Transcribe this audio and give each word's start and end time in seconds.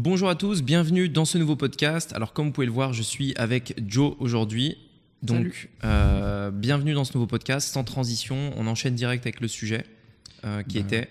Bonjour 0.00 0.28
à 0.28 0.36
tous, 0.36 0.62
bienvenue 0.62 1.08
dans 1.08 1.24
ce 1.24 1.38
nouveau 1.38 1.56
podcast. 1.56 2.12
Alors 2.12 2.32
comme 2.32 2.46
vous 2.46 2.52
pouvez 2.52 2.68
le 2.68 2.72
voir, 2.72 2.92
je 2.92 3.02
suis 3.02 3.34
avec 3.34 3.74
Joe 3.84 4.14
aujourd'hui. 4.20 4.78
Donc 5.24 5.70
euh, 5.82 6.52
bienvenue 6.52 6.94
dans 6.94 7.02
ce 7.02 7.14
nouveau 7.14 7.26
podcast. 7.26 7.68
Sans 7.72 7.82
transition, 7.82 8.52
on 8.56 8.68
enchaîne 8.68 8.94
direct 8.94 9.26
avec 9.26 9.40
le 9.40 9.48
sujet 9.48 9.84
euh, 10.44 10.62
qui 10.62 10.78
Bah, 10.78 10.84
était... 10.86 11.08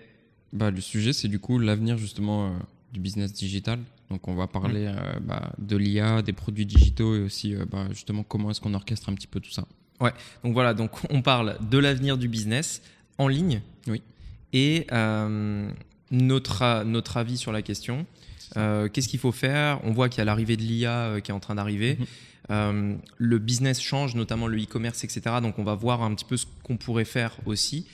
Bah, 0.53 0.71
le 0.71 0.79
sujet, 0.79 1.11
c'est 1.11 1.27
du 1.27 1.37
coup 1.37 1.59
l'avenir 1.59 1.97
justement 1.97 2.45
euh, 2.47 2.49
du 2.93 3.01
business 3.01 3.33
digital. 3.33 3.77
Donc, 4.09 4.25
on 4.29 4.35
va 4.35 4.47
parler 4.47 4.85
euh, 4.85 5.19
bah, 5.19 5.51
de 5.59 5.75
l'IA, 5.75 6.21
des 6.21 6.31
produits 6.31 6.65
digitaux 6.65 7.13
et 7.13 7.19
aussi 7.19 7.55
euh, 7.55 7.65
bah, 7.69 7.87
justement 7.89 8.23
comment 8.23 8.51
est-ce 8.51 8.61
qu'on 8.61 8.73
orchestre 8.73 9.09
un 9.09 9.15
petit 9.15 9.27
peu 9.27 9.41
tout 9.41 9.51
ça. 9.51 9.65
Donc 10.45 10.53
voilà, 10.53 10.73
donc 10.73 10.91
on 11.09 11.21
parle 11.21 11.57
de 11.69 11.77
l'avenir 11.77 12.17
du 12.17 12.29
business 12.29 12.81
en 13.17 13.27
ligne. 13.27 13.59
Oui. 13.87 14.01
Et 14.53 14.87
euh, 14.93 15.69
notre, 16.11 16.83
notre 16.83 17.17
avis 17.17 17.37
sur 17.37 17.51
la 17.51 17.61
question. 17.61 18.05
Euh, 18.55 18.87
Qu'est-ce 18.89 19.07
qu'il 19.07 19.19
faut 19.19 19.31
faire? 19.31 19.79
On 19.83 19.91
voit 19.91 20.09
qu'il 20.09 20.19
y 20.19 20.21
a 20.21 20.25
l'arrivée 20.25 20.57
de 20.57 20.61
l'IA 20.61 20.91
euh, 20.91 21.19
qui 21.19 21.31
est 21.31 21.33
en 21.33 21.39
train 21.39 21.55
d'arriver. 21.55 21.97
Mhm. 21.99 22.05
Euh, 22.49 22.95
le 23.17 23.39
business 23.39 23.81
change, 23.81 24.15
notamment 24.15 24.47
le 24.47 24.57
e-commerce, 24.57 25.03
etc. 25.03 25.21
Donc 25.41 25.59
on 25.59 25.63
va 25.63 25.75
voir 25.75 26.01
un 26.01 26.13
petit 26.15 26.25
peu 26.25 26.37
ce 26.37 26.45
qu'on 26.63 26.77
pourrait 26.77 27.05
faire 27.05 27.37
aussi. 27.45 27.85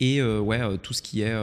Et 0.00 0.20
euh, 0.20 0.40
ouais, 0.40 0.60
tout 0.78 0.94
ce 0.94 1.02
qui 1.02 1.20
est 1.20 1.34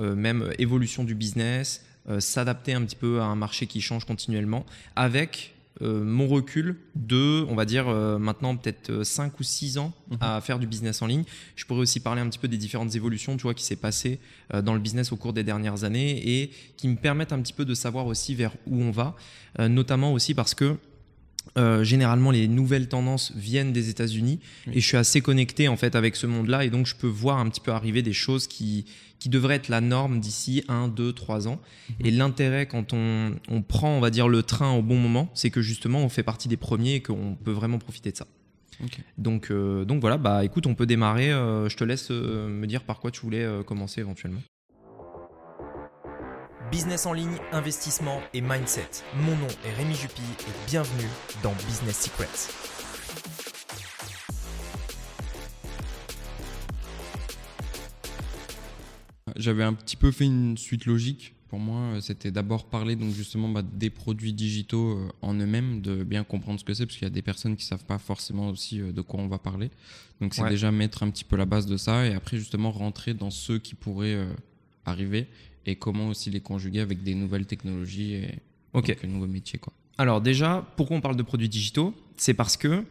même 0.00 0.52
évolution 0.58 1.02
du 1.02 1.14
business, 1.14 1.84
s'adapter 2.20 2.74
un 2.74 2.82
petit 2.84 2.94
peu 2.94 3.20
à 3.20 3.24
un 3.24 3.34
marché 3.34 3.66
qui 3.66 3.80
change 3.80 4.04
continuellement, 4.04 4.64
avec 4.94 5.55
euh, 5.82 6.02
mon 6.04 6.26
recul 6.26 6.76
de, 6.94 7.44
on 7.48 7.54
va 7.54 7.64
dire 7.64 7.88
euh, 7.88 8.18
maintenant 8.18 8.56
peut-être 8.56 9.02
5 9.04 9.38
ou 9.38 9.42
6 9.42 9.78
ans 9.78 9.92
Mhm. 10.10 10.18
à 10.20 10.40
faire 10.40 10.58
du 10.58 10.66
business 10.66 11.02
en 11.02 11.06
ligne. 11.06 11.24
Je 11.56 11.64
pourrais 11.64 11.80
aussi 11.80 11.98
parler 12.00 12.20
un 12.22 12.28
petit 12.28 12.38
peu 12.38 12.48
des 12.48 12.56
différentes 12.56 12.94
évolutions 12.94 13.36
tu 13.36 13.42
vois, 13.42 13.54
qui 13.54 13.64
s'est 13.64 13.76
passé 13.76 14.20
euh, 14.54 14.62
dans 14.62 14.72
le 14.74 14.80
business 14.80 15.12
au 15.12 15.16
cours 15.16 15.32
des 15.32 15.42
dernières 15.42 15.82
années 15.84 16.40
et 16.40 16.50
qui 16.76 16.86
me 16.88 16.96
permettent 16.96 17.32
un 17.32 17.40
petit 17.40 17.52
peu 17.52 17.64
de 17.64 17.74
savoir 17.74 18.06
aussi 18.06 18.34
vers 18.34 18.52
où 18.66 18.80
on 18.82 18.90
va, 18.90 19.16
euh, 19.58 19.68
notamment 19.68 20.12
aussi 20.12 20.32
parce 20.34 20.54
que 20.54 20.76
euh, 21.56 21.84
généralement 21.84 22.30
les 22.30 22.48
nouvelles 22.48 22.88
tendances 22.88 23.32
viennent 23.34 23.72
des 23.72 23.88
États-Unis 23.88 24.40
Oui. 24.66 24.72
et 24.76 24.80
je 24.80 24.86
suis 24.86 24.96
assez 24.96 25.20
connecté 25.20 25.68
en 25.68 25.76
fait 25.76 25.94
avec 25.94 26.16
ce 26.16 26.26
monde-là 26.26 26.64
et 26.64 26.70
donc 26.70 26.86
je 26.86 26.94
peux 26.94 27.06
voir 27.06 27.38
un 27.38 27.48
petit 27.48 27.60
peu 27.60 27.70
arriver 27.72 28.02
des 28.02 28.12
choses 28.12 28.46
qui, 28.46 28.84
qui 29.18 29.28
devraient 29.28 29.56
être 29.56 29.68
la 29.68 29.80
norme 29.80 30.20
d'ici 30.20 30.64
1, 30.68 30.88
2, 30.88 31.12
3 31.12 31.48
ans. 31.48 31.60
Et 32.04 32.10
l'intérêt 32.10 32.66
quand 32.66 32.92
on, 32.92 33.34
on 33.48 33.62
prend 33.62 33.90
on 33.96 34.00
va 34.00 34.10
dire 34.10 34.28
le 34.28 34.42
train 34.42 34.72
au 34.72 34.82
bon 34.82 34.98
moment, 34.98 35.30
c'est 35.34 35.50
que 35.50 35.62
justement 35.62 36.00
on 36.00 36.08
fait 36.08 36.22
partie 36.22 36.48
des 36.48 36.56
premiers 36.58 36.96
et 36.96 37.00
qu'on 37.02 37.36
peut 37.42 37.52
vraiment 37.52 37.78
profiter 37.78 38.12
de 38.12 38.16
ça. 38.16 38.26
Donc, 39.16 39.50
euh, 39.50 39.86
donc 39.86 40.02
voilà, 40.02 40.18
bah 40.18 40.44
écoute, 40.44 40.66
on 40.66 40.74
peut 40.74 40.84
démarrer. 40.84 41.32
euh, 41.32 41.66
je 41.70 41.76
te 41.78 41.84
laisse 41.84 42.10
me 42.10 42.66
dire 42.66 42.82
par 42.82 43.00
quoi 43.00 43.10
tu 43.10 43.22
voulais 43.22 43.46
commencer 43.64 44.02
éventuellement. 44.02 44.40
Business 46.70 47.06
en 47.06 47.12
ligne, 47.12 47.36
investissement 47.52 48.20
et 48.34 48.40
mindset. 48.40 48.88
Mon 49.14 49.36
nom 49.36 49.46
est 49.64 49.72
Rémi 49.74 49.94
Jupy 49.94 50.22
et 50.22 50.70
bienvenue 50.70 51.08
dans 51.42 51.52
Business 51.66 52.02
Secrets. 52.04 52.52
J'avais 59.36 59.64
un 59.64 59.74
petit 59.74 59.96
peu 59.96 60.10
fait 60.10 60.24
une 60.24 60.56
suite 60.56 60.86
logique. 60.86 61.34
Pour 61.48 61.58
moi, 61.60 61.78
euh, 61.94 62.00
c'était 62.00 62.30
d'abord 62.30 62.64
parler 62.66 62.96
donc 62.96 63.12
justement 63.14 63.48
bah, 63.48 63.62
des 63.62 63.90
produits 63.90 64.32
digitaux 64.32 64.98
euh, 64.98 65.08
en 65.22 65.34
eux-mêmes, 65.34 65.80
de 65.80 66.02
bien 66.02 66.24
comprendre 66.24 66.58
ce 66.58 66.64
que 66.64 66.74
c'est, 66.74 66.86
parce 66.86 66.96
qu'il 66.98 67.06
y 67.06 67.10
a 67.10 67.14
des 67.14 67.22
personnes 67.22 67.56
qui 67.56 67.64
savent 67.64 67.84
pas 67.84 67.98
forcément 67.98 68.48
aussi 68.48 68.80
euh, 68.80 68.92
de 68.92 69.00
quoi 69.00 69.20
on 69.20 69.28
va 69.28 69.38
parler. 69.38 69.70
Donc 70.20 70.34
c'est 70.34 70.42
Ouais. 70.42 70.50
déjà 70.50 70.72
mettre 70.72 71.02
un 71.02 71.10
petit 71.10 71.24
peu 71.24 71.36
la 71.36 71.44
base 71.44 71.66
de 71.66 71.76
ça 71.76 72.04
et 72.06 72.14
après 72.14 72.36
justement 72.38 72.72
rentrer 72.72 73.14
dans 73.14 73.30
ceux 73.30 73.58
qui 73.58 73.74
pourraient 73.74 74.14
euh, 74.14 74.32
arriver 74.84 75.28
et 75.68 75.76
comment 75.76 76.08
aussi 76.08 76.30
les 76.30 76.40
conjuguer 76.40 76.80
avec 76.80 77.02
des 77.02 77.14
nouvelles 77.14 77.46
technologies 77.46 78.14
et 78.14 78.38
Ok. 78.72 78.88
donc, 78.88 79.04
un 79.04 79.08
nouveau 79.08 79.26
métier 79.26 79.58
quoi. 79.58 79.72
Alors 79.98 80.20
déjà, 80.20 80.66
pourquoi 80.76 80.96
on 80.96 81.00
parle 81.00 81.16
de 81.16 81.22
produits 81.22 81.48
digitaux? 81.48 81.94
C'est 82.16 82.34
parce 82.34 82.56
que 82.56 82.84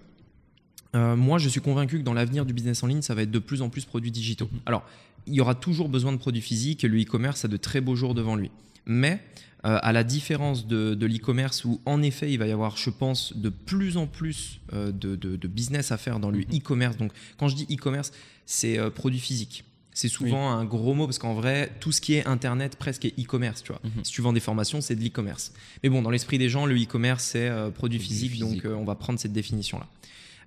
euh, 0.95 1.15
moi, 1.15 1.37
je 1.39 1.49
suis 1.49 1.61
convaincu 1.61 1.99
que 1.99 2.03
dans 2.03 2.13
l'avenir 2.13 2.45
du 2.45 2.53
business 2.53 2.81
en 2.83 2.87
ligne, 2.87 3.01
ça 3.01 3.13
va 3.15 3.21
être 3.23 3.31
de 3.31 3.39
plus 3.39 3.61
en 3.61 3.69
plus 3.69 3.85
produits 3.85 4.11
digitaux. 4.11 4.47
Mhm. 4.51 4.59
Alors, 4.65 4.85
il 5.27 5.33
y 5.33 5.41
aura 5.41 5.55
toujours 5.55 5.89
besoin 5.89 6.11
de 6.11 6.17
produits 6.17 6.41
physiques 6.41 6.83
et 6.83 6.87
le 6.87 7.01
e-commerce 7.01 7.45
a 7.45 7.47
de 7.47 7.57
très 7.57 7.81
beaux 7.81 7.95
jours 7.95 8.13
devant 8.15 8.35
lui. 8.35 8.49
Mais 8.85 9.21
euh, 9.65 9.79
à 9.81 9.91
la 9.91 10.03
différence 10.03 10.67
de, 10.67 10.93
de 10.93 11.05
l'e-commerce 11.07 11.65
où 11.65 11.81
en 11.85 12.01
effet 12.03 12.31
il 12.31 12.37
va 12.37 12.47
y 12.47 12.51
avoir, 12.51 12.77
je 12.77 12.89
pense, 12.91 13.35
de 13.35 13.49
plus 13.49 13.97
en 13.97 14.05
plus 14.07 14.61
euh, 14.73 14.91
de, 14.91 15.15
de- 15.15 15.35
de 15.35 15.47
business 15.47 15.91
à 15.91 15.97
faire 15.97 16.19
dans 16.19 16.29
le 16.29 16.39
Mhm. 16.39 16.45
e-commerce. 16.59 16.97
Donc 16.97 17.11
quand 17.37 17.47
je 17.47 17.55
dis 17.55 17.65
e-commerce, 17.71 18.11
c'est 18.45 18.77
euh, 18.79 18.89
produits 18.89 19.19
physiques. 19.19 19.63
C'est 19.97 20.09
souvent 20.09 20.51
un 20.51 20.65
gros 20.65 20.93
mot 20.93 21.05
parce 21.07 21.17
qu'en 21.19 21.33
vrai, 21.33 21.71
tout 21.79 21.91
ce 21.93 22.01
qui 22.01 22.15
est 22.15 22.25
internet 22.27 22.75
presque 22.75 23.05
est 23.05 23.17
e-commerce, 23.17 23.63
tu 23.63 23.71
vois. 23.71 23.81
Mhm. 23.83 24.03
Si 24.03 24.11
tu 24.11 24.21
vends 24.21 24.33
des 24.33 24.41
formations, 24.41 24.81
c'est 24.81 24.95
de 24.95 25.01
l'e-commerce. 25.01 25.53
Mais 25.83 25.89
bon, 25.89 26.01
dans 26.01 26.09
l'esprit 26.09 26.37
des 26.37 26.49
gens, 26.49 26.65
le 26.65 26.75
e-commerce, 26.75 27.23
c'est 27.23 27.47
euh, 27.47 27.69
produit 27.71 27.97
physique, 27.97 28.31
physique. 28.33 28.63
donc 28.63 28.65
euh, 28.65 28.75
on 28.75 28.83
va 28.83 28.95
prendre 28.95 29.17
cette 29.19 29.31
définition-là. 29.31 29.87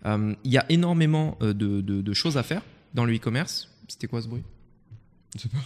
Euh, 0.07 0.35
Il 0.45 0.53
y 0.53 0.59
a 0.59 0.67
énormément 0.71 1.39
de, 1.41 1.53
de- 1.55 1.81
de 1.81 2.13
choses 2.13 2.37
à 2.37 2.43
faire 2.43 2.61
dans 2.93 3.07
le 3.07 3.15
e-commerce. 3.17 3.71
C'était 3.89 4.07
quoi 4.07 4.21
ce 4.21 4.29
bruit? 4.29 4.43
Je 5.35 5.41
sais 5.43 5.49
pas. 5.49 5.59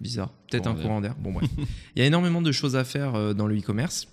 Bizarre. 0.00 0.30
Peut-être 0.50 0.66
un 0.66 0.74
Courant 0.74 1.00
d'air. 1.02 1.14
Bon, 1.18 1.32
bref. 1.32 1.48
Il 1.94 1.98
y 2.00 2.02
a 2.02 2.06
énormément 2.06 2.40
de 2.42 2.52
choses 2.52 2.74
à 2.74 2.84
faire 2.84 3.34
dans 3.34 3.46
le 3.46 3.56
e-commerce. 3.58 4.08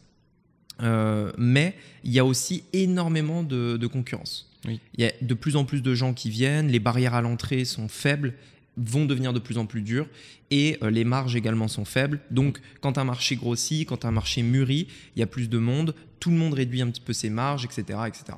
Mais 1.38 1.76
il 2.04 2.12
y 2.12 2.20
a 2.20 2.26
aussi 2.26 2.64
énormément 2.74 3.42
de, 3.44 3.78
de 3.78 3.88
concurrence. 3.88 4.50
Oui. 4.68 4.80
Il 4.96 5.04
y 5.04 5.08
a 5.08 5.12
de 5.22 5.34
plus 5.34 5.56
en 5.56 5.66
plus 5.66 5.82
de 5.82 5.94
gens 5.94 6.14
qui 6.14 6.30
viennent, 6.30 6.68
les 6.68 6.80
barrières 6.80 7.14
à 7.14 7.22
l'entrée 7.22 7.66
sont 7.66 7.88
faibles, 7.88 8.34
vont 8.78 9.06
devenir 9.06 9.34
de 9.34 9.40
plus 9.40 9.58
en 9.58 9.66
plus 9.66 9.82
dures, 9.82 10.08
et 10.52 10.78
euh, 10.82 10.90
les 10.90 11.04
marges 11.04 11.36
également 11.36 11.68
sont 11.68 11.86
faibles. 11.86 12.20
Donc 12.32 12.60
quand 12.82 12.98
un 12.98 13.04
marché 13.04 13.36
grossit, 13.36 13.88
quand 13.88 14.06
un 14.06 14.12
marché 14.12 14.42
mûrit, 14.42 14.88
il 15.16 15.20
y 15.20 15.24
a 15.24 15.28
plus 15.28 15.50
de 15.50 15.58
monde, 15.58 15.94
tout 16.20 16.30
le 16.30 16.38
monde 16.38 16.54
réduit 16.54 16.82
un 16.82 16.90
petit 16.90 17.02
peu 17.02 17.12
ses 17.12 17.30
marges, 17.30 17.66
etc. 17.66 18.00
etc. 18.08 18.38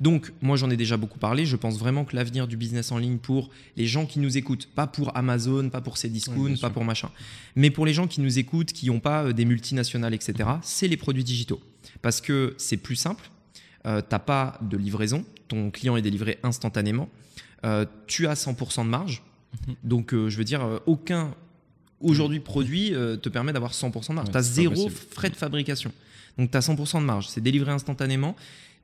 Donc 0.00 0.32
moi 0.40 0.56
j'en 0.56 0.70
ai 0.70 0.76
déjà 0.76 0.96
beaucoup 0.96 1.18
parlé, 1.18 1.44
je 1.44 1.56
pense 1.56 1.78
vraiment 1.78 2.04
que 2.04 2.16
l'avenir 2.16 2.48
du 2.48 2.56
business 2.56 2.92
en 2.92 2.98
ligne 2.98 3.18
pour 3.18 3.50
les 3.76 3.86
gens 3.86 4.06
qui 4.06 4.18
nous 4.18 4.38
écoutent, 4.38 4.66
pas 4.74 4.86
pour 4.86 5.16
Amazon, 5.16 5.68
pas 5.68 5.80
pour 5.80 5.98
Cdiscount, 5.98 6.56
pas 6.60 6.70
pour 6.70 6.84
machin, 6.84 7.10
mais 7.54 7.70
pour 7.70 7.84
les 7.86 7.92
gens 7.92 8.06
qui 8.06 8.20
nous 8.20 8.38
écoutent, 8.38 8.72
qui 8.72 8.86
n'ont 8.86 9.00
pas 9.00 9.24
euh, 9.24 9.32
des 9.32 9.44
multinationales, 9.44 10.14
etc., 10.14 10.48
c'est 10.62 10.88
les 10.88 10.96
produits 10.96 11.24
digitaux. 11.24 11.60
Parce 12.02 12.20
que 12.20 12.54
c'est 12.58 12.78
plus 12.78 12.96
simple, 12.96 13.30
euh, 13.86 14.00
t'as 14.06 14.18
pas 14.18 14.58
de 14.62 14.76
livraison, 14.76 15.24
ton 15.48 15.70
client 15.70 15.96
est 15.96 16.02
délivré 16.02 16.38
instantanément, 16.42 17.08
euh, 17.64 17.84
tu 18.06 18.26
as 18.26 18.34
100% 18.34 18.84
de 18.84 18.90
marge, 18.90 19.22
Mhm. 19.68 19.74
donc 19.84 20.12
euh, 20.12 20.28
je 20.28 20.36
veux 20.36 20.44
dire, 20.44 20.62
euh, 20.64 20.78
aucun 20.86 21.34
aujourd'hui 22.00 22.40
produit 22.40 22.90
te 22.90 23.28
permet 23.28 23.52
d'avoir 23.54 23.72
100% 23.72 24.08
de 24.10 24.14
marge. 24.16 24.28
Ouais, 24.28 24.32
tu 24.32 24.38
as 24.38 24.42
zéro 24.42 24.74
possible. 24.74 24.94
frais 25.12 25.30
de 25.30 25.36
fabrication. 25.36 25.92
Donc 26.36 26.50
tu 26.50 26.56
as 26.56 26.60
100% 26.60 27.00
de 27.00 27.06
marge, 27.06 27.28
c'est 27.28 27.40
délivré 27.40 27.72
instantanément. 27.72 28.36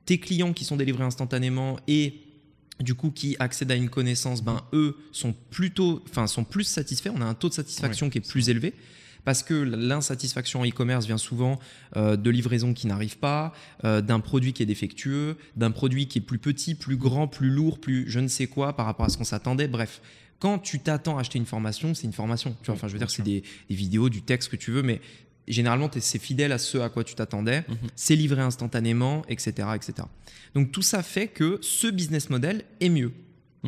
Tes 0.05 0.17
clients 0.19 0.51
qui 0.53 0.65
sont 0.65 0.75
délivrés 0.77 1.03
instantanément 1.03 1.77
et 1.87 2.15
du 2.79 2.95
coup 2.95 3.11
qui 3.11 3.35
accèdent 3.39 3.71
à 3.71 3.75
une 3.75 3.89
connaissance, 3.89 4.41
ben 4.43 4.63
eux 4.73 4.97
sont 5.11 5.35
plutôt, 5.51 6.03
enfin 6.09 6.25
sont 6.25 6.43
plus 6.43 6.63
satisfaits. 6.63 7.09
On 7.15 7.21
a 7.21 7.25
un 7.25 7.35
taux 7.35 7.49
de 7.49 7.53
satisfaction 7.53 8.09
qui 8.09 8.17
est 8.17 8.27
plus 8.27 8.49
élevé 8.49 8.73
parce 9.25 9.43
que 9.43 9.53
l'insatisfaction 9.53 10.61
en 10.61 10.65
e-commerce 10.65 11.05
vient 11.05 11.17
souvent 11.17 11.59
euh, 11.95 12.15
de 12.15 12.29
livraisons 12.29 12.73
qui 12.73 12.87
n'arrivent 12.87 13.17
pas, 13.17 13.53
euh, 13.83 14.01
d'un 14.01 14.19
produit 14.19 14.53
qui 14.53 14.63
est 14.63 14.67
défectueux, 14.67 15.37
d'un 15.55 15.71
produit 15.71 16.07
qui 16.07 16.19
est 16.19 16.21
plus 16.21 16.39
petit, 16.39 16.75
plus 16.75 16.97
grand, 16.97 17.27
plus 17.27 17.49
lourd, 17.49 17.79
plus 17.79 18.09
je 18.09 18.19
ne 18.19 18.27
sais 18.27 18.47
quoi 18.47 18.75
par 18.75 18.85
rapport 18.85 19.05
à 19.05 19.09
ce 19.09 19.17
qu'on 19.17 19.23
s'attendait. 19.23 19.67
Bref, 19.67 20.01
quand 20.39 20.59
tu 20.59 20.79
t'attends 20.79 21.17
à 21.17 21.21
acheter 21.21 21.39
une 21.39 21.45
formation, 21.45 21.93
c'est 21.93 22.05
une 22.05 22.13
formation. 22.13 22.55
Tu 22.61 22.67
vois, 22.67 22.75
enfin, 22.75 22.87
je 22.87 22.93
veux 22.93 22.99
dire, 22.99 23.09
c'est 23.09 23.23
des, 23.23 23.43
des 23.69 23.75
vidéos, 23.75 24.09
du 24.09 24.21
texte 24.21 24.49
que 24.49 24.57
tu 24.57 24.71
veux, 24.71 24.83
mais 24.83 24.99
généralement, 25.47 25.89
c'est 25.97 26.19
fidèle 26.19 26.51
à 26.51 26.57
ce 26.57 26.77
à 26.79 26.89
quoi 26.89 27.03
tu 27.03 27.15
t'attendais. 27.15 27.63
Mhm. 27.67 27.89
C'est 27.95 28.15
livré 28.15 28.41
instantanément, 28.41 29.23
etc., 29.29 29.69
etc. 29.75 30.07
Donc 30.53 30.71
tout 30.71 30.81
ça 30.81 31.01
fait 31.03 31.27
que 31.27 31.59
ce 31.61 31.87
business 31.87 32.29
model 32.29 32.63
est 32.79 32.89
mieux. 32.89 33.11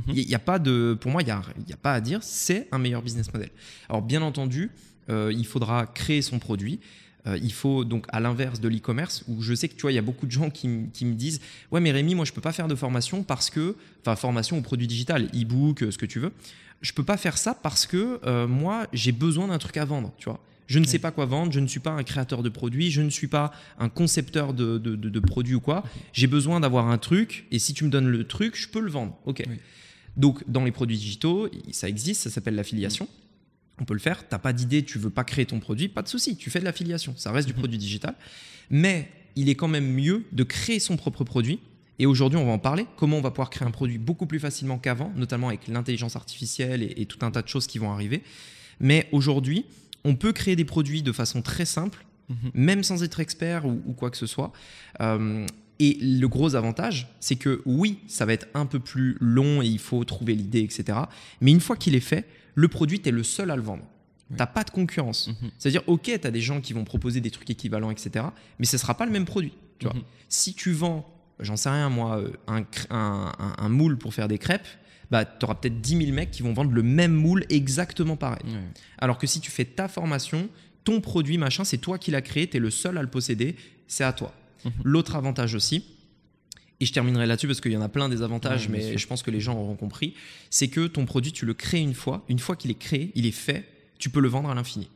Il 0.09 0.29
y 0.29 0.35
a 0.35 0.39
pas 0.39 0.59
de, 0.59 0.97
pour 0.99 1.09
moi, 1.09 1.22
il 1.22 1.25
n'y 1.25 1.31
a, 1.31 1.41
y 1.69 1.73
a 1.73 1.77
pas 1.77 1.93
à 1.93 2.01
dire, 2.01 2.22
c'est 2.22 2.67
un 2.73 2.77
meilleur 2.77 3.01
business 3.01 3.33
model. 3.33 3.49
Alors 3.87 4.01
bien 4.01 4.22
entendu, 4.22 4.72
euh, 5.09 5.31
il 5.35 5.45
faudra 5.45 5.85
créer 5.88 6.21
son 6.21 6.39
produit. 6.39 6.79
Euh, 7.27 7.39
il 7.41 7.51
faut 7.51 7.85
donc 7.85 8.05
à 8.09 8.19
l'inverse 8.19 8.59
de 8.61 8.67
l'e-commerce 8.67 9.23
où 9.28 9.41
je 9.41 9.55
sais 9.55 9.67
que 9.67 9.73
tu 9.73 9.81
vois 9.81 9.91
il 9.91 9.96
y 9.96 9.97
a 9.97 10.03
beaucoup 10.03 10.28
de 10.28 10.31
gens 10.31 10.52
qui, 10.52 10.67
me 10.67 11.13
disent 11.13 11.41
ouais 11.72 11.79
mais 11.81 11.91
Rémi 11.91 12.13
moi 12.13 12.23
je 12.23 12.31
peux 12.31 12.41
pas 12.41 12.52
faire 12.52 12.67
de 12.67 12.75
formation 12.75 13.23
parce 13.23 13.49
que 13.49 13.75
enfin 14.02 14.16
formation 14.16 14.59
ou 14.59 14.61
produit 14.61 14.85
digital 14.85 15.23
e-book 15.34 15.81
euh, 15.81 15.90
ce 15.91 15.97
que 15.97 16.05
tu 16.05 16.19
veux. 16.19 16.31
Je 16.81 16.93
peux 16.93 17.03
pas 17.03 17.17
faire 17.17 17.40
ça 17.40 17.55
parce 17.55 17.87
que 17.87 18.19
euh, 18.25 18.46
moi 18.47 18.85
j'ai 18.93 19.11
besoin 19.11 19.47
d'un 19.47 19.57
truc 19.57 19.78
à 19.78 19.85
vendre 19.85 20.13
tu 20.19 20.25
vois. 20.29 20.40
Je 20.67 20.78
ne 20.78 20.85
sais 20.85 20.99
pas 20.99 21.09
quoi 21.09 21.25
vendre 21.25 21.52
je 21.52 21.59
ne 21.59 21.66
suis 21.67 21.79
pas 21.79 21.91
un 21.91 22.03
créateur 22.03 22.43
de 22.43 22.49
produits 22.49 22.91
je 22.91 23.02
ne 23.02 23.09
suis 23.09 23.28
pas 23.28 23.52
un 23.79 23.90
concepteur 23.90 24.53
de, 24.53 24.78
de, 24.78 24.96
de- 24.96 25.09
de 25.09 25.19
produits 25.19 25.55
ou 25.55 25.59
quoi. 25.61 25.84
J'ai 26.13 26.28
besoin 26.28 26.59
d'avoir 26.59 26.90
un 26.90 26.99
truc 26.99 27.47
et 27.52 27.57
si 27.57 27.73
tu 27.73 27.85
me 27.85 27.90
donnes 27.90 28.07
le 28.07 28.23
truc 28.28 28.55
je 28.55 28.67
peux 28.67 28.81
le 28.81 28.91
vendre. 28.91 29.17
Ok. 29.25 29.41
Oui. 29.49 29.55
donc 30.16 30.43
dans 30.47 30.63
les 30.63 30.72
produits 30.72 30.97
digitaux 30.97 31.49
ça 31.72 31.90
existe 31.90 32.22
ça 32.22 32.29
s'appelle 32.29 32.53
l'affiliation 32.55 33.07
on 33.79 33.85
peut 33.85 33.93
le 33.93 33.99
faire. 33.99 34.27
T'as 34.27 34.37
pas 34.39 34.53
d'idée, 34.53 34.83
tu 34.83 34.97
veux 34.99 35.09
pas 35.09 35.23
créer 35.23 35.45
ton 35.45 35.59
produit, 35.59 35.87
pas 35.87 36.01
de 36.01 36.07
souci, 36.07 36.37
tu 36.37 36.49
fais 36.49 36.59
de 36.59 36.66
l'affiliation. 36.66 37.13
Ça 37.17 37.31
reste 37.31 37.47
du 37.47 37.53
Mhm. 37.53 37.59
produit 37.59 37.77
digital, 37.77 38.16
mais 38.69 39.09
il 39.35 39.49
est 39.49 39.55
quand 39.55 39.67
même 39.67 39.91
mieux 39.91 40.25
de 40.31 40.43
créer 40.43 40.79
son 40.79 40.95
propre 40.97 41.23
produit. 41.23 41.59
Et 41.99 42.05
aujourd'hui, 42.05 42.37
on 42.37 42.45
va 42.45 42.51
en 42.51 42.59
parler. 42.59 42.85
Comment 42.97 43.17
on 43.17 43.22
va 43.22 43.31
pouvoir 43.31 43.49
créer 43.49 43.66
un 43.67 43.72
produit 43.72 43.97
beaucoup 43.97 44.25
plus 44.25 44.39
facilement 44.39 44.77
qu'avant, 44.77 45.13
notamment 45.16 45.47
avec 45.49 45.67
l'intelligence 45.69 46.16
artificielle 46.17 46.83
et, 46.83 46.93
et 47.01 47.05
tout 47.05 47.19
un 47.25 47.31
tas 47.31 47.41
de 47.41 47.47
choses 47.47 47.67
qui 47.67 47.77
vont 47.79 47.91
arriver. 47.91 48.22
Mais 48.81 49.07
aujourd'hui, 49.13 49.66
on 50.03 50.16
peut 50.16 50.33
créer 50.33 50.55
des 50.57 50.66
produits 50.66 51.01
de 51.03 51.11
façon 51.11 51.41
très 51.41 51.66
simple 51.66 52.05
Mhm. 52.28 52.51
même 52.55 52.83
sans 52.83 53.03
être 53.03 53.19
expert 53.19 53.66
ou, 53.67 53.81
ou 53.85 53.93
quoi 53.93 54.09
que 54.09 54.17
ce 54.17 54.25
soit. 54.25 54.51
Euh, 54.99 55.45
et 55.79 55.97
le 56.01 56.28
gros 56.28 56.55
avantage, 56.55 57.07
c'est 57.19 57.35
que 57.35 57.61
oui, 57.66 57.99
ça 58.07 58.25
va 58.25 58.33
être 58.33 58.47
un 58.55 58.66
peu 58.66 58.79
plus 58.79 59.16
long 59.19 59.61
et 59.61 59.67
il 59.67 59.78
faut 59.78 60.03
trouver 60.05 60.33
l'idée, 60.33 60.61
etc. 60.61 60.97
Mais 61.39 61.51
une 61.51 61.59
fois 61.59 61.75
qu'il 61.78 61.93
est 61.95 61.99
fait, 61.99 62.25
le 62.55 62.67
produit, 62.67 62.99
tu 63.02 63.09
es 63.09 63.11
le 63.11 63.23
seul 63.23 63.52
à 63.52 63.55
le 63.55 63.61
vendre. 63.61 63.84
Oui. 64.31 64.37
T'as 64.37 64.47
pas 64.47 64.63
de 64.63 64.72
concurrence. 64.72 65.28
Mhm. 65.28 65.52
C'est-à-dire, 65.59 65.84
ok, 65.87 66.03
tu 66.19 66.28
as 66.28 66.31
des 66.31 66.41
gens 66.41 66.59
qui 66.61 66.73
vont 66.73 66.84
proposer 66.84 67.22
des 67.22 67.29
trucs 67.31 67.49
équivalents, 67.49 67.91
etc. 67.91 68.25
Mais 68.59 68.66
ce 68.66 68.78
sera 68.78 68.96
pas 68.97 69.05
le 69.05 69.11
même 69.11 69.25
produit. 69.25 69.53
Tu 69.78 69.85
vois. 69.85 69.96
Mhm. 69.96 70.02
Si 70.29 70.53
tu 70.55 70.72
vends, 70.72 71.07
j'en 71.40 71.57
sais 71.57 71.69
rien 71.69 71.90
moi, 71.90 72.17
euh, 72.19 72.29
un, 72.47 72.61
cr- 72.61 72.87
un- 72.90 73.31
un- 73.37 73.55
un 73.66 73.69
moule 73.69 73.97
pour 73.97 74.13
faire 74.13 74.28
des 74.28 74.37
crêpes, 74.40 74.67
bah, 75.11 75.25
tu 75.25 75.46
auras 75.46 75.53
peut-être 75.55 75.79
10 75.81 75.97
000 76.05 76.11
mecs 76.13 76.31
qui 76.31 76.41
vont 76.41 76.53
vendre 76.53 76.72
le 76.72 76.81
même 76.81 77.13
moule 77.13 77.46
exactement 77.49 78.16
pareil. 78.16 78.41
Alors 78.97 79.19
que 79.19 79.28
si 79.28 79.40
tu 79.40 79.52
fais 79.52 79.66
ta 79.66 79.87
formation, 79.87 80.49
ton 80.84 81.02
produit, 81.02 81.37
machin, 81.37 81.63
c'est 81.63 81.78
toi 81.78 81.99
qui 81.99 82.09
l'as 82.09 82.22
créé, 82.23 82.47
tu 82.49 82.57
es 82.57 82.59
le 82.59 82.72
seul 82.72 82.97
à 82.97 83.02
le 83.03 83.07
posséder, 83.09 83.55
c'est 83.87 84.03
à 84.03 84.13
toi. 84.13 84.34
Mhm. 84.63 84.72
L'autre 84.84 85.16
avantage 85.16 85.53
aussi, 85.53 85.85
et 86.79 86.85
je 86.85 86.93
terminerai 86.93 87.25
là-dessus 87.25 87.47
parce 87.47 87.61
qu'il 87.61 87.72
y 87.72 87.77
en 87.77 87.81
a 87.81 87.89
plein 87.89 88.09
des 88.09 88.22
avantages, 88.22 88.67
Ouais, 88.67 88.72
mais 88.72 88.97
je 88.97 89.07
pense 89.07 89.23
que 89.23 89.31
les 89.31 89.39
gens 89.39 89.57
auront 89.57 89.75
compris, 89.75 90.13
c'est 90.49 90.67
que 90.67 90.87
ton 90.87 91.05
produit, 91.05 91.31
tu 91.31 91.45
le 91.45 91.53
crées 91.53 91.79
une 91.79 91.93
fois, 91.93 92.23
une 92.27 92.39
fois 92.39 92.55
qu'il 92.55 92.72
est 92.72 92.79
créé, 92.79 93.11
il 93.16 93.25
est 93.25 93.31
fait, 93.31 93.67
tu 93.97 94.09
peux 94.09 94.19
le 94.19 94.27
vendre 94.27 94.49
à 94.49 94.55
l'infini. 94.55 94.89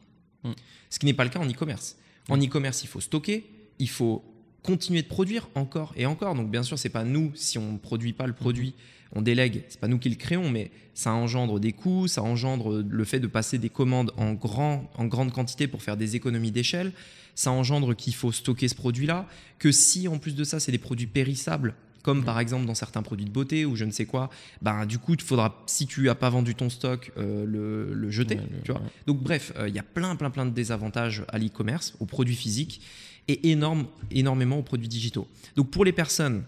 Mhm. 0.44 0.54
Ce 0.90 1.00
qui 1.00 1.06
n'est 1.06 1.14
pas 1.14 1.24
le 1.24 1.30
cas 1.30 1.40
en 1.40 1.48
e-commerce. 1.48 1.98
En 2.28 2.38
e-commerce, 2.38 2.84
il 2.84 2.88
faut 2.88 3.00
stocker, 3.00 3.50
il 3.80 3.90
faut 3.90 4.24
continuer 4.64 5.02
de 5.02 5.08
produire 5.08 5.50
encore 5.56 5.94
et 5.96 6.06
encore. 6.06 6.36
Donc 6.36 6.50
bien 6.50 6.64
sûr, 6.64 6.78
c'est 6.78 6.90
pas 6.90 7.04
nous 7.04 7.32
si 7.36 7.58
on 7.58 7.74
ne 7.74 7.78
produit 7.78 8.14
pas 8.14 8.28
le 8.28 8.34
produit, 8.34 8.74
on 9.14 9.22
délègue, 9.22 9.64
c'est 9.70 9.80
pas 9.80 9.88
nous 9.88 10.00
qui 10.00 10.10
le 10.10 10.16
créons, 10.16 10.50
mais 10.50 10.72
ça 10.94 11.14
engendre 11.14 11.60
des 11.60 11.74
coûts, 11.74 12.08
ça 12.08 12.22
engendre 12.22 12.84
le 12.88 13.04
fait 13.06 13.20
de 13.20 13.28
passer 13.28 13.58
des 13.58 13.70
commandes 13.70 14.12
en, 14.18 14.34
grand, 14.34 14.90
en 14.96 15.06
grande 15.06 15.32
quantité 15.32 15.68
pour 15.68 15.82
faire 15.82 15.98
des 15.98 16.16
économies 16.16 16.52
d'échelle, 16.52 16.92
ça 17.36 17.52
engendre 17.52 17.96
qu'il 17.96 18.14
faut 18.14 18.32
stocker 18.32 18.68
ce 18.68 18.76
produit-là, 18.76 19.28
que 19.58 19.72
si 19.72 20.08
en 20.08 20.18
plus 20.18 20.36
de 20.36 20.44
ça 20.44 20.60
c'est 20.60 20.72
des 20.72 20.78
produits 20.78 21.08
périssables, 21.08 21.74
comme 22.04 22.24
par 22.24 22.40
exemple 22.40 22.66
dans 22.66 22.76
certains 22.76 23.02
produits 23.02 23.26
de 23.26 23.32
beauté 23.32 23.66
ou 23.66 23.76
je 23.76 23.86
ne 23.86 23.92
sais 23.92 24.06
quoi, 24.06 24.30
ben, 24.62 24.86
du 24.86 25.00
coup, 25.00 25.16
il 25.16 25.22
faudra, 25.22 25.62
si 25.66 25.86
tu 25.86 26.04
n'as 26.04 26.16
pas 26.16 26.30
vendu 26.30 26.56
ton 26.56 26.70
stock, 26.70 27.12
euh, 27.18 27.46
le, 27.46 27.94
le 27.94 28.10
jeter. 28.10 28.36
Ouais, 28.36 28.48
tu 28.64 28.72
vois 28.72 28.82
ouais. 28.82 28.88
donc 29.06 29.22
bref, 29.22 29.52
euh, 29.58 29.68
il 29.68 29.76
y 29.76 29.80
a 29.80 29.84
plein, 29.84 30.16
plein, 30.16 30.30
plein 30.30 30.46
de 30.46 30.52
désavantages 30.52 31.24
à 31.28 31.38
l'e-commerce, 31.38 31.96
aux 32.00 32.06
produits 32.06 32.36
physiques 32.36 32.82
et 33.28 33.50
énorme, 33.52 33.86
énormément 34.12 34.58
aux 34.60 34.64
produits 34.64 34.88
digitaux. 34.88 35.28
Donc 35.56 35.70
pour 35.72 35.86
les 35.86 35.92
personnes 35.92 36.44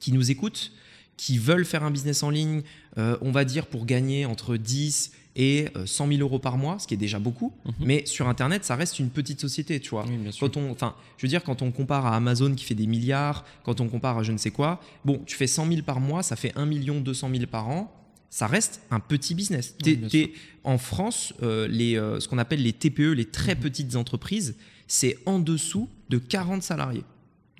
qui 0.00 0.12
nous 0.12 0.30
écoutent, 0.30 0.72
qui 1.16 1.38
veulent 1.38 1.64
faire 1.64 1.84
un 1.84 1.90
business 1.90 2.22
en 2.22 2.30
ligne, 2.30 2.62
euh, 2.98 3.16
on 3.20 3.30
va 3.30 3.44
dire 3.44 3.66
pour 3.66 3.86
gagner 3.86 4.26
entre 4.26 4.56
10 4.56 5.12
et 5.36 5.66
euh, 5.76 5.86
100 5.86 6.08
000 6.08 6.20
euros 6.20 6.38
par 6.38 6.56
mois, 6.58 6.78
ce 6.78 6.86
qui 6.86 6.94
est 6.94 6.98
déjà 6.98 7.18
beaucoup, 7.18 7.52
Mhm. 7.64 7.72
mais 7.80 8.06
sur 8.06 8.28
Internet, 8.28 8.64
ça 8.64 8.76
reste 8.76 8.98
une 8.98 9.10
petite 9.10 9.40
société, 9.40 9.80
tu 9.80 9.90
vois. 9.90 10.04
Oui, 10.08 10.16
bien 10.16 10.30
sûr. 10.32 10.40
Quand 10.46 10.56
on, 10.56 10.70
enfin, 10.70 10.94
je 11.16 11.26
veux 11.26 11.28
dire, 11.28 11.42
quand 11.42 11.62
on 11.62 11.70
compare 11.72 12.06
à 12.06 12.16
Amazon 12.16 12.54
qui 12.54 12.64
fait 12.64 12.74
des 12.74 12.86
milliards, 12.86 13.44
quand 13.64 13.80
on 13.80 13.88
compare 13.88 14.18
à 14.18 14.22
je 14.22 14.32
ne 14.32 14.38
sais 14.38 14.50
quoi, 14.50 14.80
bon, 15.04 15.20
tu 15.26 15.36
fais 15.36 15.46
100 15.46 15.66
000 15.68 15.82
par 15.82 16.00
mois, 16.00 16.22
ça 16.22 16.36
fait 16.36 16.52
1 16.56 16.66
million 16.66 17.00
200 17.00 17.30
000 17.30 17.46
par 17.46 17.68
an. 17.68 17.92
Ça 18.30 18.48
reste 18.48 18.80
un 18.90 18.98
petit 18.98 19.34
business. 19.36 19.76
Oui, 19.84 20.32
en 20.64 20.76
France, 20.78 21.32
euh, 21.44 21.68
les, 21.68 21.96
euh, 21.96 22.18
ce 22.18 22.26
qu'on 22.26 22.38
appelle 22.38 22.62
les 22.62 22.72
TPE, 22.72 23.12
les 23.12 23.26
très 23.26 23.54
petites 23.54 23.94
entreprises, 23.94 24.56
c'est 24.86 25.18
en 25.26 25.38
dessous 25.38 25.88
de 26.08 26.18
40 26.18 26.62
salariés. 26.62 27.04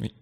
Oui. 0.00 0.12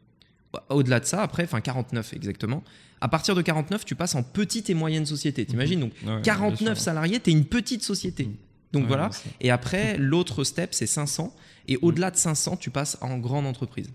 Bah, 0.53 0.65
Au-delà 0.71 1.01
de 1.01 1.05
ça, 1.05 1.23
après, 1.23 1.45
enfin 1.45 1.61
49 1.61 2.13
exactement. 2.15 2.63
À 3.01 3.09
partir 3.09 3.35
de 3.35 3.43
49, 3.43 3.85
tu 3.85 3.95
passes 3.95 4.15
en 4.15 4.23
petite 4.23 4.71
et 4.71 4.75
moyenne 4.75 5.07
société. 5.07 5.45
T'imagines 5.45 5.81
donc 5.81 5.93
Ouais, 6.05 6.21
bien 6.21 6.21
49 6.21 6.79
sûr. 6.79 6.85
salariés, 6.85 7.19
t'es 7.21 7.33
une 7.33 7.45
petite 7.45 7.83
société. 7.83 8.27
Mhm. 8.27 8.35
Donc 8.73 8.83
Ouais, 8.83 8.89
voilà. 8.89 9.11
Et 9.41 9.51
après, 9.51 9.97
l'autre 9.99 10.45
step, 10.45 10.73
c'est 10.73 10.87
500. 10.87 11.35
Et 11.69 11.77
au-delà 11.83 12.11
de 12.11 12.17
500, 12.17 12.57
tu 12.57 12.71
passes 12.71 12.97
en 13.01 13.19
grande 13.19 13.47
entreprise. 13.47 13.89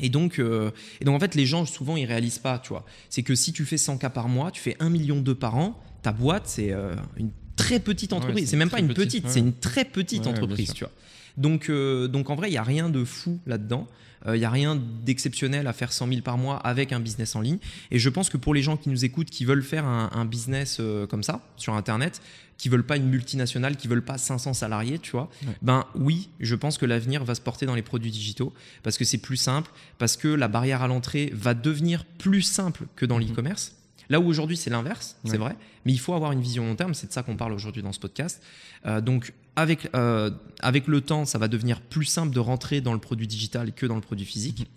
Et 0.00 0.10
donc, 0.10 0.38
euh, 0.38 0.70
et 1.00 1.04
donc, 1.04 1.16
en 1.16 1.20
fait, 1.20 1.34
les 1.34 1.46
gens, 1.46 1.64
souvent, 1.64 1.96
ils 1.96 2.04
réalisent 2.06 2.38
pas, 2.38 2.58
tu 2.58 2.68
vois. 2.68 2.84
C'est 3.10 3.22
que 3.22 3.34
si 3.34 3.52
tu 3.52 3.64
fais 3.64 3.76
100 3.78 3.98
cas 3.98 4.10
par 4.10 4.28
mois, 4.28 4.50
tu 4.50 4.60
fais 4.60 4.76
1 4.78 4.90
million 4.90 5.20
d'euros 5.20 5.38
par 5.38 5.56
an, 5.56 5.80
ta 6.02 6.12
boîte, 6.12 6.44
c'est 6.46 6.72
euh, 6.72 6.94
une 7.16 7.30
très 7.56 7.80
petite 7.80 8.12
entreprise. 8.12 8.44
c'est 8.44 8.50
c'est 8.52 8.56
même 8.56 8.70
pas 8.70 8.78
une 8.78 8.88
petite, 8.88 9.04
petite, 9.04 9.24
ouais. 9.24 9.30
c'est 9.30 9.40
une 9.40 9.54
très 9.54 9.84
petite 9.84 10.26
entreprise, 10.26 10.72
tu 10.72 10.84
vois. 10.84 10.92
Donc, 11.38 11.70
euh, 11.70 12.06
donc, 12.08 12.28
en 12.30 12.34
vrai, 12.36 12.48
il 12.48 12.52
n'y 12.52 12.58
a 12.58 12.62
rien 12.62 12.90
de 12.90 13.02
fou 13.04 13.38
là-dedans. 13.46 13.86
Euh, 14.26 14.36
Il 14.36 14.40
n'y 14.40 14.44
a 14.44 14.50
rien 14.50 14.76
d'exceptionnel 15.04 15.66
à 15.68 15.72
faire 15.72 15.92
100 15.92 16.08
000 16.08 16.20
par 16.22 16.36
mois 16.38 16.56
avec 16.58 16.92
un 16.92 16.98
business 17.00 17.36
en 17.36 17.40
ligne. 17.40 17.58
Et 17.92 17.98
je 18.00 18.08
pense 18.10 18.28
que 18.28 18.36
pour 18.36 18.52
les 18.52 18.62
gens 18.62 18.76
qui 18.76 18.88
nous 18.88 19.04
écoutent, 19.04 19.30
qui 19.30 19.44
veulent 19.44 19.62
faire 19.62 19.84
un, 19.86 20.10
un 20.12 20.24
business 20.24 20.78
euh, 20.80 21.06
comme 21.06 21.22
ça, 21.22 21.40
sur 21.56 21.74
Internet, 21.74 22.20
qui 22.56 22.68
veulent 22.68 22.84
pas 22.84 22.96
une 22.96 23.06
multinationale, 23.08 23.76
qui 23.76 23.86
veulent 23.86 24.04
pas 24.04 24.18
500 24.18 24.52
salariés, 24.54 24.98
tu 24.98 25.12
vois, 25.12 25.30
Ouais. 25.46 25.54
ben 25.62 25.84
oui, 25.94 26.28
je 26.40 26.56
pense 26.56 26.76
que 26.78 26.86
l'avenir 26.86 27.22
va 27.24 27.36
se 27.36 27.40
porter 27.40 27.64
dans 27.66 27.76
les 27.76 27.82
produits 27.82 28.10
digitaux 28.10 28.52
parce 28.82 28.98
que 28.98 29.04
c'est 29.04 29.18
plus 29.18 29.36
simple, 29.36 29.70
parce 29.98 30.16
que 30.16 30.26
la 30.26 30.48
barrière 30.48 30.82
à 30.82 30.88
l'entrée 30.88 31.30
va 31.32 31.54
devenir 31.54 32.04
plus 32.04 32.42
simple 32.42 32.86
que 32.96 33.06
dans 33.06 33.20
Mhm. 33.20 33.28
l'e-commerce. 33.28 33.76
Là 34.10 34.18
où 34.18 34.26
aujourd'hui 34.26 34.56
c'est 34.56 34.70
l'inverse, 34.70 35.16
c'est 35.24 35.36
vrai, 35.36 35.54
mais 35.84 35.92
il 35.92 35.98
faut 36.00 36.14
avoir 36.14 36.32
une 36.32 36.40
vision 36.40 36.64
long 36.66 36.74
terme, 36.74 36.94
c'est 36.94 37.06
de 37.08 37.12
ça 37.12 37.22
qu'on 37.22 37.36
parle 37.36 37.52
aujourd'hui 37.52 37.82
dans 37.82 37.92
ce 37.92 38.00
podcast. 38.00 38.42
Euh, 38.86 39.00
donc 39.02 39.34
avec, 39.58 39.90
euh, 39.96 40.30
avec 40.60 40.86
le 40.86 41.00
temps, 41.00 41.24
ça 41.24 41.38
va 41.38 41.48
devenir 41.48 41.80
plus 41.80 42.04
simple 42.04 42.32
de 42.32 42.38
rentrer 42.38 42.80
dans 42.80 42.92
le 42.92 43.00
produit 43.00 43.26
digital 43.26 43.72
que 43.72 43.86
dans 43.86 43.96
le 43.96 44.00
produit 44.00 44.24
physique. 44.24 44.68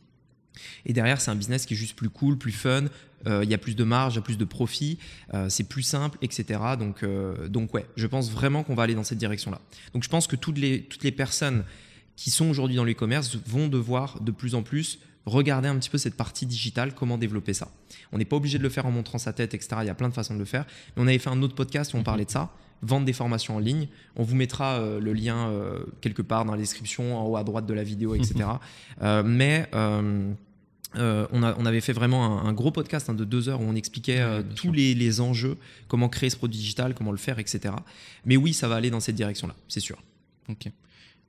Et 0.86 0.94
derrière, 0.94 1.22
c'est 1.22 1.30
un 1.30 1.36
business 1.36 1.66
qui 1.66 1.76
est 1.76 1.78
juste 1.78 1.96
plus 1.96 2.10
cool, 2.10 2.38
plus 2.38 2.52
fun. 2.52 2.86
euh, 3.28 3.44
Il 3.44 3.50
y 3.50 3.54
a 3.54 3.60
plus 3.60 3.76
de 3.76 3.84
marge, 3.84 4.14
il 4.14 4.16
y 4.18 4.20
a 4.20 4.24
plus 4.24 4.38
de 4.38 4.46
profit, 4.46 4.98
euh, 5.36 5.50
c'est 5.50 5.66
plus 5.66 5.84
simple, 5.84 6.18
etc. 6.24 6.60
Donc, 6.80 7.04
euh, 7.04 7.48
donc 7.48 7.74
ouais, 7.76 7.86
je 7.96 8.08
pense 8.08 8.32
vraiment 8.32 8.64
qu'on 8.64 8.74
va 8.74 8.84
aller 8.84 8.96
dans 8.96 9.04
cette 9.04 9.20
direction-là. 9.20 9.62
Donc 9.94 10.04
je 10.04 10.10
pense 10.10 10.26
que 10.26 10.36
toutes 10.36 10.58
les, 10.58 10.82
toutes 10.84 11.04
les 11.04 11.12
personnes 11.12 11.64
qui 12.16 12.32
sont 12.32 12.50
aujourd'hui 12.50 12.76
dans 12.76 12.84
l'e-commerce 12.84 13.38
vont 13.46 13.68
devoir 13.68 14.20
de 14.22 14.32
plus 14.32 14.56
en 14.56 14.64
plus 14.64 15.00
regarder 15.26 15.68
un 15.68 15.78
petit 15.78 15.92
peu 15.92 16.00
cette 16.00 16.18
partie 16.18 16.48
digitale, 16.48 16.96
comment 16.96 17.20
développer 17.20 17.54
ça. 17.54 17.72
On 18.12 18.18
n'est 18.18 18.26
pas 18.26 18.36
obligé 18.36 18.58
de 18.58 18.64
le 18.64 18.70
faire 18.70 18.88
en 18.88 18.92
montrant 18.92 19.20
sa 19.20 19.34
tête, 19.34 19.54
etc. 19.54 19.78
Il 19.82 19.88
y 19.88 19.90
a 19.90 19.96
plein 19.96 20.10
de 20.10 20.14
façons 20.16 20.34
de 20.34 20.40
le 20.40 20.46
faire. 20.46 20.66
Mais 20.96 21.04
on 21.04 21.08
avait 21.08 21.20
fait 21.20 21.30
un 21.30 21.42
autre 21.44 21.54
podcast 21.54 21.94
où 21.94 21.98
on 21.98 22.04
parlait 22.04 22.26
de 22.26 22.32
ça, 22.32 22.52
vendre 22.82 23.06
des 23.06 23.14
formations 23.14 23.56
en 23.56 23.60
ligne. 23.60 23.88
On 24.16 24.24
vous 24.24 24.36
mettra 24.36 24.80
euh, 24.80 25.00
le 25.00 25.14
lien 25.14 25.50
euh, 25.50 25.84
quelque 26.02 26.22
part 26.22 26.46
dans 26.46 26.54
la 26.54 26.58
description, 26.58 27.18
en 27.18 27.26
haut 27.28 27.38
à 27.38 27.44
droite 27.44 27.66
de 27.66 27.74
la 27.74 27.84
vidéo, 27.84 28.16
etc. 28.16 28.36
Euh, 29.02 29.24
mais 29.26 29.68
euh, 29.74 31.26
on, 31.32 31.42
a- 31.44 31.56
on 31.58 31.66
avait 31.66 31.82
fait 31.82 31.94
vraiment 31.94 32.42
un, 32.42 32.46
un 32.50 32.54
gros 32.54 32.72
podcast 32.72 33.10
hein, 33.10 33.14
de 33.14 33.24
deux 33.26 33.50
heures 33.50 33.62
où 33.62 33.64
on 33.64 33.76
expliquait 33.76 34.20
euh, 34.20 34.44
tous 34.56 34.72
les, 34.72 34.94
les 34.94 35.22
enjeux, 35.22 35.58
comment 35.88 36.10
créer 36.10 36.30
ce 36.30 36.36
produit 36.38 36.60
digital, 36.60 36.94
comment 36.94 37.12
le 37.12 37.18
faire, 37.18 37.40
etc. 37.40 37.74
Mais 38.26 38.38
oui, 38.38 38.54
ça 38.54 38.68
va 38.68 38.76
aller 38.76 38.90
dans 38.92 39.00
cette 39.00 39.16
direction-là, 39.16 39.56
c'est 39.68 39.80
sûr. 39.80 40.02
Ok. 40.50 40.68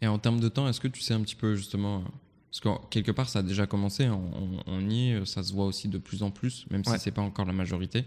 Et 0.00 0.06
en 0.06 0.19
termes 0.19 0.40
de 0.40 0.48
temps, 0.48 0.69
est-ce 0.69 0.81
que 0.81 0.88
tu 0.88 1.00
sais 1.00 1.14
un 1.14 1.20
petit 1.20 1.37
peu 1.37 1.55
justement. 1.55 2.02
Parce 2.50 2.60
que 2.60 2.87
quelque 2.90 3.12
part, 3.12 3.28
ça 3.31 3.38
a 3.38 3.43
déjà 3.43 3.66
commencé, 3.66 4.08
on, 4.08 4.17
on- 4.36 4.62
on 4.67 4.91
y 4.91 5.10
est, 5.12 5.24
ça 5.24 5.43
se 5.43 5.53
voit 5.55 5.65
aussi 5.65 5.88
de 5.88 5.96
plus 5.98 6.22
en 6.22 6.31
plus, 6.31 6.67
même 6.70 6.82
Ouais. 6.86 6.98
si 6.98 7.05
c'est 7.05 7.10
pas 7.12 7.22
encore 7.22 7.46
la 7.46 7.53
majorité. 7.55 8.05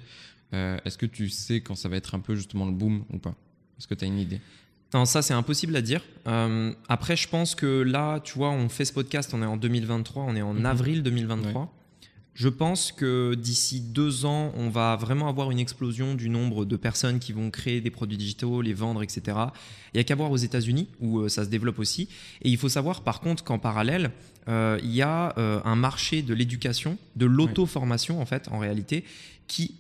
Euh, 0.54 0.78
est-ce 0.86 0.98
que 1.00 1.08
tu 1.08 1.30
sais 1.30 1.62
quand 1.62 1.74
ça 1.76 1.90
va 1.90 1.96
être 1.96 2.14
un 2.14 2.20
peu 2.20 2.36
justement 2.36 2.66
le 2.66 2.72
boom 2.74 3.04
ou 3.12 3.18
pas? 3.18 3.34
Est-ce 3.78 3.88
que 3.88 3.94
tu 3.94 4.06
as 4.06 4.08
une 4.08 4.20
idée? 4.20 4.40
Non, 4.94 5.06
ça 5.06 5.22
c'est 5.22 5.34
impossible 5.34 5.76
à 5.76 5.82
dire. 5.82 6.02
Euh, 6.28 6.72
après, 6.88 7.16
je 7.18 7.28
pense 7.28 7.56
que 7.56 7.82
là, 7.82 8.20
tu 8.22 8.36
vois, 8.38 8.52
on 8.52 8.70
fait 8.70 8.86
ce 8.86 8.94
podcast, 8.94 9.32
on 9.34 9.42
est 9.42 9.46
en 9.46 9.58
2023, 9.58 10.24
on 10.24 10.36
est 10.36 10.42
en 10.42 10.54
Mhm. 10.54 10.66
avril 10.66 11.04
2023. 11.04 11.72
Je 12.34 12.50
pense 12.50 12.92
que 12.92 13.34
d'ici 13.36 13.80
deux 13.80 14.26
ans, 14.26 14.52
on 14.58 14.70
va 14.70 14.98
vraiment 14.98 15.30
avoir 15.30 15.52
une 15.52 15.60
explosion 15.60 16.16
du 16.16 16.28
nombre 16.30 16.66
de 16.66 16.76
personnes 16.76 17.20
qui 17.20 17.32
vont 17.32 17.50
créer 17.50 17.80
des 17.80 17.90
produits 17.92 18.18
digitaux, 18.18 18.62
les 18.62 18.74
vendre, 18.74 19.02
etc. 19.04 19.22
Il 19.94 19.98
y 19.98 20.00
a 20.00 20.04
qu'à 20.04 20.16
voir 20.16 20.32
aux 20.32 20.38
États-Unis 20.38 20.90
où 21.00 21.20
euh, 21.20 21.30
ça 21.30 21.46
se 21.46 21.50
développe 21.50 21.80
aussi. 21.80 22.10
Et 22.42 22.50
il 22.50 22.58
faut 22.58 22.68
savoir 22.70 23.02
par 23.04 23.22
contre 23.22 23.44
qu'en 23.46 23.58
parallèle, 23.58 24.12
euh, 24.50 24.78
il 24.84 24.94
y 24.94 25.02
a 25.02 25.34
euh, 25.38 25.62
un 25.64 25.76
marché 25.78 26.22
de 26.22 26.34
l'éducation, 26.34 26.98
de 27.16 27.26
l'auto-formation 27.26 28.22
en 28.22 28.26
fait, 28.26 28.50
en 28.52 28.60
réalité, 28.60 29.06
qui 29.48 29.76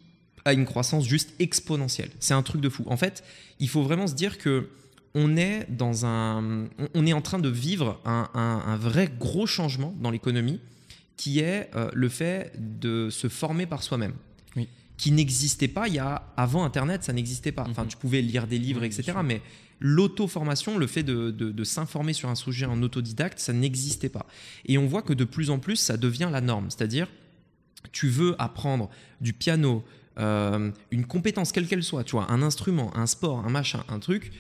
a 0.46 0.54
une 0.54 0.66
croissance 0.66 1.06
juste 1.06 1.34
exponentielle. 1.40 2.10
C'est 2.22 2.34
un 2.36 2.44
truc 2.44 2.62
de 2.62 2.70
fou. 2.70 2.84
En 2.88 2.96
fait, 2.98 3.22
il 3.60 3.70
faut 3.70 3.84
vraiment 3.84 4.08
se 4.08 4.14
dire 4.16 4.38
que 4.38 4.70
on 5.14 5.38
est 5.38 5.66
dans 5.72 6.06
un, 6.06 6.68
on- 6.94 7.06
est 7.06 7.14
en 7.14 7.22
train 7.22 7.40
de 7.40 7.48
vivre 7.48 8.02
un, 8.04 8.30
un- 8.34 8.64
un 8.66 8.76
vrai 8.76 9.10
gros 9.18 9.46
changement 9.48 9.96
dans 10.02 10.12
l'économie, 10.12 10.60
qui 11.16 11.40
est 11.40 11.70
euh, 11.76 11.90
le 11.94 12.10
fait 12.10 12.52
de 12.80 13.10
se 13.10 13.30
former 13.30 13.66
par 13.66 13.82
soi-même. 13.82 14.14
Oui. 14.58 14.68
Qui 14.98 15.12
n'existait 15.14 15.70
pas 15.70 15.88
il 15.88 15.94
y 15.94 16.00
a 16.00 16.34
avant 16.36 16.66
Internet, 16.66 17.04
ça 17.06 17.14
n'existait 17.14 17.54
pas. 17.54 17.66
Enfin, 17.70 17.84
Mhm. 17.84 17.88
tu 17.90 17.98
pouvais 17.98 18.22
lire 18.22 18.46
des 18.48 18.58
livres, 18.60 18.82
Oui, 18.82 18.88
etc. 18.88 19.14
Mais 19.24 19.42
l'auto-formation, 19.80 20.78
le 20.78 20.88
fait 20.88 21.04
de, 21.04 21.32
de- 21.32 21.52
de 21.52 21.64
s'informer 21.64 22.12
sur 22.12 22.28
un 22.30 22.36
sujet 22.36 22.66
en 22.66 22.82
autodidacte, 22.84 23.40
ça 23.40 23.54
n'existait 23.54 24.10
pas. 24.10 24.26
Et 24.66 24.78
on 24.78 24.86
voit 24.88 25.02
que 25.02 25.14
de 25.14 25.24
plus 25.24 25.50
en 25.50 25.60
plus, 25.60 25.78
ça 25.78 25.96
devient 25.96 26.30
la 26.32 26.42
norme. 26.42 26.70
C'est-à-dire, 26.70 27.08
tu 27.94 28.10
veux 28.10 28.36
apprendre 28.42 28.90
du 29.22 29.32
piano, 29.32 29.84
euh, 30.20 30.72
une 30.92 31.06
compétence 31.06 31.52
quelle 31.52 31.68
qu'elle 31.68 31.84
soit, 31.84 32.04
tu 32.04 32.12
vois, 32.12 32.32
un 32.32 32.42
instrument, 32.42 32.96
un 32.98 33.08
sport, 33.08 33.44
un 33.46 33.50
machin, 33.50 33.84
un 33.90 34.00
truc, 34.00 34.32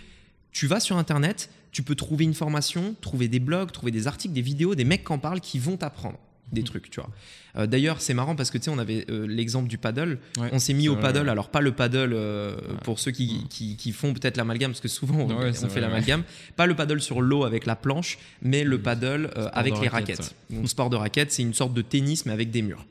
tu 0.51 0.67
vas 0.67 0.79
sur 0.79 0.97
Internet, 0.97 1.49
tu 1.71 1.83
peux 1.83 1.95
trouver 1.95 2.23
une 2.23 2.33
formation, 2.33 2.95
trouver 3.01 3.27
des 3.27 3.39
blogs, 3.39 3.71
trouver 3.71 3.91
des 3.91 4.07
articles, 4.07 4.33
des 4.33 4.41
vidéos, 4.41 4.75
des 4.75 4.85
mecs 4.85 5.03
qui 5.05 5.11
en 5.11 5.19
parlent 5.19 5.41
qui 5.41 5.59
vont 5.59 5.77
t'apprendre. 5.77 6.17
des 6.51 6.61
Mhm. 6.61 6.67
trucs, 6.67 6.89
tu 6.91 6.99
vois. 7.01 7.09
Euh, 7.57 7.65
D'ailleurs, 7.65 7.99
c'est 8.01 8.13
marrant 8.13 8.35
parce 8.35 8.51
que 8.51 8.59
tu 8.59 8.65
sais, 8.65 8.69
on 8.69 8.77
avait 8.77 9.07
euh, 9.09 9.25
l'exemple 9.25 9.67
du 9.67 9.79
paddle. 9.79 10.19
Ouais, 10.37 10.49
On 10.53 10.59
s'est 10.59 10.75
mis 10.75 10.87
au 10.89 10.95
paddle, 10.95 11.27
alors 11.27 11.49
pas 11.49 11.59
le 11.59 11.71
paddle 11.71 12.13
euh, 12.13 12.55
Ouais. 12.55 12.61
pour 12.83 12.99
ceux 12.99 13.09
qui, 13.09 13.39
Mhm. 13.41 13.47
qui, 13.49 13.75
qui 13.77 13.91
font 13.91 14.13
peut-être 14.13 14.37
l'amalgame, 14.37 14.69
parce 14.69 14.79
que 14.79 14.87
souvent 14.87 15.15
on, 15.21 15.27
Ouais, 15.27 15.49
on 15.49 15.53
c'est 15.53 15.67
fait 15.71 15.81
l'amalgame. 15.81 16.21
Pas 16.55 16.67
le 16.67 16.75
paddle 16.75 17.01
sur 17.01 17.19
l'eau 17.23 17.45
avec 17.45 17.65
la 17.65 17.75
planche, 17.75 18.19
mais 18.43 18.63
le 18.63 18.79
paddle 18.79 19.31
avec 19.53 19.73
les 19.81 19.87
raquette, 19.87 20.19
raquettes. 20.19 20.35
Donc, 20.51 20.69
sport 20.69 20.91
de 20.91 20.95
raquette, 20.97 21.31
c'est 21.31 21.41
une 21.41 21.55
sorte 21.55 21.73
de 21.73 21.81
tennis 21.81 22.27
mais 22.27 22.31
avec 22.31 22.51
des 22.51 22.61
murs. 22.61 22.85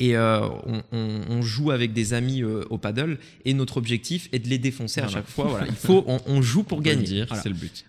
Et 0.00 0.16
euh, 0.16 0.40
on, 0.66 0.82
on- 0.92 1.20
on 1.28 1.42
joue 1.42 1.70
avec 1.72 1.92
des 1.92 2.14
amis 2.14 2.42
euh, 2.42 2.62
au 2.70 2.78
paddle 2.78 3.18
et 3.44 3.52
notre 3.52 3.78
objectif 3.78 4.28
est 4.32 4.38
de 4.38 4.48
les 4.48 4.58
défoncer 4.58 5.00
à 5.00 5.08
chaque 5.08 5.26
fois. 5.28 5.46
Voilà, 5.48 5.66
il 5.66 5.74
faut, 5.74 6.04
on, 6.06 6.20
on 6.26 6.40
joue 6.40 6.62
pour 6.62 6.82
gagner. 6.82 7.02
dire, 7.02 7.26
Voilà. 7.26 7.42
c'est 7.42 7.48
le 7.48 7.54
but. 7.56 7.84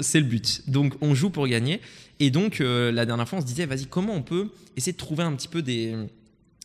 C'est 0.00 0.20
le 0.20 0.26
but. 0.26 0.62
Donc 0.68 0.94
on 1.02 1.14
joue 1.14 1.28
pour 1.30 1.46
gagner. 1.46 1.80
Et 2.18 2.30
donc 2.30 2.60
euh, 2.60 2.90
la 2.92 3.04
dernière 3.06 3.28
fois, 3.28 3.38
on 3.38 3.42
se 3.42 3.46
disait, 3.46 3.66
vas-y, 3.66 3.86
comment 3.86 4.14
on 4.14 4.22
peut 4.22 4.48
essayer 4.76 4.92
de 4.92 4.96
trouver 4.96 5.22
un 5.22 5.32
petit 5.34 5.48
peu 5.48 5.60
des, 5.62 5.94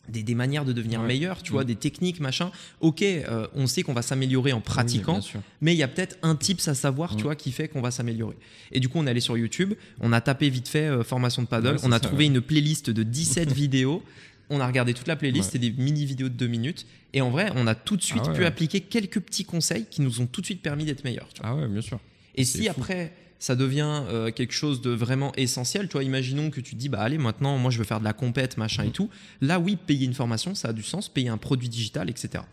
des, 0.08 0.22
des 0.22 0.34
manières 0.34 0.64
de 0.64 0.72
devenir 0.72 1.00
Ouais. 1.02 1.06
meilleur, 1.08 1.42
tu 1.42 1.52
vois, 1.52 1.62
Mm. 1.64 1.66
des 1.66 1.74
techniques, 1.76 2.20
machin. 2.20 2.50
Ok, 2.80 3.02
euh, 3.02 3.46
on 3.54 3.66
sait 3.66 3.82
qu'on 3.82 3.92
va 3.92 4.02
s'améliorer 4.02 4.52
en 4.54 4.58
Oui, 4.58 4.62
pratiquant, 4.64 5.20
sûr. 5.20 5.40
mais 5.60 5.74
il 5.74 5.78
y 5.78 5.82
a 5.82 5.88
peut-être 5.88 6.16
un 6.22 6.36
tips 6.36 6.68
à 6.68 6.74
savoir, 6.74 7.10
tu 7.16 7.20
Mm. 7.20 7.22
vois, 7.22 7.36
qui 7.36 7.52
fait 7.52 7.68
qu'on 7.68 7.82
va 7.82 7.90
s'améliorer. 7.90 8.36
Et 8.72 8.80
du 8.80 8.88
coup, 8.88 8.98
on 8.98 9.06
est 9.06 9.10
allé 9.10 9.20
sur 9.20 9.36
YouTube, 9.36 9.74
on 10.00 10.12
a 10.12 10.20
tapé 10.22 10.48
vite 10.48 10.68
fait 10.68 10.86
euh, 10.86 11.02
formation 11.04 11.42
de 11.42 11.48
paddle, 11.48 11.72
Ouais, 11.76 11.80
on 11.84 11.92
a 11.92 11.96
ça, 11.96 12.00
trouvé 12.00 12.24
ouais. 12.24 12.34
une 12.34 12.40
playlist 12.40 12.88
de 12.90 13.02
17 13.02 13.52
vidéos. 13.52 14.02
On 14.50 14.60
a 14.60 14.66
regardé 14.66 14.94
toute 14.94 15.08
la 15.08 15.16
playlist, 15.16 15.46
Ouais. 15.46 15.50
c'est 15.52 15.58
des 15.58 15.70
mini 15.72 16.04
vidéos 16.04 16.28
de 16.28 16.34
2 16.34 16.46
minutes. 16.46 16.86
Et 17.12 17.20
en 17.20 17.30
vrai, 17.30 17.50
on 17.56 17.66
a 17.66 17.74
tout 17.74 17.96
de 17.96 18.02
suite 18.02 18.22
Ah 18.24 18.28
ouais, 18.28 18.34
pu 18.34 18.40
ouais. 18.42 18.46
appliquer 18.46 18.80
quelques 18.80 19.20
petits 19.20 19.44
conseils 19.44 19.86
qui 19.90 20.02
nous 20.02 20.20
ont 20.20 20.26
tout 20.26 20.40
de 20.40 20.46
suite 20.46 20.62
permis 20.62 20.84
d'être 20.84 21.02
meilleurs. 21.04 21.28
tu 21.34 21.40
vois. 21.42 21.50
Ah 21.50 21.54
ouais, 21.56 21.66
bien 21.68 21.80
sûr. 21.80 21.98
Et 22.36 22.44
si 22.44 22.64
fou. 22.64 22.70
après 22.70 23.12
ça 23.38 23.54
devient 23.54 24.02
euh, 24.08 24.30
quelque 24.30 24.54
chose 24.54 24.80
de 24.80 24.90
vraiment 24.90 25.30
essentiel, 25.36 25.88
tu 25.88 25.92
vois, 25.92 26.04
imaginons 26.04 26.50
que 26.50 26.60
tu 26.60 26.74
te 26.74 26.76
dis 26.80 26.88
bah 26.88 27.00
allez 27.00 27.18
maintenant 27.18 27.58
moi 27.58 27.70
je 27.70 27.76
veux 27.78 27.84
faire 27.84 27.98
de 28.00 28.04
la 28.04 28.14
compète 28.14 28.56
machin 28.56 28.84
et 28.84 28.90
tout. 28.90 29.10
Là 29.42 29.58
oui 29.60 29.76
payer 29.76 30.06
une 30.06 30.14
formation 30.14 30.54
ça 30.54 30.68
a 30.68 30.72
du 30.72 30.82
sens, 30.82 31.08
payer 31.10 31.28
un 31.28 31.36
produit 31.36 31.68
digital 31.68 32.08
etc. 32.08 32.44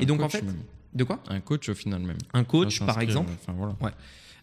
Et 0.00 0.06
donc, 0.06 0.20
en 0.22 0.28
fait, 0.28 0.42
même. 0.42 0.54
De 0.94 1.02
quoi? 1.04 1.20
Un 1.28 1.40
coach 1.40 1.68
au 1.68 1.74
final 1.74 2.00
même. 2.02 2.18
Un 2.34 2.44
coach 2.44 2.78
par 2.80 3.00
exemple. 3.00 3.32
Enfin 3.40 3.52
voilà. 3.56 3.74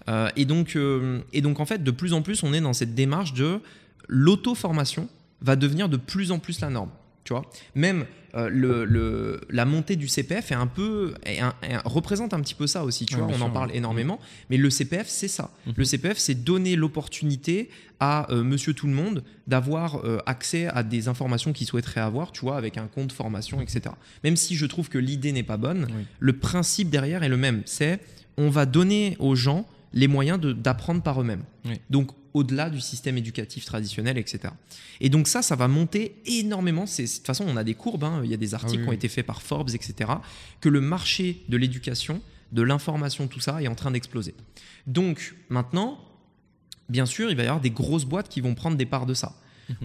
Euh, 0.09 0.29
et 0.35 0.43
donc 0.45 0.75
euh, 0.75 1.21
et 1.33 1.41
donc 1.41 1.59
en 1.61 1.65
fait 1.65 1.81
de 1.83 1.91
plus 1.91 2.11
en 2.13 2.21
plus 2.21 2.43
on 2.43 2.53
est 2.53 2.61
dans 2.61 2.73
cette 2.73 2.93
démarche 2.93 3.33
de 3.33 3.59
l'auto-formation 4.07 5.07
va 5.45 5.55
devenir 5.55 5.87
de 5.89 5.97
plus 5.97 6.31
en 6.31 6.39
plus 6.39 6.59
la 6.59 6.69
norme. 6.69 6.89
Tu 7.23 7.33
vois, 7.33 7.41
même 7.73 8.05
euh, 8.35 8.49
le, 8.49 8.85
le- 8.85 9.41
la 9.49 9.65
montée 9.65 9.95
du 9.95 10.07
CPF 10.07 10.51
est 10.51 10.55
un 10.55 10.67
peu 10.67 11.15
est 11.25 11.39
un- 11.39 11.55
est 11.63 11.73
un- 11.73 11.81
représente 11.85 12.35
un 12.35 12.39
petit 12.41 12.53
peu 12.53 12.67
ça 12.67 12.83
aussi. 12.83 13.07
Tu 13.07 13.15
vois, 13.15 13.27
on 13.33 13.41
en 13.41 13.49
parle 13.49 13.69
ouais. 13.71 13.77
énormément, 13.77 14.19
mais 14.51 14.57
le 14.57 14.69
CPF 14.69 15.07
c'est 15.07 15.27
ça. 15.27 15.49
Mhm. 15.65 15.73
Le 15.75 15.85
CPF 15.85 16.17
c'est 16.19 16.35
donner 16.43 16.75
l'opportunité 16.75 17.69
à 17.99 18.31
euh, 18.31 18.43
Monsieur 18.43 18.73
tout 18.75 18.85
le 18.85 18.93
monde 18.93 19.23
d'avoir 19.47 20.05
euh, 20.05 20.19
accès 20.27 20.67
à 20.67 20.83
des 20.83 21.07
informations 21.07 21.51
qu'il 21.51 21.65
souhaiterait 21.65 22.01
avoir. 22.01 22.31
Tu 22.31 22.41
vois, 22.41 22.57
avec 22.57 22.77
un 22.77 22.85
compte 22.85 23.11
formation, 23.11 23.59
etc. 23.59 23.81
Même 24.23 24.35
si 24.35 24.55
je 24.55 24.67
trouve 24.67 24.89
que 24.89 24.99
l'idée 24.99 25.31
n'est 25.31 25.41
pas 25.43 25.57
bonne, 25.57 25.87
Oui. 25.89 26.05
le 26.19 26.33
principe 26.33 26.91
derrière 26.91 27.23
est 27.23 27.29
le 27.29 27.37
même. 27.37 27.63
C'est 27.65 27.99
on 28.37 28.49
va 28.51 28.67
donner 28.67 29.15
aux 29.17 29.33
gens 29.35 29.65
les 29.95 30.07
moyens 30.07 30.39
de- 30.39 30.53
d'apprendre 30.53 31.01
par 31.01 31.19
eux-mêmes. 31.19 31.43
Oui. 31.65 31.79
Donc 31.89 32.11
au-delà 32.33 32.69
du 32.69 32.81
système 32.81 33.17
éducatif 33.17 33.63
traditionnel, 33.65 34.17
etc. 34.17 34.53
Et 34.99 35.09
donc 35.09 35.27
ça, 35.27 35.41
ça 35.41 35.55
va 35.55 35.67
monter 35.69 36.15
énormément. 36.25 36.83
De 36.83 36.89
toute 37.15 37.25
façon, 37.25 37.45
on 37.47 37.55
a 37.55 37.63
des 37.63 37.75
courbes, 37.75 38.03
hein. 38.03 38.21
il 38.23 38.29
y 38.29 38.33
a 38.33 38.37
des 38.37 38.53
articles 38.53 38.79
oui, 38.79 38.83
qui 38.83 38.87
ont 38.87 38.91
oui. 38.91 38.95
été 38.97 39.07
faits 39.07 39.25
par 39.25 39.41
Forbes, 39.41 39.69
etc. 39.73 40.11
Que 40.59 40.67
le 40.67 40.81
marché 40.81 41.43
de 41.47 41.55
l'éducation, 41.55 42.21
de 42.51 42.61
l'information, 42.61 43.27
tout 43.27 43.39
ça 43.39 43.61
est 43.63 43.67
en 43.69 43.75
train 43.75 43.89
d'exploser. 43.91 44.35
Donc 44.85 45.33
maintenant, 45.47 45.97
bien 46.89 47.05
sûr, 47.05 47.29
il 47.31 47.37
va 47.37 47.43
y 47.43 47.47
avoir 47.47 47.61
des 47.61 47.71
grosses 47.71 48.05
boîtes 48.05 48.27
qui 48.27 48.41
vont 48.41 48.53
prendre 48.53 48.75
des 48.77 48.85
parts 48.85 49.05
de 49.05 49.13
ça. 49.13 49.33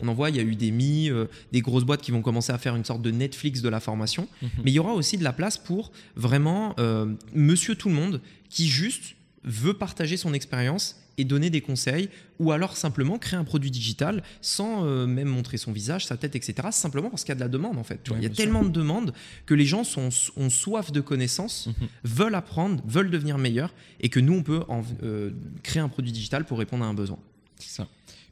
On 0.03 0.09
en 0.09 0.13
voit, 0.13 0.29
il 0.29 0.37
y 0.37 0.41
a 0.41 0.43
eu 0.43 0.57
des 0.57 0.71
Mi, 0.73 1.09
euh, 1.09 1.25
des 1.53 1.63
grosses 1.63 1.85
boîtes 1.85 2.03
qui 2.03 2.11
vont 2.11 2.21
commencer 2.21 2.53
à 2.53 2.59
faire 2.59 2.77
une 2.77 2.85
sorte 2.85 3.01
de 3.01 3.11
Netflix 3.11 3.63
de 3.63 3.69
la 3.71 3.81
formation. 3.81 4.29
Mhm. 4.43 4.51
Mais 4.65 4.71
il 4.73 4.75
y 4.75 4.79
aura 4.79 4.93
aussi 4.93 5.17
de 5.17 5.25
la 5.25 5.33
place 5.33 5.57
pour 5.57 5.91
vraiment 6.17 6.75
euh, 6.79 7.15
monsieur 7.33 7.75
tout 7.77 7.89
le 7.89 7.95
monde 7.95 8.21
qui 8.51 8.69
juste 8.69 9.15
veut 9.45 9.75
partager 9.75 10.17
son 10.17 10.35
expérience 10.35 10.97
et 11.19 11.25
donner 11.25 11.51
des 11.51 11.61
conseils 11.61 12.09
ou 12.39 12.53
alors 12.53 12.77
simplement 12.77 13.19
créer 13.19 13.39
un 13.39 13.45
produit 13.45 13.71
digital 13.71 14.23
sans 14.41 14.85
euh, 14.87 15.07
même 15.07 15.29
montrer 15.29 15.57
son 15.59 15.73
visage, 15.73 16.07
sa 16.07 16.17
tête, 16.17 16.35
etc. 16.37 16.69
Simplement 16.71 17.11
parce 17.11 17.25
qu'il 17.25 17.31
y 17.31 17.33
a 17.33 17.35
de 17.37 17.41
la 17.41 17.49
demande 17.49 17.77
en 17.79 17.85
fait. 17.85 18.09
Ouais, 18.11 18.17
il 18.19 18.23
y 18.23 18.27
a 18.27 18.29
sûr. 18.29 18.37
tellement 18.37 18.63
de 18.63 18.71
demandes 18.71 19.13
que 19.47 19.55
les 19.55 19.67
gens 19.67 19.85
sont, 19.85 20.09
ont 20.37 20.51
soif 20.51 20.93
de 20.93 21.01
connaissances, 21.01 21.67
Mhm. 21.69 21.89
veulent 22.05 22.35
apprendre, 22.35 22.83
veulent 22.87 23.11
devenir 23.11 23.37
meilleurs 23.39 23.75
et 24.01 24.09
que 24.09 24.21
nous 24.21 24.35
on 24.35 24.43
peut 24.43 24.63
en- 24.69 24.83
euh, 25.03 25.31
créer 25.63 25.83
un 25.83 25.89
produit 25.89 26.13
digital 26.13 26.45
pour 26.45 26.59
répondre 26.59 26.85
à 26.85 26.89
un 26.89 26.95
besoin. 26.95 27.19
C'est 27.59 27.71
ça. 27.77 27.89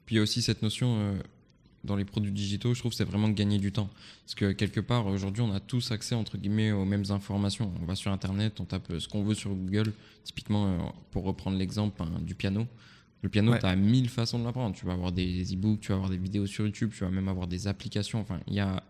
Puis 0.07 0.15
il 0.15 0.19
y 0.19 0.21
a 0.21 0.23
aussi 0.23 0.41
cette 0.41 0.62
notion 0.62 0.99
euh, 0.99 1.19
dans 1.88 1.97
les 1.97 2.04
produits 2.04 2.30
digitaux, 2.30 2.75
je 2.75 2.78
trouve, 2.80 2.92
c'est 2.92 3.04
vraiment 3.04 3.28
de 3.28 3.33
gagner 3.35 3.59
du 3.59 3.73
temps. 3.73 3.90
Parce 4.25 4.35
que 4.37 4.52
quelque 4.52 4.78
part, 4.80 5.07
aujourd'hui, 5.07 5.42
on 5.42 5.52
a 5.52 5.59
tous 5.61 5.90
accès, 5.90 6.14
entre 6.14 6.38
guillemets, 6.38 6.71
aux 6.71 6.85
mêmes 6.85 7.04
informations. 7.11 7.73
On 7.83 7.85
va 7.87 7.97
sur 7.97 8.12
Internet, 8.12 8.61
on 8.61 8.64
tape 8.64 8.92
ce 8.99 9.09
qu'on 9.09 9.25
veut 9.25 9.35
sur 9.35 9.50
Google. 9.54 9.92
Typiquement, 10.23 10.66
euh, 10.68 10.78
pour 11.11 11.25
reprendre 11.25 11.57
l'exemple 11.59 12.00
hein, 12.02 12.11
du 12.23 12.35
piano. 12.35 12.66
Le 13.23 13.28
piano, 13.28 13.50
Ouais. 13.52 13.59
tu 13.59 13.66
as 13.66 13.75
mille 13.75 14.09
façons 14.09 14.38
de 14.38 14.45
l'apprendre. 14.45 14.76
Tu 14.76 14.87
vas 14.87 14.92
avoir 14.92 15.11
des 15.11 15.52
e-books, 15.54 15.80
tu 15.80 15.88
vas 15.88 15.95
avoir 15.97 16.11
des 16.11 16.18
vidéos 16.18 16.47
sur 16.47 16.64
YouTube, 16.64 16.92
tu 16.95 17.02
vas 17.02 17.11
même 17.11 17.26
avoir 17.28 17.49
des 17.49 17.66
applications. 17.66 18.21
Enfin, 18.21 18.38
il 18.47 18.54
y 18.54 18.61
a... 18.61 18.83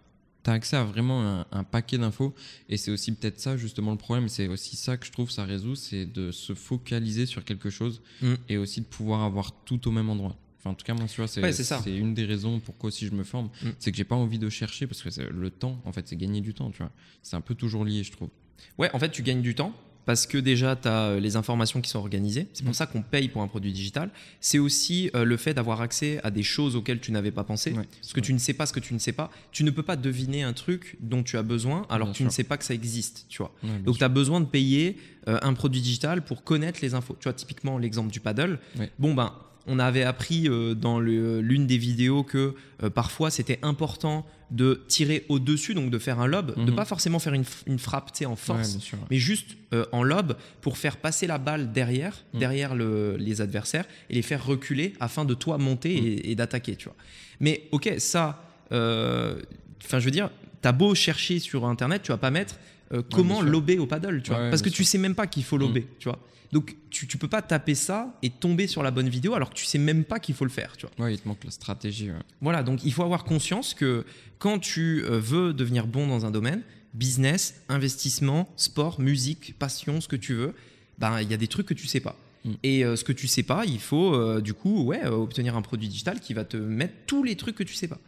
Tu 0.45 0.51
as 0.51 0.53
accès 0.53 0.77
à 0.77 0.85
vraiment 0.85 1.21
un, 1.41 1.47
un 1.51 1.65
paquet 1.65 1.99
d'infos. 1.99 2.33
Et 2.69 2.77
c'est 2.77 2.91
aussi 2.91 3.13
peut-être 3.13 3.41
ça, 3.41 3.57
justement, 3.57 3.91
le 3.93 3.97
problème. 3.99 4.29
C'est 4.29 4.47
aussi 4.49 4.77
ça 4.77 4.97
que 4.97 5.05
je 5.07 5.13
trouve 5.13 5.31
ça 5.31 5.45
résout, 5.45 5.75
c'est 5.75 6.07
de 6.07 6.31
se 6.31 6.55
focaliser 6.55 7.27
sur 7.27 7.45
quelque 7.45 7.71
chose 7.71 8.01
Mm. 8.23 8.35
et 8.49 8.57
aussi 8.57 8.81
de 8.83 8.87
pouvoir 8.87 9.23
avoir 9.23 9.53
tout 9.65 9.89
au 9.89 9.91
même 9.91 10.09
endroit. 10.11 10.37
Enfin, 10.59 10.71
en 10.71 10.75
tout 10.75 10.85
cas, 10.85 10.95
moi, 10.95 11.07
tu 11.07 11.17
vois, 11.21 11.29
c'est 11.29 11.41
Ouais, 11.43 11.53
c'est 11.53 11.97
une 11.97 12.15
des 12.15 12.25
raisons 12.25 12.59
pourquoi 12.61 12.89
aussi 12.89 13.07
je 13.07 13.13
me 13.13 13.23
forme. 13.25 13.49
Mm. 13.63 13.69
C'est 13.79 13.91
que 13.93 13.97
j'ai 13.97 14.05
pas 14.05 14.17
envie 14.17 14.39
de 14.39 14.49
chercher 14.49 14.87
parce 14.87 15.03
que 15.03 15.09
le 15.23 15.51
temps, 15.51 15.81
en 15.85 15.93
fait, 15.93 16.09
c'est 16.09 16.17
gagner 16.17 16.41
du 16.41 16.53
temps, 16.55 16.71
tu 16.71 16.79
vois. 16.79 16.91
C'est 17.23 17.37
un 17.37 17.41
peu 17.41 17.55
toujours 17.55 17.85
lié, 17.85 18.03
je 18.03 18.13
trouve. 18.13 18.29
Ouais, 18.77 18.91
en 18.93 18.99
fait, 18.99 19.11
tu 19.11 19.23
gagnes 19.23 19.43
du 19.43 19.55
temps 19.55 19.73
parce 20.05 20.27
que 20.27 20.39
déjà, 20.39 20.75
tu 20.75 20.89
as 20.89 21.21
les 21.21 21.37
informations 21.37 21.81
qui 21.83 21.91
sont 21.91 21.99
organisées. 21.99 22.49
C'est 22.55 22.63
pour 22.65 22.71
Mm. 22.71 22.75
ça 22.75 22.87
qu'on 22.87 23.03
paye 23.03 23.29
pour 23.29 23.43
un 23.43 23.47
produit 23.47 23.73
digital. 23.73 24.11
C'est 24.41 24.59
aussi 24.59 25.11
euh, 25.15 25.23
le 25.25 25.37
fait 25.37 25.55
d'avoir 25.55 25.81
accès 25.81 26.19
à 26.25 26.31
des 26.33 26.43
choses 26.43 26.75
auxquelles 26.77 26.99
tu 26.99 27.13
n'avais 27.13 27.31
pas 27.31 27.45
pensé. 27.45 27.73
Ouais, 27.73 27.87
Parce 28.01 28.15
que 28.15 28.21
tu 28.21 28.33
ne 28.33 28.39
sais 28.39 28.55
pas 28.55 28.67
ce 28.67 28.73
que 28.73 28.81
tu 28.81 28.95
ne 28.95 28.99
sais 28.99 29.13
pas. 29.13 29.31
Tu 29.53 29.63
ne 29.65 29.71
peux 29.71 29.83
pas 29.85 29.97
deviner 29.97 30.43
un 30.43 30.55
truc 30.55 30.97
dont 31.01 31.23
tu 31.23 31.37
as 31.37 31.43
besoin 31.45 31.87
alors 31.91 32.09
Bien 32.09 32.13
que 32.15 32.17
tu 32.17 32.25
ne 32.25 32.31
sais 32.31 32.43
pas 32.43 32.57
que 32.57 32.65
ça 32.65 32.75
existe, 32.75 33.27
tu 33.29 33.39
vois. 33.39 33.53
Ouais, 33.63 33.79
Donc 33.85 33.99
tu 33.99 34.03
as 34.05 34.09
besoin 34.09 34.41
de 34.41 34.47
payer 34.47 34.97
euh, 35.29 35.39
un 35.43 35.53
produit 35.55 35.83
digital 35.83 36.25
pour 36.25 36.43
connaître 36.43 36.81
les 36.83 36.95
infos. 36.95 37.15
Tu 37.21 37.25
vois, 37.25 37.35
typiquement 37.35 37.77
l'exemple 37.79 38.11
du 38.11 38.19
paddle. 38.21 38.59
Ouais. 38.79 38.91
Bon, 38.99 39.15
ben, 39.15 39.35
on 39.69 39.79
avait 39.79 40.03
appris 40.03 40.49
euh, 40.49 40.75
dans 40.75 40.99
l'une 41.01 41.67
des 41.67 41.79
vidéos 41.79 42.23
que 42.25 42.55
euh, 42.83 42.91
parfois 42.91 43.31
c'était 43.31 43.59
important 43.63 44.27
de 44.51 44.83
tirer 44.89 45.27
au-dessus, 45.29 45.75
donc 45.75 45.91
de 45.91 45.99
faire 45.99 46.21
un 46.21 46.27
lob, 46.27 46.55
de 46.57 46.71
Mhm. 46.71 46.75
pas 46.75 46.87
forcément 46.87 47.19
faire 47.19 47.35
une, 47.35 47.45
une 47.67 47.79
frappe 47.79 48.11
en 48.25 48.31
Ouais, 48.31 48.37
force, 48.37 48.79
sûr. 48.79 48.97
mais 49.11 49.19
juste 49.19 49.57
euh, 49.75 49.85
en 49.93 50.03
lob 50.03 50.37
pour 50.63 50.79
faire 50.79 50.97
passer 50.97 51.27
la 51.27 51.37
balle 51.37 51.71
derrière, 51.73 52.25
Mm. 52.33 52.39
derrière 52.39 52.75
le- 52.75 53.17
les 53.19 53.41
adversaires 53.43 53.85
et 54.09 54.15
les 54.15 54.23
faire 54.23 54.43
reculer 54.47 54.95
afin 55.01 55.27
de 55.27 55.35
toi 55.35 55.59
monter 55.59 56.01
Mm. 56.01 56.07
et, 56.07 56.31
et 56.31 56.35
d'attaquer, 56.35 56.77
tu 56.77 56.87
vois. 56.87 56.97
Mais 57.41 57.65
ok, 57.73 57.95
ça, 57.99 58.43
euh, 58.73 59.41
enfin 59.85 59.99
je 59.99 60.05
veux 60.07 60.11
dire, 60.11 60.31
t'as 60.63 60.73
beau 60.73 60.95
chercher 60.95 61.39
sur 61.41 61.67
internet, 61.67 62.03
tu 62.03 62.11
vas 62.13 62.19
pas 62.19 62.31
mettre 62.31 62.57
euh, 62.95 63.03
comment 63.13 63.41
sûr. 63.41 63.51
lober 63.51 63.79
au 63.79 63.87
paddle, 63.87 64.23
tu 64.23 64.31
vois, 64.31 64.41
Ouais, 64.45 64.51
parce 64.51 64.63
que 64.63 64.69
bien 64.71 64.77
tu 64.77 64.83
sûr. 64.85 64.93
sais 64.93 64.99
même 64.99 65.15
pas 65.15 65.27
qu'il 65.27 65.45
faut 65.45 65.59
lober, 65.59 65.87
tu 65.99 66.09
vois. 66.09 66.19
Donc 66.53 66.77
tu, 66.91 67.07
tu 67.07 67.19
peux 67.19 67.29
pas 67.29 67.43
taper 67.43 67.75
ça 67.75 68.17
et 68.23 68.31
tomber 68.31 68.67
sur 68.67 68.83
la 68.83 68.91
bonne 68.91 69.09
vidéo 69.09 69.35
alors 69.35 69.51
que 69.51 69.55
tu 69.55 69.67
sais 69.67 69.79
même 69.79 70.05
pas 70.05 70.19
qu'il 70.19 70.35
faut 70.35 70.45
le 70.45 70.51
faire, 70.51 70.77
tu 70.77 70.87
vois. 70.87 71.07
Ouais, 71.07 71.15
il 71.15 71.21
te 71.21 71.29
manque 71.29 71.45
la 71.45 71.51
stratégie. 71.51 72.11
ouais. 72.11 72.17
Voilà, 72.41 72.63
donc 72.63 72.85
il 72.85 72.93
faut 72.93 73.03
avoir 73.03 73.25
conscience 73.25 73.75
que 73.75 74.05
quand 74.39 74.59
tu 74.59 75.05
euh, 75.05 75.19
veux 75.19 75.53
devenir 75.53 75.87
bon 75.87 76.07
dans 76.07 76.25
un 76.25 76.31
domaine, 76.31 76.63
business, 76.95 77.61
investissement, 77.69 78.49
sport, 78.57 79.01
musique, 79.01 79.55
passion, 79.59 80.01
ce 80.01 80.09
que 80.09 80.17
tu 80.17 80.35
veux, 80.35 80.55
ben 80.99 81.21
il 81.21 81.31
y 81.31 81.35
a 81.35 81.37
des 81.37 81.49
trucs 81.49 81.67
que 81.67 81.75
tu 81.75 81.87
sais 81.87 82.01
pas. 82.01 82.17
Mm. 82.45 82.53
Et 82.63 82.85
euh, 82.85 82.97
ce 82.97 83.05
que 83.05 83.13
tu 83.13 83.29
sais 83.29 83.43
pas, 83.43 83.65
il 83.67 83.81
faut 83.81 84.15
euh, 84.15 84.41
du 84.41 84.55
coup 84.55 84.85
ouais, 84.85 85.05
euh, 85.05 85.11
obtenir 85.11 85.57
un 85.57 85.63
produit 85.63 85.89
digital 85.89 86.21
qui 86.21 86.35
va 86.35 86.45
te 86.45 86.57
mettre 86.57 86.95
tous 87.07 87.25
les 87.25 87.37
trucs 87.37 87.57
que 87.57 87.63
tu 87.65 87.75
sais 87.75 87.89
pas. 87.89 87.99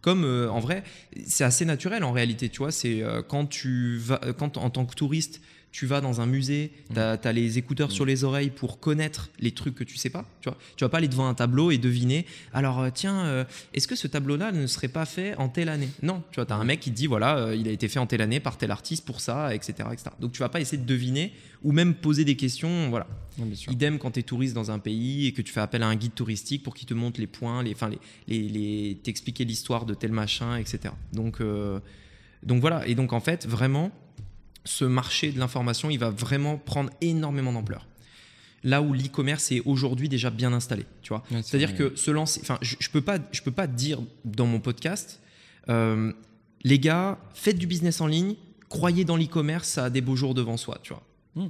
Comme 0.00 0.24
euh, 0.24 0.48
en 0.50 0.60
vrai, 0.60 0.84
c'est 1.26 1.44
assez 1.44 1.64
naturel 1.64 2.04
en 2.04 2.12
réalité, 2.12 2.48
tu 2.48 2.58
vois, 2.58 2.70
c'est 2.70 3.02
euh, 3.02 3.22
quand 3.22 3.46
tu 3.46 3.96
vas 3.98 4.20
quand 4.38 4.56
en 4.56 4.70
tant 4.70 4.86
que 4.86 4.94
touriste, 4.94 5.40
tu 5.70 5.84
vas 5.86 6.00
dans 6.00 6.20
un 6.22 6.26
musée, 6.26 6.72
tu 6.92 6.98
as, 6.98 7.32
les 7.32 7.58
écouteurs 7.58 7.88
Mm. 7.88 7.92
sur 7.92 8.04
les 8.06 8.24
oreilles 8.24 8.50
pour 8.50 8.80
connaître 8.80 9.30
les 9.38 9.50
trucs 9.52 9.74
que 9.74 9.84
tu 9.84 9.96
sais 9.96 10.08
pas, 10.10 10.24
tu 10.40 10.48
vois. 10.48 10.58
Tu 10.76 10.84
vas 10.84 10.88
pas 10.88 10.96
aller 10.98 11.08
devant 11.08 11.28
un 11.28 11.34
tableau 11.34 11.70
et 11.70 11.78
deviner 11.78 12.24
alors 12.54 12.80
euh, 12.80 12.90
tiens, 12.92 13.26
euh, 13.26 13.44
est-ce 13.74 13.86
que 13.86 13.94
ce 13.94 14.06
tableau-là 14.08 14.50
ne 14.52 14.66
serait 14.66 14.88
pas 14.88 15.04
fait 15.04 15.34
en 15.36 15.48
telle 15.48 15.68
année? 15.68 15.88
Non, 16.02 16.22
tu 16.30 16.36
vois, 16.36 16.46
tu 16.46 16.52
as 16.52 16.56
un 16.56 16.64
mec 16.64 16.80
qui 16.80 16.90
te 16.90 16.96
dit 16.96 17.06
voilà, 17.06 17.36
euh, 17.38 17.54
il 17.54 17.68
a 17.68 17.70
été 17.70 17.86
fait 17.88 17.98
en 17.98 18.06
telle 18.06 18.22
année 18.22 18.40
par 18.40 18.56
tel 18.56 18.70
artiste 18.70 19.04
pour 19.04 19.20
ça, 19.20 19.54
etc., 19.54 19.74
etc. 19.92 20.10
Donc 20.20 20.32
tu 20.32 20.38
vas 20.40 20.48
pas 20.48 20.60
essayer 20.60 20.78
de 20.78 20.86
deviner 20.86 21.32
ou 21.62 21.72
même 21.72 21.94
poser 21.94 22.24
des 22.24 22.36
questions, 22.36 22.88
voilà. 22.88 23.06
Ouais, 23.38 23.44
bien 23.44 23.54
sûr. 23.54 23.70
Idem 23.72 23.98
quand 23.98 24.12
tu 24.12 24.20
es 24.20 24.22
touriste 24.22 24.54
dans 24.54 24.70
un 24.70 24.78
pays 24.78 25.26
et 25.26 25.32
que 25.32 25.42
tu 25.42 25.52
fais 25.52 25.60
appel 25.60 25.82
à 25.82 25.86
un 25.88 25.96
guide 25.96 26.14
touristique 26.14 26.62
pour 26.62 26.74
qu'il 26.74 26.86
te 26.88 26.94
montre 26.94 27.20
les 27.20 27.26
points, 27.26 27.62
les, 27.62 27.72
enfin, 27.72 27.88
les, 27.90 27.98
les, 28.26 28.48
les- 28.48 28.96
t'expliquer 28.96 29.44
l'histoire 29.44 29.84
de 29.84 29.94
tel 29.94 30.12
machin, 30.12 30.56
etc. 30.56 30.94
Donc, 31.12 31.40
euh, 31.40 31.78
donc 32.42 32.60
voilà. 32.60 32.86
Et 32.88 32.94
donc 32.94 33.12
en 33.12 33.20
fait, 33.20 33.46
vraiment, 33.46 33.90
ce 34.64 34.84
marché 34.84 35.32
de 35.32 35.38
l'information, 35.38 35.90
il 35.90 35.98
va 35.98 36.10
vraiment 36.10 36.56
prendre 36.58 36.90
énormément 37.00 37.52
d'ampleur. 37.52 37.86
là 38.64 38.82
où 38.82 38.92
l'e-commerce 38.92 39.52
est 39.52 39.60
aujourd'hui 39.66 40.08
déjà 40.08 40.30
bien 40.30 40.52
installé. 40.52 40.84
Tu 41.02 41.10
vois, 41.10 41.22
Ouais, 41.30 41.42
c'est-à-dire 41.42 41.76
que 41.76 41.94
se 41.96 42.10
lancer. 42.10 42.40
Enfin, 42.42 42.58
je, 42.60 42.74
je 42.80 42.90
peux 42.90 43.00
pas, 43.00 43.18
je 43.32 43.40
peux 43.42 43.52
pas 43.52 43.66
dire 43.68 44.00
dans 44.24 44.46
mon 44.46 44.58
podcast, 44.60 45.20
euh, 45.68 46.12
les 46.64 46.78
gars, 46.80 47.18
faites 47.34 47.56
du 47.56 47.66
business 47.68 48.00
en 48.00 48.08
ligne, 48.08 48.34
croyez 48.68 49.04
dans 49.04 49.16
l'e-commerce, 49.16 49.68
ça 49.68 49.84
a 49.84 49.90
des 49.90 50.00
beaux 50.00 50.16
jours 50.16 50.34
devant 50.34 50.56
soi. 50.56 50.78
Tu 50.82 50.92
vois, 50.92 51.02
Mm. 51.36 51.48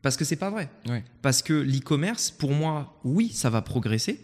parce 0.00 0.16
que 0.16 0.24
c'est 0.24 0.36
pas 0.36 0.50
vrai. 0.50 0.70
Ouais. 0.86 1.02
Parce 1.22 1.42
que 1.42 1.52
l'e-commerce, 1.54 2.30
pour 2.30 2.52
moi, 2.52 3.00
oui, 3.04 3.30
ça 3.30 3.50
va 3.50 3.60
progresser, 3.60 4.20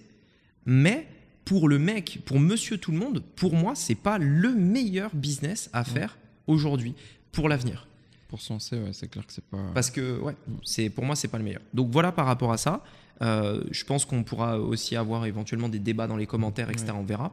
mais 0.67 1.09
pour 1.45 1.69
le 1.69 1.79
mec, 1.81 2.21
pour 2.27 2.39
monsieur 2.39 2.79
tout 2.79 2.93
le 2.93 2.99
monde, 2.99 3.25
pour 3.35 3.55
moi, 3.55 3.75
c'est 3.75 3.97
pas 3.97 4.19
le 4.19 4.55
meilleur 4.55 5.13
business 5.17 5.69
à 5.73 5.83
faire 5.83 6.17
aujourd'hui 6.47 6.95
pour 7.33 7.49
l'avenir. 7.49 7.89
Pour 8.31 8.41
se 8.41 8.53
lancer, 8.53 8.77
ouais, 8.77 8.93
c'est 8.93 9.09
clair 9.09 9.27
que 9.27 9.33
c'est 9.33 9.45
pas. 9.45 9.59
Parce 9.75 9.91
que, 9.91 10.19
ouais, 10.21 10.35
c'est 10.65 10.89
pour 10.89 11.05
moi, 11.05 11.17
c'est 11.17 11.29
pas 11.29 11.39
le 11.39 11.45
meilleur. 11.45 11.61
Donc 11.75 11.91
voilà 11.91 12.13
par 12.13 12.27
rapport 12.27 12.53
à 12.53 12.57
ça. 12.57 12.83
Euh, 13.23 13.63
je 13.71 13.85
pense 13.85 14.07
qu'on 14.07 14.23
pourra 14.23 14.59
aussi 14.59 14.97
avoir 14.97 15.27
éventuellement 15.27 15.69
des 15.69 15.79
débats 15.79 16.07
dans 16.07 16.17
les 16.17 16.27
commentaires, 16.27 16.71
etc. 16.71 16.93
On 16.95 17.03
verra. 17.03 17.33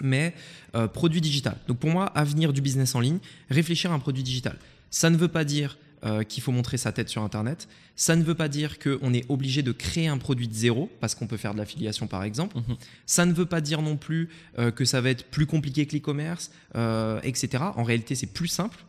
Mais 0.00 0.34
euh, 0.74 0.88
produit 0.88 1.22
digital. 1.22 1.56
Donc 1.68 1.78
pour 1.78 1.90
moi, 1.90 2.06
avenir 2.06 2.52
du 2.52 2.60
business 2.60 2.94
en 2.94 3.00
ligne, 3.00 3.18
réfléchir 3.48 3.92
à 3.92 3.94
un 3.94 3.98
produit 3.98 4.22
digital. 4.22 4.58
Ça 4.90 5.08
ne 5.08 5.16
veut 5.16 5.28
pas 5.28 5.44
dire 5.44 5.78
euh, 6.04 6.22
qu'il 6.24 6.42
faut 6.42 6.52
montrer 6.52 6.76
sa 6.76 6.92
tête 6.92 7.08
sur 7.08 7.22
Internet. 7.22 7.68
Ça 7.96 8.16
ne 8.16 8.22
veut 8.22 8.34
pas 8.34 8.48
dire 8.48 8.78
qu'on 8.78 9.14
est 9.14 9.24
obligé 9.30 9.62
de 9.62 9.72
créer 9.72 10.08
un 10.08 10.18
produit 10.18 10.46
de 10.46 10.52
zéro, 10.52 10.90
parce 11.00 11.14
qu'on 11.14 11.26
peut 11.26 11.38
faire 11.38 11.54
de 11.54 11.58
l'affiliation 11.58 12.06
par 12.06 12.22
exemple. 12.22 12.58
Mhm. 12.58 12.76
Ça 13.06 13.24
ne 13.24 13.32
veut 13.32 13.46
pas 13.46 13.62
dire 13.62 13.80
non 13.80 13.96
plus 13.96 14.28
euh, 14.58 14.70
que 14.70 14.84
ça 14.84 15.00
va 15.00 15.08
être 15.10 15.24
plus 15.30 15.46
compliqué 15.46 15.86
que 15.86 15.96
l'e-commerce, 15.96 16.50
euh, 16.76 17.18
etc. 17.22 17.64
En 17.76 17.82
réalité, 17.82 18.14
c'est 18.14 18.26
plus 18.26 18.48
simple. 18.48 18.84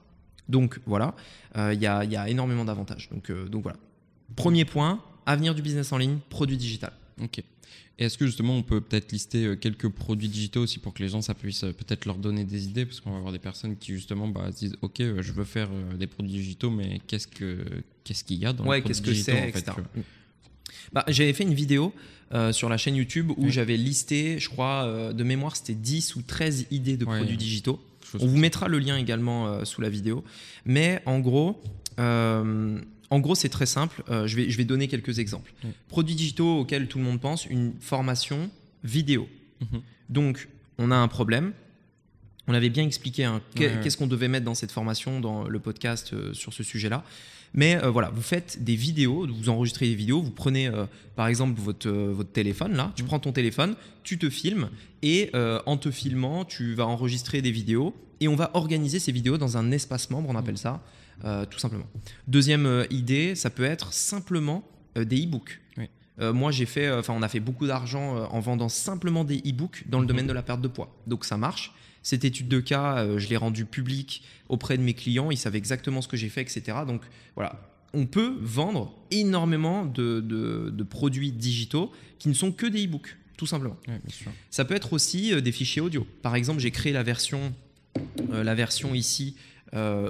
Donc 0.49 0.79
voilà, 0.85 1.13
Euh, 1.57 1.73
il 1.73 1.81
y, 1.81 1.87
a, 1.87 2.03
il 2.03 2.11
y 2.11 2.15
a 2.15 2.29
énormément 2.29 2.65
d'avantages. 2.65 3.09
Donc, 3.09 3.29
euh, 3.31 3.47
donc 3.49 3.63
voilà. 3.63 3.77
Premier 4.35 4.63
point, 4.65 5.01
avenir 5.25 5.55
du 5.55 5.61
business 5.61 5.91
en 5.91 5.97
ligne, 5.97 6.19
produit 6.29 6.57
digital. 6.57 6.91
Ok. 7.21 7.39
Et 7.99 8.05
est-ce 8.05 8.17
que 8.17 8.27
justement 8.27 8.55
on 8.55 8.61
peut 8.61 8.79
peut-être 8.79 9.11
lister 9.11 9.45
euh, 9.45 9.55
quelques 9.55 9.89
produits 9.89 10.29
digitaux 10.29 10.61
aussi 10.61 10.77
pour 10.77 10.93
que 10.93 11.01
les 11.01 11.09
gens 11.09 11.21
ça 11.23 11.33
puisse 11.33 11.61
peut-être 11.61 12.05
leur 12.05 12.17
donner 12.17 12.43
des 12.43 12.65
idées? 12.65 12.85
Parce 12.85 12.99
qu'on 12.99 13.09
va 13.11 13.17
avoir 13.17 13.31
des 13.33 13.39
personnes 13.39 13.75
qui 13.75 13.93
justement 13.93 14.27
bah, 14.27 14.51
se 14.51 14.57
disent 14.59 14.75
ok 14.83 14.97
je 14.99 15.31
veux 15.31 15.45
faire 15.45 15.69
des 15.97 16.05
produits 16.05 16.33
digitaux 16.33 16.69
mais 16.69 17.01
qu'est-ce 17.07 17.27
que 17.27 17.65
qu'est-ce 18.03 18.23
qu'il 18.23 18.37
y 18.37 18.45
a 18.45 18.53
dans 18.53 18.65
Ouais, 18.65 18.77
les 18.77 18.81
produits 18.83 19.01
qu'est-ce 19.01 19.01
que 19.01 19.09
digitaux, 19.09 19.31
c'est, 19.31 19.49
en 19.49 19.51
fait, 19.51 19.59
etc. 19.59 19.71
Bah, 20.93 21.03
J'avais 21.07 21.33
fait 21.33 21.43
une 21.43 21.53
vidéo 21.53 21.93
euh, 22.33 22.51
sur 22.51 22.69
la 22.69 22.77
chaîne 22.77 22.95
YouTube 22.95 23.31
où 23.37 23.49
j'avais 23.49 23.77
listé, 23.77 24.39
je 24.39 24.49
crois, 24.49 24.83
euh, 24.85 25.13
de 25.13 25.23
mémoire, 25.23 25.55
c'était 25.55 25.73
10 25.73 26.15
ou 26.15 26.21
13 26.21 26.67
idées 26.71 26.97
de 26.97 27.05
Ouais. 27.05 27.17
produits 27.17 27.37
digitaux. 27.37 27.79
On 28.19 28.25
vous 28.25 28.37
mettra 28.37 28.67
le 28.67 28.79
lien 28.79 28.97
également 28.97 29.47
euh, 29.47 29.65
sous 29.65 29.81
la 29.81 29.89
vidéo. 29.89 30.23
Mais 30.65 31.01
en 31.05 31.19
gros, 31.19 31.61
en 31.97 33.19
gros, 33.19 33.35
c'est 33.35 33.49
très 33.49 33.65
simple. 33.65 34.03
Je, 34.09 34.35
vais, 34.35 34.49
je 34.49 34.57
vais 34.57 34.65
donner 34.65 34.87
quelques 34.87 35.19
exemples. 35.19 35.53
Produits 35.87 36.15
digitaux 36.15 36.59
auxquels 36.59 36.87
tout 36.87 36.97
le 36.99 37.03
monde 37.05 37.19
pense, 37.19 37.45
une 37.45 37.73
formation 37.79 38.49
vidéo. 38.83 39.27
Mhm. 39.61 39.81
Donc, 40.09 40.47
on 40.77 40.91
a 40.91 40.95
un 40.95 41.07
problème. 41.07 41.53
On 42.47 42.53
avait 42.53 42.69
bien 42.69 42.83
expliqué 42.85 43.25
hein, 43.25 43.41
qu'est-ce 43.55 43.97
qu'on 43.97 44.07
devait 44.07 44.27
mettre 44.29 44.45
dans 44.45 44.55
cette 44.55 44.71
formation, 44.71 45.19
dans 45.19 45.47
le 45.47 45.59
podcast 45.59 46.13
euh, 46.13 46.33
sur 46.33 46.53
ce 46.53 46.63
sujet-là. 46.63 47.03
Mais 47.53 47.75
euh, 47.83 47.89
voilà, 47.89 48.09
vous 48.09 48.21
faites 48.21 48.63
des 48.63 48.75
vidéos, 48.75 49.27
vous 49.27 49.49
enregistrez 49.49 49.87
des 49.87 49.95
vidéos, 49.95 50.21
vous 50.21 50.31
prenez 50.31 50.67
euh, 50.67 50.85
par 51.15 51.27
exemple 51.27 51.59
votre, 51.59 51.89
votre 51.89 52.31
téléphone 52.31 52.75
là, 52.75 52.91
tu 52.95 53.03
Mhm. 53.03 53.07
prends 53.07 53.19
ton 53.19 53.31
téléphone, 53.31 53.75
tu 54.03 54.17
te 54.17 54.29
filmes 54.29 54.69
et 55.01 55.31
en 55.65 55.77
te 55.77 55.91
filmant, 55.91 56.45
tu 56.45 56.73
vas 56.73 56.85
enregistrer 56.87 57.41
des 57.41 57.51
vidéos 57.51 57.93
et 58.19 58.27
on 58.27 58.35
va 58.35 58.51
organiser 58.53 58.99
ces 58.99 59.11
vidéos 59.11 59.37
dans 59.37 59.57
un 59.57 59.71
espace 59.71 60.09
membre, 60.09 60.29
on 60.29 60.35
appelle 60.35 60.57
ça 60.57 60.81
euh, 61.25 61.45
tout 61.45 61.59
simplement. 61.59 61.85
Deuxième 62.27 62.85
idée, 62.91 63.35
ça 63.35 63.49
peut 63.49 63.63
être 63.65 63.91
simplement 63.93 64.63
des 64.95 65.23
e-books. 65.25 65.59
Oui. 65.77 65.85
Euh, 66.19 66.33
moi, 66.33 66.51
j'ai 66.51 66.65
fait, 66.65 66.91
enfin, 66.91 67.13
on 67.15 67.21
a 67.21 67.27
fait 67.27 67.39
beaucoup 67.39 67.67
d'argent 67.67 68.17
euh, 68.17 68.25
en 68.31 68.39
vendant 68.39 68.69
simplement 68.69 69.23
des 69.23 69.37
e-books 69.39 69.83
dans 69.87 69.99
le 69.99 70.03
Mhm. 70.03 70.07
domaine 70.07 70.27
de 70.27 70.33
la 70.33 70.41
perte 70.43 70.61
de 70.61 70.67
poids. 70.67 70.95
Donc 71.07 71.25
ça 71.25 71.37
marche. 71.37 71.73
Cette 72.07 72.23
étude 72.23 72.47
de 72.47 72.61
cas, 72.61 72.99
euh, 72.99 73.19
je 73.19 73.27
l'ai 73.27 73.35
rendue 73.35 73.65
publique 73.65 74.23
auprès 74.47 74.77
de 74.77 74.81
mes 74.81 74.93
clients. 74.93 75.29
Ils 75.29 75.35
savaient 75.37 75.57
exactement 75.57 76.01
ce 76.01 76.07
que 76.07 76.15
j'ai 76.15 76.29
fait, 76.29 76.39
etc. 76.39 76.61
Donc 76.87 77.01
voilà, 77.35 77.61
on 77.93 78.05
peut 78.05 78.37
vendre 78.39 78.95
énormément 79.11 79.83
de, 79.85 80.21
de- 80.21 80.69
de 80.73 80.83
produits 80.83 81.33
digitaux 81.33 81.91
qui 82.17 82.29
ne 82.29 82.33
sont 82.33 82.53
que 82.53 82.65
des 82.65 82.85
e-books, 82.85 83.17
tout 83.35 83.45
simplement. 83.45 83.75
Ouais, 83.89 83.99
bien 84.05 84.15
sûr. 84.15 84.31
Ça 84.49 84.63
peut 84.63 84.73
être 84.73 84.93
aussi 84.93 85.33
euh, 85.33 85.41
des 85.41 85.51
fichiers 85.51 85.81
audio. 85.81 86.07
Par 86.21 86.35
exemple, 86.35 86.61
j'ai 86.61 86.71
créé 86.71 86.93
la 86.93 87.03
version, 87.03 87.53
euh, 88.31 88.41
la 88.41 88.55
version 88.55 88.95
ici 88.95 89.35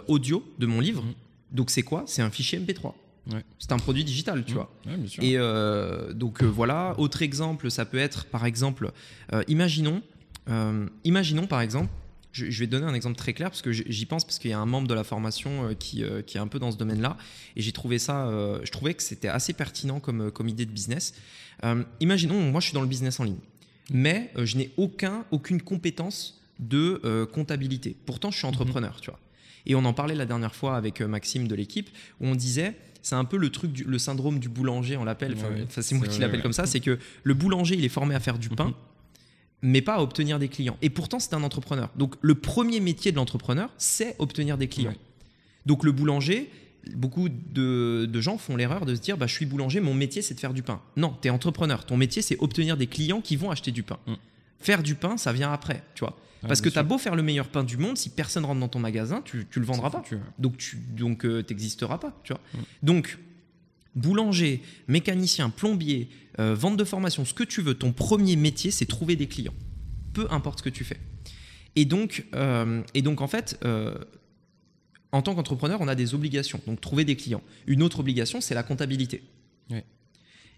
audio 0.07 0.45
de 0.59 0.67
mon 0.67 0.79
livre. 0.79 1.01
Mhm. 1.03 1.13
Donc 1.51 1.71
c'est 1.71 1.81
quoi? 1.81 2.03
C'est 2.05 2.21
un 2.21 2.29
fichier 2.29 2.59
MP3. 2.59 2.93
Ouais. 3.33 3.43
C'est 3.57 3.71
un 3.71 3.77
produit 3.79 4.03
digital, 4.03 4.43
tu 4.45 4.51
Mhm. 4.51 4.55
vois. 4.55 4.71
Ouais, 4.85 4.97
bien 4.97 5.07
sûr. 5.09 5.23
Et 5.23 5.33
euh, 5.35 6.13
donc 6.13 6.43
euh, 6.43 6.45
voilà, 6.45 6.93
autre 6.99 7.23
exemple, 7.23 7.71
ça 7.71 7.85
peut 7.85 7.97
être 7.97 8.25
par 8.27 8.45
exemple, 8.45 8.91
euh, 9.33 9.41
imaginons, 9.47 10.03
euh, 10.49 10.87
imaginons 11.03 11.47
par 11.47 11.61
exemple, 11.61 11.89
je, 12.31 12.49
je 12.49 12.59
vais 12.59 12.67
donner 12.67 12.85
un 12.85 12.93
exemple 12.93 13.17
très 13.17 13.33
clair 13.33 13.49
parce 13.49 13.61
que 13.61 13.71
j'y 13.71 14.05
pense 14.05 14.23
parce 14.25 14.37
qu'il 14.39 14.51
y 14.51 14.53
a 14.53 14.59
un 14.59 14.65
membre 14.65 14.87
de 14.87 14.93
la 14.93 15.03
formation 15.03 15.69
euh, 15.69 15.73
qui, 15.73 16.03
euh, 16.03 16.21
qui 16.21 16.37
est 16.37 16.39
un 16.39 16.47
peu 16.47 16.59
dans 16.59 16.71
ce 16.71 16.77
domaine-là 16.77 17.17
et 17.55 17.61
j'ai 17.61 17.71
trouvé 17.71 17.97
ça, 17.99 18.29
je 18.63 18.71
trouvais 18.71 18.93
que 18.93 19.01
c'était 19.03 19.27
assez 19.27 19.53
pertinent 19.53 19.99
comme, 19.99 20.31
comme 20.31 20.47
idée 20.47 20.65
de 20.65 20.71
business. 20.71 21.13
Imaginons, 21.99 22.39
moi 22.51 22.61
je 22.61 22.65
suis 22.67 22.73
dans 22.75 22.81
le 22.81 22.87
business 22.87 23.19
en 23.19 23.23
ligne, 23.23 23.39
mais 23.91 24.31
je 24.37 24.57
n'ai 24.57 24.69
aucun, 24.77 25.25
aucune 25.31 25.61
compétence 25.61 26.39
de 26.59 27.27
comptabilité. 27.33 27.95
Pourtant, 28.05 28.29
je 28.31 28.37
suis 28.37 28.45
entrepreneur, 28.47 28.99
tu 29.01 29.09
vois. 29.09 29.19
Et 29.65 29.75
on 29.75 29.83
en 29.85 29.93
parlait 29.93 30.15
la 30.15 30.25
dernière 30.25 30.53
fois 30.55 30.77
avec 30.77 31.01
Maxime 31.01 31.47
de 31.47 31.55
l'équipe, 31.55 31.89
où 32.21 32.27
on 32.27 32.35
disait, 32.35 32.75
c'est 33.01 33.15
un 33.15 33.25
peu 33.25 33.37
le 33.37 33.49
truc, 33.49 33.71
du, 33.73 33.83
le 33.83 33.97
syndrome 33.99 34.37
du 34.39 34.49
boulanger, 34.49 34.97
on 34.97 35.03
l'appelle. 35.03 35.33
Enfin, 35.35 35.49
Ouais, 35.49 35.63
enfin, 35.65 35.81
c'est 35.81 35.95
moi 35.95 36.07
qui 36.07 36.19
l'appelle 36.19 36.37
ouais. 36.37 36.41
comme 36.43 36.53
ça. 36.53 36.65
C'est 36.67 36.79
que 36.79 36.99
le 37.23 37.33
boulanger, 37.33 37.75
il 37.75 37.83
est 37.85 37.89
formé 37.89 38.13
à 38.15 38.19
faire 38.19 38.37
du 38.37 38.49
pain, 38.49 38.67
Mhm. 38.67 38.73
Mais 39.61 39.81
pas 39.81 39.95
à 39.95 40.01
obtenir 40.01 40.39
des 40.39 40.49
clients. 40.49 40.77
Et 40.81 40.89
pourtant, 40.89 41.19
c'est 41.19 41.33
un 41.33 41.43
entrepreneur. 41.43 41.89
Donc, 41.95 42.15
le 42.21 42.35
premier 42.35 42.79
métier 42.79 43.11
de 43.11 43.17
l'entrepreneur, 43.17 43.69
c'est 43.77 44.15
obtenir 44.19 44.57
des 44.57 44.67
clients. 44.67 44.91
Ouais. 44.91 44.97
Donc, 45.65 45.83
le 45.83 45.91
boulanger, 45.91 46.51
beaucoup 46.95 47.27
de, 47.29 48.05
de 48.05 48.21
gens 48.21 48.37
font 48.37 48.55
l'erreur 48.55 48.85
de 48.85 48.95
se 48.95 49.01
dire, 49.01 49.17
bah, 49.17 49.27
je 49.27 49.33
suis 49.33 49.45
boulanger, 49.45 49.79
mon 49.79 49.93
métier, 49.93 50.21
c'est 50.21 50.33
de 50.33 50.39
faire 50.39 50.53
du 50.53 50.63
pain. 50.63 50.81
Non, 50.95 51.15
tu 51.21 51.27
es 51.27 51.31
entrepreneur. 51.31 51.85
Ton 51.85 51.97
métier, 51.97 52.21
c'est 52.21 52.37
obtenir 52.39 52.77
des 52.77 52.87
clients 52.87 53.21
qui 53.21 53.35
vont 53.35 53.51
acheter 53.51 53.71
du 53.71 53.83
pain. 53.83 53.97
Mm. 54.05 54.13
Faire 54.59 54.83
du 54.83 54.95
pain, 54.95 55.17
ça 55.17 55.33
vient 55.33 55.51
après, 55.51 55.83
tu 55.95 56.01
vois. 56.01 56.15
Ouais, 56.43 56.49
Parce 56.49 56.61
que 56.61 56.69
tu 56.69 56.77
as 56.77 56.83
beau 56.83 56.99
faire 56.99 57.15
le 57.15 57.23
meilleur 57.23 57.47
pain 57.47 57.63
du 57.63 57.77
monde, 57.77 57.97
si 57.97 58.09
personne 58.09 58.45
rentre 58.45 58.59
dans 58.59 58.67
ton 58.67 58.79
magasin, 58.79 59.21
tu, 59.25 59.47
tu 59.49 59.59
le 59.59 59.65
vendras 59.65 59.89
pas. 59.89 60.03
foutu. 60.03 60.19
Donc 60.37 60.57
tu 60.57 60.77
donc 60.77 61.25
euh, 61.25 61.41
t'existeras 61.41 61.97
pas, 61.97 62.13
tu 62.23 62.33
vois. 62.33 62.41
Mm. 62.53 62.63
Donc 62.83 63.17
boulanger, 63.95 64.61
mécanicien, 64.87 65.49
plombier, 65.49 66.09
euh, 66.39 66.55
vente 66.55 66.77
de 66.77 66.83
formation, 66.83 67.25
ce 67.25 67.33
que 67.33 67.43
tu 67.43 67.61
veux, 67.61 67.73
ton 67.73 67.91
premier 67.91 68.35
métier, 68.35 68.71
c'est 68.71 68.85
trouver 68.85 69.15
des 69.15 69.27
clients. 69.27 69.53
Peu 70.13 70.27
importe 70.29 70.59
ce 70.59 70.63
que 70.63 70.69
tu 70.69 70.83
fais. 70.83 70.99
Et 71.75 71.85
donc, 71.85 72.25
euh, 72.35 72.81
et 72.93 73.01
donc 73.01 73.21
en 73.21 73.27
fait, 73.27 73.59
euh, 73.63 73.95
en 75.11 75.21
tant 75.21 75.35
qu'entrepreneur, 75.35 75.79
on 75.81 75.87
a 75.87 75.95
des 75.95 76.13
obligations. 76.13 76.59
Donc 76.67 76.81
trouver 76.81 77.05
des 77.05 77.15
clients. 77.15 77.41
Une 77.65 77.83
autre 77.83 77.99
obligation, 77.99 78.41
c'est 78.41 78.55
la 78.55 78.63
comptabilité. 78.63 79.23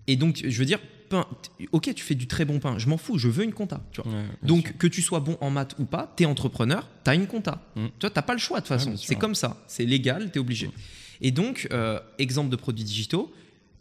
Et 0.07 0.15
donc, 0.15 0.41
je 0.43 0.57
veux 0.57 0.65
dire, 0.65 0.79
pain, 1.09 1.27
ok, 1.71 1.93
tu 1.93 2.03
fais 2.03 2.15
du 2.15 2.25
très 2.25 2.43
bon 2.43 2.59
pain, 2.59 2.79
je 2.79 2.87
m'en 2.89 2.97
fous, 2.97 3.19
je 3.19 3.27
veux 3.27 3.43
une 3.43 3.53
compta. 3.53 3.85
Tu 3.91 4.01
vois. 4.01 4.11
Ouais, 4.11 4.23
bien 4.41 4.55
Donc, 4.55 4.67
sûr. 4.67 4.77
que 4.79 4.87
tu 4.87 5.03
sois 5.03 5.19
bon 5.19 5.37
en 5.39 5.51
maths 5.51 5.75
ou 5.77 5.85
pas, 5.85 6.11
tu 6.17 6.23
es 6.23 6.25
entrepreneur, 6.25 6.87
tu 7.03 7.11
as 7.11 7.13
une 7.13 7.27
compta. 7.27 7.61
Mm. 7.75 7.85
Tu 7.99 8.07
tu 8.07 8.21
pas 8.21 8.33
le 8.33 8.39
choix 8.39 8.59
de 8.59 8.65
toute 8.65 8.69
façon. 8.69 8.97
c'est 8.97 9.17
comme 9.17 9.35
ça. 9.35 9.63
C'est 9.67 9.85
légal, 9.85 10.31
tu 10.31 10.39
es 10.39 10.41
obligé. 10.41 10.67
Mm. 10.67 10.71
Et 11.21 11.31
donc, 11.31 11.67
euh, 11.71 11.99
exemple 12.17 12.49
de 12.49 12.55
produits 12.55 12.83
digitaux, 12.83 13.31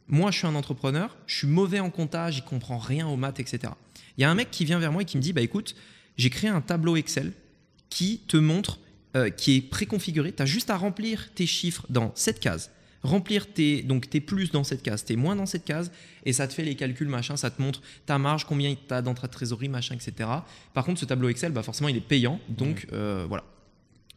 moi, 0.09 0.31
je 0.31 0.39
suis 0.39 0.47
un 0.47 0.55
entrepreneur, 0.55 1.17
je 1.27 1.37
suis 1.37 1.47
mauvais 1.47 1.81
en 1.81 1.91
compta, 1.91 2.31
j'y 2.31 2.43
comprends 2.43 2.79
rien 2.79 3.07
aux 3.07 3.17
maths, 3.17 3.41
etc. 3.41 3.73
Il 4.17 4.23
y 4.23 4.25
a 4.25 4.31
un 4.31 4.35
mec 4.35 4.51
qui 4.51 4.65
vient 4.65 4.79
vers 4.79 4.93
moi 4.93 5.03
et 5.03 5.05
qui 5.05 5.17
me 5.17 5.23
dit, 5.23 5.33
bah 5.33 5.43
écoute, 5.43 5.75
j'ai 6.17 6.31
créé 6.31 6.51
un 6.51 6.61
tableau 6.61 6.97
Excel 6.97 7.33
qui 7.91 8.21
te 8.27 8.37
montre, 8.37 8.79
euh, 9.17 9.31
qui 9.31 9.57
est 9.57 9.61
préconfiguré. 9.61 10.33
Tu 10.33 10.43
as 10.43 10.47
juste 10.47 10.71
à 10.71 10.77
remplir 10.77 11.33
tes 11.35 11.47
chiffres 11.47 11.87
dans 11.91 12.13
cette 12.15 12.41
case, 12.41 12.71
remplir 13.03 13.53
tes, 13.53 13.83
donc 13.83 14.09
tes 14.11 14.21
plus 14.21 14.51
dans 14.51 14.65
cette 14.65 14.83
case, 14.83 15.05
tes 15.05 15.17
moins 15.17 15.37
dans 15.37 15.47
cette 15.47 15.65
case, 15.65 15.93
et 16.25 16.33
ça 16.33 16.49
te 16.49 16.55
fait 16.55 16.65
les 16.65 16.75
calculs, 16.75 17.09
machin, 17.09 17.37
ça 17.37 17.51
te 17.51 17.61
montre 17.61 17.83
ta 18.07 18.19
marge, 18.19 18.45
combien 18.45 18.75
tu 18.75 18.95
as 18.95 19.03
dans 19.03 19.15
ta 19.15 19.29
trésorerie, 19.29 19.69
machin, 19.69 19.95
etc. 19.95 20.29
Par 20.75 20.85
contre, 20.85 21.01
ce 21.01 21.05
tableau 21.05 21.29
Excel, 21.29 21.53
bah 21.53 21.63
forcément, 21.63 21.89
il 21.89 21.97
est 21.97 22.01
payant, 22.01 22.41
donc 22.49 22.87
euh, 22.93 23.25
voilà. 23.29 23.45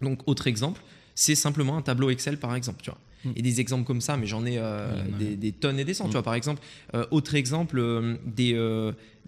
Donc, 0.02 0.28
autre 0.28 0.48
exemple, 0.48 0.82
c'est 1.14 1.36
simplement 1.36 1.78
un 1.78 1.82
tableau 1.82 2.10
Excel, 2.10 2.38
par 2.38 2.56
exemple, 2.56 2.82
tu 2.82 2.90
vois. 2.90 3.00
Mm. 3.24 3.32
Et 3.36 3.42
des 3.42 3.60
exemples 3.60 3.86
comme 3.86 4.02
ça, 4.02 4.18
mais 4.18 4.26
j'en 4.28 4.46
ai 4.46 4.58
euh, 4.58 4.88
des, 5.20 5.36
des 5.36 5.52
tonnes 5.52 5.80
et 5.80 5.86
des 5.86 5.94
cents. 5.94 6.06
Mm. 6.06 6.10
Tu 6.10 6.14
vois, 6.14 6.24
par 6.24 6.34
exemple, 6.34 6.62
euh, 6.96 7.06
autre 7.12 7.36
exemple, 7.36 7.78
euh, 7.80 8.16
des, 8.26 8.56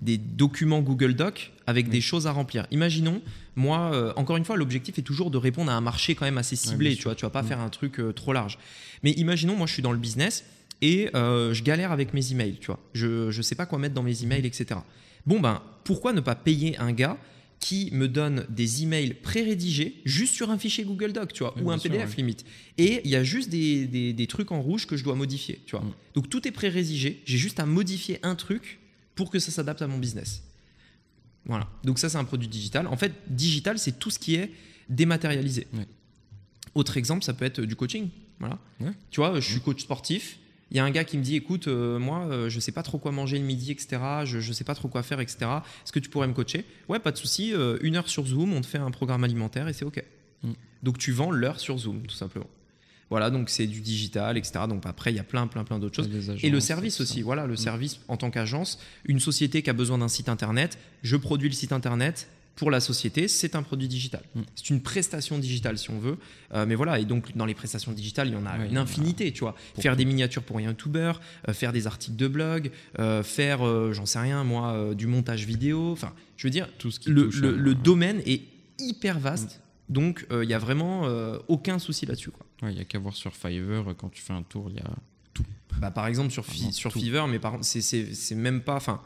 des 0.01 0.17
documents 0.17 0.81
Google 0.81 1.13
Doc 1.15 1.51
avec 1.67 1.89
des 1.89 2.01
choses 2.01 2.27
à 2.27 2.31
remplir. 2.31 2.65
Imaginons, 2.71 3.21
moi, 3.55 4.13
encore 4.17 4.37
une 4.37 4.45
fois, 4.45 4.57
l'objectif 4.57 4.97
est 4.99 5.03
toujours 5.03 5.29
de 5.31 5.37
répondre 5.37 5.71
à 5.71 5.75
un 5.75 5.81
marché 5.81 6.15
quand 6.15 6.25
même 6.25 6.37
assez 6.39 6.55
ciblé. 6.55 6.95
tu 6.95 7.03
vois, 7.03 7.15
tu 7.15 7.23
vas 7.25 7.29
pas 7.29 7.43
Mm. 7.43 7.47
faire 7.47 7.59
un 7.59 7.69
truc 7.69 8.01
trop 8.15 8.33
large. 8.33 8.57
Mais 9.03 9.11
imaginons, 9.11 9.55
moi, 9.55 9.67
je 9.67 9.73
suis 9.73 9.83
dans 9.83 9.91
le 9.91 9.97
business 9.99 10.43
et 10.81 11.09
je 11.13 11.63
galère 11.63 11.91
avec 11.91 12.13
mes 12.13 12.31
emails. 12.31 12.57
Tu 12.59 12.67
vois, 12.67 12.79
je 12.93 13.31
je 13.31 13.41
sais 13.41 13.55
pas 13.55 13.65
quoi 13.65 13.77
mettre 13.79 13.93
dans 13.95 14.03
mes 14.03 14.23
emails, 14.23 14.45
etc. 14.45 14.79
Bon 15.25 15.39
ben, 15.39 15.61
pourquoi 15.85 16.11
ne 16.13 16.19
pas 16.19 16.35
payer 16.35 16.77
un 16.79 16.91
gars 16.91 17.17
qui 17.63 17.89
me 17.93 18.09
donne 18.09 18.45
des 18.49 18.83
emails 18.83 19.13
pré-rédigés 19.13 20.01
juste 20.03 20.33
sur 20.33 20.49
un 20.51 20.57
fichier 20.57 20.83
Google 20.83 21.13
Doc, 21.13 21.31
tu 21.31 21.43
vois, 21.43 21.53
Oui, 21.55 21.61
ou 21.63 21.71
un 21.71 21.77
sûr, 21.77 21.89
PDF 21.89 22.09
ouais. 22.09 22.15
limite. 22.17 22.43
Et 22.77 22.99
il 23.05 23.09
y 23.09 23.15
a 23.15 23.23
juste 23.23 23.49
des, 23.49 23.87
des- 23.87 24.11
des 24.11 24.27
trucs 24.27 24.51
en 24.51 24.61
rouge 24.61 24.85
que 24.85 24.97
je 24.97 25.03
dois 25.05 25.15
modifier, 25.15 25.61
tu 25.65 25.77
vois. 25.77 25.85
Mm. 25.85 25.93
Donc 26.15 26.29
tout 26.29 26.45
est 26.45 26.51
pré-rédigé, 26.51 27.21
j'ai 27.23 27.37
juste 27.37 27.61
à 27.61 27.65
modifier 27.65 28.19
un 28.21 28.35
truc 28.35 28.79
pour 29.15 29.29
que 29.31 29.39
ça 29.39 29.49
s'adapte 29.51 29.81
à 29.81 29.87
mon 29.87 29.97
business. 29.97 30.43
Voilà. 31.45 31.69
Donc 31.85 31.99
ça, 31.99 32.09
c'est 32.09 32.17
un 32.17 32.25
produit 32.25 32.49
digital. 32.49 32.85
En 32.87 32.97
fait, 32.97 33.13
digital, 33.29 33.79
c'est 33.79 33.97
tout 33.97 34.09
ce 34.09 34.19
qui 34.19 34.35
est 34.35 34.51
dématérialisé. 34.89 35.67
Ouais. 35.73 35.87
Autre 36.75 36.97
exemple, 36.97 37.23
ça 37.23 37.33
peut 37.33 37.45
être 37.45 37.61
du 37.61 37.75
coaching. 37.77 38.09
Voilà. 38.39 38.59
Ouais. 38.81 38.91
Tu 39.09 39.21
vois, 39.21 39.39
je 39.39 39.51
suis 39.51 39.61
coach 39.61 39.81
sportif. 39.81 40.37
Il 40.73 40.77
y 40.77 40.79
a 40.79 40.85
un 40.85 40.89
gars 40.89 41.03
qui 41.03 41.19
me 41.19 41.23
dit, 41.23 41.35
écoute, 41.35 41.67
euh, 41.67 41.99
moi, 41.99 42.25
euh, 42.31 42.49
je 42.49 42.59
sais 42.59 42.71
pas 42.71 42.81
trop 42.81 42.97
quoi 42.97 43.11
manger 43.11 43.37
le 43.37 43.45
midi, 43.45 43.71
etc. 43.71 44.01
Je, 44.25 44.39
je 44.39 44.51
sais 44.53 44.63
pas 44.63 44.73
trop 44.73 44.87
quoi 44.87 45.03
faire, 45.03 45.19
etc. 45.19 45.37
Est-ce 45.85 45.91
que 45.91 45.99
tu 45.99 46.09
pourrais 46.09 46.27
me 46.27 46.33
coacher? 46.33 46.65
Ouais, 46.89 46.97
pas 46.97 47.11
de 47.11 47.17
souci. 47.17 47.53
euh, 47.53 47.77
une 47.81 47.95
heure 47.95 48.09
sur 48.09 48.25
Zoom, 48.25 48.53
on 48.53 48.61
te 48.61 48.65
fait 48.65 48.79
un 48.79 48.89
programme 48.89 49.23
alimentaire 49.23 49.67
et 49.67 49.73
c'est 49.73 49.85
ok. 49.85 50.03
Mm. 50.41 50.53
Donc 50.81 50.97
tu 50.97 51.11
vends 51.11 51.29
l'heure 51.29 51.59
sur 51.59 51.77
Zoom, 51.77 52.01
tout 52.01 52.15
simplement. 52.15 52.47
Voilà, 53.11 53.29
donc 53.29 53.51
c'est 53.51 53.67
du 53.67 53.81
digital, 53.81 54.35
etc. 54.35 54.61
Donc 54.67 54.87
après, 54.87 55.11
il 55.13 55.15
y 55.15 55.19
a 55.19 55.23
plein, 55.23 55.45
plein, 55.45 55.63
plein 55.63 55.77
d'autres 55.77 55.95
choses. 55.95 56.09
Agences, 56.11 56.43
Et 56.43 56.49
le 56.49 56.59
service 56.59 56.99
aussi, 56.99 57.21
voilà, 57.21 57.45
le 57.45 57.55
service 57.55 57.99
en 58.07 58.17
tant 58.17 58.31
qu'agence, 58.31 58.79
une 59.05 59.19
société 59.19 59.61
qui 59.61 59.69
a 59.69 59.73
besoin 59.73 59.99
d'un 59.99 60.07
site 60.07 60.29
internet, 60.29 60.79
je 61.03 61.15
produis 61.15 61.49
le 61.49 61.53
site 61.53 61.71
internet 61.71 62.27
pour 62.55 62.69
la 62.69 62.79
société, 62.79 63.27
c'est 63.27 63.55
un 63.55 63.63
produit 63.63 63.87
digital. 63.87 64.21
Mm. 64.35 64.41
C'est 64.55 64.69
une 64.69 64.81
prestation 64.81 65.39
digitale 65.39 65.77
si 65.77 65.89
on 65.89 65.97
veut. 65.99 66.17
Euh, 66.53 66.65
mais 66.67 66.75
voilà, 66.75 66.99
et 66.99 67.05
donc 67.05 67.35
dans 67.35 67.45
les 67.45 67.55
prestations 67.55 67.91
digitales, 67.91 68.27
il 68.27 68.33
y 68.33 68.37
en 68.37 68.45
a 68.45 68.57
il 68.63 68.71
une 68.71 68.77
infinité, 68.77 69.31
tu 69.31 69.39
vois. 69.41 69.55
pour 69.73 69.81
Faire 69.83 69.93
tout. 69.93 69.97
des 69.97 70.05
miniatures 70.05 70.43
pour 70.43 70.57
un 70.57 70.61
youtubeur, 70.61 71.19
euh, 71.49 71.53
faire 71.53 71.73
des 71.73 71.87
articles 71.87 72.15
de 72.15 72.27
blog, 72.27 72.71
euh, 72.99 73.23
faire, 73.23 73.93
j'en 73.93 74.05
sais 74.05 74.19
rien, 74.19 74.43
moi, 74.43 74.93
du 74.95 75.07
montage 75.07 75.45
vidéo. 75.45 75.91
Enfin, 75.91 76.13
je 76.37 76.45
veux 76.47 76.51
dire, 76.51 76.67
Tout 76.77 76.91
ce 76.91 76.99
qui 76.99 77.09
le, 77.09 77.25
touche 77.25 77.39
le- 77.41 77.55
à- 77.55 77.57
le 77.57 77.75
domaine 77.75 78.21
est 78.25 78.41
hyper 78.79 79.19
vaste. 79.19 79.59
Mm. 79.89 79.93
Donc, 79.93 80.27
il 80.31 80.49
y 80.49 80.53
a 80.53 80.59
vraiment 80.59 81.03
aucun 81.47 81.79
souci 81.79 82.05
là-dessus. 82.05 82.31
quoi. 82.31 82.45
Ouais, 82.61 82.71
il 82.71 82.77
y 82.77 82.81
a 82.81 82.85
qu'à 82.85 82.99
voir 82.99 83.15
sur 83.15 83.35
Fiverr, 83.35 83.93
quand 83.97 84.09
tu 84.09 84.21
fais 84.21 84.33
un 84.33 84.43
tour, 84.43 84.69
il 84.69 84.75
y 84.77 84.79
a 84.79 84.89
Bah, 85.79 85.89
par 85.91 86.05
exemple, 86.07 86.31
sur, 86.31 86.45
Fi- 86.45 86.59
Vraiment 86.59 86.71
sur 86.71 86.91
tout. 86.93 86.99
Fiverr, 86.99 87.27
mais 87.27 87.39
par 87.39 87.51
contre, 87.53 87.65
c'est- 87.65 88.35
même 88.35 88.61
pas. 88.61 88.75
Enfin, 88.75 89.01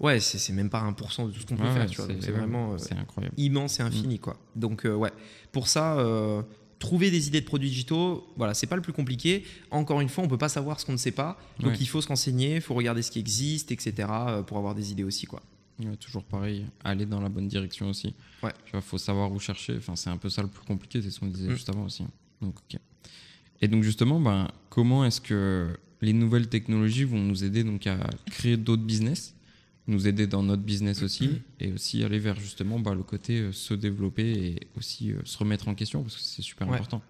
ouais, 0.00 0.20
c'est 0.20 0.52
même 0.52 0.70
pas 0.70 0.82
1% 0.82 1.26
de 1.26 1.32
tout 1.32 1.40
ce 1.40 1.46
qu'on 1.46 1.56
peut 1.56 1.62
Ouais, 1.64 1.72
faire. 1.74 1.86
tu 1.86 2.00
vois. 2.00 2.08
C'est 2.20 2.30
vraiment 2.32 2.74
euh, 2.74 3.28
immense 3.36 3.80
et 3.80 3.82
infini. 3.82 4.18
Quoi. 4.18 4.36
Donc, 4.56 4.84
euh, 4.86 4.94
ouais. 4.94 5.12
Pour 5.52 5.68
ça, 5.68 5.98
euh, 5.98 6.42
trouver 6.78 7.10
des 7.10 7.28
idées 7.28 7.40
de 7.40 7.46
produits 7.46 7.68
digitaux, 7.68 8.26
voilà, 8.36 8.54
c'est 8.54 8.66
pas 8.66 8.76
le 8.76 8.82
plus 8.82 8.92
compliqué. 8.92 9.44
Encore 9.70 10.00
une 10.00 10.08
fois, 10.08 10.24
on 10.24 10.28
peut 10.28 10.38
pas 10.38 10.48
savoir 10.48 10.80
ce 10.80 10.86
qu'on 10.86 10.92
ne 10.92 10.96
sait 10.96 11.10
pas. 11.12 11.38
Donc, 11.60 11.72
Ouais. 11.72 11.78
il 11.80 11.86
faut 11.86 12.00
se 12.00 12.08
renseigner, 12.08 12.56
il 12.56 12.60
faut 12.60 12.74
regarder 12.74 13.02
ce 13.02 13.10
qui 13.10 13.18
existe, 13.18 13.70
etc. 13.72 14.08
pour 14.46 14.56
avoir 14.58 14.74
des 14.74 14.90
idées 14.92 15.04
aussi. 15.04 15.26
Quoi. 15.26 15.42
Ouais, 15.82 15.96
toujours 15.96 16.24
pareil, 16.24 16.66
aller 16.84 17.06
dans 17.06 17.20
la 17.20 17.28
bonne 17.30 17.48
direction 17.48 17.88
aussi. 17.88 18.14
Ouais. 18.42 18.52
Tu 18.66 18.72
vois, 18.72 18.80
faut 18.82 18.98
savoir 18.98 19.32
où 19.32 19.38
chercher. 19.38 19.76
Enfin, 19.78 19.96
c'est 19.96 20.10
un 20.10 20.16
peu 20.18 20.28
ça 20.28 20.42
le 20.42 20.48
plus 20.48 20.64
compliqué, 20.66 21.00
c'est 21.02 21.10
ce 21.10 21.20
qu'on 21.20 21.26
disait 21.26 21.48
Mm. 21.48 21.52
juste 21.54 21.68
avant 21.70 21.84
aussi. 21.84 22.04
Donc, 22.42 22.54
ok. 22.70 22.78
Et 23.62 23.68
donc 23.68 23.82
justement, 23.82 24.20
ben, 24.20 24.48
comment 24.70 25.04
est-ce 25.04 25.20
que 25.20 25.68
les 26.00 26.12
nouvelles 26.14 26.48
technologies 26.48 27.04
vont 27.04 27.18
nous 27.18 27.44
aider 27.44 27.62
donc 27.64 27.86
à 27.86 27.98
créer 28.30 28.56
d'autres 28.56 28.82
business, 28.82 29.34
nous 29.86 30.06
aider 30.06 30.26
dans 30.26 30.42
notre 30.42 30.62
business 30.62 31.02
aussi, 31.02 31.28
Mm. 31.28 31.40
et 31.60 31.72
aussi 31.72 32.04
aller 32.04 32.18
vers 32.18 32.38
justement 32.38 32.78
bah, 32.78 32.94
le 32.94 33.02
côté 33.02 33.38
euh, 33.40 33.52
se 33.52 33.74
développer 33.74 34.30
et 34.30 34.66
aussi 34.76 35.12
euh, 35.12 35.20
se 35.24 35.36
remettre 35.38 35.68
en 35.68 35.74
question 35.74 36.02
parce 36.02 36.16
que 36.16 36.22
c'est 36.22 36.42
super 36.42 36.68
Ouais. 36.68 36.74
important. 36.74 37.02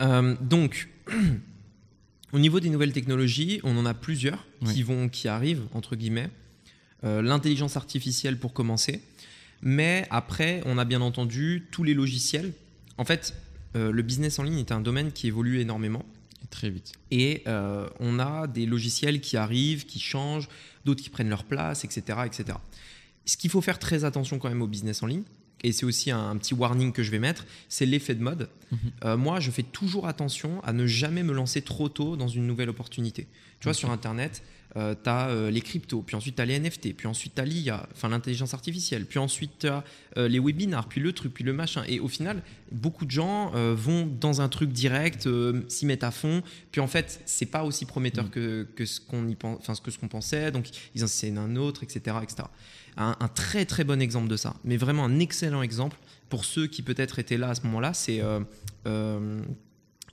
Euh, 0.00 0.34
donc, 0.40 0.88
au 2.32 2.38
niveau 2.38 2.58
des 2.60 2.70
nouvelles 2.70 2.92
technologies, 2.92 3.60
on 3.62 3.76
en 3.76 3.86
a 3.86 3.94
plusieurs 3.94 4.44
qui, 4.72 4.82
vont, 4.82 5.08
qui 5.08 5.28
arrivent, 5.28 5.66
entre 5.72 5.96
guillemets. 5.96 6.30
L'intelligence 7.02 7.76
artificielle 7.76 8.38
pour 8.38 8.54
commencer. 8.54 9.02
Mais 9.60 10.06
après, 10.08 10.62
on 10.64 10.78
a 10.78 10.86
bien 10.86 11.02
entendu 11.02 11.66
tous 11.70 11.82
les 11.84 11.92
logiciels. 11.92 12.54
En 12.96 13.04
fait, 13.04 13.34
le 13.74 14.00
business 14.00 14.38
en 14.38 14.42
ligne 14.42 14.58
est 14.58 14.72
un 14.72 14.80
domaine 14.80 15.12
qui 15.12 15.26
évolue 15.26 15.60
énormément. 15.60 16.02
Et 16.44 16.46
très 16.48 16.70
vite. 16.70 16.92
Et 17.10 17.42
euh, 17.46 17.88
on 18.00 18.18
a 18.18 18.46
des 18.46 18.66
logiciels 18.66 19.20
qui 19.20 19.36
arrivent, 19.36 19.86
qui 19.86 19.98
changent, 19.98 20.48
d'autres 20.84 21.02
qui 21.02 21.10
prennent 21.10 21.30
leur 21.30 21.44
place, 21.44 21.84
etc. 21.84 22.18
etc. 22.26 22.58
Ce 23.24 23.36
qu'il 23.36 23.50
faut 23.50 23.62
faire 23.62 23.78
très 23.78 24.04
attention 24.04 24.38
quand 24.38 24.48
même 24.48 24.62
au 24.62 24.66
business 24.66 25.02
en 25.02 25.06
ligne, 25.06 25.24
et 25.62 25.72
c'est 25.72 25.86
aussi 25.86 26.10
un, 26.10 26.30
un 26.30 26.36
petit 26.36 26.52
warning 26.52 26.92
que 26.92 27.02
je 27.02 27.10
vais 27.10 27.18
mettre, 27.18 27.46
c'est 27.68 27.86
l'effet 27.86 28.14
de 28.14 28.22
mode. 28.22 28.50
Mhm. 28.70 28.78
Euh, 29.04 29.16
moi, 29.16 29.40
je 29.40 29.50
fais 29.50 29.62
toujours 29.62 30.06
attention 30.06 30.62
à 30.62 30.72
ne 30.74 30.86
jamais 30.86 31.22
me 31.22 31.32
lancer 31.32 31.62
trop 31.62 31.88
tôt 31.88 32.16
dans 32.16 32.28
une 32.28 32.46
nouvelle 32.46 32.68
opportunité. 32.68 33.26
Tu 33.60 33.64
vois, 33.64 33.74
sur 33.74 33.90
Internet, 33.90 34.42
tu 34.74 35.10
as 35.10 35.50
les 35.50 35.60
cryptos, 35.60 36.02
puis 36.02 36.16
ensuite 36.16 36.36
tu 36.36 36.42
as 36.42 36.46
les 36.46 36.58
NFT, 36.58 36.94
puis 36.96 37.06
ensuite 37.06 37.34
tu 37.36 37.40
as 37.40 37.44
l'IA, 37.44 37.86
enfin 37.92 38.08
l'intelligence 38.08 38.54
artificielle, 38.54 39.06
puis 39.06 39.18
ensuite 39.18 39.52
tu 39.60 39.68
as 39.68 39.84
les 40.16 40.38
webinars, 40.38 40.88
puis 40.88 41.00
le 41.00 41.12
truc, 41.12 41.32
puis 41.32 41.44
le 41.44 41.52
machin. 41.52 41.84
Et 41.86 42.00
au 42.00 42.08
final, 42.08 42.42
beaucoup 42.72 43.04
de 43.04 43.10
gens 43.10 43.52
euh, 43.54 43.74
vont 43.76 44.06
dans 44.06 44.40
un 44.40 44.48
truc 44.48 44.72
direct, 44.72 45.26
euh, 45.26 45.62
s'y 45.68 45.86
mettent 45.86 46.02
à 46.02 46.10
fond, 46.10 46.42
puis 46.72 46.80
en 46.80 46.88
fait, 46.88 47.20
c'est 47.24 47.46
pas 47.46 47.62
aussi 47.62 47.84
prometteur 47.86 48.24
Mm. 48.24 48.30
que, 48.30 48.66
que 48.76 48.86
ce 48.86 49.00
qu'on 49.00 49.34
enfin, 49.42 49.74
que 49.82 49.90
ce 49.90 49.98
qu'on 49.98 50.08
pensait, 50.08 50.50
donc 50.50 50.68
ils 50.94 51.02
en 51.02 51.06
essaient 51.06 51.36
un 51.36 51.56
autre, 51.56 51.82
etc. 51.82 52.16
etc. 52.22 52.48
Un, 52.96 53.16
un 53.18 53.28
très 53.28 53.64
très 53.64 53.84
bon 53.84 54.00
exemple 54.00 54.28
de 54.28 54.36
ça, 54.36 54.54
mais 54.64 54.76
vraiment 54.76 55.04
un 55.04 55.18
excellent 55.18 55.62
exemple 55.62 55.96
pour 56.28 56.44
ceux 56.44 56.66
qui 56.66 56.82
peut-être 56.82 57.18
étaient 57.18 57.36
là 57.36 57.50
à 57.50 57.54
ce 57.54 57.62
moment-là, 57.62 57.94
c'est 57.94 58.20
euh, 58.20 58.40
euh, 58.86 59.42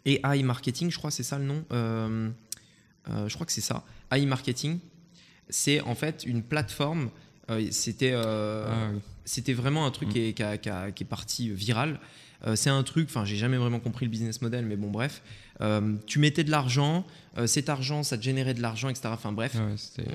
AI 0.05 0.43
Marketing, 0.43 0.89
je 0.91 0.97
crois, 0.97 1.11
c'est 1.11 1.23
ça 1.23 1.37
le 1.37 1.45
nom. 1.45 1.63
Euh, 1.71 2.29
euh, 3.09 3.27
je 3.27 3.33
crois 3.33 3.45
que 3.45 3.51
c'est 3.51 3.61
ça. 3.61 3.83
AI 4.11 4.25
Marketing, 4.25 4.79
c'est 5.49 5.81
en 5.81 5.95
fait 5.95 6.23
une 6.25 6.43
plateforme. 6.43 7.09
euh, 7.49 7.67
c'était 7.71 8.11
euh, 8.13 8.65
Ah 8.69 8.89
oui. 8.93 8.99
c'était 9.25 9.53
vraiment 9.53 9.85
un 9.85 9.91
truc 9.91 10.09
Mm. 10.09 10.11
qui, 10.13 10.19
est, 10.19 10.33
qui 10.33 10.43
a- 10.43 10.57
qui 10.57 10.69
a- 10.69 10.91
qui 10.91 11.03
est 11.03 11.07
parti 11.07 11.49
viral. 11.49 11.99
Euh, 12.47 12.55
c'est 12.55 12.69
un 12.69 12.81
truc, 12.83 13.07
enfin, 13.09 13.23
j'ai 13.25 13.35
jamais 13.35 13.57
vraiment 13.57 13.79
compris 13.79 14.05
le 14.05 14.11
business 14.11 14.41
model, 14.41 14.65
mais 14.65 14.75
bon, 14.75 14.89
bref. 14.89 15.21
Tu 16.07 16.17
mettais 16.17 16.43
de 16.43 16.49
l'argent, 16.49 17.05
cet 17.45 17.69
argent, 17.69 18.01
ça 18.01 18.17
te 18.17 18.23
générait 18.23 18.55
de 18.55 18.61
l'argent, 18.63 18.89
etc. 18.89 19.09
Enfin, 19.11 19.31
bref. 19.31 19.53
Ouais, 19.55 20.05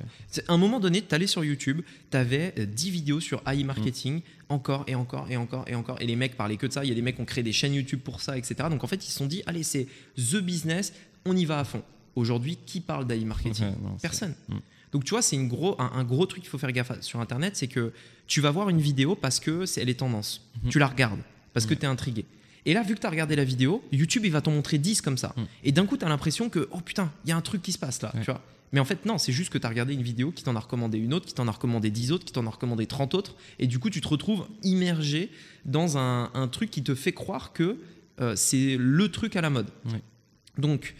À 0.48 0.52
un 0.52 0.56
moment 0.56 0.80
donné, 0.80 1.02
tu 1.02 1.14
allais 1.14 1.28
sur 1.28 1.44
YouTube, 1.44 1.82
tu 2.10 2.16
avais 2.16 2.52
10 2.66 2.90
vidéos 2.90 3.20
sur 3.20 3.42
AI 3.46 3.62
marketing, 3.62 4.22
encore 4.48 4.82
et 4.88 4.96
encore 4.96 5.30
et 5.30 5.36
encore 5.36 5.64
et 5.68 5.76
encore. 5.76 6.00
Et 6.00 6.06
les 6.06 6.16
mecs 6.16 6.36
parlaient 6.36 6.56
que 6.56 6.66
de 6.66 6.72
ça. 6.72 6.84
Il 6.84 6.88
y 6.88 6.92
a 6.92 6.96
des 6.96 7.02
mecs 7.02 7.14
qui 7.14 7.22
ont 7.22 7.26
créé 7.26 7.44
des 7.44 7.52
chaînes 7.52 7.74
YouTube 7.74 8.00
pour 8.00 8.20
ça, 8.20 8.36
etc. 8.36 8.54
Donc 8.70 8.82
en 8.82 8.88
fait, 8.88 9.06
ils 9.06 9.10
se 9.10 9.18
sont 9.18 9.26
dit, 9.26 9.44
allez, 9.46 9.62
c'est 9.62 9.86
the 10.16 10.38
business, 10.42 10.92
on 11.26 11.36
y 11.36 11.44
va 11.44 11.60
à 11.60 11.64
fond. 11.64 11.82
Aujourd'hui, 12.16 12.58
qui 12.66 12.80
parle 12.80 13.06
d'AI 13.06 13.24
marketing 13.24 13.66
Ouais, 13.66 13.70
non, 13.82 13.92
c'est- 13.96 14.02
Personne. 14.02 14.34
Mm. 14.48 14.54
Donc 14.92 15.04
tu 15.04 15.10
vois, 15.10 15.22
c'est 15.22 15.36
une 15.36 15.48
gros, 15.48 15.80
un, 15.80 15.90
un 15.94 16.04
gros 16.04 16.26
truc 16.26 16.42
qu'il 16.42 16.50
faut 16.50 16.58
faire 16.58 16.72
gaffe 16.72 16.90
à- 16.90 17.02
sur 17.02 17.20
Internet, 17.20 17.54
c'est 17.56 17.66
que 17.68 17.92
tu 18.26 18.40
vas 18.40 18.50
voir 18.50 18.68
une 18.70 18.80
vidéo 18.80 19.14
parce 19.14 19.38
que 19.40 19.66
c'est, 19.66 19.82
elle 19.82 19.88
est 19.90 19.94
tendance. 20.00 20.48
Mhm. 20.64 20.70
Tu 20.70 20.78
la 20.78 20.86
regardes 20.86 21.20
parce 21.52 21.66
que 21.66 21.70
Ouais. 21.72 21.76
tu 21.76 21.84
es 21.84 21.88
intrigué. 21.88 22.24
Et 22.64 22.72
là, 22.74 22.82
vu 22.82 22.94
que 22.94 23.00
tu 23.00 23.06
as 23.06 23.10
regardé 23.10 23.36
la 23.36 23.44
vidéo, 23.44 23.84
YouTube, 23.92 24.24
il 24.24 24.32
va 24.32 24.40
t'en 24.40 24.50
montrer 24.50 24.78
10 24.78 25.00
comme 25.02 25.18
ça. 25.18 25.34
Mm. 25.36 25.42
Et 25.64 25.72
d'un 25.72 25.86
coup, 25.86 25.96
tu 25.96 26.04
as 26.04 26.08
l'impression 26.08 26.48
que, 26.48 26.68
oh 26.72 26.80
putain, 26.80 27.12
il 27.24 27.28
y 27.28 27.32
a 27.32 27.36
un 27.36 27.40
truc 27.42 27.62
qui 27.62 27.72
se 27.72 27.78
passe 27.78 28.00
là. 28.02 28.10
Ouais. 28.14 28.20
Tu 28.20 28.26
vois 28.30 28.40
Mais 28.72 28.80
en 28.80 28.84
fait, 28.84 29.04
non, 29.06 29.18
c'est 29.18 29.32
juste 29.32 29.52
que 29.52 29.58
tu 29.58 29.66
as 29.66 29.68
regardé 29.68 29.92
une 29.94 30.02
vidéo 30.02 30.32
qui 30.32 30.42
t'en 30.42 30.56
a 30.56 30.60
recommandé 30.60 30.98
une 30.98 31.12
autre, 31.14 31.26
qui 31.26 31.34
t'en 31.34 31.46
a 31.46 31.52
recommandé 31.52 31.90
10 31.90 32.10
autres, 32.12 32.24
qui 32.24 32.32
t'en 32.32 32.46
a 32.46 32.50
recommandé 32.50 32.86
30 32.86 33.14
autres. 33.14 33.36
Et 33.58 33.66
du 33.66 33.78
coup, 33.78 33.90
tu 33.90 34.00
te 34.00 34.08
retrouves 34.08 34.46
immergé 34.62 35.30
dans 35.64 35.98
un, 35.98 36.30
un 36.34 36.48
truc 36.48 36.70
qui 36.70 36.82
te 36.82 36.94
fait 36.94 37.12
croire 37.12 37.52
que 37.52 37.76
euh, 38.20 38.34
c'est 38.34 38.76
le 38.78 39.08
truc 39.10 39.36
à 39.36 39.40
la 39.42 39.50
mode. 39.50 39.68
Ouais. 39.86 40.00
Donc, 40.58 40.94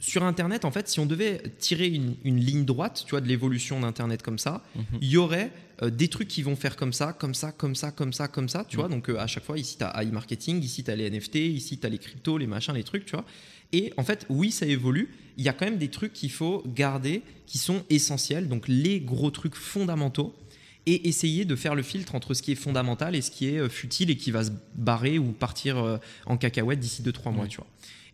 sur 0.00 0.22
Internet, 0.24 0.64
en 0.64 0.70
fait, 0.70 0.88
si 0.88 1.00
on 1.00 1.06
devait 1.06 1.42
tirer 1.58 1.86
une, 1.88 2.14
une 2.24 2.38
ligne 2.38 2.64
droite, 2.64 3.02
tu 3.06 3.10
vois, 3.10 3.20
de 3.20 3.28
l'évolution 3.28 3.80
d'Internet 3.80 4.22
comme 4.22 4.38
ça, 4.38 4.62
Mhm. 4.74 4.84
il 5.00 5.08
y 5.08 5.16
aurait 5.16 5.50
euh, 5.82 5.90
des 5.90 6.08
trucs 6.08 6.28
qui 6.28 6.42
vont 6.42 6.56
faire 6.56 6.74
comme 6.74 6.94
ça, 6.94 7.12
comme 7.12 7.34
ça, 7.34 7.52
comme 7.52 7.74
ça, 7.74 7.90
comme 7.90 8.12
ça, 8.14 8.28
comme 8.28 8.48
ça, 8.48 8.64
tu 8.66 8.76
Mhm. 8.76 8.80
vois. 8.82 8.88
Donc, 8.88 9.10
euh, 9.10 9.18
à 9.18 9.26
chaque 9.26 9.44
fois, 9.44 9.58
ici, 9.58 9.76
tu 9.76 9.84
as 9.84 9.90
AI 10.02 10.06
marketing, 10.10 10.62
ici, 10.62 10.82
tu 10.84 10.90
as 10.90 10.96
les 10.96 11.04
NFT, 11.10 11.36
ici, 11.48 11.78
tu 11.78 11.86
as 11.86 11.90
les 11.90 11.98
cryptos, 11.98 12.38
les 12.38 12.46
machins, 12.46 12.72
les 12.74 12.82
trucs, 12.84 13.04
tu 13.04 13.12
vois. 13.12 13.26
Et 13.72 13.92
en 13.98 14.02
fait, 14.04 14.24
oui, 14.30 14.50
ça 14.52 14.64
évolue. 14.64 15.10
Il 15.36 15.44
y 15.44 15.48
a 15.50 15.52
quand 15.52 15.66
même 15.66 15.76
des 15.76 15.88
trucs 15.90 16.14
qu'il 16.14 16.30
faut 16.30 16.62
garder 16.66 17.20
qui 17.46 17.58
sont 17.58 17.82
essentiels, 17.90 18.48
donc 18.48 18.68
les 18.68 19.00
gros 19.00 19.30
trucs 19.30 19.54
fondamentaux, 19.54 20.34
et 20.86 21.08
essayer 21.08 21.44
de 21.44 21.56
faire 21.56 21.74
le 21.74 21.82
filtre 21.82 22.14
entre 22.14 22.32
ce 22.32 22.42
qui 22.42 22.52
est 22.52 22.54
fondamental 22.54 23.14
et 23.16 23.20
ce 23.20 23.30
qui 23.30 23.48
est 23.48 23.58
euh, 23.58 23.68
futile 23.68 24.08
et 24.10 24.16
qui 24.16 24.30
va 24.30 24.44
se 24.44 24.52
barrer 24.76 25.18
ou 25.18 25.32
partir 25.32 25.98
en 26.26 26.36
cacahuète 26.38 26.78
d'ici 26.80 27.02
2-3 27.02 27.32
mois, 27.32 27.48
tu 27.48 27.56
vois. 27.58 27.66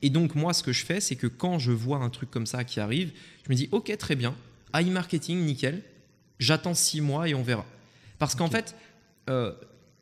Et 0.03 0.11
donc, 0.11 0.35
moi, 0.35 0.53
ce 0.53 0.63
que 0.63 0.73
je 0.73 0.85
fais, 0.85 1.01
c'est 1.01 1.17
que 1.17 1.27
quand 1.27 1.59
je 1.59 1.73
vois 1.73 1.99
un 1.99 2.11
truc 2.11 2.31
comme 2.31 2.47
ça 2.47 2.65
qui 2.65 2.81
arrive, 2.81 3.13
je 3.45 3.51
me 3.51 3.55
dis, 3.55 3.69
OK, 3.73 3.97
très 3.97 4.17
bien, 4.17 4.35
AI 4.75 4.85
marketing, 4.87 5.45
nickel, 5.45 5.83
j'attends 6.39 6.75
6 6.75 7.01
mois 7.01 7.29
et 7.29 7.35
on 7.35 7.43
verra. 7.43 7.65
Parce 8.19 8.35
qu'en 8.35 8.49
fait, 8.49 8.75
euh, 9.31 9.53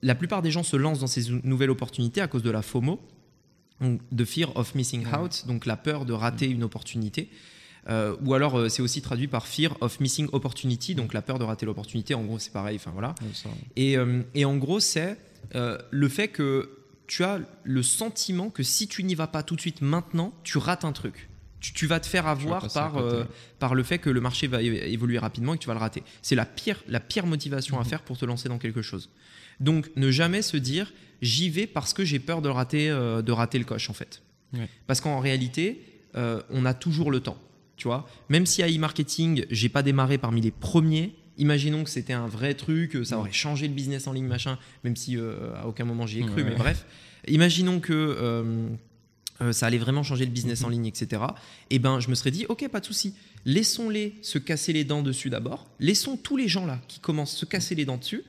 la 0.03 0.15
plupart 0.15 0.43
des 0.43 0.51
gens 0.51 0.63
se 0.63 0.77
lancent 0.77 1.01
dans 1.01 1.07
ces 1.07 1.31
nouvelles 1.45 1.71
opportunités 1.71 2.21
à 2.21 2.29
cause 2.29 2.43
de 2.43 2.51
la 2.51 2.63
FOMO, 2.63 3.01
de 3.81 4.25
fear 4.25 4.55
of 4.57 4.75
missing 4.75 5.07
out, 5.07 5.45
donc 5.47 5.67
la 5.67 5.77
peur 5.77 6.05
de 6.05 6.13
rater 6.13 6.47
une 6.47 6.63
opportunité. 6.63 7.31
Euh, 7.89 8.15
ou 8.23 8.35
alors 8.35 8.59
euh, 8.59 8.69
c'est 8.69 8.83
aussi 8.83 9.01
traduit 9.01 9.27
par 9.27 9.47
fear 9.47 9.75
of 9.81 10.01
missing 10.01 10.29
opportunity, 10.33 10.95
donc 10.95 11.15
la 11.15 11.23
peur 11.23 11.39
de 11.39 11.45
rater 11.45 11.65
l'opportunité. 11.65 12.15
En 12.15 12.23
gros, 12.23 12.39
c'est 12.39 12.53
pareil. 12.53 12.77
Enfin 12.77 12.91
voilà. 12.93 13.15
Et, 13.77 13.97
euh, 13.97 14.23
et 14.35 14.45
en 14.45 14.57
gros, 14.57 14.81
c'est 14.81 15.17
le 15.55 16.09
fait 16.09 16.29
que 16.29 16.80
tu 17.11 17.25
as 17.25 17.41
le 17.65 17.83
sentiment 17.83 18.51
que 18.51 18.63
si 18.63 18.87
tu 18.87 19.03
n'y 19.03 19.17
vas 19.17 19.27
pas 19.27 19.43
tout 19.43 19.57
de 19.57 19.61
suite 19.61 19.81
maintenant, 19.83 20.33
tu 20.45 20.59
rates 20.59 20.85
un 20.85 20.93
truc. 20.93 21.29
Tu, 21.59 21.73
tu 21.73 21.87
vas 21.89 21.99
te 21.99 22.07
faire 22.07 22.29
avoir 22.29 22.73
par, 22.73 22.99
euh, 22.99 23.25
par 23.59 23.75
le 23.75 23.83
fait 23.83 23.99
que 23.99 24.09
le 24.11 24.21
marché 24.21 24.47
va 24.47 24.63
évoluer 24.63 25.19
rapidement 25.19 25.55
et 25.55 25.57
que 25.59 25.63
tu 25.63 25.67
vas 25.67 25.75
le 25.75 25.81
rater. 25.81 26.05
C'est 26.23 26.37
la 26.37 26.47
pire, 26.47 26.81
la 26.87 27.01
pire 27.01 27.27
motivation 27.27 27.75
Mhm. 27.77 27.83
à 27.83 27.85
faire 27.85 28.03
pour 28.03 28.17
te 28.17 28.25
lancer 28.25 28.49
dans 28.49 28.59
quelque 28.59 28.81
chose. 28.81 29.11
Donc, 29.59 29.91
ne 29.97 30.11
jamais 30.13 30.41
se 30.41 30.57
dire 30.57 30.93
j'y 31.21 31.51
vais 31.51 31.67
parce 31.67 31.93
que 31.93 32.05
j'ai 32.05 32.21
peur 32.21 32.43
de 32.43 32.49
rater, 32.49 32.89
euh, 32.89 33.23
de 33.23 33.33
rater 33.33 33.59
le 33.59 33.65
coche, 33.65 33.91
en 33.91 33.93
fait. 33.93 34.23
Ouais. 34.55 34.69
Parce 34.87 35.01
qu'en 35.01 35.19
réalité, 35.19 35.85
euh, 36.15 36.41
on 36.49 36.65
a 36.65 36.75
toujours 36.75 37.11
le 37.11 37.19
temps. 37.21 37.37
Tu 37.77 37.89
vois, 37.89 38.07
même 38.29 38.47
si 38.47 38.63
à 38.63 38.69
e-marketing, 38.69 39.47
j'ai 39.51 39.69
pas 39.69 39.83
démarré 39.83 40.17
parmi 40.17 40.41
les 40.41 40.51
premiers, 40.53 41.15
imaginons 41.41 41.83
que 41.85 41.91
c'était 41.91 42.13
un 42.13 42.27
vrai 42.29 42.55
truc, 42.55 42.99
ça 43.05 43.19
aurait 43.19 43.33
changé 43.33 43.67
le 43.67 43.75
business 43.75 44.07
en 44.07 44.13
ligne, 44.13 44.27
machin, 44.27 44.59
même 44.85 44.95
si 44.97 45.17
euh, 45.17 45.55
à 45.57 45.67
aucun 45.67 45.85
moment 45.85 46.07
j'y 46.07 46.21
ai 46.21 46.23
cru, 46.23 46.43
Ouais. 46.43 46.51
mais 46.51 46.57
bref. 46.57 46.87
Imaginons 47.29 47.81
que 47.81 47.93
euh, 47.93 48.69
euh, 49.41 49.53
ça 49.53 49.67
allait 49.67 49.79
vraiment 49.79 50.03
changer 50.03 50.25
le 50.27 50.31
business 50.31 50.61
Mhm. 50.61 50.67
en 50.67 50.69
ligne, 50.69 50.87
etc. 50.87 51.23
Et 51.71 51.79
ben, 51.79 51.99
je 52.01 52.09
me 52.11 52.15
serais 52.15 52.31
dit, 52.31 52.47
ok, 52.49 52.69
pas 52.69 52.81
de 52.81 52.85
souci. 52.87 53.15
Laissons-les 53.47 54.15
se 54.23 54.39
casser 54.39 54.73
les 54.73 54.85
dents 54.85 55.03
dessus 55.03 55.31
d'abord. 55.31 55.67
Laissons 55.81 56.17
tous 56.17 56.37
les 56.37 56.47
gens 56.49 56.67
là 56.67 56.79
qui 56.89 57.01
commencent 57.01 57.35
à 57.35 57.39
se 57.39 57.47
casser 57.47 57.75
les 57.75 57.85
dents 57.87 57.97
dessus. 57.97 58.23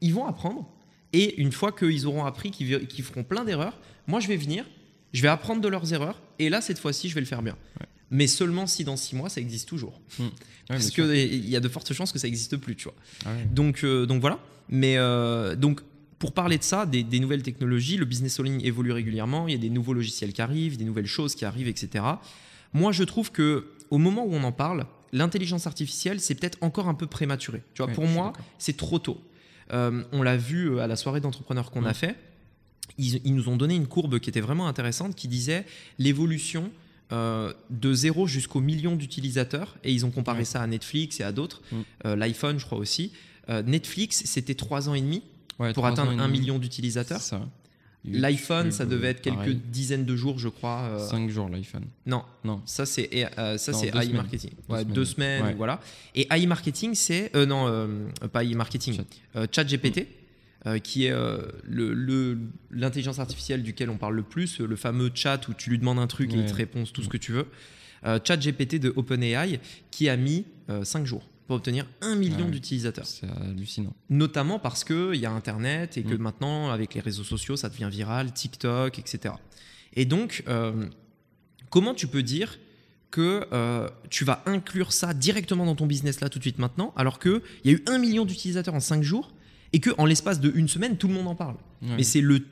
Ils 0.00 0.12
vont 0.14 0.26
apprendre. 0.26 0.68
Et 1.14 1.40
une 1.40 1.52
fois 1.52 1.72
qu'ils 1.72 2.06
auront 2.06 2.24
appris, 2.26 2.50
qu'ils 2.50 3.02
feront 3.02 3.24
plein 3.24 3.44
d'erreurs, 3.44 3.78
moi 4.06 4.20
je 4.20 4.28
vais 4.28 4.36
venir, 4.36 4.66
je 5.14 5.22
vais 5.22 5.28
apprendre 5.28 5.62
de 5.62 5.68
leurs 5.68 5.92
erreurs. 5.94 6.20
Et 6.38 6.50
là, 6.50 6.60
cette 6.60 6.78
fois-ci, 6.78 7.08
je 7.08 7.14
vais 7.14 7.20
le 7.22 7.26
faire 7.26 7.40
bien. 7.42 7.56
Ouais. 7.80 7.86
Mais 8.10 8.26
seulement 8.26 8.66
si 8.66 8.84
dans 8.84 8.96
six 8.96 9.14
mois, 9.16 9.28
ça 9.28 9.40
existe 9.40 9.68
toujours. 9.68 10.00
Ouais, 10.18 10.26
Parce 10.68 10.90
qu'il 10.90 11.48
y 11.48 11.56
a 11.56 11.60
de 11.60 11.68
fortes 11.68 11.92
chances 11.92 12.12
que 12.12 12.18
ça 12.18 12.26
n'existe 12.26 12.56
plus, 12.56 12.74
tu 12.76 12.84
vois. 12.84 12.94
Ah 13.26 13.30
ouais. 13.34 13.46
Donc, 13.52 13.84
euh, 13.84 14.06
donc 14.06 14.20
voilà. 14.20 14.38
Mais 14.70 14.96
euh, 14.96 15.56
donc, 15.56 15.80
pour 16.18 16.32
parler 16.32 16.58
de 16.58 16.62
ça, 16.62 16.84
des, 16.86 17.02
des 17.02 17.20
nouvelles 17.20 17.42
technologies, 17.42 17.96
le 17.96 18.04
business 18.04 18.40
en 18.40 18.42
ligne 18.42 18.60
évolue 18.62 18.92
régulièrement. 18.92 19.46
Il 19.48 19.52
y 19.52 19.54
a 19.54 19.58
des 19.58 19.70
nouveaux 19.70 19.92
logiciels 19.94 20.32
qui 20.32 20.42
arrivent, 20.42 20.76
des 20.76 20.84
nouvelles 20.84 21.06
choses 21.06 21.34
qui 21.34 21.44
arrivent, 21.44 21.68
etc. 21.68 22.04
Moi, 22.72 22.92
je 22.92 23.04
trouve 23.04 23.30
que 23.30 23.68
au 23.90 23.98
moment 23.98 24.24
où 24.24 24.34
on 24.34 24.42
en 24.44 24.52
parle, 24.52 24.86
l'intelligence 25.12 25.66
artificielle, 25.66 26.20
c'est 26.20 26.34
peut-être 26.34 26.58
encore 26.60 26.88
un 26.88 26.94
peu 26.94 27.06
prématuré. 27.06 27.62
Tu 27.74 27.78
vois, 27.82 27.88
Ouais, 27.88 27.94
pour 27.94 28.06
moi, 28.06 28.32
c'est 28.58 28.76
trop 28.76 28.98
tôt. 28.98 29.20
Euh, 29.72 30.02
on 30.12 30.22
l'a 30.22 30.36
vu 30.36 30.80
à 30.80 30.86
la 30.86 30.96
soirée 30.96 31.20
d'entrepreneurs 31.20 31.70
qu'on 31.70 31.84
a 31.84 31.90
Mm. 31.90 31.94
fait. 31.94 32.16
Ils, 32.98 33.20
ils 33.24 33.34
nous 33.34 33.48
ont 33.48 33.56
donné 33.56 33.74
une 33.76 33.86
courbe 33.86 34.18
qui 34.18 34.28
était 34.30 34.40
vraiment 34.40 34.66
intéressante, 34.66 35.14
qui 35.14 35.28
disait 35.28 35.64
l'évolution 35.98 36.70
euh, 37.12 37.52
de 37.70 37.92
zéro 37.94 38.26
jusqu'au 38.26 38.60
million 38.60 38.96
d'utilisateurs. 38.96 39.76
Et 39.84 39.92
ils 39.92 40.04
ont 40.06 40.10
comparé 40.10 40.40
Ouais. 40.40 40.44
ça 40.44 40.60
à 40.62 40.66
Netflix 40.66 41.20
et 41.20 41.22
à 41.24 41.32
d'autres. 41.32 41.62
Mm. 41.72 41.76
Euh, 42.06 42.16
L'iPhone, 42.16 42.58
je 42.58 42.66
crois 42.66 42.78
aussi. 42.78 43.12
Euh, 43.48 43.62
Netflix, 43.62 44.22
c'était 44.26 44.54
trois 44.54 44.88
ans 44.88 44.94
et 44.94 45.00
demi 45.00 45.22
Ouais, 45.58 45.72
pour 45.72 45.86
atteindre 45.86 46.12
un 46.12 46.28
million 46.28 46.58
d'utilisateurs. 46.58 47.20
L'iPhone, 48.04 48.70
ça 48.70 48.86
devait 48.86 49.08
être 49.08 49.20
quelques 49.22 49.50
dizaines 49.70 50.04
de 50.04 50.14
jours, 50.16 50.38
je 50.38 50.48
crois. 50.48 50.98
Cinq 51.10 51.28
jours 51.30 51.48
l'iPhone. 51.48 51.84
non, 52.06 52.22
Non. 52.44 52.62
ça 52.64 52.86
c'est 52.86 53.10
ça 53.36 53.58
c'est 53.58 53.88
AI 53.88 53.90
semaines. 54.04 54.12
marketing. 54.16 54.50
Deux 54.50 54.72
Ouais, 54.74 54.80
semaines. 54.80 54.94
deux 54.94 55.04
semaines, 55.04 55.44
Ouais. 55.44 55.54
voilà. 55.54 55.80
Et 56.14 56.26
AI 56.30 56.46
marketing, 56.46 56.94
c'est 56.94 57.32
non 57.46 57.90
pas 58.32 58.44
AI 58.44 58.54
marketing, 58.54 58.94
Chat. 59.34 59.46
ChatGPT. 59.52 60.06
Euh, 60.66 60.78
qui 60.78 61.06
est 61.06 61.12
euh, 61.12 61.38
le- 61.64 61.94
le- 61.94 62.38
l'intelligence 62.70 63.18
artificielle 63.18 63.62
duquel 63.62 63.90
on 63.90 63.96
parle 63.96 64.16
le 64.16 64.22
plus, 64.22 64.58
le 64.60 64.76
fameux 64.76 65.10
chat 65.14 65.46
où 65.48 65.54
tu 65.54 65.70
lui 65.70 65.78
demandes 65.78 65.98
un 65.98 66.06
truc 66.08 66.32
et 66.34 66.36
il 66.36 66.46
te 66.46 66.54
répond 66.54 66.84
tout 66.84 67.02
ce 67.02 67.08
que 67.08 67.16
tu 67.16 67.32
veux. 67.32 67.46
Euh, 68.04 68.18
ChatGPT 68.22 68.76
de 68.78 68.92
OpenAI 68.94 69.60
qui 69.90 70.08
a 70.08 70.16
mis 70.16 70.44
5 70.82 71.06
jours 71.06 71.26
pour 71.46 71.56
obtenir 71.56 71.86
un 72.02 72.14
million 72.14 72.44
Ouais. 72.44 72.50
d'utilisateurs. 72.50 73.06
C'est 73.06 73.26
hallucinant. 73.30 73.94
Notamment 74.10 74.58
parce 74.58 74.84
qu'il 74.84 75.14
y 75.16 75.26
a 75.26 75.30
Internet 75.32 75.96
et 75.96 76.02
que 76.02 76.14
Mm. 76.14 76.18
maintenant, 76.22 76.70
avec 76.70 76.94
les 76.94 77.00
réseaux 77.00 77.24
sociaux, 77.24 77.56
ça 77.56 77.68
devient 77.70 77.88
viral, 77.90 78.32
TikTok, 78.32 78.98
etc. 78.98 79.34
Et 79.94 80.04
donc, 80.04 80.42
euh, 80.48 80.84
comment 81.70 81.94
tu 81.94 82.06
peux 82.06 82.22
dire 82.22 82.58
que 83.10 83.46
euh, 83.52 83.88
tu 84.10 84.24
vas 84.26 84.42
inclure 84.44 84.92
ça 84.92 85.14
directement 85.14 85.64
dans 85.64 85.74
ton 85.74 85.86
business 85.86 86.20
là 86.20 86.28
tout 86.28 86.38
de 86.38 86.44
suite 86.44 86.58
maintenant, 86.58 86.92
alors 86.96 87.18
qu'il 87.18 87.40
y 87.64 87.70
a 87.70 87.72
eu 87.72 87.82
un 87.86 87.96
million 87.98 88.26
d'utilisateurs 88.26 88.74
en 88.74 88.80
5 88.80 89.02
jours 89.02 89.32
et 89.72 89.80
que 89.80 89.90
en 89.98 90.06
l'espace 90.06 90.40
de 90.40 90.50
une 90.54 90.68
semaine, 90.68 90.96
tout 90.96 91.08
le 91.08 91.14
monde 91.14 91.28
en 91.28 91.34
parle. 91.34 91.56
Ouais. 91.82 91.96
Mais 91.98 92.02
c'est 92.02 92.20
le 92.20 92.44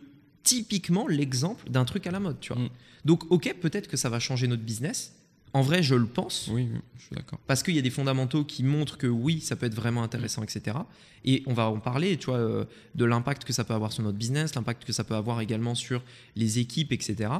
typiquement 0.43 1.07
l'exemple 1.09 1.69
d'un 1.71 1.85
truc 1.85 2.07
à 2.07 2.11
la 2.11 2.21
mode, 2.21 2.39
tu 2.41 2.53
vois. 2.53 2.63
Mm. 2.63 2.69
Donc, 3.05 3.31
ok, 3.31 3.55
peut-être 3.61 3.89
que 3.89 3.97
ça 3.97 4.09
va 4.09 4.19
changer 4.21 4.47
notre 4.49 4.63
business. 4.63 5.13
En 5.53 5.63
vrai, 5.63 5.83
je 5.83 5.95
le 5.95 6.07
pense 6.07 6.49
Oui, 6.53 6.69
oui, 6.71 6.79
je 6.99 7.05
suis 7.07 7.15
d'accord. 7.17 7.39
parce 7.47 7.63
qu'il 7.63 7.75
y 7.75 7.79
a 7.79 7.83
des 7.83 7.91
fondamentaux 7.91 8.45
qui 8.45 8.63
montrent 8.63 8.99
que 8.99 9.07
oui, 9.07 9.41
ça 9.41 9.57
peut 9.57 9.65
être 9.67 9.75
vraiment 9.75 10.03
intéressant, 10.03 10.43
etc. 10.43 10.77
Et 11.25 11.43
on 11.47 11.55
va 11.55 11.69
en 11.71 11.79
parler, 11.79 12.17
tu 12.19 12.27
vois, 12.27 12.37
euh, 12.39 12.65
de 12.95 13.05
l'impact 13.05 13.45
que 13.45 13.53
ça 13.53 13.65
peut 13.65 13.73
avoir 13.73 13.93
sur 13.93 14.03
notre 14.03 14.19
business, 14.19 14.55
l'impact 14.55 14.85
que 14.85 14.93
ça 14.93 15.03
peut 15.05 15.15
avoir 15.15 15.41
également 15.41 15.75
sur 15.75 16.03
les 16.35 16.59
équipes, 16.59 16.93
etc. 16.93 17.31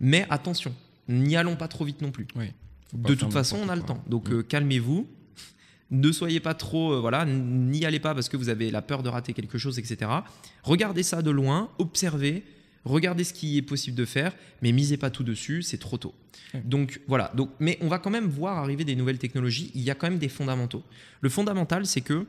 Mais 0.00 0.26
attention, 0.30 0.72
n'y 1.08 1.34
allons 1.34 1.56
pas 1.56 1.66
trop 1.68 1.84
vite 1.84 2.02
non 2.02 2.12
plus. 2.12 2.26
Pas 2.26 2.42
De 2.94 3.14
toute 3.14 3.32
façon, 3.32 3.58
on 3.62 3.68
a 3.68 3.74
le 3.76 3.82
temps. 3.82 4.02
Donc 4.06 4.28
Mm. 4.28 4.32
euh, 4.34 4.42
calmez-vous. 4.42 5.08
Ne 5.90 6.10
soyez 6.10 6.40
pas 6.40 6.54
trop, 6.54 6.94
euh, 6.94 7.00
voilà, 7.00 7.24
n'y 7.24 7.84
allez 7.84 8.00
pas 8.00 8.14
parce 8.14 8.28
que 8.28 8.36
vous 8.36 8.48
avez 8.48 8.70
la 8.70 8.82
peur 8.82 9.02
de 9.02 9.08
rater 9.08 9.32
quelque 9.32 9.58
chose, 9.58 9.78
etc. 9.78 10.10
Regardez 10.62 11.02
ça 11.02 11.22
de 11.22 11.30
loin, 11.30 11.70
observez, 11.78 12.42
regardez 12.84 13.22
ce 13.24 13.32
qui 13.32 13.56
est 13.56 13.62
possible 13.62 13.96
de 13.96 14.04
faire, 14.04 14.34
mais 14.62 14.72
misez 14.72 14.96
pas 14.96 15.10
tout 15.10 15.22
dessus, 15.22 15.62
c'est 15.62 15.78
trop 15.78 15.96
tôt. 15.96 16.14
Donc 16.64 17.00
voilà. 17.06 17.32
Donc, 17.36 17.50
mais 17.60 17.78
on 17.80 17.88
va 17.88 17.98
quand 17.98 18.10
même 18.10 18.26
voir 18.26 18.58
arriver 18.58 18.84
des 18.84 18.96
nouvelles 18.96 19.18
technologies. 19.18 19.70
Il 19.74 19.82
y 19.82 19.90
a 19.90 19.94
quand 19.94 20.08
même 20.08 20.18
des 20.18 20.28
fondamentaux. 20.28 20.82
Le 21.20 21.28
fondamental, 21.28 21.86
c'est 21.86 22.00
que 22.00 22.26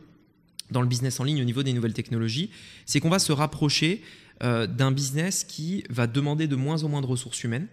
dans 0.71 0.81
le 0.81 0.87
business 0.87 1.19
en 1.19 1.23
ligne, 1.23 1.41
au 1.41 1.45
niveau 1.45 1.63
des 1.63 1.73
nouvelles 1.73 1.93
technologies, 1.93 2.49
c'est 2.85 2.99
qu'on 2.99 3.09
va 3.09 3.19
se 3.19 3.31
rapprocher 3.31 4.01
euh, 4.43 4.67
d'un 4.67 4.91
business 4.91 5.43
qui 5.43 5.83
va 5.89 6.07
demander 6.07 6.47
de 6.47 6.55
moins 6.55 6.83
en 6.83 6.89
moins 6.89 7.01
de 7.01 7.07
ressources 7.07 7.43
humaines. 7.43 7.67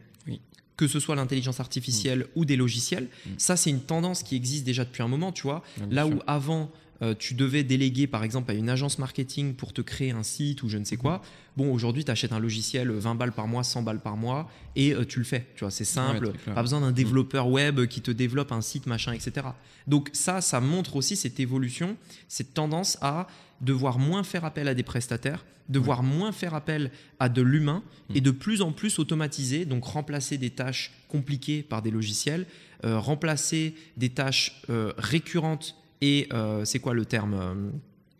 Que 0.76 0.88
ce 0.88 0.98
soit 1.00 1.14
l'intelligence 1.14 1.60
artificielle 1.60 2.26
ou 2.34 2.44
des 2.44 2.56
logiciels, 2.56 3.08
Mm. 3.26 3.30
ça 3.38 3.56
c'est 3.56 3.70
une 3.70 3.80
tendance 3.82 4.22
qui 4.22 4.34
existe 4.36 4.64
déjà 4.64 4.84
depuis 4.84 5.02
un 5.02 5.08
moment, 5.08 5.30
tu 5.32 5.42
vois. 5.44 5.62
Bien 5.76 5.86
Là 5.90 6.06
où 6.06 6.20
avant 6.26 6.70
euh, 7.02 7.14
tu 7.18 7.34
devais 7.34 7.64
déléguer 7.64 8.06
par 8.06 8.24
exemple 8.24 8.50
à 8.50 8.54
une 8.54 8.68
agence 8.68 8.98
marketing 8.98 9.54
pour 9.54 9.72
te 9.72 9.80
créer 9.80 10.12
un 10.12 10.22
site 10.22 10.62
ou 10.62 10.68
je 10.68 10.78
ne 10.78 10.84
sais 10.84 10.96
quoi, 10.96 11.22
bon 11.56 11.72
aujourd'hui 11.72 12.04
tu 12.04 12.10
achètes 12.10 12.32
un 12.32 12.38
logiciel 12.38 12.90
20 12.90 13.14
balles 13.14 13.32
par 13.32 13.48
mois, 13.48 13.64
100 13.64 13.82
balles 13.82 14.00
par 14.00 14.16
mois 14.16 14.48
et 14.76 14.94
euh, 14.94 15.04
tu 15.04 15.18
le 15.18 15.24
fais, 15.24 15.46
tu 15.56 15.60
vois, 15.60 15.70
c'est 15.70 15.84
simple, 15.84 16.26
Ouais, 16.26 16.54
pas 16.54 16.62
besoin 16.62 16.80
d'un 16.80 16.92
développeur 16.92 17.48
web 17.48 17.86
qui 17.86 18.00
te 18.00 18.10
développe 18.10 18.52
un 18.52 18.60
site 18.60 18.86
machin, 18.86 19.12
etc. 19.12 19.48
Donc 19.86 20.10
ça, 20.12 20.40
ça 20.40 20.60
montre 20.60 20.96
aussi 20.96 21.16
cette 21.16 21.40
évolution, 21.40 21.96
cette 22.28 22.54
tendance 22.54 22.98
à 23.00 23.26
devoir 23.60 23.98
moins 23.98 24.22
faire 24.22 24.44
appel 24.44 24.68
à 24.68 24.74
des 24.74 24.82
prestataires, 24.82 25.44
devoir 25.68 26.02
moins 26.02 26.32
faire 26.32 26.54
appel 26.54 26.90
à 27.18 27.28
de 27.28 27.42
l'humain 27.42 27.82
et 28.14 28.20
de 28.20 28.30
plus 28.30 28.62
en 28.62 28.72
plus 28.72 28.98
automatiser, 28.98 29.64
donc 29.64 29.84
remplacer 29.84 30.38
des 30.38 30.50
tâches 30.50 30.92
compliquées 31.08 31.62
par 31.62 31.82
des 31.82 31.90
logiciels, 31.90 32.46
euh, 32.84 32.98
remplacer 32.98 33.74
des 33.96 34.10
tâches 34.10 34.62
euh, 34.68 34.92
récurrentes 34.98 35.76
et 36.08 36.28
euh, 36.32 36.64
c'est 36.64 36.80
quoi 36.80 36.94
le 36.94 37.04
terme 37.04 37.34
euh, 37.34 37.54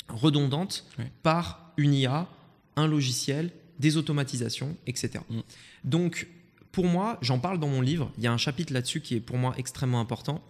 redondantes 0.09 0.85
Ouais. 0.99 1.11
par 1.23 1.73
une 1.77 1.94
IA, 1.94 2.29
un 2.77 2.87
logiciel, 2.87 3.51
des 3.79 3.97
automatisations, 3.97 4.77
etc. 4.87 5.11
Mm. 5.31 5.40
Donc 5.85 6.29
pour 6.73 6.87
moi, 6.87 7.18
j'en 7.23 7.38
parle 7.38 7.59
dans 7.61 7.68
mon 7.68 7.81
livre, 7.81 8.11
il 8.18 8.25
y 8.25 8.27
a 8.27 8.33
un 8.33 8.38
chapitre 8.38 8.73
là-dessus 8.73 9.01
qui 9.01 9.14
est 9.16 9.20
pour 9.20 9.38
moi 9.38 9.55
extrêmement 9.57 10.01
important, 10.01 10.42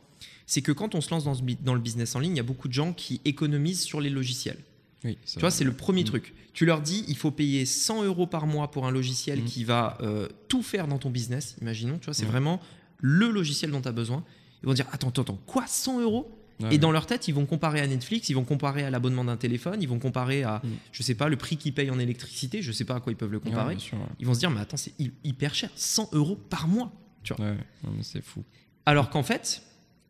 c'est 0.47 0.63
que 0.63 0.73
quand 0.73 0.95
on 0.95 1.01
se 1.01 1.11
lance 1.11 1.25
dans, 1.25 1.35
ce 1.35 1.43
bi- 1.43 1.59
dans 1.61 1.75
le 1.75 1.81
business 1.81 2.15
en 2.17 2.21
ligne, 2.21 2.33
il 2.35 2.37
y 2.37 2.41
a 2.41 2.51
beaucoup 2.53 2.69
de 2.69 2.73
gens 2.73 2.93
qui 2.93 3.21
économisent 3.25 3.83
sur 3.83 4.01
les 4.01 4.11
logiciels. 4.11 4.59
Oui, 5.05 5.19
Tu 5.31 5.39
vois, 5.41 5.51
c'est 5.51 5.65
le 5.65 5.73
premier 5.75 6.03
Mm. 6.03 6.07
truc. 6.07 6.35
Tu 6.55 6.65
leur 6.67 6.81
dis, 6.81 7.05
il 7.09 7.17
faut 7.17 7.31
payer 7.31 7.67
100 7.67 8.05
euros 8.05 8.27
par 8.27 8.47
mois 8.47 8.71
pour 8.71 8.87
un 8.87 8.91
logiciel 8.91 9.41
Mm. 9.43 9.45
qui 9.45 9.65
va 9.65 9.99
euh, 10.01 10.29
tout 10.49 10.63
faire 10.63 10.87
dans 10.89 10.99
ton 10.99 11.11
business. 11.11 11.57
Imaginons, 11.61 11.99
tu 11.99 12.07
vois, 12.07 12.15
c'est 12.15 12.27
vraiment 12.27 12.61
le 12.99 13.29
logiciel 13.31 13.71
dont 13.71 13.81
tu 13.83 13.89
as 13.89 13.93
besoin. 13.93 14.25
Ils 14.63 14.67
vont 14.67 14.73
dire, 14.75 14.87
attends, 14.93 15.09
attends, 15.09 15.23
attends, 15.23 15.39
quoi 15.47 15.65
100 15.67 16.01
euros? 16.01 16.31
Ouais, 16.61 16.75
Et 16.75 16.79
dans 16.79 16.93
leur 16.93 17.07
tête, 17.07 17.27
ils 17.27 17.35
vont 17.35 17.47
comparer 17.47 17.81
à 17.81 17.87
Netflix, 17.87 18.29
ils 18.29 18.35
vont 18.35 18.45
comparer 18.45 18.85
à 18.85 18.91
l'abonnement 18.91 19.25
d'un 19.25 19.37
téléphone, 19.37 19.83
ils 19.83 19.89
vont 19.89 19.99
comparer 19.99 20.45
à, 20.45 20.61
Mm. 20.65 20.69
je 20.93 21.03
sais 21.03 21.15
pas, 21.17 21.29
le 21.29 21.37
prix 21.37 21.57
qu'ils 21.57 21.75
payent 21.75 21.91
en 21.91 21.99
électricité, 21.99 22.63
je 22.63 22.71
sais 22.71 22.85
pas 22.85 22.95
à 22.95 23.01
quoi 23.01 23.13
ils 23.13 23.17
peuvent 23.17 23.33
le 23.33 23.41
comparer. 23.41 23.77
sûr. 23.79 23.99
Ils 24.21 24.27
vont 24.27 24.35
se 24.35 24.39
dire, 24.39 24.51
mais 24.51 24.61
attends, 24.61 24.77
c'est 24.77 24.93
hy- 25.01 25.11
hyper 25.25 25.55
cher, 25.55 25.71
100 25.75 26.11
euros 26.13 26.37
par 26.37 26.69
mois. 26.69 26.93
Tu 27.25 27.35
vois. 27.35 27.55
C'est 28.03 28.23
fou. 28.23 28.45
Alors 28.87 29.11
qu'en 29.11 29.23
fait, 29.25 29.63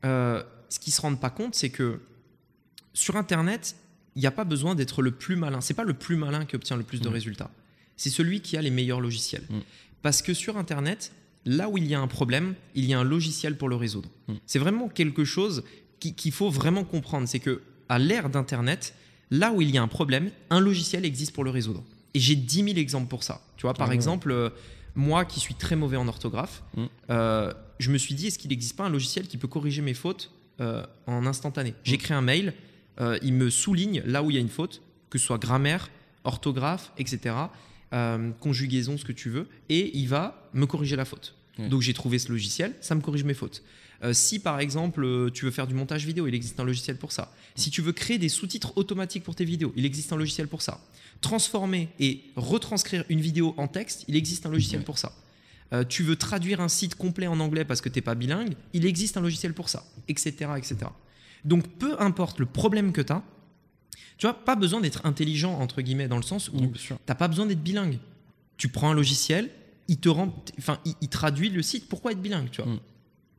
euh, 0.04 0.42
ce 0.68 0.78
qu'ils 0.78 0.92
se 0.92 1.00
rendent 1.00 1.20
pas 1.20 1.30
compte, 1.30 1.54
c'est 1.54 1.70
que 1.70 2.00
sur 2.92 3.16
Internet, 3.16 3.76
il 4.16 4.20
n'y 4.20 4.26
a 4.26 4.30
pas 4.30 4.44
besoin 4.44 4.74
d'être 4.74 5.02
le 5.02 5.10
plus 5.12 5.36
malin. 5.36 5.60
C'est 5.60 5.74
pas 5.74 5.84
le 5.84 5.94
plus 5.94 6.16
malin 6.16 6.44
qui 6.44 6.56
obtient 6.56 6.76
le 6.76 6.82
plus 6.84 7.00
de 7.00 7.08
Mm. 7.08 7.12
résultats. 7.12 7.50
C'est 7.96 8.10
celui 8.10 8.40
qui 8.40 8.56
a 8.56 8.62
les 8.62 8.70
meilleurs 8.70 9.00
logiciels. 9.00 9.44
Mm. 9.48 9.58
Parce 10.02 10.20
que 10.22 10.34
sur 10.34 10.56
Internet, 10.58 11.12
là 11.46 11.68
où 11.68 11.78
il 11.78 11.86
y 11.86 11.94
a 11.94 12.00
un 12.00 12.06
problème, 12.06 12.54
il 12.74 12.84
y 12.84 12.94
a 12.94 12.98
un 12.98 13.04
logiciel 13.04 13.56
pour 13.56 13.68
le 13.68 13.76
résoudre. 13.76 14.10
Mm. 14.28 14.34
C'est 14.46 14.58
vraiment 14.58 14.88
quelque 14.88 15.24
chose 15.24 15.64
qu'il 16.12 16.32
faut 16.32 16.50
vraiment 16.50 16.84
comprendre. 16.84 17.26
C'est 17.26 17.40
que 17.40 17.62
à 17.88 17.98
l'ère 17.98 18.28
d'Internet, 18.30 18.94
là 19.30 19.52
où 19.52 19.62
il 19.62 19.70
y 19.70 19.78
a 19.78 19.82
un 19.82 19.88
problème, 19.88 20.30
un 20.50 20.60
logiciel 20.60 21.04
existe 21.04 21.32
pour 21.32 21.44
le 21.44 21.50
résoudre. 21.50 21.82
Et 22.14 22.20
j'ai 22.20 22.36
10 22.36 22.64
000 22.64 22.76
exemples 22.76 23.08
pour 23.08 23.22
ça. 23.24 23.40
Tu 23.56 23.62
vois, 23.62 23.74
par 23.74 23.90
exemple, 23.92 24.30
euh, 24.30 24.50
moi 24.94 25.24
qui 25.24 25.40
suis 25.40 25.54
très 25.54 25.74
mauvais 25.76 25.96
en 25.96 26.06
orthographe, 26.06 26.62
Mm. 26.76 26.84
euh, 27.10 27.52
je 27.78 27.90
me 27.90 27.98
suis 27.98 28.14
dit, 28.14 28.28
est-ce 28.28 28.38
qu'il 28.38 28.50
n'existe 28.50 28.76
pas 28.76 28.84
un 28.84 28.90
logiciel 28.90 29.26
qui 29.26 29.36
peut 29.36 29.48
corriger 29.48 29.82
mes 29.82 29.94
fautes 29.94 30.30
euh, 30.60 30.84
en 31.06 31.26
instantané? 31.26 31.74
J'écris 31.82 32.14
un 32.14 32.20
mail, 32.22 32.52
il 33.22 33.34
me 33.34 33.50
souligne 33.50 34.02
là 34.06 34.22
où 34.22 34.30
il 34.30 34.34
y 34.34 34.36
a 34.36 34.40
une 34.40 34.48
faute, 34.48 34.80
que 35.10 35.18
ce 35.18 35.26
soit 35.26 35.38
grammaire, 35.38 35.90
orthographe, 36.22 36.92
etc., 36.96 37.34
conjugaison, 38.40 38.96
ce 38.98 39.04
que 39.04 39.12
tu 39.12 39.30
veux, 39.30 39.48
et 39.68 39.96
il 39.96 40.08
va 40.08 40.48
me 40.52 40.66
corriger 40.66 40.96
la 40.96 41.04
faute. 41.04 41.34
Donc 41.58 41.82
j'ai 41.82 41.94
trouvé 41.94 42.18
ce 42.18 42.30
logiciel, 42.30 42.74
ça 42.80 42.94
me 42.94 43.00
corrige 43.00 43.24
mes 43.24 43.34
fautes. 43.34 43.62
Euh, 44.02 44.12
si 44.12 44.38
par 44.40 44.58
exemple 44.60 45.04
euh, 45.04 45.30
tu 45.30 45.44
veux 45.44 45.50
faire 45.50 45.66
du 45.66 45.74
montage 45.74 46.04
vidéo, 46.04 46.26
il 46.26 46.34
existe 46.34 46.58
un 46.60 46.64
logiciel 46.64 46.96
pour 46.98 47.12
ça. 47.12 47.32
Si 47.54 47.70
tu 47.70 47.80
veux 47.80 47.92
créer 47.92 48.18
des 48.18 48.28
sous-titres 48.28 48.72
automatiques 48.76 49.22
pour 49.22 49.34
tes 49.34 49.44
vidéos, 49.44 49.72
il 49.76 49.86
existe 49.86 50.12
un 50.12 50.16
logiciel 50.16 50.48
pour 50.48 50.62
ça. 50.62 50.80
Transformer 51.20 51.88
et 52.00 52.22
retranscrire 52.36 53.04
une 53.08 53.20
vidéo 53.20 53.54
en 53.56 53.68
texte, 53.68 54.04
il 54.08 54.16
existe 54.16 54.46
un 54.46 54.50
logiciel 54.50 54.80
Ouais. 54.80 54.84
pour 54.84 54.98
ça. 54.98 55.12
Euh, 55.72 55.84
tu 55.84 56.02
veux 56.02 56.16
traduire 56.16 56.60
un 56.60 56.68
site 56.68 56.94
complet 56.96 57.26
en 57.26 57.40
anglais 57.40 57.64
parce 57.64 57.80
que 57.80 57.88
t'es 57.88 58.00
pas 58.02 58.14
bilingue, 58.14 58.54
il 58.72 58.84
existe 58.84 59.16
un 59.16 59.20
logiciel 59.20 59.54
pour 59.54 59.68
ça, 59.68 59.84
etc., 60.08 60.32
etc. 60.56 60.76
Donc 61.44 61.66
peu 61.78 62.00
importe 62.00 62.38
le 62.40 62.46
problème 62.46 62.92
que 62.92 63.00
tu 63.00 63.12
as, 63.12 63.22
tu 64.18 64.26
vois, 64.26 64.34
pas 64.34 64.54
besoin 64.56 64.80
d'être 64.80 65.04
intelligent 65.06 65.58
entre 65.58 65.82
guillemets 65.82 66.08
dans 66.08 66.16
le 66.16 66.22
sens 66.22 66.48
où 66.50 66.74
sûr. 66.76 66.98
T'as 67.06 67.14
pas 67.14 67.28
besoin 67.28 67.46
d'être 67.46 67.62
bilingue. 67.62 67.98
Tu 68.56 68.68
prends 68.68 68.90
un 68.90 68.94
logiciel, 68.94 69.50
il 69.88 69.98
te 69.98 70.08
rend, 70.08 70.32
enfin, 70.58 70.78
il, 70.84 70.94
il 71.00 71.08
traduit 71.08 71.48
le 71.50 71.62
site. 71.62 71.88
Pourquoi 71.88 72.12
être 72.12 72.22
bilingue, 72.22 72.50
tu 72.50 72.62
vois? 72.62 72.72
Mm. 72.72 72.80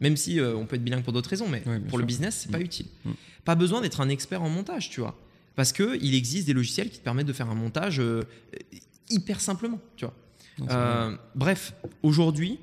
Même 0.02 0.18
si 0.18 0.40
euh, 0.40 0.56
on 0.56 0.66
peut 0.66 0.76
être 0.76 0.84
bilingue 0.84 1.04
pour 1.04 1.14
d'autres 1.14 1.30
raisons, 1.30 1.48
mais 1.48 1.64
Ouais, 1.66 1.80
pour 1.80 1.98
le 1.98 2.06
business, 2.06 2.42
c'est 2.44 2.52
pas 2.52 2.60
Mm. 2.60 2.64
utile. 2.64 2.86
Mm. 3.06 3.12
Pas 3.46 3.56
besoin 3.56 3.82
d'être 3.82 4.02
un 4.02 4.10
expert 4.10 4.42
en 4.42 4.50
montage, 4.50 4.90
tu 4.90 5.00
vois, 5.02 5.18
parce 5.56 5.72
que 5.72 5.98
il 6.02 6.14
existe 6.16 6.48
des 6.48 6.54
logiciels 6.54 6.90
qui 6.90 7.00
te 7.00 7.04
permettent 7.04 7.28
de 7.28 7.34
faire 7.34 7.50
un 7.50 7.56
montage 7.56 8.00
euh, 8.00 8.24
hyper 9.10 9.40
simplement, 9.40 9.80
tu 9.96 10.06
vois. 10.06 10.14
Non. 10.60 10.68
Euh, 10.70 11.18
bref, 11.36 11.74
aujourd'hui, 12.04 12.60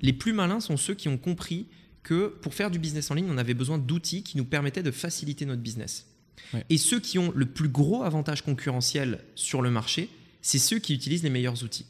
les 0.00 0.12
plus 0.12 0.32
malins 0.32 0.60
sont 0.60 0.76
ceux 0.76 0.94
qui 0.94 1.08
ont 1.08 1.16
compris 1.18 1.66
que 2.02 2.28
pour 2.28 2.54
faire 2.54 2.70
du 2.70 2.78
business 2.78 3.10
en 3.10 3.14
ligne, 3.14 3.28
on 3.30 3.38
avait 3.38 3.54
besoin 3.54 3.78
d'outils 3.78 4.22
qui 4.22 4.36
nous 4.36 4.44
permettaient 4.44 4.82
de 4.82 4.90
faciliter 4.92 5.44
notre 5.46 5.62
business. 5.62 6.06
Ouais. 6.54 6.64
Et 6.70 6.78
ceux 6.78 7.00
qui 7.00 7.18
ont 7.18 7.32
le 7.34 7.46
plus 7.46 7.68
gros 7.68 8.02
avantage 8.04 8.42
concurrentiel 8.42 9.24
sur 9.34 9.62
le 9.62 9.70
marché, 9.70 10.08
c'est 10.42 10.58
ceux 10.58 10.78
qui 10.78 10.94
utilisent 10.94 11.24
les 11.24 11.30
meilleurs 11.30 11.64
outils. 11.64 11.86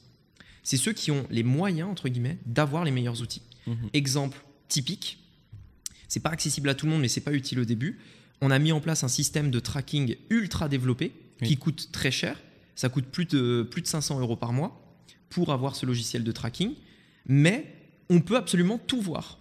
C'est 0.63 0.77
ceux 0.79 0.93
qui 0.95 1.11
ont 1.11 1.27
les 1.31 1.43
moyens, 1.43 1.91
entre 1.91 2.09
guillemets, 2.09 2.39
d'avoir 2.47 2.85
les 2.85 2.91
meilleurs 2.91 3.21
outils. 3.21 3.43
Mhm. 3.67 3.77
Exemple 3.93 4.39
typique, 4.69 5.19
c'est 6.09 6.21
pas 6.21 6.31
accessible 6.31 6.69
à 6.69 6.75
tout 6.75 6.87
le 6.87 6.93
monde, 6.93 7.01
mais 7.03 7.09
c'est 7.09 7.21
pas 7.21 7.33
utile 7.33 7.61
au 7.61 7.65
début. 7.65 7.99
On 8.41 8.51
a 8.51 8.59
mis 8.59 8.73
en 8.73 8.81
place 8.81 9.03
un 9.05 9.09
système 9.09 9.51
de 9.51 9.59
tracking 9.61 10.17
ultra 10.31 10.69
développé 10.69 11.13
Oui. 11.41 11.49
qui 11.49 11.57
coûte 11.57 11.89
très 11.93 12.11
cher. 12.11 12.41
Ça 12.75 12.89
coûte 12.89 13.07
plus 13.07 13.25
de, 13.25 13.67
plus 13.71 13.83
de 13.83 13.87
500 13.87 14.21
euros 14.21 14.37
par 14.37 14.53
mois 14.53 14.81
pour 15.31 15.53
avoir 15.53 15.75
ce 15.75 15.87
logiciel 15.87 16.23
de 16.25 16.33
tracking. 16.33 16.75
Mais 17.27 17.73
on 18.11 18.21
peut 18.21 18.37
absolument 18.37 18.79
tout 18.79 19.01
voir. 19.01 19.39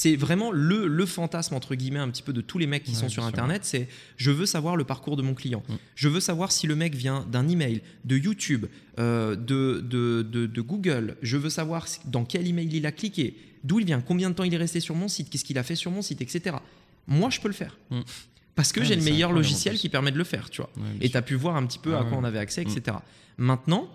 C'est 0.00 0.14
vraiment 0.14 0.52
le, 0.52 0.86
le 0.86 1.06
fantasme, 1.06 1.56
entre 1.56 1.74
guillemets, 1.74 1.98
un 1.98 2.08
petit 2.08 2.22
peu 2.22 2.32
de 2.32 2.40
tous 2.40 2.56
les 2.58 2.68
mecs 2.68 2.84
qui 2.84 2.92
Ouais, 2.92 2.96
sont 2.96 3.08
sur 3.08 3.22
sûr. 3.24 3.28
Internet. 3.28 3.64
C'est 3.64 3.88
je 4.16 4.30
veux 4.30 4.46
savoir 4.46 4.76
le 4.76 4.84
parcours 4.84 5.16
de 5.16 5.22
mon 5.22 5.34
client. 5.34 5.64
Mm. 5.68 5.74
Je 5.96 6.08
veux 6.08 6.20
savoir 6.20 6.52
si 6.52 6.68
le 6.68 6.76
mec 6.76 6.94
vient 6.94 7.26
d'un 7.32 7.48
email, 7.48 7.82
de 8.04 8.16
YouTube, 8.16 8.66
euh, 9.00 9.34
de, 9.34 9.80
de, 9.84 10.22
de- 10.22 10.46
de 10.46 10.60
Google. 10.60 11.16
Je 11.22 11.36
veux 11.36 11.50
savoir 11.50 11.86
dans 12.04 12.24
quel 12.24 12.46
email 12.46 12.68
il 12.72 12.86
a 12.86 12.92
cliqué, 12.92 13.34
d'où 13.64 13.80
il 13.80 13.86
vient, 13.86 14.00
combien 14.00 14.30
de 14.30 14.36
temps 14.36 14.44
il 14.44 14.54
est 14.54 14.58
resté 14.58 14.78
sur 14.78 14.94
mon 14.94 15.08
site, 15.08 15.30
qu'est-ce 15.30 15.44
qu'il 15.44 15.58
a 15.58 15.64
fait 15.64 15.74
sur 15.74 15.90
mon 15.90 16.00
site, 16.00 16.20
etc. 16.22 16.54
Moi, 17.08 17.30
je 17.30 17.40
peux 17.40 17.48
le 17.48 17.54
faire. 17.54 17.76
Mm. 17.90 18.02
Parce 18.54 18.70
que 18.72 18.84
j'ai 18.84 18.94
le 18.94 19.02
meilleur 19.02 19.32
logiciel 19.32 19.76
qui 19.78 19.88
permet 19.88 20.12
de 20.12 20.18
le 20.18 20.22
faire, 20.24 20.48
tu 20.48 20.60
vois. 20.60 20.70
Ouais, 20.76 20.84
Et 21.00 21.10
tu 21.10 21.16
as 21.16 21.22
pu 21.22 21.34
voir 21.34 21.56
un 21.56 21.66
petit 21.66 21.80
peu 21.80 21.96
à 21.96 22.02
quoi 22.02 22.10
ouais. 22.12 22.16
on 22.18 22.24
avait 22.24 22.38
accès, 22.38 22.64
Mm. 22.64 22.68
etc. 22.68 22.96
Maintenant, 23.36 23.88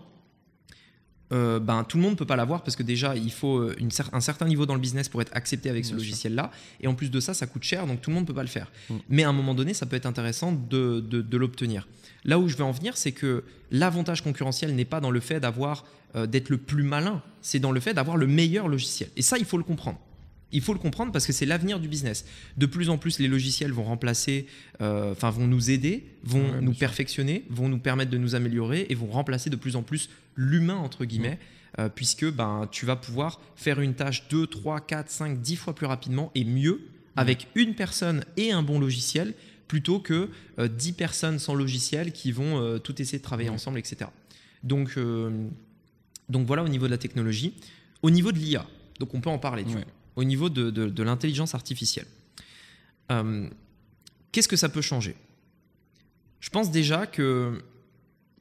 euh, 1.31 1.59
ben, 1.59 1.83
tout 1.83 1.97
le 1.97 2.03
monde 2.03 2.11
ne 2.11 2.17
peut 2.17 2.25
pas 2.25 2.35
l'avoir 2.35 2.61
parce 2.63 2.75
que 2.75 2.83
déjà, 2.83 3.15
il 3.15 3.31
faut 3.31 3.57
euh, 3.57 3.75
une 3.79 3.89
cer- 3.89 4.09
un 4.13 4.19
certain 4.19 4.45
niveau 4.45 4.65
dans 4.65 4.75
le 4.75 4.79
business 4.81 5.09
pour 5.09 5.21
être 5.21 5.31
accepté 5.35 5.69
avec 5.69 5.85
ce 5.85 5.93
logiciel-là. 5.93 6.51
Et 6.81 6.87
en 6.87 6.93
plus 6.93 7.09
de 7.09 7.19
ça, 7.19 7.33
ça 7.33 7.47
coûte 7.47 7.63
cher, 7.63 7.87
donc 7.87 8.01
tout 8.01 8.09
le 8.09 8.15
monde 8.15 8.23
ne 8.23 8.27
peut 8.27 8.33
pas 8.35 8.41
le 8.43 8.47
faire. 8.49 8.71
Mm. 8.89 8.95
Mais 9.09 9.23
à 9.23 9.29
un 9.29 9.33
moment 9.33 9.55
donné, 9.55 9.73
ça 9.73 9.85
peut 9.85 9.95
être 9.95 10.05
intéressant 10.05 10.51
de, 10.51 10.99
de- 10.99 11.21
de 11.21 11.37
l'obtenir. 11.37 11.87
Là 12.25 12.39
où 12.39 12.47
je 12.47 12.55
vais 12.55 12.63
en 12.63 12.71
venir, 12.71 12.97
c'est 12.97 13.11
que 13.13 13.43
l'avantage 13.71 14.21
concurrentiel 14.21 14.75
n'est 14.75 14.85
pas 14.85 14.99
dans 14.99 15.11
le 15.11 15.19
fait 15.19 15.39
d'avoir 15.39 15.85
euh, 16.15 16.27
d'être 16.27 16.49
le 16.49 16.57
plus 16.57 16.83
malin, 16.83 17.21
c'est 17.41 17.59
dans 17.59 17.71
le 17.71 17.79
fait 17.79 17.93
d'avoir 17.95 18.17
le 18.17 18.27
meilleur 18.27 18.67
logiciel. 18.67 19.09
Et 19.17 19.21
ça, 19.23 19.37
il 19.39 19.45
faut 19.45 19.57
le 19.57 19.63
comprendre. 19.63 19.99
Il 20.53 20.61
faut 20.61 20.71
le 20.73 20.79
comprendre 20.79 21.11
parce 21.11 21.25
que 21.27 21.33
c'est 21.33 21.45
l'avenir 21.45 21.79
du 21.79 21.87
business. 21.87 22.25
De 22.57 22.65
plus 22.65 22.89
en 22.89 22.97
plus, 22.97 23.19
les 23.19 23.27
logiciels 23.27 23.71
vont 23.73 23.83
remplacer, 23.83 24.45
euh, 24.81 25.11
enfin 25.11 25.29
vont 25.31 25.47
nous 25.47 25.69
aider, 25.71 26.05
vont 26.23 26.39
Ouais, 26.53 26.61
nous 26.61 26.73
perfectionner, 26.73 27.43
vont 27.49 27.67
nous 27.67 27.79
permettre 27.79 28.11
de 28.11 28.17
nous 28.17 28.35
améliorer 28.35 28.85
et 28.89 28.95
vont 28.95 29.07
remplacer 29.07 29.49
de 29.49 29.55
plus 29.57 29.75
en 29.75 29.81
plus 29.83 30.09
l'humain 30.35 30.75
entre 30.77 31.03
guillemets, 31.05 31.39
euh, 31.79 31.89
puisque 31.89 32.29
ben 32.31 32.67
tu 32.71 32.85
vas 32.85 32.95
pouvoir 32.95 33.41
faire 33.55 33.81
une 33.81 33.93
tâche 33.95 34.27
2, 34.29 34.47
3, 34.47 34.79
4, 34.81 35.09
5, 35.09 35.41
10 35.41 35.55
fois 35.57 35.75
plus 35.75 35.87
rapidement 35.87 36.31
et 36.35 36.45
mieux 36.45 36.81
avec 37.15 37.47
une 37.55 37.75
personne 37.75 38.23
et 38.37 38.51
un 38.51 38.63
bon 38.63 38.79
logiciel 38.79 39.33
plutôt 39.67 39.99
que 39.99 40.29
euh, 40.59 40.67
10 40.67 40.93
personnes 40.93 41.39
sans 41.39 41.55
logiciel 41.55 42.11
qui 42.11 42.31
vont 42.31 42.59
euh, 42.61 42.77
tout 42.77 43.01
essayer 43.01 43.17
de 43.17 43.23
travailler 43.23 43.49
Ouais. 43.49 43.55
ensemble, 43.55 43.79
etc. 43.79 44.09
Donc, 44.63 44.93
euh, 44.97 45.47
donc 46.29 46.45
voilà 46.45 46.63
au 46.63 46.69
niveau 46.69 46.85
de 46.85 46.91
la 46.91 46.97
technologie. 46.97 47.53
Au 48.03 48.09
niveau 48.11 48.31
de 48.31 48.37
l'IA, 48.37 48.65
donc 48.99 49.13
on 49.13 49.21
peut 49.21 49.29
en 49.29 49.39
parler. 49.39 49.63
Ouais. 49.63 49.85
Au 50.15 50.23
niveau 50.23 50.49
de, 50.49 50.69
de- 50.69 50.89
de 50.89 51.03
l'intelligence 51.03 51.55
artificielle, 51.55 52.07
Euh, 53.11 53.49
qu'est-ce 54.31 54.47
que 54.47 54.55
ça 54.55 54.69
peut 54.69 54.81
changer? 54.81 55.15
Je 56.39 56.49
pense 56.49 56.71
déjà 56.71 57.05
que 57.05 57.61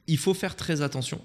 il 0.07 0.17
faut 0.17 0.33
faire 0.33 0.55
très 0.55 0.81
attention 0.81 1.21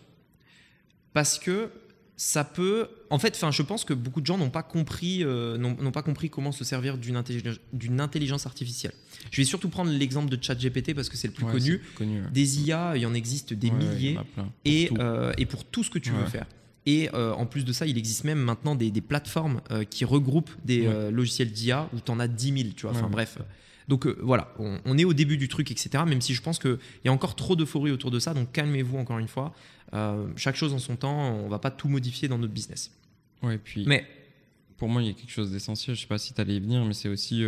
parce 1.13 1.39
que 1.39 1.71
ça 2.17 2.43
peut. 2.43 2.89
En 3.11 3.19
fait, 3.21 3.35
enfin, 3.37 3.53
je 3.53 3.63
pense 3.63 3.85
que 3.85 3.95
beaucoup 3.95 4.21
de 4.21 4.27
gens 4.27 4.39
n'ont 4.39 4.51
pas 4.51 4.65
compris, 4.65 5.23
euh, 5.23 5.57
n'ont 5.57 5.93
pas 5.93 6.03
compris 6.03 6.31
comment 6.31 6.51
se 6.51 6.65
servir 6.65 6.99
d'une 6.99 7.15
intelligence, 7.17 7.59
intelligence 8.01 8.45
artificielle. 8.47 8.93
Je 9.31 9.41
vais 9.41 9.45
surtout 9.45 9.69
prendre 9.69 9.91
l'exemple 9.93 10.29
de 10.29 10.43
ChatGPT 10.43 10.95
parce 10.95 11.09
que 11.09 11.17
c'est 11.17 11.29
le 11.29 11.35
plus 11.35 11.45
Ouais, 11.45 11.53
connu. 11.53 11.65
c'est 11.65 11.73
le 11.73 11.79
plus 11.79 11.93
connu, 11.95 12.23
ouais. 12.23 12.31
Des 12.33 12.61
IA, 12.63 12.97
il 12.97 13.03
y 13.03 13.07
en 13.07 13.15
existe 13.15 13.53
des 13.53 13.71
Ouais, 13.71 13.77
y 13.77 13.79
milliers 13.79 14.17
en 14.17 14.21
a 14.23 14.25
plein. 14.25 14.45
Pour 14.45 14.53
et, 14.65 14.87
tout. 14.89 14.97
euh, 14.99 15.33
et 15.39 15.47
pour 15.47 15.65
tout 15.65 15.85
ce 15.85 15.91
que 15.91 16.01
tu 16.01 16.11
veux 16.11 16.27
faire. 16.27 16.47
Et 16.87 17.11
euh, 17.15 17.33
en 17.35 17.45
plus 17.47 17.65
de 17.65 17.73
ça, 17.73 17.87
il 17.87 17.99
existe 17.99 18.25
même 18.25 18.39
maintenant 18.39 18.75
des, 18.75 18.91
des 18.91 19.01
plateformes 19.03 19.61
euh, 19.71 19.85
qui 19.85 20.05
regroupent 20.05 20.51
des 20.65 20.81
Ouais. 20.83 20.87
euh, 20.89 21.11
logiciels 21.11 21.51
d'IA 21.53 21.89
où 21.95 22.01
tu 22.01 22.11
en 22.11 22.19
as 22.21 22.29
10 22.29 22.53
000, 22.63 22.69
tu 22.77 22.83
vois. 22.83 22.93
Enfin 22.93 23.05
Ouais. 23.05 23.11
bref. 23.11 23.39
Donc 23.89 24.07
voilà, 24.07 24.53
on, 24.59 24.79
on 24.85 24.99
est 24.99 25.05
au 25.05 25.15
début 25.15 25.37
du 25.39 25.49
truc, 25.49 25.71
etc. 25.71 26.05
Même 26.07 26.21
si 26.21 26.35
je 26.35 26.43
pense 26.43 26.59
qu'il 26.59 26.79
y 27.05 27.09
a 27.09 27.13
encore 27.13 27.37
trop 27.37 27.57
d'euphorie 27.57 27.91
autour 27.91 28.11
de 28.11 28.19
ça, 28.19 28.35
donc 28.35 28.53
calmez-vous 28.53 28.99
encore 28.99 29.19
une 29.19 29.29
fois. 29.29 29.55
Chaque 30.37 30.57
chose 30.57 30.75
en 30.75 30.79
son 30.79 30.97
temps, 30.97 31.33
on 31.35 31.49
va 31.49 31.59
pas 31.59 31.71
tout 31.71 31.89
modifier 31.89 32.29
dans 32.29 32.37
notre 32.37 32.53
business. 32.53 32.91
Ouais, 33.43 33.55
et 33.55 33.59
puis 33.59 33.85
Mais 33.87 34.07
pour 34.77 34.89
moi, 34.91 35.01
il 35.03 35.09
y 35.09 35.11
a 35.11 35.15
quelque 35.15 35.31
chose 35.33 35.51
d'essentiel. 35.53 35.97
Je 35.97 36.03
sais 36.03 36.07
pas 36.07 36.19
si 36.19 36.35
tu 36.35 36.41
allais 36.41 36.57
y 36.57 36.61
venir, 36.61 36.85
mais 36.85 36.93
c'est 36.93 37.09
aussi 37.09 37.43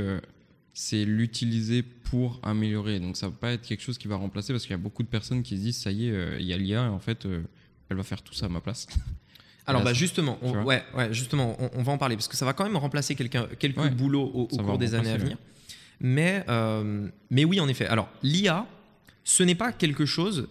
c'est 0.73 1.05
l'utiliser 1.05 1.83
pour 1.83 2.41
améliorer. 2.43 3.01
Donc 3.01 3.17
ça 3.19 3.29
va 3.29 3.35
pas 3.35 3.53
être 3.53 3.63
quelque 3.67 3.83
chose 3.83 3.99
qui 3.99 4.09
va 4.09 4.17
remplacer 4.17 4.53
parce 4.55 4.63
qu'il 4.65 4.71
y 4.71 4.75
a 4.75 4.79
beaucoup 4.79 5.03
de 5.03 5.09
personnes 5.09 5.43
qui 5.43 5.57
se 5.57 5.63
disent 5.63 5.77
ça 5.77 5.91
y 5.93 6.07
est, 6.09 6.11
euh, 6.13 6.37
il 6.41 6.47
y 6.47 6.53
a 6.53 6.57
l'IA 6.57 6.85
et 6.85 6.89
en 6.89 7.01
fait, 7.01 7.27
euh, 7.27 7.43
elle 7.91 7.97
va 7.97 8.03
faire 8.03 8.23
tout 8.23 8.35
ça 8.35 8.47
à 8.47 8.49
ma 8.49 8.61
place. 8.61 8.87
Alors 9.67 9.83
bah 9.83 9.93
justement, 9.93 10.39
on, 10.43 10.65
ouais, 10.65 10.83
ouais, 10.97 11.13
justement, 11.13 11.57
on, 11.61 11.71
on 11.75 11.83
va 11.83 11.93
en 11.93 11.99
parler 11.99 12.17
parce 12.17 12.27
que 12.29 12.37
ça 12.37 12.45
va 12.45 12.55
quand 12.55 12.65
même 12.65 12.77
remplacer 12.77 13.15
quelques 13.15 13.37
Ouais. 13.77 13.91
boulots 13.91 14.25
au, 14.25 14.47
cours 14.47 14.79
des 14.79 14.95
années 14.95 15.13
à 15.13 15.17
venir. 15.17 15.37
Mais, 16.01 16.45
euh, 16.49 17.09
mais 17.31 17.45
oui, 17.45 17.61
en 17.61 17.69
effet. 17.69 17.87
Alors 17.87 18.09
l'IA, 18.23 18.67
ce 19.23 19.43
n'est 19.43 19.55
pas 19.55 19.71
quelque 19.73 20.07
chose. 20.07 20.49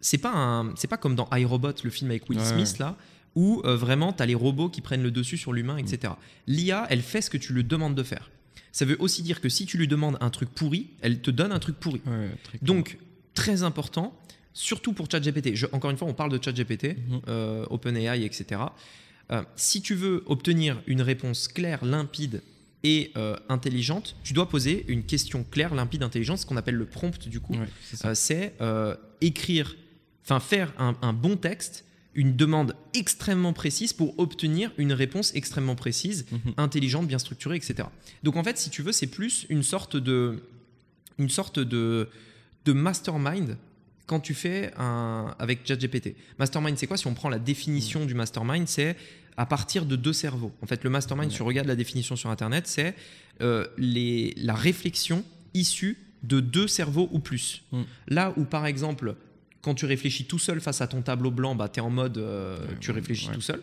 C'est 0.00 0.18
pas 0.18 0.64
c'est 0.76 0.86
pas 0.88 0.96
comme 0.96 1.14
dans 1.14 1.28
iRobot, 1.32 1.72
le 1.82 1.90
film 1.90 2.10
avec 2.10 2.28
Will 2.28 2.38
Ouais, 2.38 2.44
Smith 2.44 2.78
là, 2.78 2.96
où 3.34 3.60
euh, 3.64 3.76
vraiment 3.76 4.12
tu 4.12 4.22
as 4.22 4.26
les 4.26 4.34
robots 4.34 4.68
qui 4.68 4.80
prennent 4.80 5.02
le 5.02 5.10
dessus 5.10 5.36
sur 5.36 5.52
l'humain, 5.52 5.76
etc. 5.76 6.12
L'IA, 6.46 6.86
elle 6.90 7.02
fait 7.02 7.22
ce 7.22 7.30
que 7.30 7.38
tu 7.38 7.52
lui 7.52 7.64
demandes 7.64 7.94
de 7.94 8.02
faire. 8.02 8.30
Ça 8.70 8.84
veut 8.84 8.96
aussi 8.98 9.22
dire 9.22 9.40
que 9.40 9.48
si 9.48 9.66
tu 9.66 9.78
lui 9.78 9.88
demandes 9.88 10.16
un 10.20 10.30
truc 10.30 10.48
pourri, 10.50 10.90
elle 11.00 11.20
te 11.20 11.30
donne 11.30 11.52
un 11.52 11.58
truc 11.58 11.76
pourri. 11.76 12.00
Très. 12.44 12.58
Donc, 12.62 12.98
très 13.34 13.62
important, 13.62 14.16
surtout 14.54 14.92
pour 14.94 15.10
ChatGPT. 15.10 15.54
Je- 15.54 15.66
Encore 15.72 15.90
une 15.90 15.96
fois, 15.98 16.08
on 16.08 16.14
parle 16.14 16.30
de 16.36 16.42
ChatGPT, 16.42 16.96
Mhm. 16.96 17.20
euh, 17.28 17.66
OpenAI, 17.68 18.24
etc. 18.24 18.60
Euh, 19.30 19.42
si 19.56 19.82
tu 19.82 19.94
veux 19.94 20.22
obtenir 20.26 20.80
une 20.86 21.02
réponse 21.02 21.48
claire, 21.48 21.84
limpide 21.84 22.42
et 22.84 23.10
euh, 23.16 23.36
intelligente, 23.48 24.16
tu 24.24 24.32
dois 24.32 24.48
poser 24.48 24.84
une 24.88 25.02
question 25.04 25.44
claire, 25.50 25.74
limpide, 25.74 26.02
intelligente, 26.02 26.38
ce 26.38 26.46
qu'on 26.46 26.56
appelle 26.56 26.74
le 26.76 26.86
prompt 26.86 27.28
du 27.28 27.40
coup. 27.40 27.54
Ouais, 27.54 28.14
c'est 28.14 28.54
écrire, 29.20 29.76
enfin 30.22 30.40
faire 30.40 30.72
un, 30.78 30.94
un 31.02 31.12
bon 31.12 31.36
texte, 31.36 31.84
une 32.14 32.36
demande 32.36 32.76
extrêmement 32.92 33.52
précise 33.54 33.92
pour 33.92 34.16
obtenir 34.20 34.70
une 34.76 34.92
réponse 34.92 35.34
extrêmement 35.34 35.74
précise 35.74 36.26
Mhm. 36.30 36.52
intelligente, 36.58 37.08
bien 37.08 37.18
structurée, 37.18 37.56
etc. 37.56 37.88
Donc 38.22 38.36
en 38.36 38.44
fait, 38.44 38.56
si 38.58 38.70
tu 38.70 38.82
veux, 38.82 38.92
c'est 38.92 39.08
plus 39.08 39.46
une 39.48 39.62
sorte 39.64 39.96
de, 39.96 40.44
une 41.18 41.30
sorte 41.30 41.58
de, 41.58 42.08
de 42.66 42.72
mastermind 42.72 43.56
quand 44.06 44.20
tu 44.20 44.34
fais 44.34 44.72
un 44.76 45.34
avec 45.38 45.66
ChatGPT. 45.66 46.14
Mastermind, 46.38 46.76
c'est 46.76 46.86
quoi? 46.86 46.96
Si 46.96 47.06
on 47.06 47.14
prend 47.14 47.28
la 47.28 47.38
définition 47.38 48.04
du 48.04 48.14
mastermind, 48.14 48.68
c'est 48.68 48.96
à 49.36 49.46
partir 49.46 49.86
de 49.86 49.96
deux 49.96 50.12
cerveaux. 50.12 50.52
En 50.62 50.66
fait, 50.66 50.84
le 50.84 50.90
mastermind, 50.90 51.30
si 51.30 51.38
tu 51.38 51.42
regardes 51.42 51.66
la 51.66 51.76
définition 51.76 52.16
sur 52.16 52.30
Internet, 52.30 52.66
c'est 52.66 52.94
euh, 53.40 53.66
la 53.78 54.54
réflexion 54.54 55.24
issue 55.54 55.98
de 56.22 56.40
deux 56.40 56.68
cerveaux 56.68 57.08
ou 57.12 57.18
plus. 57.18 57.64
Mm. 57.72 57.82
Là 58.08 58.32
où, 58.36 58.44
par 58.44 58.66
exemple, 58.66 59.16
quand 59.60 59.74
tu 59.74 59.86
réfléchis 59.86 60.26
tout 60.26 60.38
seul 60.38 60.60
face 60.60 60.80
à 60.80 60.86
ton 60.86 61.02
tableau 61.02 61.30
blanc, 61.30 61.54
bah, 61.54 61.68
tu 61.68 61.80
es 61.80 61.82
en 61.82 61.90
mode 61.90 62.18
euh, 62.18 62.58
tu 62.80 62.90
réfléchis 62.90 63.28
tout 63.32 63.40
seul. 63.40 63.60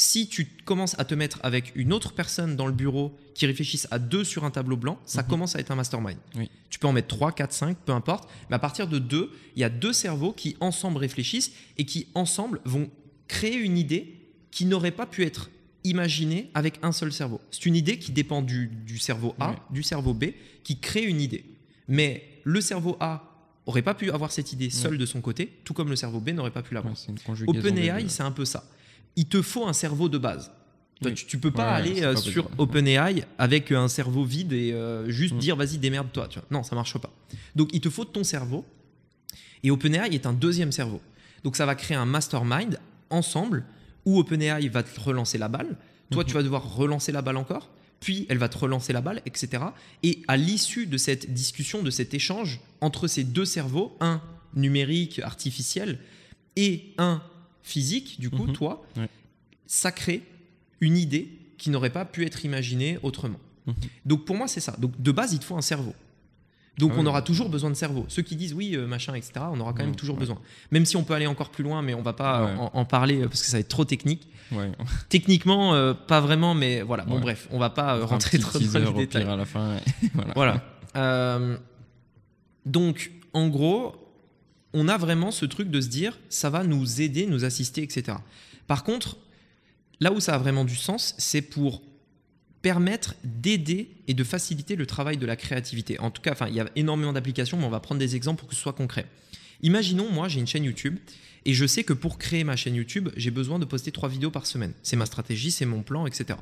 Si 0.00 0.28
tu 0.28 0.44
commences 0.64 0.94
à 1.00 1.04
te 1.04 1.12
mettre 1.16 1.40
avec 1.42 1.72
une 1.74 1.92
autre 1.92 2.12
personne 2.12 2.54
dans 2.54 2.66
le 2.66 2.72
bureau 2.72 3.18
qui 3.34 3.46
réfléchissent 3.46 3.88
à 3.90 3.98
deux 3.98 4.22
sur 4.22 4.44
un 4.44 4.52
tableau 4.52 4.76
blanc, 4.76 5.00
ça 5.04 5.22
Mhm. 5.22 5.28
commence 5.28 5.56
à 5.56 5.58
être 5.58 5.72
un 5.72 5.74
mastermind. 5.74 6.16
Oui. 6.36 6.48
Tu 6.70 6.78
peux 6.78 6.86
en 6.86 6.92
mettre 6.92 7.08
3, 7.08 7.32
4, 7.32 7.52
5, 7.52 7.76
peu 7.78 7.90
importe. 7.90 8.30
Mais 8.48 8.54
à 8.54 8.58
partir 8.60 8.86
de 8.86 9.00
deux, 9.00 9.32
il 9.56 9.60
y 9.60 9.64
a 9.64 9.68
deux 9.68 9.92
cerveaux 9.92 10.32
qui 10.32 10.56
ensemble 10.60 10.98
réfléchissent 10.98 11.50
et 11.78 11.84
qui 11.84 12.06
ensemble 12.14 12.60
vont 12.64 12.88
créer 13.26 13.56
une 13.56 13.76
idée 13.76 14.14
qui 14.52 14.66
n'aurait 14.66 14.92
pas 14.92 15.04
pu 15.04 15.24
être 15.24 15.50
imaginer 15.82 16.48
avec 16.54 16.78
un 16.82 16.92
seul 16.92 17.12
cerveau. 17.12 17.40
C'est 17.50 17.66
une 17.66 17.74
idée 17.74 17.98
qui 17.98 18.12
dépend 18.12 18.40
du, 18.40 18.68
du 18.68 18.98
cerveau 18.98 19.34
A, 19.40 19.56
du 19.70 19.82
cerveau 19.82 20.14
B, 20.14 20.26
qui 20.62 20.78
crée 20.78 21.02
une 21.06 21.20
idée. 21.20 21.44
Mais 21.88 22.22
le 22.44 22.60
cerveau 22.60 22.96
A 23.00 23.24
aurait 23.66 23.82
pas 23.82 23.94
pu 23.94 24.12
avoir 24.12 24.30
cette 24.30 24.52
idée 24.52 24.70
seul 24.70 24.96
de 24.96 25.06
son 25.06 25.20
côté, 25.20 25.58
tout 25.64 25.74
comme 25.74 25.90
le 25.90 25.96
cerveau 25.96 26.20
B 26.20 26.28
n'aurait 26.30 26.52
pas 26.52 26.62
pu 26.62 26.74
l'avoir. 26.74 26.94
Ouais, 26.94 27.58
OpenAI, 27.66 28.08
c'est 28.08 28.22
un 28.22 28.30
peu 28.30 28.44
ça. 28.44 28.64
Il 29.18 29.26
te 29.26 29.40
faut 29.42 29.66
un 29.66 29.72
cerveau 29.72 30.08
de 30.08 30.16
base. 30.18 30.50
Oui. 31.04 31.14
tu, 31.14 31.26
tu 31.26 31.38
peux 31.38 31.50
pas 31.52 31.64
Ouais, 31.74 31.76
aller 31.90 32.02
euh, 32.02 32.14
pas 32.14 32.20
sur. 32.20 32.48
OpenAI 32.58 33.24
avec 33.38 33.70
un 33.72 33.86
cerveau 33.88 34.24
vide 34.24 34.52
et 34.52 34.72
euh, 34.72 35.08
juste 35.10 35.34
Mm. 35.34 35.38
dire 35.38 35.56
vas-y 35.56 35.78
démerde-toi. 35.78 36.28
Non, 36.50 36.62
ça 36.62 36.74
marche 36.74 36.96
pas. 36.98 37.12
Donc 37.54 37.68
il 37.72 37.80
te 37.80 37.88
faut 37.90 38.04
ton 38.04 38.24
cerveau. 38.24 38.64
Et 39.62 39.70
OpenAI 39.70 40.14
est 40.14 40.26
un 40.26 40.32
deuxième 40.32 40.72
cerveau. 40.72 41.00
Donc 41.44 41.56
ça 41.56 41.66
va 41.66 41.74
créer 41.74 41.96
un 41.96 42.06
mastermind 42.06 42.78
ensemble 43.10 43.64
où 44.04 44.18
OpenAI 44.18 44.68
va 44.68 44.82
te 44.82 45.00
relancer 45.00 45.38
la 45.38 45.48
balle. 45.48 45.76
Toi, 46.10 46.24
tu 46.24 46.32
vas 46.34 46.42
devoir 46.42 46.74
relancer 46.74 47.12
la 47.12 47.22
balle 47.22 47.36
encore. 47.36 47.70
Puis 48.00 48.26
elle 48.28 48.38
va 48.38 48.48
te 48.48 48.56
relancer 48.58 48.92
la 48.92 49.00
balle, 49.00 49.20
etc. 49.26 49.48
Et 50.02 50.22
à 50.28 50.36
l'issue 50.36 50.86
de 50.86 50.96
cette 50.96 51.32
discussion, 51.34 51.82
de 51.82 51.90
cet 51.90 52.14
échange 52.14 52.60
entre 52.80 53.08
ces 53.08 53.24
deux 53.24 53.44
cerveaux, 53.44 53.96
un 54.00 54.20
numérique, 54.54 55.18
artificiel, 55.18 55.98
et 56.56 56.94
un 56.98 57.20
physique, 57.68 58.18
du 58.20 58.30
coup, 58.30 58.46
Mhm. 58.46 58.52
toi, 58.54 58.82
Ouais. 58.96 59.08
ça 59.66 59.92
crée 59.92 60.22
une 60.80 60.96
idée 60.96 61.28
qui 61.58 61.70
n'aurait 61.70 61.90
pas 61.90 62.04
pu 62.04 62.24
être 62.24 62.44
imaginée 62.44 62.98
autrement. 63.02 63.40
Mhm. 63.66 63.74
Donc 64.06 64.24
pour 64.24 64.36
moi, 64.36 64.48
c'est 64.48 64.60
ça. 64.60 64.74
Donc 64.78 64.92
de 65.00 65.12
base, 65.12 65.32
il 65.32 65.38
te 65.40 65.44
faut 65.44 65.56
un 65.56 65.60
cerveau. 65.62 65.94
Donc 66.78 66.92
Ah 66.94 66.98
on 67.00 67.06
aura 67.06 67.22
toujours 67.22 67.48
besoin 67.48 67.70
de 67.70 67.74
cerveau. 67.74 68.04
Ceux 68.08 68.22
qui 68.22 68.36
disent 68.36 68.54
oui, 68.54 68.76
euh, 68.76 68.86
machin, 68.86 69.14
etc., 69.14 69.32
on 69.52 69.58
aura 69.58 69.72
quand 69.72 69.80
même 69.82 69.90
Ouais, 69.90 69.94
toujours 69.96 70.14
ouais. 70.14 70.20
besoin. 70.20 70.38
Même 70.70 70.86
si 70.86 70.96
on 70.96 71.02
peut 71.02 71.14
aller 71.14 71.26
encore 71.26 71.50
plus 71.50 71.64
loin, 71.64 71.82
mais 71.82 71.92
on 71.92 72.02
va 72.02 72.12
pas 72.12 72.44
Ouais. 72.44 72.52
en, 72.56 72.70
en 72.72 72.84
parler 72.84 73.20
euh, 73.22 73.26
parce 73.28 73.40
que 73.42 73.48
ça 73.48 73.56
va 73.56 73.60
être 73.60 73.68
trop 73.68 73.84
technique. 73.84 74.28
Techniquement, 75.08 75.74
euh, 75.74 75.92
pas 75.92 76.20
vraiment, 76.20 76.54
mais 76.54 76.80
voilà. 76.82 77.04
Bon, 77.04 77.18
bref, 77.20 77.48
on 77.50 77.58
va 77.58 77.68
pas 77.70 78.02
rentrer 78.04 78.38
trop 78.38 78.58
dans 78.60 78.78
les 78.78 78.92
détails. 78.92 79.24
à 79.24 79.36
la 79.36 79.44
fin. 79.44 79.76
voilà. 80.14 80.32
Voilà. 80.34 80.64
Euh, 80.96 81.58
donc, 82.64 83.10
en 83.32 83.48
gros, 83.48 83.96
on 84.74 84.88
a 84.88 84.96
vraiment 84.98 85.30
ce 85.30 85.46
truc 85.46 85.70
de 85.70 85.80
se 85.80 85.88
dire, 85.88 86.18
ça 86.28 86.50
va 86.50 86.64
nous 86.64 87.00
aider, 87.00 87.26
nous 87.26 87.44
assister, 87.44 87.82
etc. 87.82 88.18
Par 88.66 88.84
contre, 88.84 89.16
là 90.00 90.12
où 90.12 90.20
ça 90.20 90.34
a 90.34 90.38
vraiment 90.38 90.64
du 90.64 90.76
sens, 90.76 91.14
c'est 91.18 91.42
pour 91.42 91.82
permettre 92.60 93.14
d'aider 93.24 93.88
et 94.08 94.14
de 94.14 94.24
faciliter 94.24 94.76
le 94.76 94.84
travail 94.84 95.16
de 95.16 95.26
la 95.26 95.36
créativité. 95.36 95.98
En 96.00 96.10
tout 96.10 96.20
cas, 96.20 96.32
enfin, 96.32 96.48
il 96.48 96.54
y 96.54 96.60
a 96.60 96.68
énormément 96.76 97.12
d'applications, 97.12 97.56
mais 97.56 97.64
on 97.64 97.70
va 97.70 97.80
prendre 97.80 97.98
des 98.00 98.16
exemples 98.16 98.40
pour 98.40 98.48
que 98.48 98.54
ce 98.54 98.60
soit 98.60 98.72
concret. 98.72 99.06
Imaginons, 99.62 100.10
moi, 100.10 100.28
j'ai 100.28 100.40
une 100.40 100.46
chaîne 100.46 100.64
YouTube 100.64 100.98
et 101.44 101.54
je 101.54 101.66
sais 101.66 101.84
que 101.84 101.92
pour 101.92 102.18
créer 102.18 102.44
ma 102.44 102.56
chaîne 102.56 102.74
YouTube, 102.74 103.08
j'ai 103.16 103.30
besoin 103.30 103.58
de 103.58 103.64
poster 103.64 103.92
trois 103.92 104.08
vidéos 104.08 104.30
par 104.30 104.44
semaine. 104.46 104.72
C'est 104.82 104.96
ma 104.96 105.06
stratégie, 105.06 105.50
c'est 105.50 105.66
mon 105.66 105.82
plan, 105.82 106.06
etc. 106.06 106.38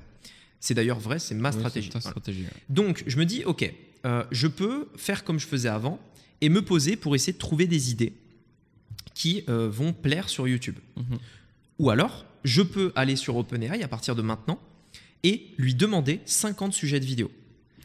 C'est 0.58 0.74
d'ailleurs 0.74 0.98
vrai, 0.98 1.18
c'est 1.18 1.34
ma 1.34 1.50
Oui, 1.50 1.56
stratégie. 1.58 1.90
ta 1.90 1.98
Voilà. 1.98 2.10
stratégie. 2.12 2.42
ouais. 2.42 2.50
Donc, 2.70 3.04
je 3.06 3.16
me 3.18 3.24
dis, 3.26 3.44
ok, 3.44 3.70
euh, 4.06 4.24
je 4.32 4.46
peux 4.46 4.88
faire 4.96 5.22
comme 5.22 5.38
je 5.38 5.46
faisais 5.46 5.68
avant 5.68 6.00
et 6.40 6.48
me 6.48 6.62
poser 6.62 6.96
pour 6.96 7.14
essayer 7.14 7.32
de 7.32 7.38
trouver 7.38 7.66
des 7.66 7.90
idées 7.90 8.12
qui 9.14 9.44
euh, 9.48 9.68
vont 9.68 9.92
plaire 9.92 10.28
sur 10.28 10.46
YouTube. 10.46 10.76
Mhm. 10.96 11.18
Ou 11.78 11.90
alors, 11.90 12.24
je 12.44 12.62
peux 12.62 12.92
aller 12.94 13.16
sur 13.16 13.36
OpenAI 13.36 13.82
à 13.82 13.88
partir 13.88 14.14
de 14.14 14.22
maintenant 14.22 14.58
et 15.22 15.48
lui 15.56 15.74
demander 15.74 16.20
50 16.26 16.72
sujets 16.72 17.00
de 17.00 17.04
vidéo. 17.04 17.30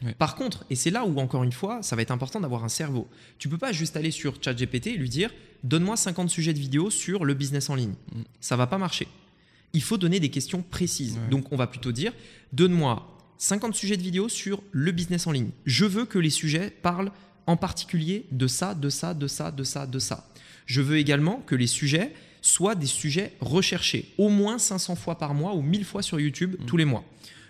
Ouais. 0.04 0.14
Par 0.14 0.34
contre, 0.34 0.64
et 0.68 0.74
c'est 0.74 0.90
là 0.90 1.04
où 1.04 1.18
encore 1.18 1.44
une 1.44 1.52
fois, 1.52 1.82
ça 1.82 1.96
va 1.96 2.02
être 2.02 2.10
important 2.10 2.40
d'avoir 2.40 2.64
un 2.64 2.68
cerveau. 2.68 3.08
Tu 3.38 3.48
peux 3.48 3.58
pas 3.58 3.72
juste 3.72 3.96
aller 3.96 4.10
sur 4.10 4.34
ChatGPT 4.42 4.88
et 4.88 4.96
lui 4.96 5.08
dire 5.08 5.30
donne-moi 5.64 5.96
50 5.96 6.28
sujets 6.28 6.52
de 6.52 6.58
vidéo 6.58 6.90
sur 6.90 7.24
le 7.24 7.34
business 7.34 7.70
en 7.70 7.74
ligne. 7.74 7.94
Mm. 8.14 8.22
Ça 8.40 8.56
va 8.56 8.66
pas 8.66 8.78
marcher. 8.78 9.08
Il 9.72 9.82
faut 9.82 9.98
donner 9.98 10.20
des 10.20 10.28
questions 10.28 10.62
précises. 10.62 11.14
Ouais. 11.14 11.28
Donc 11.30 11.52
on 11.52 11.56
va 11.56 11.66
plutôt 11.66 11.92
dire 11.92 12.12
donne-moi 12.52 13.08
50 13.38 13.74
sujets 13.74 13.96
de 13.96 14.02
vidéo 14.02 14.28
sur 14.28 14.62
le 14.70 14.92
business 14.92 15.26
en 15.26 15.32
ligne. 15.32 15.50
Je 15.66 15.84
veux 15.84 16.04
que 16.04 16.18
les 16.18 16.30
sujets 16.30 16.70
parlent 16.70 17.10
en 17.46 17.56
particulier 17.56 18.26
de 18.30 18.46
ça, 18.46 18.74
de 18.74 18.88
ça, 18.88 19.14
de 19.14 19.26
ça, 19.26 19.50
de 19.50 19.64
ça, 19.64 19.86
de 19.86 19.98
ça. 19.98 20.28
Je 20.66 20.80
veux 20.80 20.98
également 20.98 21.42
que 21.46 21.54
les 21.54 21.66
sujets 21.66 22.14
soient 22.40 22.74
des 22.74 22.86
sujets 22.86 23.32
recherchés, 23.40 24.12
au 24.18 24.28
moins 24.28 24.58
500 24.58 24.96
fois 24.96 25.18
par 25.18 25.34
mois 25.34 25.54
ou 25.54 25.62
1000 25.62 25.84
fois 25.84 26.02
sur 26.02 26.18
YouTube 26.20 26.56
Mm. 26.60 26.64
tous 26.66 26.76
les 26.76 26.84
mois. 26.84 27.04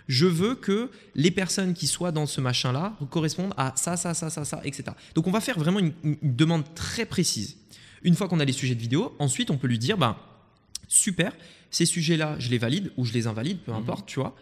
Je 0.08 0.26
veux 0.26 0.54
que 0.56 0.90
les 1.14 1.30
personnes 1.30 1.74
qui 1.74 1.86
soient 1.86 2.10
dans 2.12 2.26
ce 2.26 2.40
machin-là 2.40 2.94
correspondent 3.10 3.54
à 3.56 3.72
ça, 3.76 3.96
ça, 3.96 4.14
ça, 4.14 4.30
ça, 4.30 4.44
ça, 4.44 4.60
etc. 4.64 4.84
Donc 5.14 5.26
on 5.26 5.30
va 5.30 5.40
faire 5.40 5.58
vraiment 5.58 5.78
une, 5.78 5.92
demande 6.22 6.64
très 6.74 7.06
précise. 7.06 7.56
Une 8.02 8.14
fois 8.16 8.28
qu'on 8.28 8.40
a 8.40 8.44
les 8.44 8.52
sujets 8.52 8.74
de 8.74 8.80
vidéo, 8.80 9.14
ensuite 9.18 9.50
on 9.50 9.56
peut 9.58 9.68
lui 9.68 9.78
dire, 9.78 9.96
ben, 9.96 10.16
super, 10.88 11.32
ces 11.70 11.86
sujets-là, 11.86 12.36
je 12.38 12.50
les 12.50 12.58
valide 12.58 12.90
ou 12.96 13.04
je 13.04 13.12
les 13.12 13.26
invalide, 13.26 13.58
peu 13.60 13.72
Mhm. 13.72 13.78
importe, 13.78 14.06
tu 14.08 14.18
vois. 14.20 14.34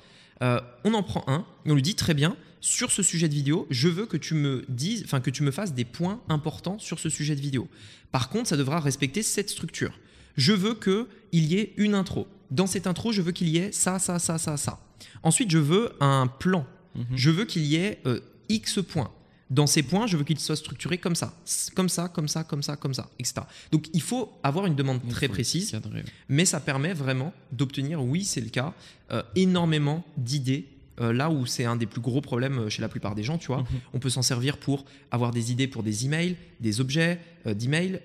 Euh, 0.43 0.61
on 0.84 0.95
en 0.95 1.03
prend 1.03 1.24
un 1.26 1.45
et 1.64 1.70
on 1.70 1.74
lui 1.74 1.82
dit 1.82 1.95
très 1.95 2.14
bien, 2.14 2.36
sur 2.61 2.93
ce 2.93 3.03
sujet 3.03 3.28
de 3.28 3.34
vidéo, 3.34 3.66
je 3.70 3.88
veux 3.88 4.07
que 4.07 4.16
tu 4.16 4.34
me 4.34 4.64
dises, 4.68 5.03
enfin 5.05 5.20
que 5.20 5.30
tu 5.30 5.43
me 5.43 5.51
fasses 5.51 5.74
des 5.74 5.84
points 5.84 6.20
importants 6.28 6.78
sur 6.78 6.99
ce 6.99 7.09
sujet 7.09 7.34
de 7.34 7.41
vidéo. 7.41 7.68
Par 8.12 8.28
contre, 8.28 8.49
ça 8.49 8.57
devra 8.57 8.80
respecter 8.80 9.22
cette 9.22 9.51
structure. 9.51 9.99
Je 10.36 10.53
veux 10.53 10.74
que 10.74 11.09
il 11.32 11.45
y 11.47 11.59
ait 11.59 11.72
une 11.76 11.95
intro. 11.95 12.26
Dans 12.51 12.66
cette 12.66 12.86
intro, 12.86 13.12
je 13.12 13.22
veux 13.22 13.32
qu'il 13.32 13.49
y 13.49 13.59
ait 13.59 13.72
ça, 13.72 13.99
ça, 13.99 14.18
ça, 14.18 14.38
ça, 14.38 14.57
ça. 14.57 14.80
Ensuite, 15.22 15.51
je 15.51 15.59
veux 15.59 15.93
un 16.01 16.26
plan. 16.26 16.66
Mhm. 16.95 17.05
Je 17.14 17.30
veux 17.30 17.45
qu'il 17.45 17.64
y 17.64 17.76
ait 17.76 18.01
euh, 18.07 18.20
X 18.49 18.80
points. 18.82 19.11
Dans 19.51 19.66
ces 19.66 19.82
points, 19.82 20.07
je 20.07 20.16
veux 20.16 20.22
qu'ils 20.24 20.38
soient 20.38 20.55
structurés 20.57 20.98
comme 20.98 21.16
ça, 21.16 21.34
comme 21.74 21.88
ça, 21.88 22.09
comme 22.09 22.28
ça, 22.28 22.44
comme 22.44 22.62
ça, 22.62 22.76
comme 22.76 22.94
ça, 22.94 23.11
etc. 23.18 23.42
Donc, 23.72 23.88
il 23.92 24.01
faut 24.01 24.32
avoir 24.44 24.66
une 24.66 24.76
demande 24.76 25.01
très 25.09 25.26
précise 25.28 25.72
cadrer. 25.72 26.05
mais 26.28 26.44
ça 26.44 26.61
permet 26.61 26.92
vraiment 26.94 27.32
d'obtenir, 27.51 28.01
oui, 28.03 28.22
c'est 28.24 28.40
le 28.40 28.48
cas, 28.51 28.72
euh, 29.11 29.22
énormément 29.34 30.05
d'idées. 30.16 30.66
euh, 31.01 31.14
là 31.14 31.30
où 31.30 31.46
c'est 31.46 31.64
un 31.64 31.76
des 31.76 31.86
plus 31.86 32.03
gros 32.03 32.20
problèmes 32.20 32.59
euh, 32.59 32.68
chez 32.68 32.82
la 32.82 32.88
plupart 32.90 33.14
des 33.14 33.22
gens, 33.22 33.38
tu 33.38 33.46
vois, 33.46 33.62
Mhm. 33.62 33.66
on 33.94 33.98
peut 34.01 34.11
s'en 34.11 34.20
servir 34.20 34.59
pour 34.59 34.84
avoir 35.11 35.30
des 35.30 35.51
idées 35.51 35.66
pour 35.66 35.82
des 35.82 36.05
emails, 36.05 36.36
des 36.61 36.78
objets 36.80 37.18
euh, 37.46 37.55
d'emails, 37.55 38.01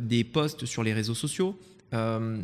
des 0.00 0.24
posts 0.24 0.66
sur 0.66 0.82
les 0.82 0.92
réseaux 0.92 1.14
sociaux, 1.14 1.56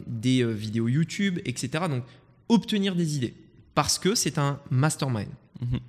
des 0.07 0.45
vidéos 0.45 0.89
YouTube, 0.89 1.41
etc. 1.45 1.85
Donc, 1.89 2.05
obtenir 2.49 2.95
des 2.95 3.17
idées 3.17 3.35
parce 3.75 3.99
que 3.99 4.15
c'est 4.15 4.39
un 4.39 4.61
mastermind. 4.71 5.29
Mhm. 5.61 5.81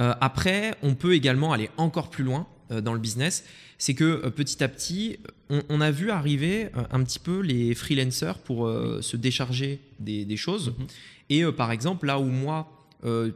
Euh, 0.00 0.14
après, 0.20 0.74
on 0.82 0.94
peut 0.94 1.14
également 1.14 1.52
aller 1.52 1.70
encore 1.76 2.10
plus 2.10 2.24
loin 2.24 2.46
euh, 2.70 2.80
dans 2.80 2.94
le 2.94 2.98
business. 2.98 3.44
C'est 3.78 3.94
que 3.94 4.04
euh, 4.04 4.30
petit 4.30 4.64
à 4.64 4.68
petit, 4.68 5.18
on, 5.50 5.62
on 5.68 5.80
a 5.80 5.90
vu 5.90 6.10
arriver 6.10 6.70
un 6.90 7.02
petit 7.04 7.18
peu 7.18 7.40
les 7.40 7.74
freelancers 7.74 8.38
pour 8.38 8.68
se 9.00 9.16
décharger 9.16 9.80
des, 9.98 10.24
des 10.24 10.36
choses. 10.36 10.74
Mhm. 10.78 10.86
Et 11.30 11.44
par 11.52 11.70
exemple, 11.70 12.06
là 12.06 12.18
où 12.18 12.24
moi, 12.24 12.88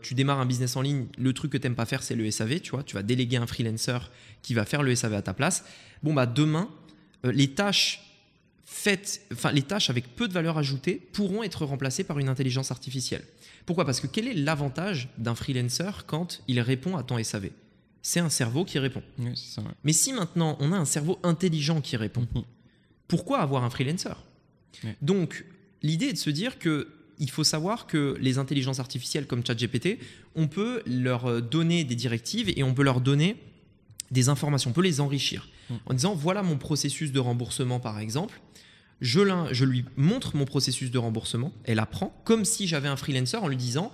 tu 0.02 0.14
démarres 0.14 0.40
un 0.40 0.46
business 0.46 0.76
en 0.76 0.82
ligne, 0.82 1.06
le 1.16 1.32
truc 1.32 1.52
que 1.52 1.56
tu 1.56 1.64
n'aimes 1.64 1.76
pas 1.76 1.86
faire, 1.86 2.02
c'est 2.02 2.16
le 2.16 2.28
SAV. 2.30 2.60
Tu 2.60 2.72
vois, 2.72 2.82
tu 2.82 2.94
vas 2.94 3.02
déléguer 3.02 3.36
un 3.36 3.46
freelancer 3.46 4.10
qui 4.42 4.52
va 4.52 4.64
faire 4.64 4.82
le 4.82 4.94
SAV 4.94 5.14
à 5.14 5.22
ta 5.22 5.32
place. 5.32 5.64
Bon, 6.02 6.12
bah 6.12 6.26
demain, 6.26 6.68
les 7.22 7.50
tâches 7.52 8.13
faites, 8.64 9.22
enfin 9.32 9.52
les 9.52 9.62
tâches 9.62 9.90
avec 9.90 10.14
peu 10.16 10.28
de 10.28 10.32
valeur 10.32 10.58
ajoutée 10.58 10.94
pourront 11.12 11.42
être 11.42 11.64
remplacées 11.64 12.04
par 12.04 12.18
une 12.18 12.28
intelligence 12.28 12.70
artificielle. 12.70 13.24
Pourquoi? 13.66 13.84
Parce 13.84 14.00
que 14.00 14.06
quel 14.06 14.28
est 14.28 14.34
l'avantage 14.34 15.08
d'un 15.18 15.34
freelancer 15.34 16.04
quand 16.06 16.42
il 16.48 16.60
répond 16.60 16.96
à 16.96 17.02
ton 17.02 17.22
SAV 17.22 17.50
C'est 18.02 18.20
un 18.20 18.28
cerveau 18.28 18.64
qui 18.64 18.78
répond. 18.78 19.02
Oui, 19.18 19.30
c'est 19.34 19.54
ça. 19.54 19.62
ouais. 19.62 19.68
Mais 19.84 19.92
si 19.92 20.12
maintenant 20.12 20.56
on 20.60 20.72
a 20.72 20.76
un 20.76 20.84
cerveau 20.84 21.18
intelligent 21.22 21.80
qui 21.80 21.96
répond, 21.96 22.26
Mhm. 22.34 22.42
pourquoi 23.08 23.38
avoir 23.40 23.64
un 23.64 23.70
freelancer? 23.70 24.16
Ouais. 24.82 24.96
Donc, 25.02 25.44
l'idée 25.82 26.06
est 26.06 26.12
de 26.14 26.18
se 26.18 26.30
dire 26.30 26.58
que 26.58 26.88
il 27.20 27.30
faut 27.30 27.44
savoir 27.44 27.86
que 27.86 28.16
les 28.20 28.38
intelligences 28.38 28.80
artificielles 28.80 29.26
comme 29.28 29.46
ChatGPT, 29.46 29.98
on 30.34 30.48
peut 30.48 30.82
leur 30.84 31.26
euh, 31.26 31.40
donner 31.40 31.84
des 31.84 31.94
directives 31.94 32.52
et 32.56 32.64
on 32.64 32.74
peut 32.74 32.82
leur 32.82 33.00
donner 33.00 33.36
des 34.10 34.28
informations, 34.28 34.70
on 34.70 34.74
peut 34.74 34.82
les 34.82 35.00
enrichir 35.00 35.48
Mm. 35.70 35.74
en 35.86 35.94
disant 35.94 36.14
voilà 36.14 36.42
mon 36.42 36.56
processus 36.56 37.12
de 37.12 37.18
remboursement 37.18 37.80
par 37.80 37.98
exemple. 37.98 38.40
Je, 39.00 39.64
lui 39.64 39.84
montre 39.96 40.36
mon 40.36 40.44
processus 40.44 40.90
de 40.90 40.98
remboursement, 40.98 41.52
elle 41.64 41.78
apprend 41.78 42.18
comme 42.24 42.44
si 42.44 42.66
j'avais 42.66 42.88
un 42.88 42.96
freelancer 42.96 43.36
en 43.36 43.48
lui 43.48 43.56
disant 43.56 43.92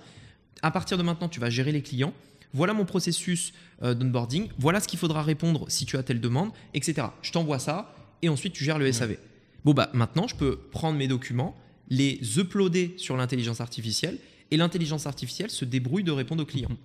à 0.61 0.71
partir 0.71 0.97
de 0.97 1.03
maintenant 1.03 1.27
tu 1.27 1.39
vas 1.39 1.49
gérer 1.49 1.71
les 1.71 1.81
clients, 1.81 2.13
voilà 2.53 2.73
mon 2.73 2.85
processus 2.85 3.53
euh, 3.81 3.93
d'onboarding, 3.93 4.49
voilà 4.59 4.79
ce 4.79 4.87
qu'il 4.87 4.99
faudra 4.99 5.23
répondre 5.23 5.65
si 5.69 5.85
tu 5.85 5.97
as 5.97 6.03
telle 6.03 6.21
demande, 6.21 6.51
etc. 6.73 7.07
Je 7.21 7.31
t'envoie 7.31 7.59
ça 7.59 7.95
et 8.21 8.29
ensuite 8.29 8.53
tu 8.53 8.63
gères 8.63 8.79
le 8.79 8.91
SAV. 8.91 9.17
Bon 9.65 9.73
bah 9.73 9.89
maintenant 9.93 10.27
je 10.27 10.35
peux 10.35 10.57
prendre 10.57 10.97
mes 10.97 11.07
documents, 11.07 11.57
les 11.89 12.19
uploader 12.37 12.93
sur 12.97 13.17
l'intelligence 13.17 13.59
artificielle 13.59 14.17
et 14.51 14.57
l'intelligence 14.57 15.07
artificielle 15.07 15.49
se 15.49 15.65
débrouille 15.65 16.03
de 16.03 16.11
répondre 16.11 16.43
au 16.43 16.45
client. 16.45 16.69
Mhm. 16.69 16.77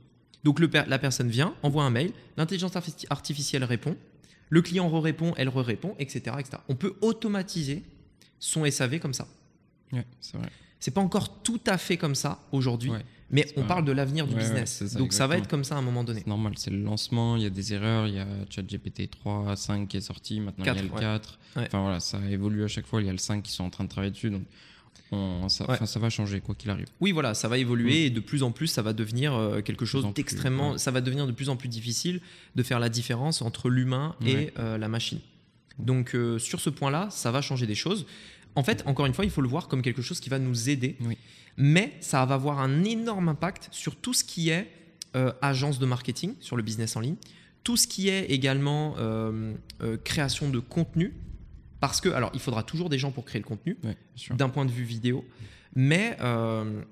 Donc 0.44 0.60
le 0.60 0.70
la 0.86 0.98
personne 0.98 1.28
vient, 1.28 1.54
envoie 1.62 1.84
un 1.84 1.90
mail, 1.90 2.12
l'intelligence 2.36 2.74
arti- 2.74 3.06
artificielle 3.10 3.64
répond, 3.64 3.96
le 4.48 4.62
client 4.62 4.88
re-répond, 4.88 5.34
elle 5.36 5.48
re-répond, 5.48 5.94
etc., 5.98 6.36
etc. 6.38 6.58
On 6.68 6.76
peut 6.76 6.94
automatiser 7.00 7.82
son 8.38 8.64
SAV 8.70 9.00
comme 9.00 9.14
ça. 9.14 9.26
Ouais, 9.92 10.04
c'est 10.20 10.36
vrai. 10.36 10.48
C'est 10.78 10.90
pas 10.92 11.00
encore 11.00 11.42
tout 11.42 11.60
à 11.66 11.78
fait 11.78 11.96
comme 11.96 12.14
ça 12.14 12.38
aujourd'hui, 12.52 12.90
Ouais, 12.90 13.04
mais 13.30 13.46
on 13.56 13.64
parle 13.64 13.84
de 13.84 13.92
l'avenir 13.92 14.26
du 14.26 14.34
Ouais, 14.34 14.40
business. 14.40 14.84
ça, 14.86 14.98
Donc 14.98 15.12
ça 15.14 15.26
va 15.26 15.38
être 15.38 15.48
comme 15.48 15.64
ça 15.64 15.74
à 15.74 15.78
un 15.78 15.82
moment 15.82 16.04
donné. 16.04 16.20
C'est 16.20 16.26
normal, 16.28 16.52
c'est 16.56 16.70
le 16.70 16.80
lancement, 16.82 17.36
il 17.36 17.42
y 17.42 17.46
a 17.46 17.50
des 17.50 17.72
erreurs, 17.72 18.06
il 18.06 18.14
y 18.14 18.18
a 18.18 18.26
ChatGPT 18.50 19.10
3, 19.10 19.56
5 19.56 19.88
qui 19.88 19.96
est 19.96 20.00
sorti, 20.02 20.38
maintenant 20.38 20.64
il 20.64 20.68
y 20.74 20.78
a 20.78 20.82
le 20.82 20.90
ouais. 20.90 21.00
4. 21.00 21.38
Ouais. 21.56 21.64
Enfin 21.66 21.80
voilà, 21.82 21.98
ça 21.98 22.20
évolue 22.30 22.62
à 22.62 22.68
chaque 22.68 22.86
fois, 22.86 23.00
il 23.00 23.06
y 23.06 23.10
a 23.10 23.12
le 23.12 23.18
5 23.18 23.42
qui 23.42 23.50
sont 23.52 23.64
en 23.64 23.70
train 23.70 23.84
de 23.84 23.88
travailler 23.88 24.12
dessus. 24.12 24.30
Donc 24.30 24.42
on- 25.12 25.48
ça, 25.48 25.64
Ouais. 25.64 25.74
enfin, 25.74 25.86
ça 25.86 25.98
va 26.00 26.10
changer 26.10 26.40
quoi 26.40 26.54
qu'il 26.54 26.70
arrive. 26.70 26.86
Oui, 27.00 27.12
voilà, 27.12 27.34
ça 27.34 27.48
va 27.48 27.58
évoluer 27.58 28.06
et 28.06 28.10
de 28.10 28.20
plus 28.20 28.42
en 28.42 28.50
plus, 28.50 28.66
ça 28.66 28.82
va 28.82 28.92
devenir 28.92 29.34
euh, 29.34 29.60
quelque 29.62 29.84
chose 29.84 30.06
d'extrêmement. 30.14 30.72
ouais. 30.72 30.78
Ça 30.78 30.90
va 30.90 31.00
devenir 31.00 31.26
de 31.26 31.32
plus 31.32 31.48
en 31.48 31.56
plus 31.56 31.68
difficile 31.68 32.20
de 32.54 32.62
faire 32.62 32.78
la 32.80 32.88
différence 32.88 33.42
entre 33.42 33.68
l'humain 33.70 34.14
et 34.24 34.34
Ouais. 34.34 34.52
euh, 34.58 34.78
la 34.78 34.88
machine. 34.88 35.20
Donc, 35.78 36.14
euh, 36.14 36.38
sur 36.38 36.60
ce 36.60 36.70
point-là, 36.70 37.08
ça 37.10 37.30
va 37.30 37.40
changer 37.42 37.66
des 37.66 37.74
choses. 37.74 38.06
En 38.54 38.62
fait, 38.62 38.82
encore 38.86 39.06
une 39.06 39.12
fois, 39.14 39.24
il 39.24 39.30
faut 39.30 39.42
le 39.42 39.48
voir 39.48 39.68
comme 39.68 39.82
quelque 39.82 40.00
chose 40.02 40.18
qui 40.20 40.30
va 40.30 40.38
nous 40.38 40.70
aider, 40.70 40.96
Oui. 41.02 41.18
mais 41.58 41.92
ça 42.00 42.24
va 42.24 42.34
avoir 42.36 42.60
un 42.60 42.84
énorme 42.84 43.28
impact 43.28 43.68
sur 43.70 43.96
tout 43.96 44.14
ce 44.14 44.24
qui 44.24 44.48
est 44.48 44.70
euh, 45.14 45.32
agence 45.40 45.78
de 45.78 45.86
marketing, 45.86 46.34
sur 46.40 46.56
le 46.56 46.62
business 46.62 46.94
en 46.96 47.00
ligne, 47.00 47.16
tout 47.64 47.76
ce 47.78 47.86
qui 47.86 48.08
est 48.08 48.26
également 48.26 48.94
création 50.04 50.48
de 50.50 50.58
contenu. 50.58 51.14
Parce 51.80 52.00
que, 52.00 52.08
alors, 52.08 52.30
il 52.34 52.40
faudra 52.40 52.62
toujours 52.62 52.88
des 52.88 52.98
gens 52.98 53.10
pour 53.10 53.24
créer 53.24 53.40
le 53.40 53.46
contenu, 53.46 53.76
Ouais, 53.84 53.96
d'un 54.36 54.48
point 54.48 54.64
de 54.64 54.70
vue 54.70 54.84
vidéo. 54.84 55.24
Mais, 55.74 56.16
euh, 56.20 56.82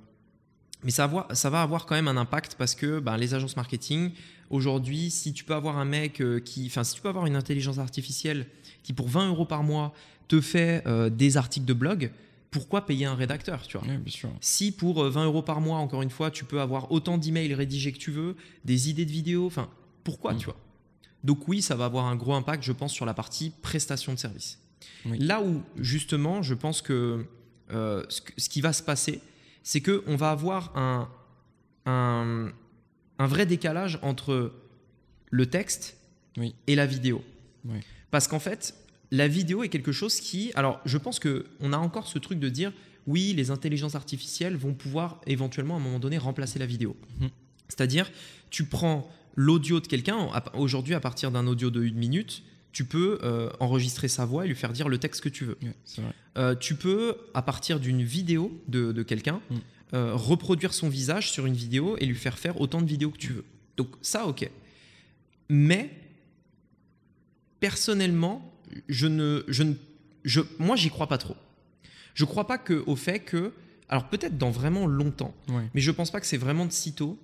mais 0.83 0.91
ça, 0.91 1.07
va 1.07 1.11
avoir, 1.23 1.37
ça 1.37 1.51
va 1.51 1.63
avoir 1.63 1.87
quand 1.87 1.95
même 1.95 2.09
un 2.09 2.17
impact 2.19 2.57
parce 2.59 2.75
que 2.75 3.01
ben, 3.01 3.17
les 3.17 3.33
agences 3.35 3.57
marketing, 3.57 4.11
aujourd'hui, 4.51 5.11
si 5.11 5.33
tu 5.33 5.45
peux 5.45 5.55
avoir 5.55 5.79
un 5.79 5.85
mec 5.87 6.21
euh, 6.21 6.39
qui. 6.41 6.67
Enfin, 6.67 6.85
si 6.85 6.95
tu 6.95 7.01
peux 7.01 7.09
avoir 7.09 7.25
une 7.27 7.37
intelligence 7.37 7.79
artificielle 7.79 8.47
qui, 8.83 8.93
pour 8.93 9.09
20 9.09 9.29
euros 9.29 9.47
par 9.47 9.63
mois, 9.63 9.95
te 10.29 10.41
fait 10.41 10.83
euh, 10.87 11.09
des 11.09 11.37
articles 11.39 11.67
de 11.67 11.73
blog, 11.75 12.11
pourquoi 12.51 12.87
payer 12.87 13.07
un 13.07 13.15
rédacteur 13.15 13.67
tu 13.67 13.79
vois? 13.79 13.87
Ouais, 13.89 13.97
bien 13.99 14.13
sûr. 14.13 14.31
si 14.41 14.71
pour 14.71 15.03
euh, 15.03 15.11
20 15.11 15.25
euros 15.25 15.43
par 15.43 15.61
mois, 15.61 15.79
encore 15.79 16.03
une 16.03 16.11
fois, 16.11 16.31
tu 16.31 16.45
peux 16.45 16.61
avoir 16.61 16.93
autant 16.93 17.17
d'emails 17.19 17.55
rédigés 17.55 17.93
que 17.93 17.99
tu 17.99 18.11
veux, 18.11 18.37
des 18.65 18.91
idées 18.91 19.07
de 19.07 19.11
vidéos, 19.11 19.47
enfin, 19.47 19.69
pourquoi, 20.05 20.35
Mm. 20.35 20.39
tu 20.39 20.45
vois? 20.47 20.57
Donc 21.25 21.49
oui, 21.49 21.63
ça 21.63 21.75
va 21.75 21.87
avoir 21.87 22.05
un 22.05 22.17
gros 22.17 22.35
impact, 22.35 22.63
je 22.63 22.73
pense, 22.73 22.93
sur 22.93 23.07
la 23.07 23.15
partie 23.15 23.51
prestation 23.63 24.13
de 24.13 24.19
service. 24.19 24.59
Oui. 25.07 25.19
Là 25.19 25.43
où, 25.43 25.63
justement, 25.79 26.43
je 26.43 26.55
pense 26.55 26.83
que 26.83 27.25
euh, 27.73 28.05
ce, 28.09 28.21
que- 28.21 28.33
ce 28.37 28.49
qui 28.49 28.61
va 28.61 28.73
se 28.73 28.83
passer, 28.83 29.21
c'est 29.63 29.81
qu'on 29.81 30.17
va 30.17 30.31
avoir 30.31 30.77
un, 30.77 31.09
un, 31.87 32.53
un 33.19 33.27
vrai 33.27 33.47
décalage 33.47 33.99
entre 34.03 34.53
le 35.31 35.47
texte 35.47 35.97
Oui. 36.37 36.55
et 36.67 36.75
la 36.75 36.87
vidéo. 36.87 37.25
Oui. 37.65 37.79
Parce 38.11 38.29
qu'en 38.29 38.39
fait, 38.39 38.75
la 39.11 39.29
vidéo 39.29 39.63
est 39.63 39.69
quelque 39.69 39.93
chose 39.93 40.21
qui. 40.21 40.53
Alors, 40.55 40.81
je 40.85 40.99
pense 40.99 41.19
qu'on 41.21 41.73
a 41.73 41.77
encore 41.79 42.07
ce 42.07 42.19
truc 42.19 42.39
de 42.39 42.49
dire 42.49 42.73
oui, 43.07 43.35
les 43.35 43.51
intelligences 43.51 43.95
artificielles 43.95 44.57
vont 44.57 44.73
pouvoir 44.73 45.21
éventuellement 45.27 45.75
à 45.75 45.77
un 45.79 45.83
moment 45.83 45.99
donné 45.99 46.17
remplacer 46.19 46.59
la 46.59 46.67
vidéo. 46.67 46.97
Mhm. 47.21 47.29
C'est-à-dire, 47.69 48.11
tu 48.51 48.65
prends 48.65 49.11
l'audio 49.37 49.81
de 49.81 49.87
quelqu'un, 49.87 50.31
aujourd'hui, 50.55 50.95
à 50.95 51.01
partir 51.01 51.31
d'un 51.31 51.47
audio 51.47 51.71
de 51.71 51.83
une 51.83 51.97
minute, 51.97 52.43
tu 52.75 52.85
peux 52.85 53.19
euh, 53.23 53.49
enregistrer 53.61 54.09
sa 54.09 54.27
voix 54.27 54.45
et 54.45 54.49
lui 54.49 54.55
faire 54.57 54.73
dire 54.75 54.89
le 54.91 54.99
texte 54.99 55.23
que 55.23 55.31
tu 55.31 55.45
veux. 55.47 55.57
Ouais, 55.63 55.75
c'est 55.87 56.03
vrai. 56.03 56.13
Euh, 56.37 56.55
tu 56.55 56.75
peux, 56.75 57.17
à 57.33 57.41
partir 57.41 57.81
d'une 57.81 58.03
vidéo 58.03 58.61
de, 58.69 58.93
de 58.93 59.03
quelqu'un, 59.03 59.41
Mm. 59.49 59.55
euh, 59.95 60.15
reproduire 60.15 60.75
son 60.75 60.89
visage 60.91 61.31
sur 61.31 61.47
une 61.47 61.55
vidéo 61.55 61.97
et 61.99 62.05
lui 62.07 62.17
faire 62.17 62.37
faire 62.39 62.61
autant 62.61 62.83
de 62.83 62.87
vidéos 62.87 63.11
que 63.11 63.17
tu 63.19 63.33
veux. 63.33 63.45
Donc 63.79 63.89
ça, 64.03 64.27
ok. 64.27 64.51
Mais 65.49 65.91
personnellement, 67.61 68.53
je 68.89 69.07
ne, 69.07 69.45
je 69.49 69.63
ne, 69.63 69.75
je, 70.25 70.41
moi, 70.59 70.77
j'y 70.77 70.91
crois 70.91 71.07
pas 71.07 71.19
trop. 71.19 71.37
Je 72.15 72.25
crois 72.25 72.47
pas 72.47 72.59
que 72.59 72.83
au 72.87 72.97
fait 72.97 73.21
que, 73.21 73.53
alors 73.89 74.09
peut-être 74.09 74.39
dans 74.39 74.51
vraiment 74.51 74.87
longtemps, 74.87 75.35
Ouais. 75.49 75.69
mais 75.75 75.81
je 75.81 75.91
pense 75.91 76.11
pas 76.11 76.21
que 76.21 76.27
c'est 76.27 76.37
vraiment 76.37 76.67
de 76.67 76.73
sitôt 76.73 77.19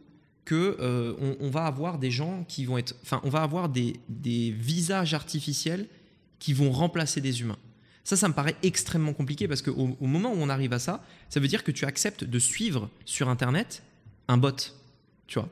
que 0.51 0.77
euh, 0.81 1.15
on, 1.21 1.47
on 1.47 1.49
va 1.49 1.65
avoir 1.67 2.01
des 2.01 2.11
gens 2.11 2.45
qui 2.49 2.65
vont 2.65 2.77
être, 2.77 2.97
enfin, 3.03 3.21
on 3.23 3.29
va 3.31 3.43
avoir 3.43 3.69
des, 3.69 4.01
des 4.09 4.51
visages 4.51 5.15
artificiels 5.15 5.87
qui 6.41 6.55
vont 6.55 6.73
remplacer 6.73 7.21
des 7.21 7.41
humains. 7.41 7.59
Ça, 8.03 8.17
ça 8.17 8.27
me 8.27 8.35
paraît 8.35 8.57
extrêmement 8.65 9.13
compliqué 9.13 9.47
parce 9.47 9.63
qu'au 9.63 9.97
au 10.01 10.07
moment 10.09 10.33
où 10.33 10.39
on 10.39 10.49
arrive 10.49 10.73
à 10.73 10.81
ça, 10.81 11.05
ça 11.29 11.39
veut 11.39 11.47
dire 11.47 11.63
que 11.63 11.71
tu 11.71 11.85
acceptes 11.85 12.25
de 12.25 12.39
suivre 12.41 12.91
sur 13.05 13.29
Internet 13.29 13.85
un 14.27 14.39
bot, 14.39 14.57
tu 15.29 15.39
vois. 15.39 15.49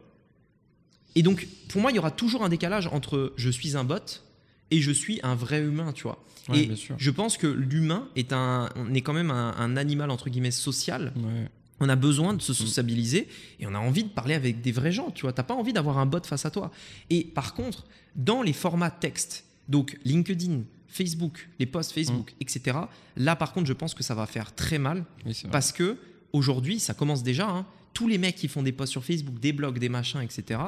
Et 1.15 1.23
donc, 1.23 1.47
pour 1.69 1.81
moi, 1.81 1.93
il 1.93 1.95
y 1.95 2.01
aura 2.01 2.11
toujours 2.11 2.43
un 2.43 2.49
décalage 2.49 2.89
entre 2.89 3.33
je 3.37 3.51
suis 3.51 3.77
un 3.77 3.85
bot 3.85 4.25
et 4.73 4.81
je 4.81 4.91
suis 4.91 5.21
un 5.23 5.37
vrai 5.37 5.61
humain, 5.61 5.93
tu 5.93 6.03
vois. 6.03 6.25
Ouais, 6.49 6.59
et 6.59 6.67
bien 6.67 6.77
sûr. 6.77 6.97
je 6.99 7.11
pense 7.13 7.37
que 7.37 7.47
l'humain 7.47 8.09
est 8.17 8.33
un, 8.33 8.69
on 8.75 8.93
est 8.95 9.03
quand 9.03 9.13
même 9.13 9.31
un, 9.31 9.55
un 9.57 9.77
animal 9.77 10.11
entre 10.11 10.29
guillemets 10.29 10.51
social. 10.51 11.13
Ouais. 11.15 11.49
On 11.81 11.89
a 11.89 11.97
besoin 11.97 12.33
Mm. 12.33 12.37
de 12.39 12.43
se 12.43 12.53
sociabiliser 12.55 13.29
et 13.61 13.67
on 13.67 13.75
a 13.75 13.79
envie 13.79 14.03
de 14.05 14.09
parler 14.09 14.35
avec 14.35 14.61
des 14.61 14.73
vrais 14.73 14.93
gens. 14.93 15.11
Tu 15.11 15.23
vois, 15.23 15.33
t'as 15.33 15.43
pas 15.45 15.55
envie 15.55 15.73
d'avoir 15.73 15.99
un 15.99 16.07
bot 16.07 16.21
face 16.25 16.45
à 16.47 16.51
toi. 16.51 16.71
Et 17.11 17.25
par 17.25 17.55
contre, 17.55 17.85
dans 18.17 18.43
les 18.43 18.53
formats 18.53 18.91
texte, 18.91 19.45
donc 19.69 19.97
LinkedIn, 20.05 20.63
Facebook, 20.89 21.49
les 21.59 21.67
posts 21.67 21.93
Facebook, 21.93 22.33
Mm. 22.33 22.43
etc. 22.43 22.79
Là, 23.17 23.37
par 23.37 23.53
contre, 23.53 23.67
je 23.69 23.73
pense 23.75 23.95
que 23.95 24.03
ça 24.03 24.15
va 24.15 24.27
faire 24.27 24.55
très 24.55 24.79
mal 24.79 25.05
Oui, 25.27 25.41
parce 25.53 25.71
que 25.73 25.97
aujourd'hui, 26.33 26.81
ça 26.81 26.95
commence 26.95 27.23
déjà. 27.23 27.49
hein. 27.49 27.67
Tous 27.99 28.07
les 28.07 28.17
mecs 28.19 28.37
qui 28.37 28.47
font 28.47 28.63
des 28.63 28.71
posts 28.71 28.93
sur 28.93 29.05
Facebook, 29.05 29.41
des 29.41 29.53
blogs, 29.53 29.81
des 29.81 29.89
machins, 29.89 30.21
etc. 30.21 30.61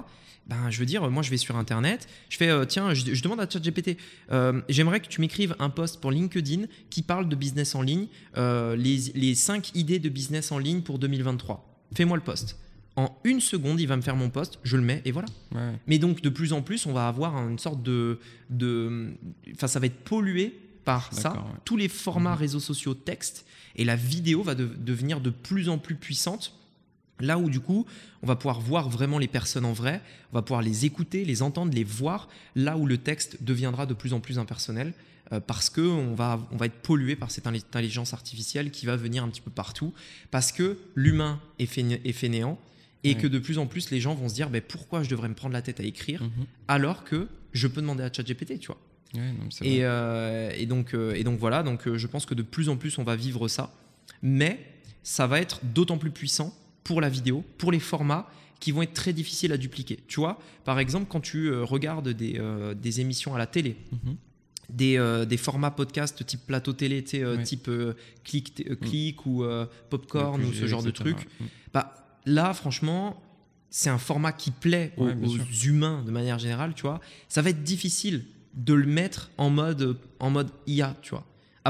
Ben, 0.49 0.69
je 0.69 0.81
veux 0.81 0.87
dire, 0.87 1.09
moi, 1.13 1.23
je 1.23 1.31
vais 1.31 1.37
sur 1.37 1.55
Internet, 1.57 2.09
je 2.29 2.37
fais, 2.39 2.49
euh, 2.49 2.65
tiens, 2.65 2.93
je, 2.93 3.15
je 3.15 3.23
demande 3.23 3.39
à 3.41 3.49
ChatGPT, 3.49 3.97
euh, 4.33 4.61
j'aimerais 4.69 4.99
que 4.99 5.07
tu 5.07 5.21
m'écrives 5.21 5.55
un 5.61 5.71
post 5.71 6.01
pour 6.01 6.11
LinkedIn 6.11 6.63
qui 6.91 7.03
parle 7.03 7.29
de 7.29 7.37
business 7.37 7.77
en 7.77 7.83
ligne, 7.83 8.09
euh, 8.37 8.75
les, 8.75 8.99
les 9.15 9.37
5 9.37 9.71
idées 9.77 10.01
de 10.01 10.09
business 10.09 10.51
en 10.51 10.59
ligne 10.59 10.81
pour 10.83 10.99
2023. 10.99 11.85
Fais-moi 11.95 12.17
le 12.17 12.23
post. 12.25 12.59
En 12.97 13.17
une 13.23 13.41
seconde, 13.41 13.81
il 13.81 13.87
va 13.87 13.97
me 13.97 14.03
faire 14.03 14.17
mon 14.17 14.29
post, 14.29 14.59
je 14.65 14.77
le 14.77 14.83
mets 14.83 15.01
et 15.05 15.13
voilà. 15.13 15.29
Ouais. 15.55 15.75
Mais 15.87 15.99
donc, 15.99 16.23
de 16.23 16.29
plus 16.31 16.53
en 16.53 16.63
plus, 16.63 16.85
on 16.87 16.93
va 16.93 17.07
avoir 17.07 17.37
une 17.49 17.61
sorte 17.61 17.81
de. 17.85 18.19
de 18.51 19.13
enfin, 19.55 19.69
ça 19.69 19.79
va 19.79 19.87
être 19.87 20.03
pollué 20.03 20.59
par 20.85 21.13
ça. 21.13 21.33
Ouais. 21.35 21.39
Tous 21.65 21.77
les 21.77 21.89
formats 21.89 22.33
Mhm. 22.33 22.39
réseaux 22.39 22.61
sociaux 22.61 22.95
texte 22.95 23.47
et 23.77 23.85
la 23.85 23.95
vidéo 23.95 24.43
va 24.43 24.57
de- 24.57 24.67
devenir 24.77 25.21
de 25.21 25.31
plus 25.31 25.69
en 25.69 25.79
plus 25.79 25.95
puissante. 25.95 26.57
Là 27.21 27.39
où, 27.39 27.51
du 27.51 27.61
coup, 27.61 27.87
on 28.23 28.27
va 28.27 28.37
pouvoir 28.37 28.61
voir 28.61 28.89
vraiment 28.89 29.19
les 29.19 29.29
personnes 29.29 29.65
en 29.65 29.73
vrai, 29.73 30.01
on 30.33 30.37
va 30.37 30.43
pouvoir 30.43 30.63
les 30.63 30.85
écouter, 30.87 31.25
les 31.25 31.43
entendre, 31.43 31.73
les 31.75 31.85
voir. 31.85 32.29
Là 32.57 32.77
où 32.77 32.87
le 32.87 32.99
texte 32.99 33.43
deviendra 33.43 33.87
de 33.87 33.95
plus 33.95 34.13
en 34.13 34.21
plus 34.21 34.39
impersonnel. 34.39 34.93
euh, 35.33 35.39
parce 35.39 35.71
qu'on 35.71 36.13
va, 36.15 36.41
on 36.51 36.57
va 36.57 36.67
être 36.67 36.83
pollué 36.83 37.15
par 37.15 37.31
cette 37.31 37.47
intelligence 37.47 38.13
artificielle 38.15 38.73
qui 38.73 38.85
va 38.85 38.97
venir 38.97 39.23
un 39.23 39.29
petit 39.29 39.41
peu 39.41 39.51
partout. 39.53 39.93
Parce 40.33 40.51
que 40.51 40.77
l'humain 40.97 41.41
est, 41.61 41.67
fainé- 41.73 42.01
est 42.05 42.13
fainéant. 42.13 42.59
Et 43.05 43.11
Ouais. 43.11 43.15
que 43.21 43.27
de 43.29 43.39
plus 43.39 43.59
en 43.59 43.67
plus, 43.67 43.91
les 43.93 44.01
gens 44.01 44.15
vont 44.17 44.29
se 44.29 44.35
dire 44.35 44.51
ben, 44.51 44.61
pourquoi 44.61 45.05
je 45.05 45.09
devrais 45.09 45.29
me 45.29 45.35
prendre 45.35 45.53
la 45.53 45.63
tête 45.63 45.79
à 45.79 45.85
écrire 45.85 46.23
Mhm. 46.25 46.47
alors 46.67 47.05
que 47.05 47.29
je 47.53 47.69
peux 47.69 47.81
demander 47.81 48.03
à 48.03 48.13
ChatGPT, 48.13 48.59
tu 48.59 48.67
vois? 48.67 48.79
Ouais, 49.15 49.33
non, 49.33 49.49
Et, 49.63 49.85
euh, 49.85 50.51
et, 50.57 50.67
donc, 50.67 50.95
euh, 50.95 51.15
et 51.15 51.23
donc 51.23 51.39
voilà, 51.39 51.63
donc 51.63 51.89
je 51.97 52.07
pense 52.09 52.27
que 52.27 52.35
de 52.35 52.43
plus 52.43 52.69
en 52.69 52.77
plus 52.77 52.99
on 52.99 53.05
va 53.05 53.15
vivre 53.17 53.47
ça, 53.47 53.73
mais 54.23 54.59
ça 55.05 55.27
va 55.29 55.41
être 55.41 55.61
d'autant 55.65 55.97
plus 55.99 56.11
puissant 56.11 56.53
pour 56.85 57.01
la 57.01 57.09
vidéo, 57.09 57.45
pour 57.59 57.73
les 57.73 57.81
formats 57.81 58.29
qui 58.59 58.73
vont 58.73 58.83
être 58.83 58.93
très 58.95 59.13
difficiles 59.13 59.53
à 59.53 59.57
dupliquer. 59.57 59.99
Tu 60.07 60.21
vois, 60.21 60.39
par 60.65 60.79
exemple, 60.79 61.07
quand 61.09 61.21
tu 61.21 61.47
euh, 61.49 61.65
regardes 61.65 62.11
des, 62.11 62.37
euh, 62.39 62.75
des 62.75 63.01
émissions 63.01 63.35
à 63.35 63.39
la 63.39 63.47
télé, 63.47 63.77
Mhm. 63.93 64.17
des, 64.71 64.99
euh, 64.99 65.25
des 65.25 65.37
formats 65.39 65.71
podcast 65.71 66.25
type 66.27 66.47
plateau 66.47 66.73
télé, 66.73 67.03
euh, 67.15 67.43
type 67.43 67.69
euh, 67.69 67.95
clic, 68.25 68.55
t- 68.55 68.67
euh, 68.71 68.75
clic 68.77 69.25
ou 69.27 69.45
popcorn 69.89 70.45
ou 70.45 70.53
ce 70.53 70.67
genre 70.67 70.83
de 70.83 70.91
truc, 70.91 71.27
Mhm. 71.41 71.49
bah, 71.73 72.21
là, 72.27 72.53
franchement, 72.55 73.21
c'est 73.71 73.89
un 73.91 73.99
format 73.99 74.33
qui 74.33 74.51
plaît 74.51 74.93
aux, 74.97 75.07
Ouais, 75.07 75.15
humains 75.65 76.03
de 76.05 76.11
manière 76.11 76.39
générale, 76.39 76.75
tu 76.75 76.83
vois. 76.83 77.01
Ça 77.29 77.41
va 77.41 77.51
être 77.51 77.63
difficile 77.63 78.25
de 78.55 78.75
le 78.75 78.87
mettre 78.87 79.31
en 79.39 79.49
mode, 79.49 79.97
en 80.19 80.29
mode 80.31 80.51
IA, 80.67 80.97
tu 81.03 81.11
vois. 81.11 81.25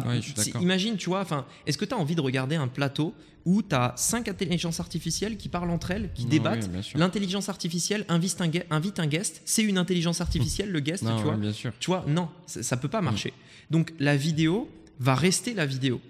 Ouais, 0.06 0.20
imagine, 0.60 0.96
tu 0.96 1.10
vois, 1.10 1.26
est-ce 1.66 1.76
que 1.76 1.84
tu 1.84 1.94
as 1.94 1.98
envie 1.98 2.14
de 2.14 2.20
regarder 2.20 2.56
un 2.56 2.68
plateau 2.68 3.12
où 3.46 3.62
tu 3.62 3.74
as 3.74 3.92
cinq 3.96 4.28
intelligences 4.28 4.80
artificielles 4.80 5.36
qui 5.36 5.48
parlent 5.48 5.70
entre 5.70 5.90
elles, 5.90 6.10
qui 6.14 6.24
Non, 6.24 6.28
débattent. 6.30 6.68
L'intelligence 6.94 7.48
artificielle 7.48 8.04
invite 8.08 8.40
un, 8.40 8.48
gue- 8.48 8.64
invite 8.70 9.00
un 9.00 9.06
guest, 9.06 9.42
c'est 9.44 9.62
une 9.62 9.78
intelligence 9.78 10.20
artificielle, 10.20 10.70
le 10.70 10.80
guest, 10.80 11.02
Non, 11.02 11.16
tu 11.16 11.24
vois. 11.24 11.36
bien 11.36 11.52
sûr. 11.52 11.72
Tu 11.80 11.90
vois, 11.90 12.04
non, 12.06 12.28
ça, 12.46 12.62
ça 12.62 12.76
peut 12.76 12.88
pas 12.88 13.00
marcher. 13.00 13.32
Donc 13.70 13.92
la 13.98 14.16
vidéo 14.16 14.68
va 14.98 15.14
rester 15.14 15.54
la 15.54 15.64
vidéo. 15.66 16.00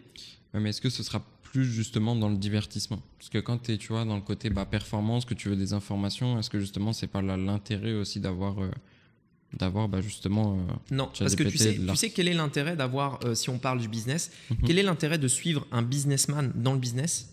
Ouais, 0.55 0.61
mais 0.61 0.71
est-ce 0.71 0.81
que 0.81 0.91
ce 0.91 1.03
sera 1.03 1.23
plus 1.43 1.65
justement 1.65 2.17
dans 2.17 2.29
le 2.29 2.37
divertissement? 2.37 3.01
Parce 3.19 3.29
que 3.29 3.39
quand 3.39 3.59
tu 3.59 3.73
es 3.73 3.77
tu 3.79 3.89
vois, 3.89 4.05
dans 4.05 4.17
le 4.17 4.23
côté 4.23 4.51
bah, 4.51 4.65
performance, 4.65 5.25
que 5.25 5.35
tu 5.35 5.49
veux 5.49 5.57
des 5.57 5.73
informations, 5.73 6.39
est-ce 6.39 6.51
que 6.51 6.59
justement 6.61 6.93
c'est 6.93 7.07
pas 7.07 7.23
là 7.23 7.37
l'intérêt 7.37 7.93
aussi 7.93 8.19
d'avoir 8.21 8.61
euh, 8.63 8.71
d'avoir 9.59 9.89
bah, 9.89 10.01
justement. 10.01 10.59
euh, 10.59 10.95
Non, 10.95 11.11
parce 11.19 11.35
que 11.35 11.43
tu 11.45 11.59
sais, 11.59 11.77
tu 11.77 12.11
quel 12.11 12.29
est 12.29 12.35
l'intérêt 12.35 12.77
d'avoir, 12.77 13.19
euh, 13.25 13.35
si 13.35 13.51
on 13.51 13.59
parle 13.59 13.81
du 13.81 13.89
business, 13.89 14.31
Mhm. 14.51 14.57
quel 14.67 14.79
est 14.79 14.83
l'intérêt 14.83 15.19
de 15.19 15.29
suivre 15.29 15.67
un 15.73 15.83
businessman 15.83 16.53
dans 16.55 16.73
le 16.73 16.79
business? 16.79 17.31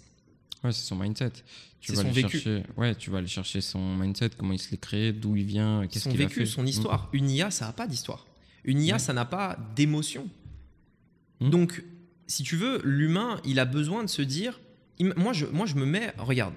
Ouais, 0.64 0.72
c'est 0.72 0.82
son 0.84 0.96
mindset. 0.96 1.32
Tu 1.80 1.92
vas 1.92 2.02
son 2.02 2.08
aller 2.08 2.22
vécu. 2.24 2.40
chercher, 2.40 2.64
ouais, 2.76 2.96
tu 2.96 3.12
vas 3.12 3.20
aller 3.20 3.28
chercher 3.28 3.62
son 3.62 3.96
mindset, 3.96 4.32
comment 4.38 4.54
il 4.54 4.60
se 4.60 4.72
l'est 4.72 4.78
créé, 4.78 5.14
d'où 5.14 5.36
il 5.36 5.46
vient, 5.46 5.86
qu'est-ce 5.88 6.10
qu'il 6.10 6.20
a 6.22 6.26
vécu, 6.26 6.40
fait. 6.42 6.46
son 6.48 6.66
histoire. 6.66 7.10
Une 7.14 7.30
IA, 7.30 7.52
ça 7.52 7.68
n'a 7.68 7.74
pas 7.74 7.86
d'histoire. 7.88 8.26
Une 8.66 8.82
IA, 8.82 8.94
Ouais. 8.96 9.00
ça 9.00 9.14
n'a 9.14 9.26
pas 9.26 9.58
d'émotion. 9.76 10.28
Mhm. 11.40 11.50
Donc, 11.52 11.84
si 12.26 12.42
tu 12.44 12.56
veux, 12.56 12.82
l'humain, 12.84 13.40
il 13.46 13.60
a 13.60 13.66
besoin 13.66 14.04
de 14.04 14.10
se 14.10 14.24
dire. 14.24 14.60
Moi, 15.16 15.32
je, 15.34 15.46
moi, 15.46 15.68
je 15.68 15.76
me 15.76 15.86
mets. 15.86 16.12
Regarde, 16.18 16.56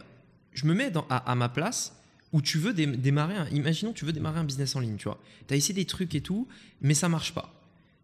je 0.52 0.64
me 0.66 0.72
mets 0.74 0.90
dans- 0.90 1.06
à, 1.10 1.18
à 1.30 1.34
ma 1.34 1.50
place 1.50 1.94
où 2.32 2.40
tu 2.42 2.58
veux 2.58 2.72
dé- 2.72 2.86
démarrer. 2.86 3.34
Un, 3.34 3.48
imaginons, 3.50 3.92
tu 3.92 4.04
veux 4.04 4.12
démarrer 4.12 4.38
un 4.40 4.44
business 4.44 4.76
en 4.76 4.80
ligne, 4.80 4.96
tu 4.96 5.04
vois. 5.04 5.20
Tu 5.48 5.54
as 5.54 5.56
essayé 5.56 5.74
des 5.74 5.84
trucs 5.84 6.14
et 6.14 6.20
tout, 6.20 6.46
mais 6.80 6.94
ça 6.94 7.08
marche 7.08 7.32
pas. 7.34 7.52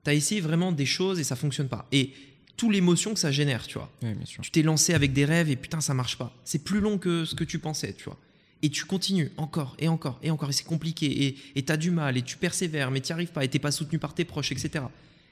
Tu 0.04 0.10
as 0.10 0.14
essayé 0.14 0.40
vraiment 0.40 0.72
des 0.72 0.86
choses 0.86 1.18
et 1.20 1.24
ça 1.24 1.36
fonctionne 1.36 1.68
pas. 1.68 1.86
Et 1.92 2.10
tout 2.56 2.70
l'émotion 2.70 3.12
que 3.12 3.20
ça 3.20 3.30
génère, 3.30 3.66
tu 3.66 3.74
vois. 3.78 3.90
Ouais, 4.02 4.14
bien 4.14 4.24
sûr. 4.26 4.42
Tu 4.42 4.50
t'es 4.50 4.62
lancé 4.62 4.94
avec 4.94 5.12
des 5.12 5.24
rêves 5.24 5.50
et 5.50 5.56
putain, 5.56 5.80
ça 5.80 5.94
marche 5.94 6.16
pas. 6.16 6.34
C'est 6.44 6.64
plus 6.64 6.80
long 6.80 6.98
que 6.98 7.24
ce 7.24 7.34
que 7.34 7.44
tu 7.44 7.58
pensais, 7.58 7.92
tu 7.92 8.04
vois. 8.04 8.18
Et 8.62 8.70
tu 8.70 8.84
continues 8.86 9.30
encore 9.36 9.76
et 9.78 9.86
encore 9.88 10.18
et 10.22 10.30
encore. 10.30 10.48
Et 10.48 10.52
c'est 10.52 10.64
compliqué. 10.64 11.36
Et 11.54 11.62
tu 11.64 11.70
as 11.72 11.76
du 11.76 11.90
mal 11.90 12.16
et 12.16 12.22
tu 12.22 12.36
persévères, 12.38 12.90
mais 12.90 13.00
tu 13.00 13.08
n'y 13.08 13.12
arrives 13.12 13.28
pas. 13.32 13.44
Et 13.44 13.48
tu 13.48 13.58
pas 13.60 13.70
soutenu 13.70 13.98
par 13.98 14.14
tes 14.14 14.24
proches, 14.24 14.50
etc. 14.52 14.84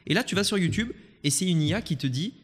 Et 0.07 0.12
là, 0.14 0.22
tu 0.22 0.34
vas 0.34 0.45
sur 0.45 0.59
YouTube 0.59 0.90
et 1.24 1.30
c'est 1.30 1.47
une 1.49 1.62
IA 1.62 1.80
qui 1.80 1.97
te 1.97 2.07
dit 2.07 2.34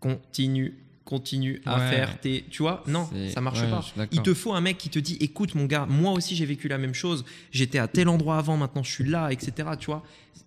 continue, 0.00 0.74
continue 1.08 1.62
à 1.64 1.78
Ouais. 1.78 1.90
faire 1.90 2.20
tes. 2.20 2.44
Tu 2.50 2.62
vois, 2.62 2.84
non, 2.86 3.08
ça 3.32 3.40
marche 3.40 3.62
ouais, 3.62 3.70
pas. 3.70 3.82
Il 4.12 4.20
te 4.22 4.34
faut 4.34 4.52
un 4.52 4.60
mec 4.60 4.76
qui 4.76 4.90
te 4.90 4.98
dit 4.98 5.16
écoute, 5.20 5.54
mon 5.54 5.64
gars, 5.64 5.86
moi 5.88 6.12
aussi 6.12 6.36
j'ai 6.36 6.44
vécu 6.44 6.68
la 6.68 6.76
même 6.76 6.92
chose. 6.94 7.24
J'étais 7.50 7.78
à 7.78 7.88
tel 7.88 8.08
endroit 8.08 8.36
avant, 8.36 8.56
maintenant 8.58 8.82
je 8.82 8.90
suis 8.92 9.04
là, 9.04 9.30
etc. 9.32 9.70
Tu 9.80 9.86
vois. 9.86 10.02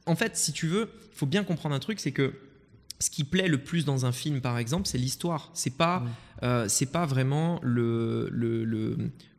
En 0.06 0.16
fait, 0.16 0.38
si 0.38 0.54
tu 0.54 0.68
veux, 0.68 0.90
il 1.14 1.18
faut 1.18 1.26
bien 1.26 1.44
comprendre 1.44 1.74
un 1.76 1.80
truc 1.80 2.00
c'est 2.00 2.12
que 2.12 2.34
ce 3.00 3.10
qui 3.10 3.24
plaît 3.24 3.48
le 3.48 3.58
plus 3.58 3.84
dans 3.86 4.06
un 4.06 4.12
film, 4.12 4.40
par 4.42 4.60
exemple, 4.60 4.88
c'est 4.88 5.00
l'histoire. 5.00 5.50
C'est 5.56 5.76
pas, 5.76 6.04
euh, 6.44 6.68
c'est 6.70 6.92
pas 6.92 7.08
vraiment 7.08 7.60
le, 7.64 8.30
le, 8.32 8.64
le- 8.64 8.96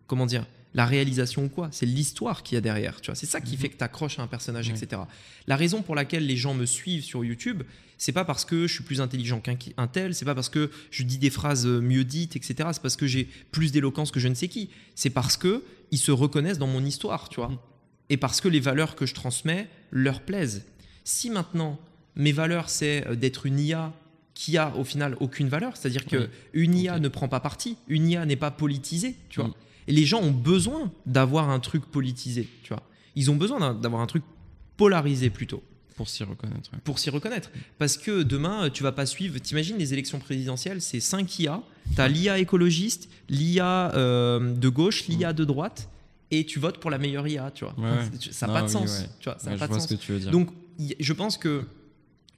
comment 0.09 0.27
dire, 0.27 0.47
la 0.75 0.85
réalisation 0.87 1.45
ou 1.45 1.49
quoi. 1.49 1.69
C'est 1.71 1.87
l'histoire 1.87 2.43
qu'il 2.43 2.57
y 2.57 2.59
a 2.59 2.61
derrière. 2.61 3.01
Tu 3.01 3.07
vois, 3.11 3.15
c'est 3.15 3.27
ça 3.27 3.41
qui 3.41 3.57
fait 3.57 3.69
que 3.69 3.77
tu 3.77 3.85
accroches 3.85 4.19
à 4.19 4.23
un 4.23 4.27
personnage. 4.27 4.67
Ouais. 4.69 4.75
etc. 4.77 5.03
La 5.47 5.55
raison 5.55 5.83
pour 5.83 5.95
laquelle 5.95 6.27
les 6.27 6.37
gens 6.37 6.55
me 6.55 6.67
suivent 6.67 7.05
sur 7.05 7.25
YouTube, 7.25 7.63
c'est 8.03 8.11
pas 8.11 8.25
parce 8.25 8.45
que 8.45 8.67
je 8.67 8.75
suis 8.75 8.83
plus 8.83 9.01
intelligent 9.01 9.39
qu'un 9.39 9.87
tel, 9.87 10.13
c'est 10.13 10.25
pas 10.25 10.35
parce 10.35 10.49
que 10.49 10.73
je 10.91 11.05
dis 11.05 11.19
des 11.19 11.31
phrases 11.31 11.69
euh, 11.69 11.81
mieux 11.81 12.03
dites, 12.03 12.35
etc. 12.35 12.71
C'est 12.73 12.83
parce 12.83 12.97
que 12.97 13.07
j'ai 13.07 13.29
plus 13.53 13.71
d'éloquence 13.71 14.11
que 14.11 14.19
je 14.19 14.27
ne 14.27 14.35
sais 14.35 14.49
qui. 14.49 14.71
C'est 14.97 15.11
parce 15.11 15.37
que 15.37 15.63
ils 15.93 15.99
se 15.99 16.11
reconnaissent 16.11 16.59
dans 16.59 16.67
mon 16.67 16.85
histoire, 16.85 17.29
tu 17.29 17.37
vois. 17.37 17.51
Mm. 17.51 17.59
Et 18.11 18.17
parce 18.17 18.41
que 18.41 18.49
les 18.49 18.59
valeurs 18.59 18.97
que 18.97 19.07
je 19.07 19.15
transmets 19.15 19.69
leur 19.93 20.23
plaisent. 20.23 20.65
Si 21.05 21.31
maintenant 21.31 21.79
mes 22.17 22.33
valeurs 22.33 22.71
c'est 22.71 23.07
euh, 23.07 23.15
d'être 23.15 23.47
une 23.47 23.61
IA 23.61 23.93
qui 24.35 24.59
a 24.59 24.75
au 24.75 24.83
final 24.83 25.17
aucune 25.21 25.49
valeur, 25.49 25.77
c'est-à-dire 25.77 26.05
que 26.05 26.29
une 26.55 26.75
IA 26.75 26.99
ne 26.99 27.07
prend 27.07 27.29
pas 27.29 27.39
parti, 27.39 27.77
une 27.87 28.09
IA 28.09 28.27
n'est 28.27 28.35
pas 28.35 28.51
politisée, 28.51 29.15
tu 29.29 29.39
vois. 29.39 29.51
Mm. 29.51 29.55
Et 29.87 29.93
les 29.93 30.05
gens 30.05 30.21
ont 30.21 30.33
besoin 30.33 30.91
d'avoir 31.07 31.51
un 31.51 31.61
truc 31.61 31.85
politisé, 31.85 32.49
tu 32.65 32.75
vois. 32.75 32.83
Ils 33.15 33.31
ont 33.31 33.37
besoin 33.37 33.75
d'avoir 33.75 34.03
un 34.03 34.07
truc 34.07 34.25
polarisé 34.77 35.31
plutôt 35.31 35.63
Pour 35.97 36.09
s'y 36.09 36.25
reconnaître. 36.25 36.71
ouais. 36.73 36.79
pour 36.85 36.99
s'y 36.99 37.11
reconnaître. 37.11 37.51
Parce 37.79 37.97
que 37.97 38.23
demain, 38.23 38.65
euh, 38.65 38.71
tu 38.71 38.83
vas 38.83 38.93
pas 38.93 39.07
suivre. 39.07 39.39
T'imagines 39.39 39.77
les 39.79 39.93
élections 39.93 40.19
présidentielles, 40.19 40.81
c'est 40.81 41.01
5 41.01 41.39
IA. 41.39 41.61
T'as 41.97 42.09
l'IA 42.09 42.39
écologiste, 42.39 43.09
l'IA 43.29 43.93
euh, 43.95 44.55
de 44.55 44.69
gauche, 44.69 45.07
l'IA 45.09 45.33
de 45.33 45.45
droite, 45.45 45.89
et 46.31 46.47
tu 46.47 46.59
votes 46.59 46.79
pour 46.79 46.91
la 46.91 46.99
meilleure 46.99 47.27
IA, 47.29 47.51
tu 47.51 47.65
vois. 47.65 47.75
Ouais, 47.79 47.91
Ça 48.31 48.47
n'a 48.47 48.53
pas 48.55 48.61
de 48.63 48.67
oui, 48.67 48.73
sens. 48.73 49.01
ouais. 49.01 49.09
Tu 49.21 49.29
vois, 49.29 49.39
ça 49.39 49.51
Ouais, 49.51 49.57
a 49.57 49.59
pas 49.59 49.65
je 49.67 49.69
de 49.69 49.73
vois 49.75 49.81
sens. 49.81 49.89
ce 49.89 49.95
que 49.95 50.01
tu 50.01 50.13
veux 50.13 50.21
dire. 50.21 50.31
Donc, 50.31 50.49
je 50.99 51.13
pense 51.13 51.37
que 51.37 51.65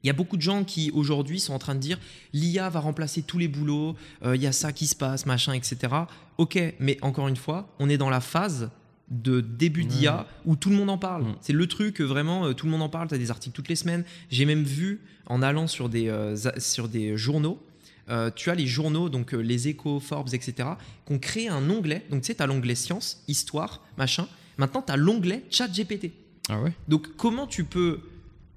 il 0.02 0.07
y 0.09 0.11
a 0.11 0.12
beaucoup 0.12 0.36
de 0.36 0.42
gens 0.42 0.64
qui 0.64 0.90
aujourd'hui 0.90 1.40
sont 1.40 1.55
en 1.55 1.59
train 1.59 1.74
de 1.74 1.80
dire 1.80 1.98
l'IA 2.34 2.68
va 2.68 2.80
remplacer 2.80 3.22
tous 3.22 3.38
les 3.38 3.48
boulots, 3.48 3.96
euh, 4.22 4.36
il 4.36 4.42
y 4.42 4.46
a 4.46 4.52
ça 4.52 4.70
qui 4.72 4.86
se 4.86 4.94
passe, 4.94 5.24
machin, 5.24 5.55
etc. 5.55 5.94
Ok, 6.36 6.59
mais 6.78 6.98
encore 7.00 7.28
une 7.28 7.36
fois, 7.36 7.74
on 7.78 7.88
est 7.88 7.96
dans 7.96 8.11
la 8.11 8.20
phase 8.20 8.68
de 9.11 9.40
début 9.40 9.84
d'IA 9.84 10.26
où 10.46 10.57
tout 10.57 10.70
le 10.70 10.76
monde 10.76 10.90
en 10.90 10.98
parle. 10.98 11.24
Mm. 11.24 11.36
C'est 11.40 11.52
le 11.52 11.66
truc 11.66 12.00
euh, 12.00 12.05
vraiment, 12.05 12.46
euh, 12.46 12.52
tout 12.55 12.66
le 12.66 12.72
monde 12.72 12.82
en 12.82 12.88
parle. 12.88 13.09
Tu 13.09 13.14
as 13.14 13.18
des 13.18 13.30
articles 13.30 13.55
toutes 13.55 13.68
les 13.68 13.76
semaines. 13.76 14.05
J'ai 14.30 14.44
même 14.46 14.62
vu 14.64 15.00
en 15.26 15.42
allant 15.42 15.66
sur 15.66 15.88
des, 15.88 16.09
euh, 16.09 16.36
sur 16.59 16.88
des 16.88 17.16
journaux. 17.16 17.62
euh, 18.09 18.30
tu 18.34 18.50
as 18.50 18.55
les 18.55 18.66
journaux, 18.66 19.09
donc 19.09 19.32
euh, 19.34 19.38
les 19.40 19.68
échos, 19.68 19.98
Forbes, 20.00 20.28
etc., 20.34 20.68
qui 21.07 21.12
ont 21.12 21.18
créé 21.18 21.48
un 21.48 21.68
onglet. 21.70 22.05
Donc, 22.11 22.22
tu 22.22 22.26
sais, 22.28 22.34
tu 22.34 22.42
as 22.42 22.46
l'onglet 22.46 22.74
science, 22.74 23.22
histoire, 23.28 23.82
machin. 23.98 24.26
Maintenant, 24.59 24.82
tu 24.82 24.92
as 24.92 24.96
l'onglet 24.96 25.42
chat 25.50 25.68
GPT. 25.68 26.12
Ah 26.50 26.61
ouais? 26.61 26.72
Donc 26.88 27.09
comment 27.16 27.46
tu 27.46 27.64
peux 27.64 28.00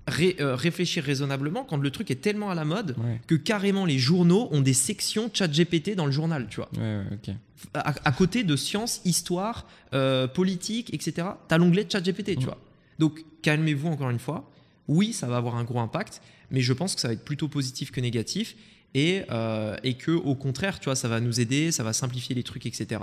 ré- 0.07 0.35
réfléchir 0.39 1.03
raisonnablement 1.05 1.63
quand 1.63 1.77
le 1.77 1.89
truc 1.91 2.11
est 2.11 2.21
tellement 2.21 2.49
à 2.49 2.55
la 2.55 2.65
mode 2.65 2.95
Ouais. 2.97 3.21
que 3.27 3.35
carrément 3.35 3.85
les 3.85 3.97
journaux 3.97 4.49
ont 4.51 4.59
des 4.61 4.73
sections 4.73 5.29
chat 5.33 5.47
GPT 5.47 5.95
dans 5.95 6.05
le 6.05 6.11
journal, 6.11 6.47
tu 6.49 6.57
vois? 6.57 6.69
Ouais, 6.77 6.81
ouais, 6.81 7.03
ok. 7.13 7.33
À, 7.73 7.93
à 8.05 8.11
côté 8.11 8.43
de 8.43 8.55
sciences, 8.55 9.01
histoire, 9.05 9.65
euh, 9.93 10.27
politique, 10.27 10.93
etc., 10.93 11.27
tu 11.47 11.55
as 11.55 11.57
l'onglet 11.57 11.87
chat 11.91 12.01
GPT, 12.01 12.37
tu 12.37 12.45
vois. 12.45 12.57
Donc 12.99 13.23
calmez-vous 13.41 13.87
encore 13.87 14.09
une 14.09 14.19
fois. 14.19 14.49
Oui, 14.87 15.11
ça 15.13 15.27
va 15.27 15.37
avoir 15.37 15.55
un 15.55 15.63
gros 15.63 15.79
impact, 15.79 16.21
mais 16.51 16.61
je 16.61 16.71
pense 16.73 16.95
que 16.95 17.01
ça 17.01 17.07
va 17.09 17.13
être 17.15 17.25
plutôt 17.25 17.47
positif 17.47 17.91
que 17.91 17.99
négatif. 17.99 18.55
Et, 18.93 19.23
euh, 19.31 19.75
et 19.83 19.95
que 19.95 20.11
au 20.11 20.33
contraire, 20.35 20.79
tu 20.79 20.85
vois, 20.85 20.95
ça 20.95 21.07
va 21.07 21.19
nous 21.19 21.39
aider, 21.41 21.71
ça 21.71 21.83
va 21.83 21.93
simplifier 21.93 22.33
les 22.35 22.43
trucs, 22.43 22.65
etc. 22.65 23.01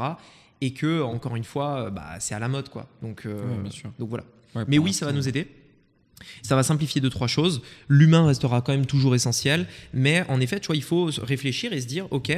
Et 0.60 0.72
que, 0.72 1.02
encore 1.02 1.36
une 1.36 1.44
fois, 1.44 1.90
bah, 1.90 2.16
c'est 2.20 2.34
à 2.34 2.38
la 2.38 2.48
mode, 2.48 2.68
quoi. 2.70 2.88
Donc, 3.02 3.26
euh, 3.26 3.44
Ouais, 3.44 3.62
bien 3.62 3.70
sûr. 3.70 3.92
donc 3.98 4.08
voilà. 4.08 4.24
Ouais, 4.54 4.64
Mais 4.66 4.78
oui, 4.78 4.92
ça 4.92 5.04
va 5.04 5.12
nous 5.12 5.28
aider. 5.28 5.46
Ça 6.42 6.56
va 6.56 6.62
simplifier 6.62 7.00
deux, 7.00 7.10
trois 7.10 7.26
choses. 7.26 7.62
L'humain 7.88 8.26
restera 8.26 8.60
quand 8.60 8.72
même 8.72 8.86
toujours 8.86 9.14
essentiel. 9.14 9.66
Mais 9.92 10.24
en 10.28 10.40
effet, 10.40 10.60
tu 10.60 10.68
vois, 10.68 10.76
il 10.76 10.82
faut 10.82 11.10
réfléchir 11.22 11.72
et 11.72 11.80
se 11.80 11.86
dire, 11.86 12.06
OK, 12.10 12.32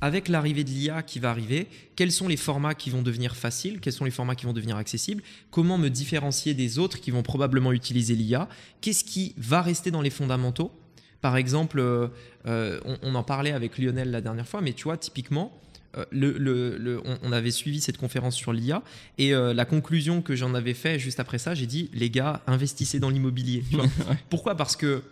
avec 0.00 0.28
l'arrivée 0.28 0.64
de 0.64 0.70
l'IA 0.70 1.02
qui 1.02 1.18
va 1.18 1.30
arriver, 1.30 1.66
quels 1.96 2.12
sont 2.12 2.28
les 2.28 2.36
formats 2.36 2.74
qui 2.74 2.90
vont 2.90 3.02
devenir 3.02 3.36
faciles 3.36 3.80
Quels 3.80 3.92
sont 3.92 4.04
les 4.04 4.10
formats 4.10 4.34
qui 4.34 4.46
vont 4.46 4.52
devenir 4.52 4.76
accessibles 4.76 5.22
Comment 5.50 5.78
me 5.78 5.88
différencier 5.88 6.54
des 6.54 6.78
autres 6.78 7.00
qui 7.00 7.10
vont 7.10 7.22
probablement 7.22 7.72
utiliser 7.72 8.14
l'IA 8.14 8.48
Qu'est-ce 8.80 9.04
qui 9.04 9.34
va 9.36 9.62
rester 9.62 9.90
dans 9.90 10.02
les 10.02 10.10
fondamentaux? 10.10 10.72
Par 11.20 11.36
exemple, 11.36 11.80
euh, 11.80 12.08
euh, 12.46 12.80
on, 12.86 12.96
on 13.02 13.14
en 13.14 13.22
parlait 13.22 13.52
avec 13.52 13.76
Lionel 13.76 14.10
la 14.10 14.22
dernière 14.22 14.48
fois, 14.48 14.62
mais 14.62 14.72
tu 14.72 14.84
vois, 14.84 14.96
typiquement, 14.96 15.60
euh, 15.96 16.04
le, 16.10 16.32
le- 16.38 16.76
le- 16.78 17.00
on, 17.04 17.18
on 17.24 17.32
avait 17.32 17.50
suivi 17.50 17.80
cette 17.80 17.96
conférence 17.98 18.36
sur 18.36 18.52
l'IA 18.52 18.82
et 19.18 19.34
euh, 19.34 19.52
la 19.52 19.64
conclusion 19.64 20.22
que 20.22 20.36
j'en 20.36 20.54
avais 20.54 20.74
fait 20.74 20.98
juste 20.98 21.18
après 21.20 21.38
ça, 21.38 21.54
j'ai 21.54 21.66
dit 21.66 21.90
les 21.92 22.10
gars, 22.10 22.42
investissez 22.46 23.00
dans 23.00 23.10
l'immobilier. 23.10 23.64
Pourquoi? 24.30 24.54
Parce 24.56 24.76
que, 24.76 25.02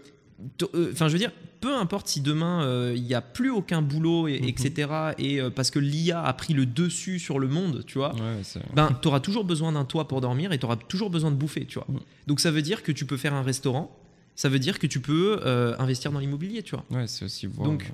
euh, 0.75 0.91
enfin, 0.93 1.09
je 1.09 1.13
veux 1.15 1.19
dire, 1.19 1.33
peu 1.61 1.75
importe 1.75 2.07
si 2.07 2.21
demain 2.21 2.93
il 2.95 3.03
n'y 3.03 3.15
a 3.15 3.21
plus 3.21 3.51
aucun 3.51 3.83
boulot, 3.83 4.29
et, 4.29 4.39
Mhm. 4.41 4.49
etc. 4.49 4.91
Et 5.19 5.41
euh, 5.41 5.51
parce 5.51 5.73
que 5.73 5.81
l'IA 5.81 6.23
a 6.23 6.33
pris 6.33 6.55
le 6.55 6.65
dessus 6.67 7.19
sur 7.19 7.41
le 7.41 7.49
monde, 7.49 7.83
tu 7.87 7.99
vois. 7.99 8.15
Ouais, 8.15 8.43
Ben, 8.75 8.97
tu 9.03 9.09
auras 9.09 9.19
toujours 9.21 9.45
besoin 9.45 9.73
d'un 9.73 9.85
toit 9.85 10.07
pour 10.07 10.21
dormir 10.21 10.53
et 10.53 10.59
tu 10.59 10.65
auras 10.67 10.77
toujours 10.77 11.11
besoin 11.11 11.33
de 11.33 11.37
bouffer, 11.37 11.65
tu 11.67 11.75
vois. 11.81 11.87
Mhm. 11.89 11.99
Donc 12.29 12.39
ça 12.41 12.53
veut 12.53 12.63
dire 12.63 12.85
que 12.85 12.93
tu 12.93 13.05
peux 13.05 13.17
faire 13.17 13.35
un 13.35 13.43
restaurant, 13.43 13.97
ça 14.37 14.49
veut 14.49 14.61
dire 14.61 14.79
que 14.79 14.87
tu 14.87 15.01
peux 15.01 15.41
investir 15.81 16.13
dans 16.13 16.21
l'immobilier, 16.21 16.63
tu 16.63 16.77
vois. 16.77 16.85
ouais, 16.93 17.09
c'est 17.09 17.25
aussi 17.25 17.47
voir. 17.47 17.69
Donc, 17.69 17.91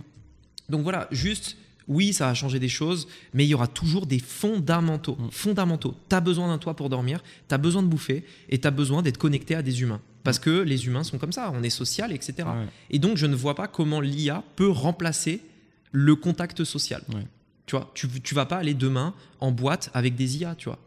donc 0.68 0.82
voilà, 0.82 1.08
juste, 1.10 1.56
oui, 1.88 2.12
ça 2.12 2.28
a 2.28 2.34
changé 2.34 2.58
des 2.58 2.68
choses, 2.68 3.08
mais 3.32 3.44
il 3.44 3.48
y 3.48 3.54
aura 3.54 3.66
toujours 3.66 4.06
des 4.06 4.18
fondamentaux. 4.18 5.16
Mm. 5.18 5.28
Fondamentaux. 5.30 5.94
Tu 6.08 6.16
as 6.16 6.20
besoin 6.20 6.48
d'un 6.48 6.58
toit 6.58 6.74
pour 6.74 6.88
dormir, 6.88 7.22
tu 7.48 7.54
as 7.54 7.58
besoin 7.58 7.82
de 7.82 7.88
bouffer 7.88 8.24
et 8.48 8.58
tu 8.58 8.66
as 8.66 8.70
besoin 8.70 9.02
d'être 9.02 9.18
connecté 9.18 9.54
à 9.54 9.62
des 9.62 9.82
humains. 9.82 10.00
Parce 10.22 10.38
que 10.38 10.60
les 10.62 10.86
humains 10.86 11.04
sont 11.04 11.18
comme 11.18 11.32
ça, 11.32 11.52
on 11.54 11.62
est 11.62 11.70
social, 11.70 12.12
etc. 12.12 12.34
ouais. 12.38 12.66
Et 12.90 12.98
donc, 12.98 13.18
je 13.18 13.26
ne 13.26 13.34
vois 13.34 13.54
pas 13.54 13.68
comment 13.68 14.00
l'IA 14.00 14.42
peut 14.56 14.70
remplacer 14.70 15.42
le 15.92 16.16
contact 16.16 16.64
social. 16.64 17.02
Ouais. 17.12 17.26
Tu 17.66 17.76
vois, 17.76 17.90
tu, 17.94 18.08
tu 18.08 18.34
vas 18.34 18.46
pas 18.46 18.56
aller 18.56 18.74
demain 18.74 19.14
en 19.40 19.52
boîte 19.52 19.90
avec 19.94 20.16
des 20.16 20.38
IA, 20.38 20.54
tu 20.54 20.68
vois. 20.68 20.78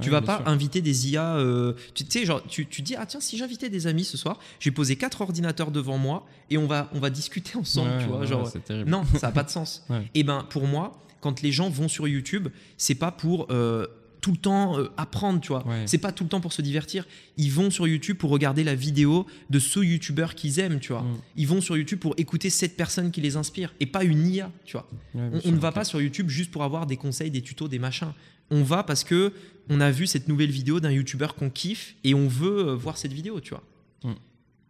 Tu 0.00 0.08
Ouais, 0.08 0.10
vas 0.10 0.22
pas 0.22 0.38
sûr. 0.38 0.48
inviter 0.48 0.80
des 0.80 1.10
IA. 1.10 1.36
euh, 1.36 1.74
tu 1.94 2.04
sais, 2.08 2.24
genre, 2.24 2.42
tu, 2.46 2.66
tu 2.66 2.82
dis, 2.82 2.96
ah 2.96 3.06
tiens, 3.06 3.20
si 3.20 3.36
j'invitais 3.36 3.68
des 3.70 3.86
amis 3.86 4.04
ce 4.04 4.16
soir, 4.16 4.38
j'ai 4.60 4.70
posé 4.70 4.96
quatre 4.96 5.20
ordinateurs 5.20 5.70
devant 5.70 5.98
moi 5.98 6.26
et 6.50 6.58
on 6.58 6.66
va, 6.66 6.90
on 6.94 6.98
va 7.00 7.10
discuter 7.10 7.56
ensemble, 7.56 7.90
Ouais, 7.90 7.98
tu 8.02 8.06
vois. 8.08 8.18
ouais, 8.20 8.26
genre, 8.26 8.50
non, 8.86 9.04
ça 9.18 9.28
n'a 9.28 9.32
pas 9.32 9.44
de 9.44 9.50
sens. 9.50 9.86
Et 10.14 10.24
ben 10.24 10.46
pour 10.50 10.66
moi, 10.66 11.00
quand 11.20 11.42
les 11.42 11.52
gens 11.52 11.70
vont 11.70 11.88
sur 11.88 12.08
YouTube, 12.08 12.48
c'est 12.76 12.96
pas 12.96 13.10
pour 13.12 13.46
euh, 13.50 13.86
tout 14.20 14.30
le 14.32 14.36
temps 14.38 14.78
euh, 14.78 14.88
apprendre, 14.96 15.40
tu 15.40 15.48
vois. 15.48 15.64
C'est 15.86 15.98
pas 15.98 16.10
tout 16.10 16.24
le 16.24 16.28
temps 16.30 16.40
pour 16.40 16.52
se 16.52 16.62
divertir. 16.62 17.06
Ils 17.36 17.50
vont 17.52 17.70
sur 17.70 17.86
YouTube 17.86 18.16
pour 18.16 18.30
regarder 18.30 18.64
la 18.64 18.74
vidéo 18.74 19.26
de 19.50 19.58
ce 19.58 19.80
YouTuber 19.80 20.28
qu'ils 20.34 20.58
aiment, 20.60 20.80
tu 20.80 20.92
vois. 20.92 21.02
Mm. 21.02 21.16
Ils 21.36 21.46
vont 21.46 21.60
sur 21.60 21.76
YouTube 21.76 21.98
pour 22.00 22.14
écouter 22.16 22.48
cette 22.50 22.76
personne 22.76 23.10
qui 23.10 23.20
les 23.20 23.36
inspire 23.36 23.74
et 23.80 23.86
pas 23.86 24.02
une 24.02 24.26
IA, 24.26 24.50
tu 24.64 24.72
vois. 24.72 24.88
On, 25.14 25.40
on 25.44 25.52
ne 25.52 25.58
va 25.58 25.72
pas 25.72 25.84
sur 25.84 26.00
YouTube 26.00 26.28
juste 26.30 26.50
pour 26.50 26.62
avoir 26.64 26.86
des 26.86 26.96
conseils, 26.96 27.30
des 27.30 27.42
tutos, 27.42 27.68
des 27.68 27.78
machins. 27.78 28.12
On 28.50 28.62
va 28.62 28.82
parce 28.82 29.04
que 29.04 29.32
on 29.68 29.80
a 29.80 29.90
vu 29.90 30.06
cette 30.06 30.28
nouvelle 30.28 30.50
vidéo 30.50 30.80
d'un 30.80 30.90
YouTuber 30.90 31.28
qu'on 31.38 31.50
kiffe 31.50 31.94
et 32.04 32.14
on 32.14 32.28
veut 32.28 32.68
euh, 32.68 32.74
voir 32.74 32.98
cette 32.98 33.12
vidéo, 33.12 33.40
tu 33.40 33.50
vois. 33.50 33.62
Mm. 34.02 34.16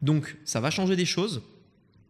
Donc 0.03 0.37
ça 0.45 0.61
va 0.61 0.70
changer 0.70 0.97
des 0.97 1.05
choses, 1.05 1.43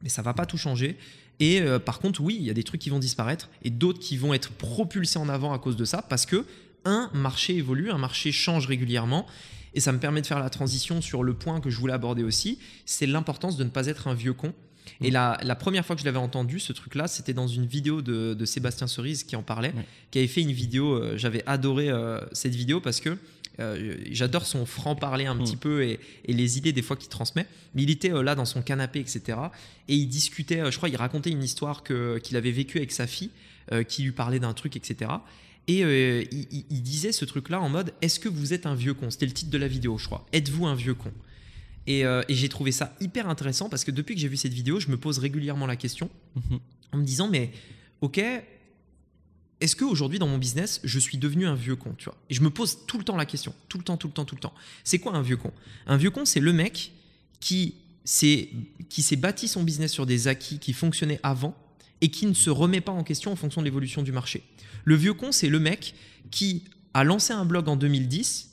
mais 0.02 0.08
ça 0.08 0.22
va 0.22 0.34
pas 0.34 0.46
tout 0.46 0.58
changer. 0.58 0.98
Et 1.40 1.60
euh, 1.60 1.78
par 1.78 1.98
contre, 1.98 2.20
oui, 2.20 2.36
il 2.38 2.44
y 2.44 2.50
a 2.50 2.54
des 2.54 2.62
trucs 2.62 2.80
qui 2.80 2.90
vont 2.90 2.98
disparaître 2.98 3.50
et 3.62 3.70
d'autres 3.70 3.98
qui 3.98 4.16
vont 4.16 4.34
être 4.34 4.50
propulsés 4.52 5.18
en 5.18 5.28
avant 5.28 5.52
à 5.52 5.58
cause 5.58 5.76
de 5.76 5.84
ça 5.84 6.02
parce 6.02 6.26
que 6.26 6.44
un 6.84 7.10
marché 7.14 7.56
évolue, 7.56 7.90
un 7.90 7.98
marché 7.98 8.30
change 8.32 8.66
régulièrement. 8.66 9.26
Et 9.76 9.80
ça 9.80 9.90
me 9.90 9.98
permet 9.98 10.22
de 10.22 10.26
faire 10.26 10.38
la 10.38 10.50
transition 10.50 11.00
sur 11.00 11.24
le 11.24 11.34
point 11.34 11.60
que 11.60 11.68
je 11.68 11.78
voulais 11.78 11.94
aborder 11.94 12.22
aussi, 12.22 12.60
c'est 12.86 13.06
l'importance 13.06 13.56
de 13.56 13.64
ne 13.64 13.70
pas 13.70 13.88
être 13.88 14.06
un 14.06 14.14
vieux 14.14 14.32
con. 14.32 14.54
Et 15.02 15.10
la, 15.10 15.38
la 15.42 15.54
première 15.54 15.84
fois 15.84 15.96
que 15.96 16.00
je 16.00 16.06
l'avais 16.06 16.18
entendu, 16.18 16.60
ce 16.60 16.72
truc-là, 16.72 17.08
c'était 17.08 17.32
dans 17.34 17.46
une 17.48 17.66
vidéo 17.66 18.02
de, 18.02 18.34
de 18.34 18.44
Sébastien 18.44 18.86
Cerise 18.86 19.24
qui 19.24 19.36
en 19.36 19.42
parlait, 19.42 19.72
Ouais. 19.76 19.84
qui 20.10 20.18
avait 20.18 20.28
fait 20.28 20.42
une 20.42 20.52
vidéo. 20.52 20.94
euh, 20.94 21.16
J'avais 21.16 21.42
adoré 21.46 21.88
euh, 21.90 22.20
cette 22.32 22.54
vidéo 22.54 22.80
parce 22.80 23.00
que 23.00 23.16
euh, 23.60 23.96
j'adore 24.10 24.46
son 24.46 24.66
franc-parler 24.66 25.26
un 25.26 25.34
Mm. 25.36 25.44
petit 25.44 25.56
peu 25.56 25.84
et, 25.84 26.00
et 26.24 26.32
les 26.32 26.58
idées 26.58 26.72
des 26.72 26.82
fois 26.82 26.96
qu'il 26.96 27.08
transmet. 27.08 27.46
Mais 27.74 27.82
il 27.84 27.90
était 27.90 28.12
euh, 28.12 28.22
là 28.22 28.34
dans 28.34 28.44
son 28.44 28.62
canapé, 28.62 28.98
etc. 29.00 29.38
Et 29.88 29.94
il 29.96 30.06
discutait, 30.08 30.60
euh, 30.60 30.70
je 30.70 30.76
crois, 30.76 30.88
il 30.88 30.96
racontait 30.96 31.30
une 31.30 31.42
histoire 31.42 31.82
qu'il 31.84 32.36
avait 32.36 32.50
vécue 32.52 32.78
avec 32.78 32.92
sa 32.92 33.06
fille, 33.06 33.30
qui 33.88 34.02
lui 34.02 34.12
parlait 34.12 34.40
d'un 34.40 34.52
truc, 34.52 34.76
etc. 34.76 35.10
Et 35.68 35.78
il, 35.78 36.38
il- 36.52 36.64
il 36.68 36.82
disait 36.82 37.12
ce 37.12 37.24
truc-là 37.24 37.58
en 37.62 37.70
mode 37.70 37.94
Est-ce 38.02 38.20
que 38.20 38.28
vous 38.28 38.52
êtes 38.52 38.66
un 38.66 38.74
vieux 38.74 38.92
con? 38.92 39.08
C'était 39.10 39.24
le 39.24 39.32
titre 39.32 39.50
de 39.50 39.56
la 39.56 39.68
vidéo, 39.68 39.96
je 39.96 40.04
crois. 40.04 40.26
Êtes-vous 40.34 40.66
un 40.66 40.74
vieux 40.74 40.92
con? 40.92 41.10
Et, 41.86 42.04
euh, 42.04 42.22
et 42.28 42.34
j'ai 42.34 42.48
trouvé 42.48 42.72
ça 42.72 42.94
hyper 43.00 43.28
intéressant 43.28 43.68
parce 43.68 43.84
que 43.84 43.90
depuis 43.90 44.14
que 44.14 44.20
j'ai 44.20 44.28
vu 44.28 44.36
cette 44.36 44.54
vidéo, 44.54 44.80
je 44.80 44.88
me 44.88 44.96
pose 44.96 45.18
régulièrement 45.18 45.66
la 45.66 45.76
question 45.76 46.08
Mhm. 46.36 46.58
en 46.92 46.96
me 46.98 47.04
disant 47.04 47.28
mais 47.28 47.50
ok 48.00 48.20
est-ce 49.60 49.76
qu'aujourd'hui 49.76 50.18
dans 50.18 50.26
mon 50.28 50.38
business 50.38 50.80
je 50.84 50.98
suis 50.98 51.16
devenu 51.18 51.46
un 51.46 51.54
vieux 51.54 51.76
con 51.76 51.94
tu 51.96 52.06
vois? 52.06 52.16
Et 52.28 52.34
je 52.34 52.42
me 52.42 52.50
pose 52.50 52.78
tout 52.86 52.98
le 52.98 53.04
temps 53.04 53.16
la 53.16 53.26
question 53.26 53.54
tout 53.68 53.78
le 53.78 53.84
temps 53.84 53.96
tout 53.96 54.08
le 54.08 54.12
temps 54.12 54.24
tout 54.24 54.34
le 54.34 54.40
temps. 54.40 54.52
C'est 54.82 54.98
quoi 54.98 55.12
un 55.14 55.22
vieux 55.22 55.36
con? 55.36 55.52
Un 55.86 55.96
vieux 55.96 56.10
con 56.10 56.24
c'est 56.24 56.40
le 56.40 56.52
mec 56.52 56.92
qui 57.40 57.74
s'est 58.04 58.48
bâti 59.16 59.48
son 59.48 59.62
business 59.62 59.92
sur 59.92 60.06
des 60.06 60.26
acquis 60.28 60.58
qui 60.58 60.72
fonctionnaient 60.72 61.20
avant 61.22 61.54
et 62.00 62.08
qui 62.10 62.26
ne 62.26 62.34
se 62.34 62.50
remet 62.50 62.80
pas 62.80 62.92
en 62.92 63.04
question 63.04 63.30
en 63.32 63.36
fonction 63.36 63.60
de 63.62 63.64
l'évolution 63.66 64.02
du 64.02 64.12
marché. 64.12 64.42
Le 64.84 64.96
vieux 64.96 65.14
con 65.14 65.32
c'est 65.32 65.48
le 65.48 65.60
mec 65.60 65.94
qui 66.30 66.64
a 66.94 67.04
lancé 67.04 67.32
un 67.32 67.44
blog 67.44 67.68
en 67.68 67.76
2010 67.76 68.50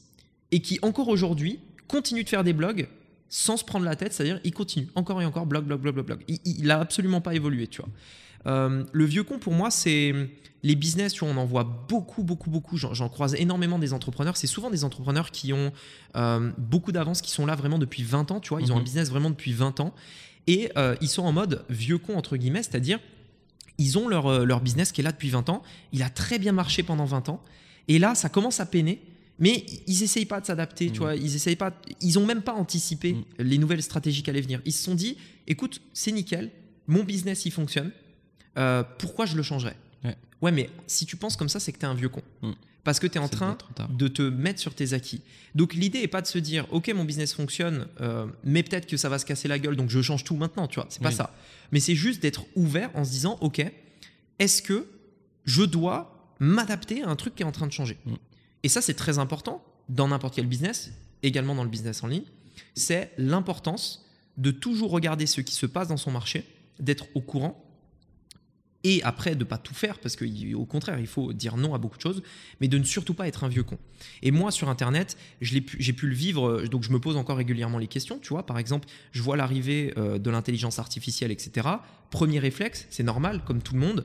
et 0.52 0.62
qui 0.62 0.80
encore 0.82 1.08
aujourd'hui 1.10 1.60
continue 1.88 2.24
de 2.24 2.30
faire 2.30 2.44
des 2.44 2.54
blogs 2.54 2.88
sans 3.34 3.56
se 3.58 3.64
prendre 3.64 3.86
la 3.86 3.96
tête, 3.96 4.12
c'est-à-dire 4.14 4.40
il 4.44 4.54
continue 4.54 4.90
encore 4.94 5.22
et 5.22 5.26
encore, 5.26 5.46
blog, 5.46 5.64
blog, 5.64 5.80
blog, 5.80 5.94
blog, 5.96 6.06
blog. 6.06 6.24
Il, 6.28 6.38
il, 6.46 6.60
il 6.60 6.70
a 6.72 6.80
absolument 6.82 7.22
pas 7.22 7.34
évolué, 7.34 7.66
tu 7.68 7.82
vois. 7.82 7.90
Euh, 8.46 8.84
le 8.92 9.06
vieux 9.06 9.24
con, 9.24 9.40
pour 9.40 9.54
moi, 9.54 9.72
c'est 9.72 10.14
les 10.64 10.76
business, 10.76 11.14
tu 11.14 11.22
vois, 11.24 11.34
on 11.34 11.38
en 11.38 11.46
voit 11.46 11.64
beaucoup, 11.64 12.24
beaucoup, 12.24 12.50
beaucoup. 12.50 12.76
J'en 12.78 13.08
croise 13.10 13.34
énormément 13.36 13.80
des 13.80 13.94
entrepreneurs. 13.94 14.36
C'est 14.36 14.48
souvent 14.48 14.70
des 14.70 14.84
entrepreneurs 14.84 15.32
qui 15.32 15.54
ont 15.54 15.72
euh, 16.18 16.52
beaucoup 16.58 16.92
d'avance, 16.92 17.22
qui 17.22 17.32
sont 17.32 17.46
là 17.46 17.56
vraiment 17.56 17.80
depuis 17.80 18.04
20 18.04 18.30
ans, 18.32 18.40
tu 18.42 18.50
vois. 18.50 18.62
Ils 18.62 18.72
ont 18.72 18.76
un 18.76 18.80
Mhm. 18.80 18.84
business 18.84 19.10
vraiment 19.10 19.30
depuis 19.30 19.54
20 19.54 19.80
ans. 19.80 19.94
Et 20.48 20.70
euh, 20.78 20.96
ils 21.02 21.08
sont 21.08 21.24
en 21.24 21.32
mode 21.32 21.64
vieux 21.70 22.00
con, 22.00 22.18
entre 22.18 22.36
guillemets, 22.36 22.64
c'est-à-dire 22.64 23.00
ils 23.78 23.98
ont 23.98 24.08
leur, 24.10 24.46
leur 24.46 24.60
business 24.60 24.92
qui 24.92 25.02
est 25.02 25.04
là 25.04 25.12
depuis 25.14 25.30
20 25.30 25.50
ans. 25.50 25.64
Il 25.94 26.04
a 26.04 26.10
très 26.10 26.38
bien 26.38 26.52
marché 26.52 26.84
pendant 26.84 27.06
20 27.06 27.30
ans. 27.30 27.42
Et 27.88 27.98
là, 27.98 28.14
ça 28.14 28.28
commence 28.30 28.60
à 28.60 28.66
peiner. 28.66 29.02
Mais 29.42 29.66
ils 29.88 30.04
essayent 30.04 30.26
pas 30.26 30.40
de 30.40 30.46
s'adapter, 30.46 30.86
tu 30.86 30.92
Mhm. 30.94 30.98
vois. 31.00 31.16
Ils 31.16 31.36
essayent 31.36 31.56
pas. 31.58 31.74
Ils 32.00 32.18
ont 32.20 32.26
même 32.26 32.42
pas 32.44 32.54
anticipé 32.54 33.14
Mhm. 33.14 33.24
les 33.40 33.58
nouvelles 33.58 33.82
stratégies 33.84 34.24
qui 34.24 34.30
allaient 34.30 34.40
venir. 34.42 34.62
Ils 34.66 34.72
se 34.72 34.84
sont 34.84 34.96
dit, 34.96 35.18
écoute, 35.48 35.82
c'est 35.94 36.12
nickel, 36.14 36.52
mon 36.88 37.04
business 37.04 37.46
il 37.46 37.52
fonctionne. 37.52 37.92
Euh, 38.58 38.84
pourquoi 39.00 39.26
je 39.26 39.36
le 39.36 39.44
changerais? 39.44 39.76
Ouais. 40.44 40.52
mais 40.52 40.70
si 40.88 41.06
tu 41.06 41.18
penses 41.18 41.36
comme 41.38 41.50
ça, 41.50 41.60
c'est 41.60 41.72
que 41.72 41.78
tu 41.78 41.86
es 41.86 41.88
un 41.88 41.94
vieux 41.94 42.10
con. 42.10 42.22
Mhm. 42.42 42.56
Parce 42.84 43.00
que 43.00 43.06
tu 43.06 43.20
es 43.20 43.22
en 43.22 43.30
train 43.30 43.58
de 43.96 44.08
te 44.08 44.24
mettre 44.24 44.60
sur 44.60 44.74
tes 44.74 44.94
acquis. 44.94 45.22
Donc 45.54 45.76
l'idée 45.76 46.00
est 46.00 46.08
pas 46.08 46.22
de 46.24 46.26
se 46.28 46.40
dire, 46.40 46.66
ok, 46.72 46.92
mon 46.96 47.04
business 47.06 47.34
fonctionne, 47.36 47.86
euh, 48.02 48.26
mais 48.44 48.64
peut-être 48.64 48.88
que 48.88 48.98
ça 48.98 49.08
va 49.08 49.20
se 49.20 49.26
casser 49.28 49.48
la 49.48 49.60
gueule, 49.60 49.76
donc 49.76 49.92
je 49.92 50.02
change 50.02 50.24
tout 50.24 50.36
maintenant, 50.36 50.68
tu 50.68 50.76
vois. 50.80 50.88
C'est 50.90 51.02
pas 51.04 51.10
Oui. 51.10 51.16
ça. 51.16 51.32
Mais 51.72 51.80
c'est 51.80 51.94
juste 51.94 52.24
d'être 52.24 52.46
ouvert 52.56 52.90
en 52.96 53.04
se 53.06 53.12
disant, 53.12 53.38
ok, 53.42 53.64
est-ce 54.40 54.64
que 54.64 54.88
je 55.46 55.62
dois 55.64 56.36
m'adapter 56.40 57.04
à 57.04 57.10
un 57.10 57.16
truc 57.16 57.36
qui 57.36 57.44
est 57.44 57.46
en 57.46 57.52
train 57.52 57.68
de 57.68 57.72
changer? 57.74 57.98
Mm. 58.08 58.14
Et 58.64 58.70
ça, 58.70 58.82
c'est 58.82 58.94
très 58.94 59.18
important 59.20 59.64
dans 59.90 60.08
n'importe 60.08 60.36
quel 60.36 60.48
business, 60.48 60.92
également 61.24 61.56
dans 61.56 61.64
le 61.64 61.70
business 61.70 62.04
en 62.04 62.08
ligne. 62.08 62.24
C'est 62.76 63.12
l'importance 63.18 64.06
de 64.38 64.52
toujours 64.52 64.92
regarder 64.92 65.26
ce 65.28 65.42
qui 65.42 65.54
se 65.56 65.66
passe 65.66 65.88
dans 65.90 65.98
son 65.98 66.12
marché, 66.12 66.46
d'être 66.80 67.06
au 67.16 67.22
courant 67.22 67.64
et 68.84 69.04
après 69.04 69.36
de 69.36 69.44
pas 69.44 69.60
tout 69.60 69.76
faire 69.76 70.00
parce 70.00 70.16
qu'au 70.16 70.66
contraire 70.66 71.00
il 71.00 71.06
faut 71.06 71.34
dire 71.34 71.56
non 71.56 71.76
à 71.76 71.78
beaucoup 71.78 71.98
de 71.98 72.02
choses 72.02 72.24
mais 72.60 72.68
de 72.68 72.80
ne 72.80 72.84
surtout 72.84 73.14
pas 73.14 73.28
être 73.28 73.44
un 73.44 73.48
vieux 73.48 73.62
con 73.62 73.78
et 74.24 74.32
moi 74.32 74.50
sur 74.50 74.70
internet 74.70 75.16
pu- 75.40 75.78
j'ai 75.80 75.94
pu 75.94 76.08
le 76.08 76.16
vivre 76.16 76.64
donc 76.64 76.82
je 76.82 76.90
me 76.90 77.00
pose 77.00 77.16
encore 77.16 77.38
régulièrement 77.38 77.78
les 77.78 77.86
questions 77.86 78.18
tu 78.18 78.30
vois 78.30 78.44
par 78.44 78.58
exemple 78.58 78.88
je 79.12 79.22
vois 79.22 79.38
l'arrivée 79.38 79.94
euh, 79.98 80.18
de 80.18 80.32
l'intelligence 80.32 80.80
artificielle 80.80 81.30
etc 81.30 81.68
premier 82.10 82.40
réflexe 82.40 82.88
c'est 82.90 83.04
normal 83.04 83.44
comme 83.46 83.62
tout 83.62 83.76
le 83.76 83.80
monde 83.82 84.04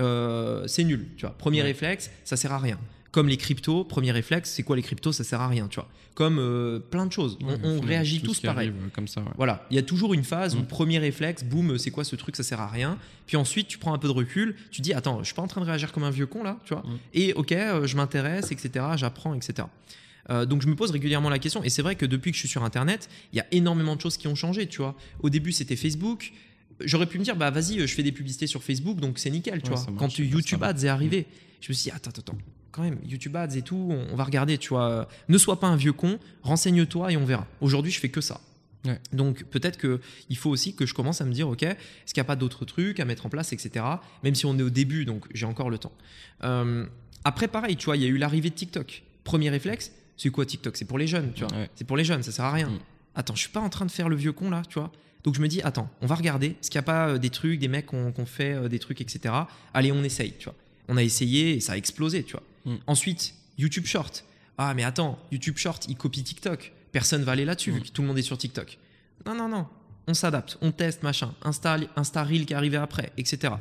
euh, 0.00 0.66
c'est 0.66 0.82
nul 0.82 1.06
tu 1.16 1.24
vois 1.24 1.38
premier 1.38 1.58
Ouais. 1.58 1.68
réflexe 1.68 2.10
ça 2.24 2.36
sert 2.36 2.52
à 2.52 2.58
rien 2.58 2.80
comme 3.12 3.28
les 3.28 3.36
cryptos 3.36 3.84
premier 3.84 4.10
réflexe 4.12 4.50
c'est 4.50 4.62
quoi 4.62 4.76
les 4.76 4.82
cryptos 4.82 5.12
ça 5.12 5.24
sert 5.24 5.40
à 5.40 5.48
rien 5.48 5.68
tu 5.68 5.76
vois 5.76 5.88
comme 6.14 6.38
euh, 6.38 6.78
plein 6.78 7.04
de 7.06 7.12
choses 7.12 7.36
Ouais, 7.42 7.56
on, 7.62 7.78
réagit 7.80 8.22
tous 8.22 8.40
pareil 8.40 8.68
arrive, 8.70 8.88
comme 8.94 9.06
ça. 9.06 9.20
ouais. 9.20 9.26
voilà, 9.36 9.66
il 9.70 9.76
y 9.76 9.78
a 9.78 9.82
toujours 9.82 10.14
une 10.14 10.24
phase 10.24 10.54
où 10.56 10.60
Mm. 10.60 10.66
premier 10.66 10.98
réflexe, 10.98 11.44
boum, 11.44 11.76
c'est 11.76 11.90
quoi 11.90 12.04
ce 12.04 12.16
truc, 12.16 12.36
ça 12.36 12.42
sert 12.42 12.58
à 12.58 12.68
rien. 12.68 12.96
Puis 13.26 13.36
ensuite, 13.36 13.68
tu 13.68 13.76
prends 13.76 13.92
un 13.92 13.98
peu 13.98 14.08
de 14.08 14.14
recul, 14.14 14.56
tu 14.70 14.80
dis 14.80 14.94
attends, 14.94 15.18
je 15.18 15.24
suis 15.26 15.34
pas 15.34 15.42
en 15.42 15.46
train 15.46 15.60
de 15.60 15.66
réagir 15.66 15.92
comme 15.92 16.04
un 16.04 16.10
vieux 16.10 16.24
con 16.26 16.42
là, 16.42 16.58
tu 16.64 16.72
vois. 16.72 16.82
Mm. 16.84 16.98
Et 17.12 17.34
ok, 17.34 17.52
euh, 17.52 17.86
je 17.86 17.96
m'intéresse, 17.96 18.50
etc. 18.50 18.82
J'apprends, 18.96 19.34
etc. 19.34 19.68
Euh, 20.30 20.46
donc 20.46 20.62
je 20.62 20.68
me 20.68 20.74
pose 20.74 20.90
régulièrement 20.90 21.28
la 21.28 21.38
question. 21.38 21.62
Et 21.64 21.68
c'est 21.68 21.82
vrai 21.82 21.96
que 21.96 22.06
depuis 22.06 22.30
que 22.30 22.36
je 22.36 22.40
suis 22.40 22.48
sur 22.48 22.64
Internet, 22.64 23.10
il 23.34 23.36
y 23.36 23.40
a 23.40 23.46
énormément 23.52 23.94
de 23.94 24.00
choses 24.00 24.16
qui 24.16 24.26
ont 24.26 24.34
changé, 24.34 24.66
tu 24.68 24.78
vois. 24.78 24.94
Au 25.20 25.28
début, 25.28 25.52
c'était 25.52 25.76
Facebook. 25.76 26.32
J'aurais 26.80 27.06
pu 27.06 27.18
me 27.18 27.24
dire 27.24 27.36
bah 27.36 27.50
vas-y, 27.50 27.78
je 27.86 27.94
fais 27.94 28.02
des 28.02 28.12
publicités 28.12 28.46
sur 28.46 28.62
Facebook, 28.62 29.00
donc 29.00 29.18
c'est 29.18 29.28
nickel, 29.28 29.60
tu 29.60 29.68
Ouais, 29.70 29.76
vois. 29.76 29.84
marche, 29.90 29.98
Quand 29.98 30.18
YouTube. 30.18 30.62
Ads 30.62 30.82
est 30.84 30.88
arrivé, 30.88 31.26
je 31.60 31.68
me 31.68 31.74
suis 31.74 31.90
dit 31.90 31.94
attends, 31.94 32.10
attends. 32.16 32.38
Quand 32.76 32.82
même, 32.82 32.98
YouTube 33.02 33.34
Ads 33.34 33.56
et 33.56 33.62
tout, 33.62 33.88
on, 33.90 34.12
on 34.12 34.16
va 34.16 34.24
regarder, 34.24 34.58
tu 34.58 34.68
vois. 34.68 35.08
Ne 35.30 35.38
sois 35.38 35.58
pas 35.58 35.66
un 35.66 35.76
vieux 35.76 35.94
con, 35.94 36.18
renseigne-toi 36.42 37.10
et 37.12 37.16
on 37.16 37.24
verra. 37.24 37.46
Aujourd'hui, 37.62 37.90
je 37.90 37.98
fais 37.98 38.10
que 38.10 38.20
ça. 38.20 38.38
Ouais. 38.86 39.00
Donc 39.12 39.44
peut-être 39.44 39.78
que 39.78 40.00
il 40.28 40.36
faut 40.36 40.50
aussi 40.50 40.74
que 40.74 40.86
je 40.86 40.94
commence 40.94 41.20
à 41.20 41.24
me 41.24 41.32
dire, 41.32 41.48
ok, 41.48 41.62
est-ce 41.62 42.14
qu'il 42.14 42.20
n'y 42.20 42.26
a 42.26 42.28
pas 42.28 42.36
d'autres 42.36 42.64
trucs 42.64 43.00
à 43.00 43.04
mettre 43.04 43.26
en 43.26 43.28
place, 43.28 43.52
etc. 43.52 43.84
Même 44.22 44.34
si 44.34 44.46
on 44.46 44.58
est 44.58 44.62
au 44.62 44.70
début, 44.70 45.04
donc 45.04 45.26
j'ai 45.34 45.46
encore 45.46 45.70
le 45.70 45.78
temps. 45.78 45.92
Euh, 46.44 46.86
après, 47.24 47.48
pareil, 47.48 47.76
tu 47.76 47.86
vois, 47.86 47.96
il 47.96 48.02
y 48.02 48.06
a 48.06 48.08
eu 48.08 48.18
l'arrivée 48.18 48.50
de 48.50 48.54
TikTok. 48.54 49.02
Premier 49.24 49.50
réflexe, 49.50 49.92
c'est 50.16 50.30
quoi 50.30 50.46
TikTok? 50.46 50.76
C'est 50.76 50.84
pour 50.84 50.98
les 50.98 51.06
jeunes, 51.06 51.32
tu 51.34 51.44
vois. 51.44 51.56
Ouais. 51.56 51.70
C'est 51.74 51.84
pour 51.84 51.96
les 51.96 52.04
jeunes, 52.04 52.22
ça 52.22 52.32
sert 52.32 52.44
à 52.44 52.52
rien. 52.52 52.68
Mm. 52.68 52.78
Attends, 53.16 53.34
je 53.34 53.40
suis 53.40 53.50
pas 53.50 53.60
en 53.60 53.68
train 53.68 53.86
de 53.86 53.90
faire 53.90 54.08
le 54.08 54.16
vieux 54.16 54.32
con 54.32 54.50
là, 54.50 54.62
tu 54.68 54.78
vois. 54.78 54.92
Donc 55.24 55.34
je 55.34 55.40
me 55.40 55.48
dis, 55.48 55.60
attends, 55.62 55.90
on 56.02 56.06
va 56.06 56.14
regarder. 56.14 56.48
Est-ce 56.48 56.70
qu'il 56.70 56.78
n'y 56.78 56.84
a 56.84 56.86
pas 56.86 57.08
euh, 57.08 57.18
des 57.18 57.30
trucs, 57.30 57.58
des 57.58 57.68
mecs 57.68 57.88
qui 57.88 57.96
ont 57.96 58.12
qui 58.12 58.20
ont 58.20 58.26
fait 58.26 58.54
euh, 58.54 58.68
des 58.68 58.78
trucs, 58.78 59.00
etc. 59.00 59.34
Allez, 59.74 59.90
on 59.90 60.04
essaye, 60.04 60.34
tu 60.38 60.44
vois. 60.44 60.54
On 60.88 60.96
a 60.96 61.02
essayé 61.02 61.54
et 61.54 61.60
ça 61.60 61.72
a 61.72 61.76
explosé, 61.76 62.22
tu 62.22 62.32
vois. 62.32 62.42
Mm. 62.66 62.74
Ensuite, 62.86 63.34
YouTube 63.58 63.86
Short. 63.86 64.24
Ah, 64.58 64.74
mais 64.74 64.84
attends, 64.84 65.18
YouTube 65.32 65.56
Short, 65.56 65.86
il 65.88 65.96
copie 65.96 66.22
TikTok. 66.22 66.72
Personne 66.92 67.22
va 67.24 67.32
aller 67.32 67.44
là-dessus 67.44 67.70
vu 67.72 67.80
Mm. 67.80 67.82
que 67.84 67.88
tout 67.88 68.02
le 68.02 68.08
monde 68.08 68.18
est 68.18 68.22
sur 68.22 68.36
TikTok. 68.38 68.78
Non, 69.24 69.34
non, 69.34 69.48
non. 69.48 69.66
On 70.08 70.14
s'adapte, 70.14 70.56
on 70.60 70.70
teste, 70.72 71.02
machin. 71.02 71.34
Insta, 71.42 71.78
Insta 71.96 72.22
Reel 72.22 72.46
qui 72.46 72.52
est 72.52 72.56
arrivé 72.56 72.76
après, 72.76 73.12
etc. 73.16 73.54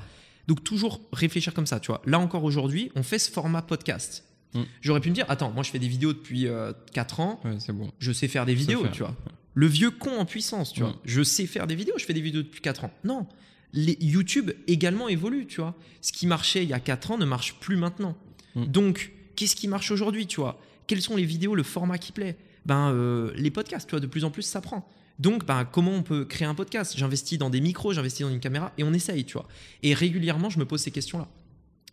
Donc 0.47 0.63
toujours 0.63 1.01
réfléchir 1.11 1.53
comme 1.53 1.65
ça, 1.65 1.79
tu 1.79 1.87
vois. 1.87 2.01
Là 2.05 2.19
encore 2.19 2.43
aujourd'hui, 2.43 2.91
on 2.95 3.01
fait 3.03 3.17
ce 3.19 3.31
format 3.31 3.61
podcast. 3.63 4.23
Mm. 4.53 4.61
J'aurais 4.81 4.99
pu 5.01 5.09
me 5.09 5.15
dire, 5.15 5.25
attends, 5.27 5.51
moi 5.51 5.63
je 5.63 5.71
fais 5.71 5.79
des 5.79 5.87
vidéos 5.87 6.13
depuis 6.13 6.47
4 6.93 7.19
ans, 7.19 7.41
Ouais, 7.43 7.55
c'est 7.59 7.73
bon. 7.73 7.91
je 7.99 8.11
sais 8.11 8.27
faire 8.27 8.45
des 8.45 8.53
vidéos, 8.53 8.83
faire. 8.83 8.91
tu 8.91 8.99
vois. 8.99 9.15
Le 9.55 9.67
vieux 9.67 9.89
con 9.91 10.17
en 10.19 10.25
puissance, 10.25 10.71
tu 10.73 10.81
vois. 10.81 10.95
Je 11.05 11.23
sais 11.23 11.45
faire 11.47 11.65
des 11.65 11.75
vidéos, 11.75 11.95
je 11.97 12.05
fais 12.05 12.13
des 12.13 12.21
vidéos 12.21 12.43
depuis 12.43 12.61
4 12.61 12.83
ans. 12.85 12.91
Non. 13.03 13.25
Les 13.73 13.97
YouTube 13.99 14.51
également 14.67 15.07
évolue, 15.09 15.47
tu 15.47 15.61
vois. 15.61 15.75
Ce 16.01 16.11
qui 16.13 16.27
marchait 16.27 16.63
il 16.63 16.69
y 16.69 16.73
a 16.73 16.79
4 16.79 17.11
ans 17.11 17.17
ne 17.17 17.25
marche 17.25 17.55
plus 17.59 17.75
maintenant. 17.75 18.15
Mm. 18.55 18.65
Donc, 18.65 19.11
qu'est-ce 19.35 19.55
qui 19.55 19.67
marche 19.67 19.91
aujourd'hui, 19.91 20.27
tu 20.27 20.39
vois? 20.39 20.59
Quelles 20.87 21.01
sont 21.01 21.15
les 21.15 21.25
vidéos, 21.25 21.55
le 21.55 21.63
format 21.63 21.97
qui 21.97 22.11
plaît? 22.11 22.37
Ben, 22.65 22.91
euh, 22.91 23.31
les 23.35 23.51
podcasts, 23.51 23.87
tu 23.87 23.91
vois, 23.91 23.99
de 23.99 24.07
plus 24.07 24.23
en 24.23 24.31
plus 24.31 24.41
ça 24.43 24.61
prend. 24.61 24.87
Donc, 25.19 25.45
ben, 25.45 25.65
comment 25.65 25.91
on 25.91 26.03
peut 26.03 26.25
créer 26.25 26.47
un 26.47 26.55
podcast? 26.55 26.93
J'investis 26.97 27.37
dans 27.37 27.49
des 27.49 27.61
micros, 27.61 27.93
j'investis 27.93 28.25
dans 28.25 28.31
une 28.31 28.39
caméra 28.39 28.71
et 28.77 28.83
on 28.83 28.93
essaye, 28.93 29.23
tu 29.25 29.33
vois. 29.33 29.47
Et 29.83 29.93
régulièrement, 29.93 30.49
je 30.49 30.59
me 30.59 30.65
pose 30.65 30.81
ces 30.81 30.91
questions-là. 30.91 31.27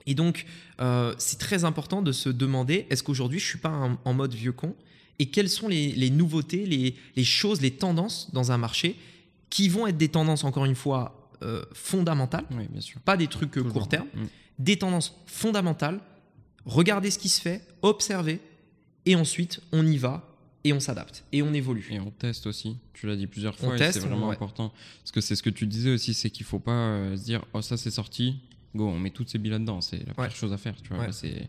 Et 0.07 0.15
donc, 0.15 0.47
euh, 0.81 1.15
c'est 1.19 1.39
très 1.39 1.65
important 1.65 2.03
de 2.03 2.11
se 2.11 2.29
demander 2.29 2.87
est-ce 2.91 3.03
qu'aujourd'hui, 3.05 3.39
je 3.39 3.47
suis 3.47 3.59
pas 3.59 3.69
en, 3.71 3.97
en 4.05 4.15
mode 4.15 4.35
vieux 4.35 4.51
con? 4.53 4.75
Et 5.21 5.27
quelles 5.27 5.49
sont 5.49 5.69
les, 5.69 5.93
les 5.93 6.11
nouveautés, 6.11 6.67
les, 6.67 6.97
les 7.15 7.25
choses, 7.25 7.61
les 7.61 7.71
tendances 7.71 8.33
dans 8.33 8.51
un 8.51 8.59
marché 8.59 8.97
qui 9.51 9.69
vont 9.69 9.87
être 9.87 9.99
des 9.99 10.09
tendances, 10.09 10.43
encore 10.43 10.65
une 10.65 10.75
fois, 10.75 11.31
euh, 11.43 11.63
fondamentales, 11.73 12.47
Oui, 12.51 12.67
bien 12.71 12.81
sûr. 12.81 12.99
pas 13.03 13.17
des 13.17 13.29
trucs 13.29 13.53
Toujours. 13.53 13.73
court 13.73 13.89
terme, 13.89 14.07
Mm. 14.15 14.25
des 14.59 14.77
tendances 14.79 15.17
fondamentales, 15.27 16.01
regarder 16.65 17.11
ce 17.11 17.19
qui 17.19 17.29
se 17.29 17.41
fait, 17.41 17.67
observer, 17.83 18.41
et 19.07 19.17
ensuite, 19.17 19.61
on 19.73 19.87
y 19.87 19.97
va 19.97 20.29
et 20.65 20.73
on 20.73 20.81
s'adapte 20.81 21.25
et 21.33 21.43
on 21.43 21.53
évolue. 21.53 21.89
Et 21.91 21.99
on 21.99 22.11
teste 22.11 22.47
aussi. 22.47 22.77
Tu 22.93 23.07
l'as 23.07 23.17
dit 23.17 23.27
plusieurs 23.27 23.57
fois. 23.57 23.77
c'est 23.77 23.99
vraiment 23.99 24.29
ouais. 24.29 24.35
important. 24.35 24.73
Parce 25.01 25.11
que 25.11 25.21
c'est 25.21 25.35
ce 25.35 25.43
que 25.43 25.51
tu 25.51 25.67
disais 25.67 25.91
aussi, 25.91 26.15
c'est 26.15 26.31
qu'il 26.31 26.47
faut 26.47 26.61
pas 26.61 26.73
euh, 26.73 27.17
se 27.17 27.25
dire, 27.25 27.45
oh 27.53 27.63
ça 27.63 27.77
c'est 27.77 27.91
sorti, 27.91 28.37
go, 28.75 28.87
on 28.89 28.99
met 28.99 29.11
toutes 29.11 29.29
ces 29.29 29.39
billes 29.39 29.51
là-dedans. 29.53 29.81
C'est 29.81 29.99
la 29.99 30.13
Ouais. 30.19 30.29
pire 30.29 30.37
chose 30.37 30.53
à 30.53 30.59
faire. 30.59 30.81
Tu 30.81 30.89
vois, 30.91 30.99
Ouais. 30.99 31.07
Là, 31.07 31.13
c'est 31.13 31.31
la 31.31 31.47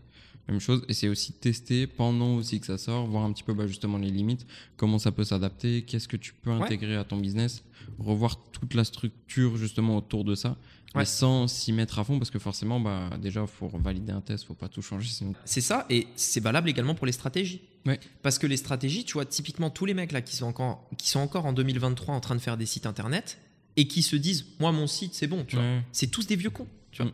même 0.52 0.60
chose. 0.60 0.84
Et 0.90 0.94
c'est 0.94 1.08
aussi 1.08 1.34
tester 1.34 1.88
pendant 1.88 2.36
aussi 2.36 2.60
que 2.60 2.66
ça 2.66 2.78
sort, 2.78 3.06
voir 3.08 3.24
un 3.24 3.32
petit 3.32 3.44
peu 3.44 3.54
bah, 3.54 3.68
justement 3.68 3.98
les 3.98 4.10
limites, 4.12 4.46
comment 4.78 5.00
ça 5.00 5.12
peut 5.12 5.24
s'adapter, 5.24 5.84
qu'est-ce 5.84 6.08
que 6.08 6.18
tu 6.18 6.34
peux 6.34 6.52
Ouais. 6.52 6.62
intégrer 6.64 6.96
à 6.98 7.04
ton 7.04 7.18
business, 7.18 7.64
revoir 8.00 8.38
toute 8.52 8.74
la 8.74 8.84
structure 8.84 9.56
justement 9.58 9.98
autour 9.98 10.24
de 10.24 10.36
ça. 10.36 10.50
Ouais. 10.50 11.02
Mais 11.02 11.06
sans 11.06 11.48
s'y 11.48 11.72
mettre 11.74 11.98
à 11.98 12.04
fond, 12.04 12.20
parce 12.20 12.30
que 12.30 12.38
forcément, 12.38 12.80
bah, 12.80 13.10
déjà, 13.20 13.42
il 13.42 13.48
faut 13.48 13.68
valider 13.68 14.12
un 14.12 14.22
test, 14.22 14.46
faut 14.46 14.54
pas 14.54 14.68
tout 14.70 14.84
changer. 14.84 15.10
Sinon... 15.10 15.34
C'est 15.44 15.62
ça, 15.62 15.88
et 15.90 16.06
c'est 16.16 16.40
valable 16.40 16.70
également 16.70 16.94
pour 16.94 17.08
les 17.08 17.12
stratégies. 17.14 17.62
Ouais. 17.88 18.00
Parce 18.22 18.38
que 18.38 18.46
les 18.46 18.58
stratégies, 18.58 19.04
tu 19.04 19.14
vois, 19.14 19.26
typiquement 19.26 19.72
tous 19.72 19.86
les 19.86 19.96
mecs 19.96 20.12
là 20.12 20.22
qui 20.22 20.36
sont 20.36 20.46
encore, 20.46 20.88
qui 20.98 21.10
sont 21.10 21.20
encore 21.20 21.46
en 21.48 21.54
2023 21.54 22.14
en 22.14 22.20
train 22.20 22.36
de 22.36 22.40
faire 22.42 22.58
des 22.58 22.68
sites 22.68 22.86
internet 22.86 23.40
et 23.76 23.88
qui 23.88 24.04
se 24.04 24.16
disent, 24.16 24.46
moi 24.60 24.72
mon 24.72 24.86
site 24.86 25.16
c'est 25.16 25.26
bon, 25.26 25.44
tu 25.46 25.56
vois. 25.56 25.66
C'est 25.92 26.08
tous 26.08 26.28
des 26.28 26.36
vieux 26.36 26.52
cons, 26.52 26.68
tu 26.92 27.02
vois. 27.02 27.12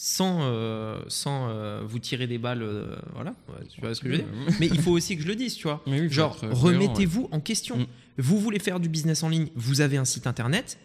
Sans, 0.00 0.38
euh, 0.42 1.00
sans 1.08 1.48
euh, 1.50 1.82
vous 1.84 1.98
tirer 1.98 2.28
des 2.28 2.38
balles, 2.38 2.62
euh, 2.62 2.94
voilà, 3.14 3.34
Ouais, 3.48 3.66
tu 3.68 3.80
vois 3.80 3.96
ce 3.96 4.00
que 4.00 4.06
je 4.06 4.12
veux 4.12 4.18
dire. 4.18 4.28
Mais 4.60 4.68
il 4.68 4.80
faut 4.80 4.92
aussi 4.92 5.16
que 5.16 5.22
je 5.24 5.26
le 5.26 5.34
dise, 5.34 5.56
tu 5.56 5.64
vois. 5.64 5.82
Mais 5.88 6.00
oui, 6.00 6.06
faut 6.06 6.14
Genre, 6.14 6.34
être 6.36 6.40
cohérent, 6.52 6.54
ouais. 6.68 6.72
remettez-vous 6.86 7.28
en 7.32 7.40
question. 7.40 7.78
Mm. 7.78 7.86
Vous 8.18 8.38
voulez 8.38 8.60
faire 8.60 8.78
du 8.78 8.88
business 8.88 9.24
en 9.24 9.28
ligne, 9.28 9.48
vous 9.56 9.80
avez 9.80 9.96
un 9.96 10.04
site 10.04 10.28
internet, 10.28 10.78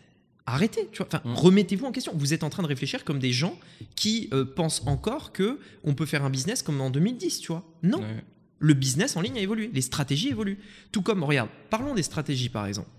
arrêtez, 0.47 0.89
tu 0.91 0.97
vois. 0.97 1.05
Enfin, 1.05 1.21
Mm. 1.25 1.33
remettez-vous 1.35 1.85
en 1.85 1.91
question. 1.91 2.11
Vous 2.15 2.33
êtes 2.33 2.43
en 2.43 2.49
train 2.49 2.63
de 2.63 2.67
réfléchir 2.67 3.03
comme 3.05 3.19
des 3.19 3.31
gens 3.31 3.55
qui 3.95 4.29
euh, 4.33 4.45
pensent 4.45 4.81
encore 4.87 5.31
que 5.31 5.59
on 5.83 5.93
peut 5.93 6.07
faire 6.07 6.25
un 6.25 6.31
business 6.31 6.63
comme 6.63 6.81
en 6.81 6.89
2010, 6.89 7.39
tu 7.39 7.49
vois. 7.49 7.63
Non, 7.83 7.99
Ouais. 7.99 8.23
le 8.57 8.73
business 8.73 9.15
en 9.15 9.21
ligne 9.21 9.37
a 9.37 9.41
évolué, 9.41 9.69
les 9.71 9.81
stratégies 9.81 10.29
évoluent. 10.29 10.57
Tout 10.91 11.03
comme, 11.03 11.23
regarde, 11.23 11.49
parlons 11.69 11.93
des 11.93 12.01
stratégies 12.03 12.49
par 12.49 12.65
exemple. 12.65 12.89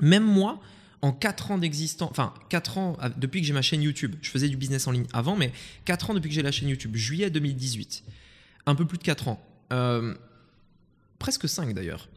Même 0.00 0.24
moi, 0.24 0.58
en 1.04 1.12
4 1.12 1.50
ans 1.50 1.58
d'existence, 1.58 2.08
enfin 2.10 2.32
4 2.48 2.78
ans 2.78 2.96
à- 2.98 3.10
depuis 3.10 3.40
que 3.42 3.46
j'ai 3.46 3.52
ma 3.52 3.60
chaîne 3.62 3.82
YouTube, 3.82 4.16
je 4.22 4.30
faisais 4.30 4.48
du 4.48 4.56
business 4.56 4.86
en 4.86 4.90
ligne 4.90 5.06
avant, 5.12 5.36
mais 5.36 5.52
4 5.84 6.08
ans 6.10 6.14
depuis 6.14 6.28
que 6.30 6.34
j'ai 6.34 6.42
la 6.42 6.50
chaîne 6.52 6.68
YouTube, 6.68 6.96
juillet 6.96 7.28
2018, 7.30 8.04
un 8.64 8.74
peu 8.74 8.86
plus 8.86 8.96
de 8.96 9.02
4 9.02 9.28
ans, 9.28 9.38
euh, 9.72 10.14
presque 11.18 11.48
5 11.48 11.74
d'ailleurs, 11.74 12.08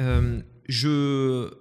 Euh, 0.00 0.40
je, 0.68 1.52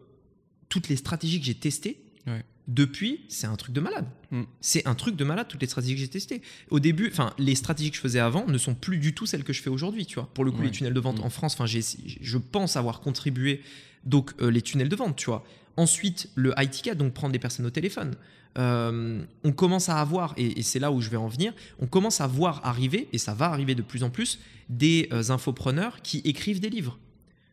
toutes 0.69 0.87
les 0.89 0.95
stratégies 0.95 1.39
que 1.39 1.45
j'ai 1.45 1.53
testées, 1.53 1.99
Ouais. 2.25 2.43
depuis, 2.67 3.21
c'est 3.29 3.45
un 3.45 3.55
truc 3.55 3.73
de 3.75 3.79
malade. 3.79 4.07
Mm. 4.31 4.41
C'est 4.59 4.87
un 4.87 4.95
truc 4.95 5.15
de 5.15 5.23
malade, 5.23 5.47
toutes 5.47 5.61
les 5.61 5.67
stratégies 5.67 5.93
que 5.93 5.99
j'ai 6.01 6.07
testées. 6.07 6.41
Au 6.71 6.79
début, 6.79 7.09
enfin, 7.11 7.35
les 7.37 7.53
stratégies 7.53 7.91
que 7.91 7.97
je 7.97 8.01
faisais 8.01 8.19
avant 8.19 8.47
ne 8.47 8.57
sont 8.57 8.73
plus 8.73 8.97
du 8.97 9.13
tout 9.13 9.27
celles 9.27 9.43
que 9.43 9.53
je 9.53 9.61
fais 9.61 9.69
aujourd'hui, 9.69 10.07
tu 10.07 10.15
vois. 10.15 10.27
Pour 10.33 10.43
le 10.45 10.51
coup, 10.51 10.61
Ouais. 10.61 10.65
les 10.65 10.71
tunnels 10.71 10.95
de 10.95 10.99
vente 10.99 11.19
Mm. 11.19 11.25
en 11.25 11.29
France, 11.29 11.53
enfin, 11.53 11.67
je 11.67 12.37
pense 12.39 12.75
avoir 12.75 13.01
contribué 13.01 13.61
donc 14.03 14.31
euh, 14.41 14.49
les 14.49 14.63
tunnels 14.63 14.89
de 14.89 14.95
vente, 14.95 15.15
tu 15.15 15.25
vois. 15.27 15.45
Ensuite, 15.75 16.29
le 16.35 16.53
high 16.57 16.69
ticket, 16.69 16.95
donc 16.95 17.13
prendre 17.13 17.33
des 17.33 17.39
personnes 17.39 17.65
au 17.65 17.71
téléphone. 17.71 18.15
Euh, 18.59 19.23
on 19.43 19.51
commence 19.51 19.89
à 19.89 19.99
avoir, 19.99 20.35
et, 20.37 20.59
et 20.59 20.61
c'est 20.61 20.77
là 20.77 20.91
où 20.91 21.01
je 21.01 21.09
vais 21.09 21.17
en 21.17 21.27
venir, 21.27 21.53
on 21.79 21.87
commence 21.87 22.21
à 22.21 22.27
voir 22.27 22.61
arriver, 22.63 23.07
et 23.11 23.17
ça 23.17 23.33
va 23.33 23.45
arriver 23.45 23.73
de 23.73 23.81
plus 23.81 24.03
en 24.03 24.11
plus, 24.11 24.39
des 24.69 25.09
euh, 25.11 25.31
infopreneurs 25.31 26.03
qui 26.03 26.21
écrivent 26.25 26.59
des 26.59 26.69
livres. 26.69 26.99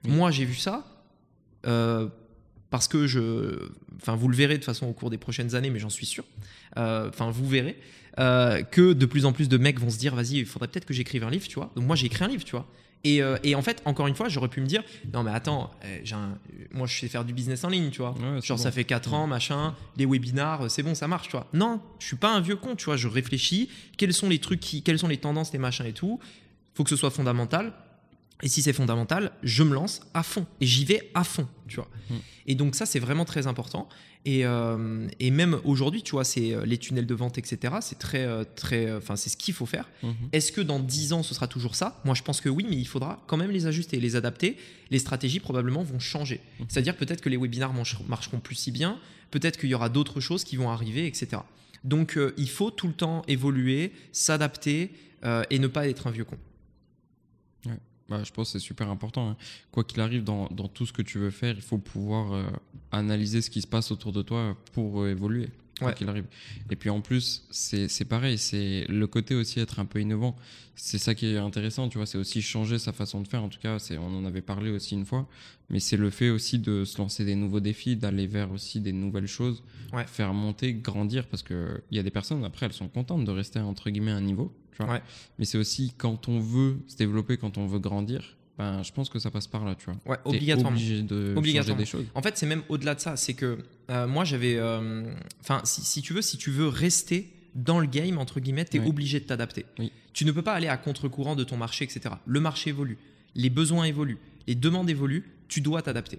Oui. 0.05 0.11
Moi, 0.11 0.31
j'ai 0.31 0.45
vu 0.45 0.55
ça. 0.55 0.87
euh, 1.67 2.09
parce 2.71 2.87
que 2.87 3.07
je, 3.07 3.69
enfin, 3.97 4.15
vous 4.15 4.29
le 4.29 4.37
verrez 4.37 4.55
de 4.55 4.59
toute 4.59 4.67
façon 4.67 4.87
au 4.87 4.93
cours 4.93 5.11
des 5.11 5.19
prochaines 5.19 5.55
années, 5.55 5.71
mais 5.71 5.81
j'en 5.81 5.91
suis 5.91 6.07
sûr. 6.07 6.25
Enfin, 6.77 7.31
vous 7.31 7.49
verrez 7.49 7.77
que 8.17 8.93
de 8.93 9.07
plus 9.07 9.25
en 9.25 9.33
plus 9.33 9.49
de 9.49 9.59
mecs 9.59 9.81
vont 9.81 9.91
se 9.91 9.99
dire, 9.99 10.15
vas-y, 10.15 10.37
il 10.37 10.47
faudrait 10.47 10.69
peut-être 10.69 10.85
que 10.85 10.95
j'écrive 10.95 11.25
un 11.25 11.31
livre, 11.31 11.49
tu 11.49 11.57
vois. 11.57 11.73
Donc 11.75 11.85
moi, 11.85 11.97
j'ai 11.97 12.07
écrit 12.07 12.25
un 12.25 12.29
livre, 12.29 12.45
tu 12.45 12.53
vois. 12.53 12.69
Et, 13.03 13.23
euh, 13.23 13.39
et 13.43 13.55
en 13.55 13.63
fait, 13.63 13.81
encore 13.87 14.09
une 14.09 14.15
fois, 14.15 14.29
j'aurais 14.29 14.49
pu 14.49 14.61
me 14.61 14.67
dire, 14.67 14.83
non 15.15 15.23
mais 15.23 15.31
attends, 15.31 15.71
euh, 15.85 15.99
un- 16.13 16.37
moi 16.71 16.87
je 16.87 16.99
sais 17.01 17.09
faire 17.09 17.25
du 17.25 17.33
business 17.33 17.65
en 17.65 17.69
ligne, 17.71 17.89
tu 17.91 18.03
vois. 18.03 18.11
Ouais, 18.13 18.43
Genre 18.43 18.59
bon. 18.59 18.63
ça 18.63 18.71
fait 18.71 18.85
4 18.85 19.15
ans, 19.15 19.27
machin, 19.27 19.75
les 19.97 20.05
webinars, 20.05 20.63
euh, 20.65 20.69
c'est 20.69 20.83
bon, 20.83 20.95
ça 20.95 21.09
marche, 21.09 21.29
tu 21.29 21.33
vois. 21.33 21.47
Non, 21.55 21.81
je 21.99 22.07
suis 22.07 22.17
pas 22.17 22.31
un 22.31 22.41
vieux 22.41 22.57
con, 22.57 22.77
tu 22.77 22.85
vois. 22.85 22.97
Je 22.99 23.09
réfléchis, 23.09 23.71
quels 23.97 24.13
sont 24.13 24.29
les 24.29 24.39
trucs, 24.39 24.61
qui, 24.61 24.83
quelles 24.83 24.99
sont 24.99 25.09
les 25.09 25.17
tendances, 25.17 25.51
les 25.55 25.59
machins 25.59 25.87
et 25.87 25.95
tout. 25.95 26.21
Faut 26.75 26.85
que 26.85 26.91
ce 26.91 26.97
soit 26.97 27.11
fondamental. 27.11 27.73
Et 28.43 28.49
si 28.49 28.63
c'est 28.63 28.73
fondamental, 28.73 29.33
je 29.43 29.63
me 29.63 29.75
lance 29.75 30.01
à 30.15 30.23
fond 30.23 30.47
et 30.61 30.67
j'y 30.67 30.85
vais 30.85 31.11
à 31.15 31.25
fond, 31.25 31.47
tu 31.69 31.77
vois. 31.77 31.89
Mm. 32.09 32.15
Et 32.47 32.55
donc 32.55 32.75
ça, 32.75 32.87
c'est 32.87 32.99
vraiment 32.99 33.25
très 33.25 33.47
important. 33.47 33.89
Et, 34.27 34.45
euh, 34.45 35.07
et 35.19 35.31
même 35.31 35.59
aujourd'hui, 35.65 36.03
tu 36.03 36.13
vois, 36.13 36.25
c'est 36.25 36.53
euh, 36.53 36.65
les 36.67 36.77
tunnels 36.77 37.07
de 37.07 37.15
vente, 37.15 37.39
etc. 37.39 37.75
C'est 37.81 37.99
très, 37.99 38.25
euh, 38.25 38.45
très, 38.57 38.93
enfin, 38.93 39.17
c'est 39.17 39.31
ce 39.31 39.37
qu'il 39.37 39.55
faut 39.55 39.67
faire. 39.67 39.89
Mhm. 40.03 40.15
Est-ce 40.33 40.53
que 40.53 40.61
dans 40.61 40.79
10 40.79 41.15
ans, 41.15 41.23
ce 41.23 41.35
sera 41.35 41.47
toujours 41.47 41.75
ça? 41.75 42.01
Moi, 42.05 42.15
je 42.15 42.23
pense 42.23 42.41
que 42.41 42.51
oui, 42.51 42.67
mais 42.69 42.77
il 42.77 42.87
faudra 42.87 43.23
quand 43.27 43.39
même 43.39 43.51
les 43.51 43.67
ajuster, 43.67 43.99
les 43.99 44.17
adapter. 44.17 44.59
Les 44.91 44.99
stratégies, 44.99 45.41
probablement, 45.41 45.83
vont 45.83 46.01
changer. 46.01 46.41
Mhm. 46.59 46.67
C'est-à-dire 46.69 46.97
peut-être 46.97 47.23
que 47.23 47.31
les 47.31 47.39
webinars 47.39 47.73
marcheront 47.73 48.41
plus 48.41 48.57
si 48.57 48.71
bien, 48.71 48.99
peut-être 49.31 49.59
qu'il 49.59 49.71
y 49.71 49.75
aura 49.75 49.89
d'autres 49.89 50.21
choses 50.21 50.45
qui 50.45 50.57
vont 50.57 50.71
arriver, 50.71 51.07
etc. 51.07 51.43
Donc, 51.85 52.17
euh, 52.17 52.35
il 52.37 52.51
faut 52.51 52.71
tout 52.71 52.89
le 52.89 52.93
temps 52.93 53.23
évoluer, 53.27 53.93
s'adapter 54.13 54.91
euh, 55.25 55.45
et 55.51 55.59
ne 55.59 55.67
pas 55.67 55.89
être 55.89 56.07
un 56.07 56.11
vieux 56.11 56.25
con. 56.25 56.37
Bah, 58.11 58.25
je 58.25 58.33
pense 58.33 58.49
que 58.53 58.59
c'est 58.59 58.65
super 58.65 58.91
important. 58.91 59.31
hein. 59.31 59.37
Quoi 59.71 59.85
qu'il 59.85 60.01
arrive 60.01 60.25
dans, 60.25 60.49
tout 60.49 60.85
ce 60.85 60.93
que 60.93 61.01
tu 61.01 61.19
veux 61.19 61.31
faire, 61.31 61.55
il 61.55 61.63
faut 61.63 61.79
pouvoir 61.79 62.33
euh, 62.33 62.45
analyser 62.91 63.41
ce 63.41 63.51
qui 63.51 63.63
se 63.63 63.69
passe 63.69 63.93
autour 63.93 64.13
de 64.13 64.23
toi 64.23 64.57
pour 64.73 65.03
euh, 65.03 65.11
évoluer. 65.11 65.49
Ouais. 65.89 65.95
qu'il 65.95 66.09
arrive. 66.09 66.27
Et 66.71 66.77
puis 66.77 66.91
en 66.91 67.01
plus, 67.01 67.45
c'est 67.51 67.89
c'est 67.89 68.05
pareil, 68.05 68.39
c'est 68.39 68.85
le 68.89 69.07
côté 69.07 69.35
aussi 69.35 69.61
être 69.61 69.79
un 69.81 69.85
peu 69.85 70.01
innovant. 70.01 70.37
C'est 70.75 70.99
ça 70.99 71.15
qui 71.15 71.27
est 71.27 71.37
intéressant, 71.37 71.89
tu 71.89 71.99
vois, 71.99 72.07
c'est 72.07 72.17
aussi 72.19 72.41
changer 72.41 72.79
sa 72.79 72.93
façon 72.93 73.21
de 73.21 73.29
faire. 73.29 73.43
En 73.43 73.49
tout 73.49 73.59
cas, 73.61 73.79
c'est- 73.79 73.99
on 73.99 74.07
en 74.19 74.25
avait 74.25 74.41
parlé 74.41 74.71
aussi 74.71 74.95
une 74.95 75.05
fois, 75.05 75.29
mais 75.69 75.79
c'est 75.81 75.97
le 75.99 76.09
fait 76.11 76.31
aussi 76.31 76.59
de 76.59 76.85
se 76.85 76.97
lancer 76.99 77.25
des 77.25 77.35
nouveaux 77.35 77.61
défis, 77.61 77.97
d'aller 77.97 78.27
vers 78.27 78.51
aussi 78.53 78.81
des 78.81 78.93
nouvelles 78.93 79.27
choses, 79.27 79.63
Ouais. 79.93 80.07
faire 80.07 80.33
monter, 80.33 80.73
grandir, 80.75 81.27
parce 81.27 81.43
que 81.43 81.83
il 81.91 81.97
y 81.97 82.01
a 82.01 82.03
des 82.03 82.11
personnes, 82.11 82.45
après, 82.45 82.67
elles 82.67 82.73
sont 82.73 82.89
contentes 82.89 83.25
de 83.25 83.31
rester 83.31 83.59
entre 83.61 83.91
guillemets 83.91 84.13
à 84.13 84.17
un 84.17 84.21
niveau, 84.23 84.55
tu 84.73 84.83
vois. 84.83 84.95
Ouais. 84.95 85.03
Mais 85.39 85.45
c'est 85.45 85.59
aussi 85.59 85.93
quand 85.99 86.29
on 86.29 86.41
veut 86.41 86.79
se 86.87 86.97
développer, 86.97 87.37
quand 87.37 87.59
on 87.59 87.67
veut 87.67 87.79
grandir, 87.81 88.37
ben, 88.61 88.83
je 88.83 88.93
pense 88.93 89.09
que 89.09 89.19
ça 89.19 89.31
passe 89.31 89.47
par 89.47 89.65
là, 89.65 89.75
tu 89.75 89.87
vois. 89.87 89.97
Ouais, 90.07 90.19
obligatoirement. 90.25 90.77
obligé 90.77 91.03
de 91.03 91.35
Obligatoirement. 91.37 91.81
des 91.81 91.87
choses. 91.87 92.05
En 92.15 92.21
fait, 92.23 92.37
c'est 92.37 92.47
même 92.47 92.63
au-delà 92.69 92.95
de 92.95 93.01
ça. 93.01 93.17
C'est 93.17 93.35
que 93.35 93.59
euh, 93.91 94.07
moi, 94.07 94.25
j'avais. 94.25 94.57
euh, 94.57 95.05
Enfin, 95.41 95.63
si, 95.65 95.81
si 95.83 96.03
tu 96.03 96.13
veux, 96.13 96.23
si 96.23 96.37
tu 96.37 96.51
veux 96.51 96.69
rester 96.69 97.33
dans 97.55 97.81
le 97.81 97.87
game, 97.87 98.19
entre 98.19 98.39
guillemets, 98.39 98.65
tu 98.67 98.77
es 98.77 98.81
Oui. 98.81 98.89
obligé 98.89 99.19
de 99.19 99.25
t'adapter. 99.25 99.65
Oui. 99.79 99.91
Tu 100.13 100.25
ne 100.25 100.33
peux 100.33 100.43
pas 100.43 100.53
aller 100.53 100.69
à 100.69 100.77
contre-courant 100.77 101.37
de 101.37 101.45
ton 101.45 101.57
marché, 101.57 101.85
etc. 101.85 102.15
Le 102.27 102.41
marché 102.41 102.71
évolue, 102.71 102.99
les 103.35 103.49
besoins 103.51 103.85
évoluent, 103.85 104.19
les 104.47 104.55
demandes 104.55 104.91
évoluent, 104.91 105.25
tu 105.49 105.61
dois 105.61 105.81
t'adapter. 105.83 106.19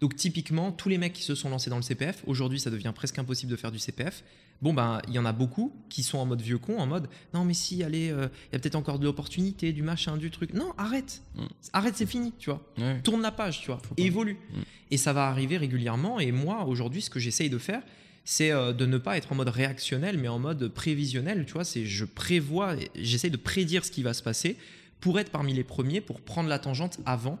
Donc, 0.00 0.16
typiquement, 0.16 0.72
tous 0.72 0.88
les 0.88 0.98
mecs 0.98 1.12
qui 1.12 1.22
se 1.22 1.34
sont 1.34 1.50
lancés 1.50 1.68
dans 1.68 1.76
le 1.76 1.82
CPF, 1.82 2.22
aujourd'hui, 2.26 2.58
ça 2.58 2.70
devient 2.70 2.92
presque 2.94 3.18
impossible 3.18 3.50
de 3.50 3.56
faire 3.56 3.70
du 3.70 3.78
CPF. 3.78 4.24
Bon, 4.62 4.74
ben, 4.74 5.00
il 5.08 5.14
y 5.14 5.18
en 5.18 5.24
a 5.24 5.32
beaucoup 5.32 5.72
qui 5.88 6.02
sont 6.02 6.18
en 6.18 6.26
mode 6.26 6.42
vieux 6.42 6.58
con, 6.58 6.78
en 6.78 6.86
mode 6.86 7.08
non, 7.32 7.44
mais 7.44 7.54
si, 7.54 7.82
allez, 7.82 8.10
euh, 8.10 8.28
il 8.50 8.54
y 8.54 8.56
a 8.56 8.58
peut-être 8.58 8.74
encore 8.76 8.98
de 8.98 9.04
l'opportunité, 9.04 9.72
du 9.72 9.82
machin, 9.82 10.16
du 10.16 10.30
truc. 10.30 10.52
Non, 10.52 10.72
arrête. 10.76 11.22
Mm. 11.34 11.44
Arrête, 11.72 11.96
c'est 11.96 12.06
fini, 12.06 12.32
tu 12.38 12.50
vois 12.50 12.62
Ouais. 12.78 13.00
tourne 13.02 13.22
la 13.22 13.32
page, 13.32 13.60
tu 13.60 13.66
vois, 13.66 13.80
Faut 13.82 13.94
évolue. 13.96 14.34
Mm. 14.34 14.60
Et 14.90 14.96
ça 14.96 15.12
va 15.12 15.28
arriver 15.28 15.56
régulièrement. 15.56 16.20
Et 16.20 16.32
moi, 16.32 16.64
aujourd'hui, 16.64 17.00
ce 17.02 17.10
que 17.10 17.20
j'essaye 17.20 17.48
de 17.48 17.58
faire, 17.58 17.82
c'est 18.24 18.52
euh, 18.52 18.72
de 18.72 18.86
ne 18.86 18.98
pas 18.98 19.16
être 19.16 19.32
en 19.32 19.34
mode 19.34 19.48
réactionnel, 19.48 20.18
mais 20.18 20.28
en 20.28 20.38
mode 20.38 20.68
prévisionnel. 20.68 21.44
Tu 21.46 21.54
vois, 21.54 21.64
c'est 21.64 21.86
je 21.86 22.04
prévois, 22.04 22.74
j'essaye 22.96 23.30
de 23.30 23.38
prédire 23.38 23.84
ce 23.84 23.90
qui 23.90 24.02
va 24.02 24.12
se 24.12 24.22
passer 24.22 24.56
pour 25.00 25.18
être 25.18 25.30
parmi 25.30 25.54
les 25.54 25.64
premiers, 25.64 26.02
pour 26.02 26.20
prendre 26.20 26.48
la 26.48 26.58
tangente 26.58 27.00
avant 27.06 27.38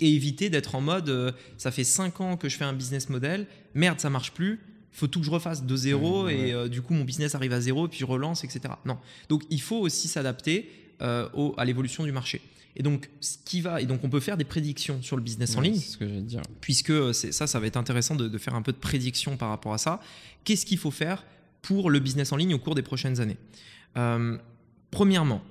et 0.00 0.14
éviter 0.14 0.50
d'être 0.50 0.74
en 0.74 0.80
mode 0.80 1.08
euh, 1.08 1.32
ça 1.58 1.70
fait 1.70 1.84
5 1.84 2.20
ans 2.20 2.36
que 2.36 2.48
je 2.48 2.56
fais 2.56 2.64
un 2.64 2.72
business 2.72 3.08
model, 3.08 3.46
merde, 3.74 3.98
ça 4.00 4.10
marche 4.10 4.32
plus. 4.32 4.60
Faut 4.92 5.06
tout 5.06 5.20
que 5.20 5.26
je 5.26 5.30
refasse 5.30 5.64
de 5.64 5.76
zéro 5.76 6.24
ouais. 6.24 6.48
et 6.48 6.52
euh, 6.54 6.68
du 6.68 6.80
coup 6.82 6.94
mon 6.94 7.04
business 7.04 7.34
arrive 7.34 7.52
à 7.52 7.60
zéro 7.60 7.86
puis 7.88 7.98
je 7.98 8.04
relance 8.06 8.44
etc. 8.44 8.74
Non, 8.86 8.98
donc 9.28 9.42
il 9.50 9.60
faut 9.60 9.76
aussi 9.78 10.08
s'adapter 10.08 10.70
euh, 11.02 11.28
au- 11.34 11.54
à 11.58 11.64
l'évolution 11.66 12.04
du 12.04 12.12
marché. 12.12 12.40
Et 12.78 12.82
donc 12.82 13.08
ce 13.20 13.36
qui 13.44 13.60
va 13.62 13.80
et 13.80 13.86
donc 13.86 14.04
on 14.04 14.08
peut 14.10 14.20
faire 14.20 14.36
des 14.36 14.44
prédictions 14.44 15.00
sur 15.02 15.16
le 15.16 15.22
business 15.22 15.56
en 15.56 15.60
ligne 15.62 15.74
C'est 15.76 15.92
ce 15.92 15.96
que 15.98 16.06
j'allais 16.08 16.20
dire. 16.22 16.42
puisque 16.60 16.92
ça, 17.14 17.46
ça 17.46 17.60
va 17.60 17.66
être 17.66 17.76
intéressant 17.78 18.16
de, 18.16 18.28
de 18.28 18.38
faire 18.38 18.54
un 18.54 18.62
peu 18.62 18.72
de 18.72 18.76
prédiction 18.78 19.36
par 19.36 19.48
rapport 19.50 19.72
à 19.74 19.78
ça. 19.78 20.00
Qu'est-ce 20.44 20.64
qu'il 20.66 20.78
faut 20.78 20.90
faire 20.90 21.24
pour 21.62 21.90
le 21.90 21.98
business 22.00 22.32
en 22.32 22.36
ligne 22.36 22.54
au 22.54 22.58
cours 22.58 22.74
des 22.74 22.82
prochaines 22.82 23.20
années? 23.20 23.36
Premièrement, 24.90 25.42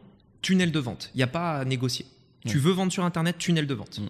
tunnel 0.42 0.72
de 0.72 0.80
vente. 0.80 1.12
Il 1.14 1.18
n'y 1.18 1.24
a 1.24 1.28
pas 1.28 1.58
à 1.60 1.66
négocier. 1.66 2.06
Tu 2.48 2.60
veux 2.60 2.72
vendre 2.72 2.92
sur 2.92 3.04
Internet, 3.04 3.38
tunnel 3.40 3.66
de 3.68 3.74
vente. 3.74 4.00
Mm. 4.00 4.08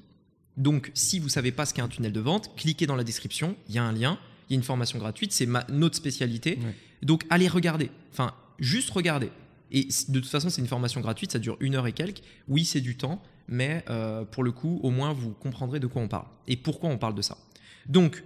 Donc, 0.58 0.92
si 0.94 1.20
vous 1.20 1.30
savez 1.30 1.52
pas 1.52 1.66
ce 1.66 1.74
qu'est 1.74 1.82
un 1.82 1.88
tunnel 1.88 2.14
de 2.14 2.20
vente, 2.20 2.56
cliquez 2.56 2.86
dans 2.88 2.96
la 2.96 3.04
description. 3.04 3.56
Il 3.70 3.76
y 3.76 3.78
a 3.78 3.84
un 3.84 3.92
lien. 3.92 4.18
Il 4.50 4.54
y 4.54 4.56
a 4.56 4.58
une 4.58 4.64
formation 4.64 5.00
gratuite. 5.00 5.32
C'est 5.34 5.46
ma- 5.46 5.66
notre 5.70 5.96
spécialité. 5.96 6.60
Ouais. 6.64 6.74
Donc, 7.02 7.26
allez 7.30 7.48
regarder. 7.48 7.92
Enfin, 8.12 8.34
juste 8.60 8.90
regarder. 8.92 9.30
Et 9.72 9.88
de 10.10 10.20
toute 10.20 10.30
façon, 10.30 10.50
c'est 10.50 10.62
une 10.62 10.68
formation 10.68 11.02
gratuite. 11.02 11.32
Ça 11.32 11.40
dure 11.40 11.58
une 11.60 11.76
heure 11.76 11.88
et 11.88 11.92
quelques. 11.94 12.22
Oui, 12.48 12.64
c'est 12.64 12.82
du 12.82 12.96
temps. 12.96 13.22
Mais 13.48 13.84
euh, 13.90 14.24
pour 14.24 14.44
le 14.44 14.52
coup, 14.52 14.80
au 14.84 14.92
moins, 14.92 15.14
vous 15.14 15.32
comprendrez 15.32 15.80
de 15.80 15.88
quoi 15.88 16.02
on 16.02 16.08
parle. 16.08 16.28
Et 16.48 16.56
pourquoi 16.58 16.90
on 16.90 16.98
parle 16.98 17.16
de 17.16 17.22
ça? 17.22 17.38
Donc, 17.88 18.24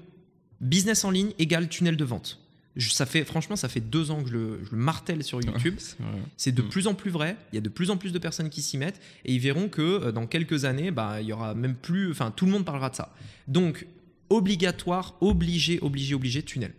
business 0.61 1.03
en 1.03 1.11
ligne 1.11 1.31
égale 1.39 1.67
tunnel 1.69 1.97
de 1.97 2.05
vente. 2.05 2.39
Je- 2.79 2.89
ça 2.89 3.05
fait, 3.05 3.23
franchement, 3.25 3.55
ça 3.55 3.69
fait 3.69 3.79
deux 3.81 4.09
ans 4.09 4.23
que 4.23 4.29
je 4.29 4.33
le, 4.33 4.59
je 4.65 4.71
le 4.71 4.77
martèle 4.77 5.23
sur 5.23 5.39
YouTube. 5.41 5.75
Ouais, 5.99 6.05
c'est 6.37 6.51
de 6.51 6.61
Mm. 6.63 6.69
plus 6.69 6.87
en 6.87 6.93
plus 6.95 7.11
vrai. 7.11 7.35
Il 7.51 7.55
y 7.55 7.57
a 7.59 7.61
de 7.61 7.69
plus 7.69 7.91
en 7.91 7.97
plus 7.97 8.11
de 8.13 8.17
personnes 8.19 8.49
qui 8.49 8.61
s'y 8.61 8.77
mettent 8.77 8.99
et 9.25 9.33
ils 9.33 9.39
verront 9.39 9.69
que 9.69 9.81
euh, 9.81 10.11
dans 10.11 10.25
quelques 10.25 10.65
années, 10.65 10.89
bah, 10.89 11.21
il 11.21 11.27
y 11.27 11.33
aura 11.33 11.53
même 11.53 11.75
plus. 11.75 12.09
Enfin, 12.11 12.31
tout 12.31 12.45
le 12.45 12.51
monde 12.51 12.65
parlera 12.65 12.89
de 12.89 12.95
ça. 12.95 13.13
Donc, 13.47 13.85
obligatoire, 14.29 15.15
obligé, 15.21 15.79
obligé, 15.81 16.15
obligé, 16.15 16.41
tunnel. 16.43 16.73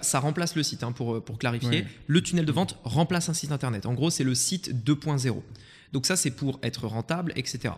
Ça 0.00 0.20
remplace 0.20 0.54
le 0.54 0.62
site, 0.62 0.84
hein, 0.84 0.92
pour, 0.92 1.22
pour 1.22 1.38
clarifier. 1.38 1.68
Ouais. 1.82 1.86
Le 2.06 2.22
tunnel 2.22 2.44
de 2.46 2.52
vente 2.52 2.78
remplace 2.84 3.28
un 3.28 3.34
site 3.34 3.50
internet. 3.52 3.84
En 3.84 3.94
gros, 3.94 4.10
c'est 4.10 4.24
le 4.24 4.34
site 4.34 4.72
2.0. 4.86 5.42
Donc, 5.92 6.06
ça, 6.06 6.16
c'est 6.16 6.30
pour 6.30 6.58
être 6.62 6.86
rentable, 6.86 7.32
etc. 7.36 7.74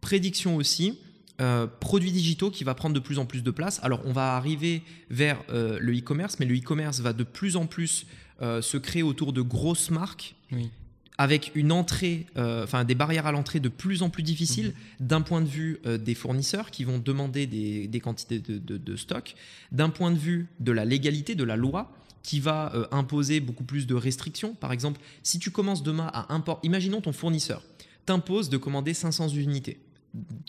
Prédiction 0.00 0.56
aussi. 0.56 0.98
Euh, 1.40 1.66
produits 1.66 2.12
digitaux 2.12 2.50
qui 2.50 2.64
va 2.64 2.74
prendre 2.74 2.94
de 2.94 3.00
plus 3.00 3.18
en 3.18 3.26
plus 3.26 3.42
de 3.42 3.50
place. 3.50 3.80
Alors, 3.82 4.00
on 4.04 4.12
va 4.12 4.36
arriver 4.36 4.82
vers 5.10 5.42
euh, 5.50 5.78
le 5.80 5.96
e-commerce, 5.96 6.38
mais 6.38 6.46
le 6.46 6.56
e-commerce 6.56 7.00
va 7.00 7.12
de 7.12 7.24
plus 7.24 7.56
en 7.56 7.66
plus 7.66 8.06
euh, 8.42 8.60
se 8.62 8.76
créer 8.76 9.02
autour 9.02 9.32
de 9.32 9.40
grosses 9.42 9.90
marques 9.90 10.34
Oui. 10.52 10.70
avec 11.18 11.52
une 11.54 11.72
entrée, 11.72 12.26
enfin 12.36 12.84
des 12.84 12.94
barrières 12.94 13.26
à 13.26 13.32
l'entrée 13.32 13.60
de 13.60 13.68
plus 13.68 14.02
en 14.02 14.08
plus 14.10 14.22
difficiles 14.22 14.72
d'un 15.00 15.20
point 15.20 15.40
de 15.42 15.46
vue 15.48 15.78
des 15.84 16.14
fournisseurs 16.14 16.70
qui 16.70 16.84
vont 16.84 16.98
demander 16.98 17.46
des, 17.46 17.86
des 17.86 18.00
quantités 18.00 18.38
de, 18.38 18.56
de- 18.58 18.78
de 18.78 18.96
stock, 18.96 19.34
d'un 19.72 19.90
point 19.90 20.10
de 20.10 20.18
vue 20.18 20.46
de 20.60 20.72
la 20.72 20.84
légalité, 20.86 21.34
de 21.34 21.44
la 21.44 21.56
loi 21.56 21.92
qui 22.22 22.38
va 22.40 22.72
euh, 22.74 22.86
imposer 22.90 23.40
beaucoup 23.40 23.64
plus 23.64 23.86
de 23.86 23.94
restrictions. 23.94 24.54
Par 24.54 24.72
exemple, 24.72 25.00
si 25.22 25.38
tu 25.38 25.50
commences 25.50 25.82
demain 25.82 26.10
à 26.12 26.32
importer, 26.34 26.66
imaginons 26.66 27.00
ton 27.00 27.12
fournisseur 27.12 27.62
t'impose 28.06 28.48
de 28.50 28.56
commander 28.58 28.92
500 28.94 29.28
unités, 29.28 29.78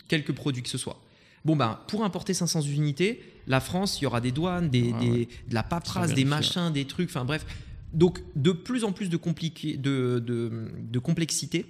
quelques 0.08 0.32
produits 0.32 0.62
que 0.62 0.68
ce 0.68 0.78
soit. 0.78 1.00
Bon 1.44 1.56
ben, 1.56 1.80
pour 1.88 2.04
importer 2.04 2.34
500 2.34 2.62
unités, 2.62 3.20
la 3.48 3.60
France, 3.60 4.00
il 4.00 4.04
y 4.04 4.06
aura 4.06 4.20
des 4.20 4.30
douanes, 4.30 4.70
des, 4.70 4.92
Ah 4.94 5.00
des- 5.00 5.10
ouais. 5.10 5.28
de 5.48 5.54
la 5.54 5.62
paperasse, 5.64 6.14
des 6.14 6.24
machins, 6.24 6.70
des 6.72 6.84
trucs, 6.84 7.08
enfin 7.10 7.24
bref. 7.24 7.44
Donc, 7.92 8.20
de 8.36 8.52
plus 8.52 8.84
en 8.84 8.92
plus 8.92 9.08
de, 9.10 9.16
compliqué, 9.16 9.76
de, 9.76 10.22
de, 10.24 10.70
de 10.80 10.98
complexité 10.98 11.66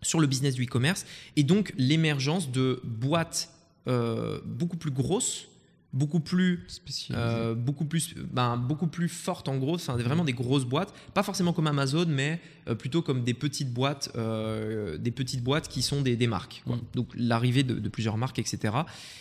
sur 0.00 0.18
le 0.18 0.26
business 0.26 0.54
du 0.54 0.64
e-commerce 0.64 1.04
et 1.36 1.44
donc 1.44 1.72
l'émergence 1.76 2.50
de 2.50 2.80
boîtes 2.84 3.50
euh, 3.86 4.40
beaucoup 4.44 4.76
plus 4.76 4.90
grosses 4.90 5.46
beaucoup 5.92 6.20
plus 6.20 6.66
euh, 7.10 7.54
beaucoup 7.54 7.84
plus 7.84 8.14
ben, 8.30 8.56
beaucoup 8.56 8.86
plus 8.86 9.08
forte 9.08 9.48
en 9.48 9.58
gros. 9.58 9.78
C'est 9.78 9.92
vraiment 9.92 10.24
des 10.24 10.32
grosses 10.32 10.64
boîtes. 10.64 10.94
Pas 11.14 11.22
forcément 11.22 11.52
comme 11.52 11.66
Amazon 11.66 12.06
mais 12.08 12.40
euh, 12.68 12.74
plutôt 12.74 13.02
comme 13.02 13.24
des 13.24 13.34
petites 13.34 13.72
boîtes 13.72 14.10
euh, 14.16 14.96
des 14.96 15.10
petites 15.10 15.42
boîtes 15.42 15.68
qui 15.68 15.82
sont 15.82 16.00
des, 16.00 16.16
des 16.16 16.26
marques 16.26 16.62
quoi. 16.64 16.78
Donc 16.94 17.08
l'arrivée 17.14 17.62
de, 17.62 17.74
de 17.74 17.88
plusieurs 17.88 18.16
marques 18.16 18.38
etc 18.38 18.74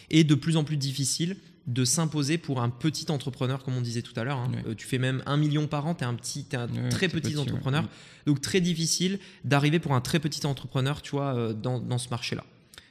et 0.10 0.24
de 0.24 0.36
plus 0.36 0.56
en 0.58 0.64
plus 0.64 0.78
difficile 0.78 1.38
de 1.68 1.86
s'imposer 1.86 2.38
pour 2.38 2.62
un 2.62 2.70
petit 2.70 3.12
entrepreneur 3.12 3.64
comme 3.64 3.76
on 3.76 3.82
disait 3.82 4.02
tout 4.02 4.18
à 4.20 4.24
l'heure 4.24 4.38
hein. 4.38 4.52
Tu 4.78 4.88
fais 4.88 4.98
même 4.98 5.22
un 5.26 5.38
million 5.38 5.68
par 5.68 5.86
an 5.86 5.94
tu 5.94 6.04
es 6.04 6.08
un 6.08 6.16
petit 6.16 6.48
un 6.54 6.68
très 6.90 7.08
petit, 7.08 7.38
entrepreneur. 7.38 7.88
Donc 8.26 8.42
très 8.42 8.62
difficile 8.62 9.20
d'arriver 9.44 9.80
pour 9.80 9.94
un 9.94 10.02
très 10.02 10.20
petit 10.20 10.46
entrepreneur 10.46 11.02
tu 11.02 11.12
vois 11.12 11.54
dans, 11.54 11.80
dans 11.80 11.98
ce 11.98 12.10
marché 12.10 12.36
là 12.36 12.44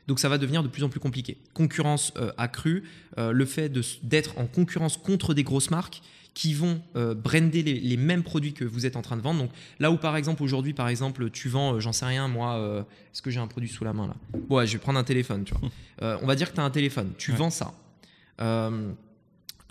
donc 0.08 0.18
ça 0.18 0.28
va 0.28 0.38
devenir 0.38 0.62
de 0.62 0.68
plus 0.68 0.82
en 0.84 0.88
plus 0.88 1.00
compliqué. 1.00 1.36
Concurrence 1.54 2.12
euh, 2.16 2.32
accrue, 2.38 2.84
euh, 3.18 3.32
le 3.32 3.44
fait 3.44 3.70
d'être 4.02 4.38
en 4.38 4.46
concurrence 4.46 4.96
contre 4.96 5.34
des 5.34 5.42
grosses 5.44 5.70
marques 5.70 6.02
qui 6.32 6.54
vont 6.54 6.80
euh, 6.96 7.14
brander 7.14 7.62
les, 7.62 7.80
les 7.80 7.96
mêmes 7.96 8.22
produits 8.22 8.52
que 8.52 8.64
vous 8.64 8.86
êtes 8.86 8.94
en 8.96 9.02
train 9.02 9.16
de 9.16 9.22
vendre. 9.22 9.40
Donc 9.40 9.50
là 9.80 9.90
où 9.90 9.96
par 9.96 10.16
exemple 10.16 10.42
aujourd'hui 10.42 10.72
par 10.74 10.88
exemple 10.88 11.28
tu 11.30 11.48
vends, 11.48 11.74
euh, 11.74 11.80
j'en 11.80 11.92
sais 11.92 12.06
rien 12.06 12.28
moi, 12.28 12.86
est-ce 13.12 13.20
que 13.22 13.30
j'ai 13.30 13.40
un 13.40 13.46
produit 13.48 13.68
sous 13.68 13.84
la 13.84 13.92
main 13.92 14.06
là? 14.08 14.14
Ouais, 14.48 14.66
je 14.66 14.72
vais 14.74 14.78
prendre 14.78 14.98
un 14.98 15.04
téléphone, 15.04 15.44
tu 15.44 15.54
vois. 15.54 16.18
On 16.22 16.26
va 16.26 16.34
dire 16.36 16.50
que 16.50 16.54
tu 16.54 16.60
as 16.60 16.64
un 16.64 16.70
téléphone, 16.70 17.12
tu 17.18 17.32
Ouais. 17.32 17.36
vends 17.36 17.50
ça. 17.50 17.74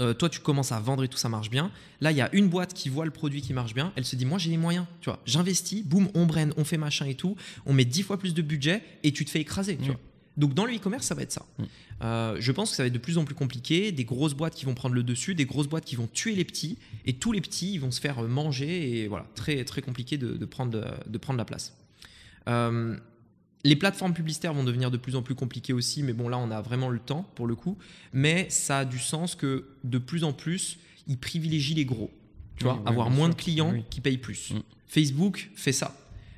Euh, 0.02 0.14
toi, 0.14 0.30
tu 0.30 0.40
commences 0.40 0.72
à 0.72 0.80
vendre 0.80 1.04
et 1.04 1.10
tout, 1.10 1.18
ça 1.18 1.28
marche 1.28 1.50
bien. 1.50 1.72
Là, 2.00 2.12
il 2.12 2.18
y 2.18 2.22
a 2.22 2.34
une 2.34 2.48
boîte 2.48 2.74
qui 2.74 2.88
voit 2.88 3.04
le 3.04 3.12
produit 3.12 3.42
qui 3.42 3.52
marche 3.54 3.74
bien. 3.74 3.92
Elle 3.98 4.06
se 4.06 4.16
dit, 4.16 4.24
moi, 4.26 4.38
j'ai 4.38 4.50
les 4.50 4.56
moyens. 4.58 4.86
Tu 5.02 5.10
vois, 5.10 5.20
j'investis, 5.26 5.84
boum, 5.84 6.08
on 6.14 6.26
brand, 6.26 6.54
on 6.56 6.64
fait 6.64 6.78
machin 6.78 7.06
et 7.06 7.16
tout. 7.16 7.36
On 7.66 7.74
met 7.74 7.84
10 7.84 8.04
fois 8.04 8.18
plus 8.18 8.34
de 8.34 8.42
budget 8.42 8.82
et 9.04 9.12
tu 9.12 9.26
te 9.26 9.30
fais 9.30 9.42
écraser. 9.42 9.76
Tu 9.76 9.88
vois. 9.92 10.00
Donc, 10.40 10.54
dans 10.54 10.66
le 10.66 10.74
e-commerce, 10.76 11.06
ça 11.06 11.16
va 11.16 11.22
être 11.22 11.32
ça. 11.32 11.46
Mm. 11.58 11.64
Euh, 12.02 12.38
je 12.40 12.52
pense 12.52 12.72
que 12.72 12.76
ça 12.78 12.84
va 12.84 12.88
être 12.88 12.94
de 12.94 12.98
plus 12.98 13.18
en 13.18 13.26
plus 13.26 13.36
compliqué. 13.36 13.92
Des 13.92 14.06
grosses 14.06 14.34
boîtes 14.34 14.56
qui 14.56 14.66
vont 14.66 14.74
prendre 14.74 14.96
le 14.96 15.04
dessus, 15.04 15.36
des 15.36 15.46
grosses 15.46 15.68
boîtes 15.68 15.86
qui 15.86 15.96
vont 15.96 16.08
tuer 16.12 16.34
les 16.34 16.46
petits 16.46 16.78
et 17.06 17.14
tous 17.14 17.32
les 17.32 17.42
petits, 17.42 17.74
ils 17.74 17.80
vont 17.80 17.92
se 17.92 18.00
faire 18.00 18.22
manger 18.24 19.02
et 19.04 19.08
voilà, 19.08 19.26
très, 19.36 19.64
très 19.66 19.82
compliqué 19.82 20.18
de, 20.18 20.38
de 20.38 20.46
prendre, 20.46 20.82
de 21.06 21.18
prendre 21.18 21.38
la 21.38 21.46
place. 21.46 21.76
Euh, 22.48 22.96
les 23.66 23.76
plateformes 23.76 24.14
publicitaires 24.14 24.54
vont 24.54 24.64
devenir 24.64 24.90
de 24.92 24.98
plus 24.98 25.18
en 25.18 25.22
plus 25.22 25.36
compliquées 25.36 25.74
aussi, 25.74 26.02
mais 26.04 26.14
bon, 26.14 26.30
là, 26.30 26.38
on 26.38 26.50
a 26.52 26.62
vraiment 26.62 26.90
le 26.90 27.00
temps 27.00 27.30
pour 27.36 27.46
le 27.46 27.56
coup. 27.56 27.78
Mais 28.14 28.50
ça 28.50 28.80
a 28.80 28.86
du 28.86 29.00
sens 29.00 29.36
que 29.36 29.66
de 29.84 29.98
plus 29.98 30.24
en 30.24 30.32
plus, 30.32 30.80
ils 31.08 31.18
privilégient 31.18 31.76
les 31.76 31.86
gros. 31.86 32.10
Tu 32.56 32.66
Oui, 32.66 32.72
vois, 32.72 32.82
oui, 32.82 32.88
avoir 32.90 33.10
moins 33.10 33.28
sûr. 33.28 33.36
de 33.36 33.42
clients 33.42 33.72
Oui. 33.74 33.84
qui 33.90 34.00
payent 34.00 34.18
plus. 34.18 34.52
Mm. 34.52 34.60
Facebook 34.88 35.52
fait 35.56 35.74
ça. 35.74 35.96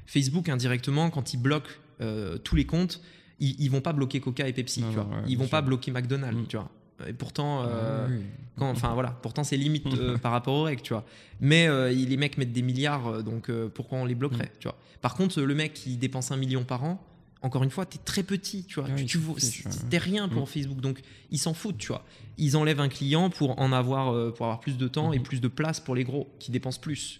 Facebook, 0.08 0.49
indirectement, 0.49 1.10
quand 1.12 1.34
ils 1.34 1.38
bloquent 1.38 1.70
euh, 2.02 2.39
tous 2.39 2.56
les 2.56 2.66
comptes, 2.66 3.02
ils, 3.42 3.56
ils 3.60 3.70
vont 3.70 3.82
pas 3.82 3.92
bloquer 3.92 4.22
Coca 4.22 4.48
et 4.48 4.54
Pepsi. 4.54 4.82
Non, 4.82 4.89
tu 4.89 4.96
vois. 4.96 5.04
ouais, 5.06 5.24
ils 5.28 5.38
vont 5.38 5.48
pas 5.48 5.62
bloquer 5.62 5.92
McDonald's. 5.92 6.39
Mm. 6.42 6.48
Tu 6.48 6.56
vois. 6.58 6.70
Et 7.08 7.14
pourtant, 7.14 7.64
euh, 7.66 8.06
Ah 8.08 8.12
oui. 8.12 8.22
quand, 8.58 8.70
enfin 8.70 8.94
voilà, 8.94 9.10
pourtant 9.22 9.44
c'est 9.44 9.58
limite 9.58 9.88
euh, 9.98 10.18
par 10.18 10.32
rapport 10.32 10.54
aux 10.54 10.64
règles, 10.64 10.84
tu 10.84 10.94
vois. 10.94 11.04
Mais 11.39 11.68
euh, 11.68 11.89
les 11.92 12.16
mecs 12.18 12.38
mettent 12.38 12.54
des 12.54 12.62
milliards, 12.62 13.08
euh, 13.08 13.22
donc 13.24 13.50
euh, 13.50 13.68
pourquoi 13.74 13.98
on 13.98 14.06
les 14.06 14.14
bloquerait, 14.16 14.52
tu 14.60 14.68
vois. 14.68 14.78
Par 15.02 15.16
contre, 15.16 15.42
le 15.42 15.56
mec 15.56 15.74
qui 15.74 15.98
dépense 15.98 16.32
un 16.32 16.38
million 16.38 16.64
par 16.64 16.84
an, 16.84 17.04
encore 17.42 17.64
une 17.64 17.72
fois, 17.72 17.88
t'es 17.88 17.98
très 17.98 18.22
petit, 18.22 18.66
tu 18.66 18.80
vois. 18.80 18.88
Ah 18.88 18.96
tu, 18.96 19.06
tu 19.08 19.18
fiche, 19.36 19.64
rien 19.94 20.30
pour 20.30 20.44
Mm. 20.44 20.46
Facebook, 20.46 20.80
donc 20.80 21.02
ils 21.32 21.39
s'en 21.39 21.56
foutent, 21.56 21.80
tu 21.80 21.88
vois. 21.88 22.06
Ils 22.38 22.56
enlèvent 22.56 22.80
un 22.82 22.89
client 22.89 23.32
pour 23.32 23.60
en 23.60 23.72
avoir, 23.72 24.14
euh, 24.14 24.32
pour 24.32 24.46
avoir 24.46 24.60
plus 24.60 24.78
de 24.78 24.88
temps 24.88 25.12
et 25.12 25.18
Mhm. 25.18 25.24
plus 25.24 25.42
de 25.42 25.48
place 25.48 25.80
pour 25.80 25.96
les 25.96 26.04
gros 26.04 26.30
qui 26.38 26.52
dépensent 26.52 26.80
plus 26.80 27.20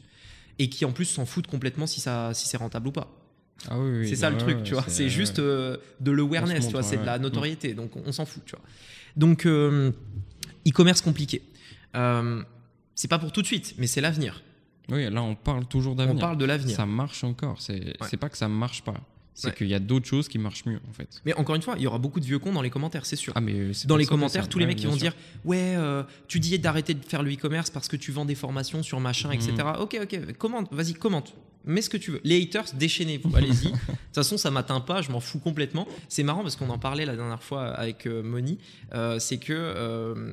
et 0.60 0.70
qui 0.70 0.86
en 0.86 0.92
plus 0.92 1.06
s'en 1.06 1.26
foutent 1.26 1.48
complètement 1.48 1.88
si 1.88 2.00
ça, 2.02 2.36
si 2.36 2.48
c'est 2.48 2.58
rentable 2.58 2.90
ou 2.90 2.92
pas. 2.92 3.08
Ah 3.70 3.80
oui, 3.80 4.00
oui, 4.00 4.10
C'est 4.10 4.16
ça 4.16 4.30
le 4.30 4.38
truc, 4.38 4.58
ouais, 4.58 4.64
tu 4.64 4.74
vois. 4.74 4.84
C'est 4.88 5.10
juste 5.10 5.40
euh, 5.40 5.78
de 6.00 6.12
l'awareness, 6.12 6.64
On 6.66 6.68
tu 6.68 6.72
vois. 6.74 6.84
C'est 6.84 6.98
de 6.98 7.06
la 7.06 7.20
notoriété, 7.20 7.74
donc 7.74 7.96
on, 7.96 8.04
on 8.08 8.12
s'en 8.12 8.26
fout, 8.26 8.44
tu 8.46 8.56
vois. 8.56 8.66
Donc, 9.16 9.46
euh, 9.46 9.92
e-commerce 10.68 11.02
compliqué. 11.02 11.42
Euh, 11.96 12.42
c'est 12.96 13.08
pas 13.08 13.20
pour 13.20 13.32
tout 13.32 13.42
de 13.42 13.48
suite, 13.48 13.76
mais 13.78 13.88
c'est 13.88 14.02
l'avenir. 14.02 14.42
Oui, 14.90 15.10
là, 15.10 15.22
on 15.22 15.36
parle 15.36 15.66
toujours 15.68 15.94
On 15.94 15.96
d'avenir. 15.96 16.20
parle 16.20 16.38
de 16.38 16.46
l'avenir. 16.46 16.76
Ça 16.76 16.86
marche 16.86 17.24
encore. 17.24 17.62
C'est 17.62 17.74
Ouais. 17.80 18.08
c'est 18.10 18.18
pas 18.18 18.30
que 18.30 18.38
ça 18.38 18.48
marche 18.48 18.82
pas. 18.84 18.96
C'est 19.34 19.48
Ouais. 19.48 19.54
qu'il 19.56 19.68
y 19.68 19.74
a 19.74 19.80
d'autres 19.80 20.06
choses 20.08 20.28
qui 20.28 20.38
marchent 20.38 20.66
mieux, 20.66 20.80
en 20.90 20.94
fait. 20.94 21.22
Mais 21.26 21.34
encore 21.36 21.56
une 21.56 21.62
fois, 21.62 21.76
il 21.78 21.84
y 21.84 21.88
aura 21.88 21.98
beaucoup 22.00 22.20
de 22.20 22.26
vieux 22.26 22.38
cons 22.38 22.52
dans 22.52 22.62
les 22.62 22.70
commentaires, 22.70 23.06
c'est 23.06 23.16
sûr. 23.16 23.32
Ah, 23.36 23.42
mais 23.42 23.72
dans 23.86 23.96
les 23.96 24.06
commentaires, 24.06 24.44
ça- 24.44 24.50
tous 24.50 24.60
les 24.60 24.66
mecs 24.66 24.78
qui 24.78 24.86
vont 24.88 24.92
sûr. 24.92 25.00
dire 25.02 25.14
Ouais, 25.46 25.76
euh, 25.78 26.04
tu 26.28 26.40
dis 26.42 26.60
d'arrêter 26.60 26.94
de 26.94 27.04
faire 27.06 27.24
le 27.24 27.32
e-commerce 27.34 27.70
parce 27.70 27.88
que 27.88 27.96
tu 27.96 28.12
vends 28.12 28.26
des 28.26 28.36
formations 28.36 28.84
sur 28.84 29.00
machin, 29.00 29.32
etc. 29.32 29.54
Mhm. 29.60 29.76
Ok, 29.80 29.98
ok, 30.04 30.34
commente, 30.38 30.68
vas-y, 30.74 30.94
commente. 30.94 31.34
Mets 31.64 31.82
ce 31.84 31.90
que 31.92 31.98
tu 31.98 32.10
veux. 32.12 32.20
Les 32.24 32.42
haters, 32.42 32.66
déchaînez-vous, 32.74 33.32
allez-y. 33.36 33.68
De 33.68 33.72
toute 33.72 34.16
façon, 34.16 34.36
ça 34.38 34.50
m'atteint 34.52 34.80
pas, 34.82 35.02
je 35.02 35.12
m'en 35.12 35.20
fous 35.20 35.40
complètement. 35.40 35.88
C'est 36.10 36.24
marrant 36.24 36.42
parce 36.42 36.56
qu'on 36.56 36.70
en 36.70 36.80
parlait 36.80 37.06
la 37.06 37.16
dernière 37.16 37.42
fois 37.44 37.68
avec 37.68 38.08
euh, 38.08 38.22
Moni. 38.24 38.58
euh, 38.94 39.18
c'est 39.20 39.38
que 39.38 40.26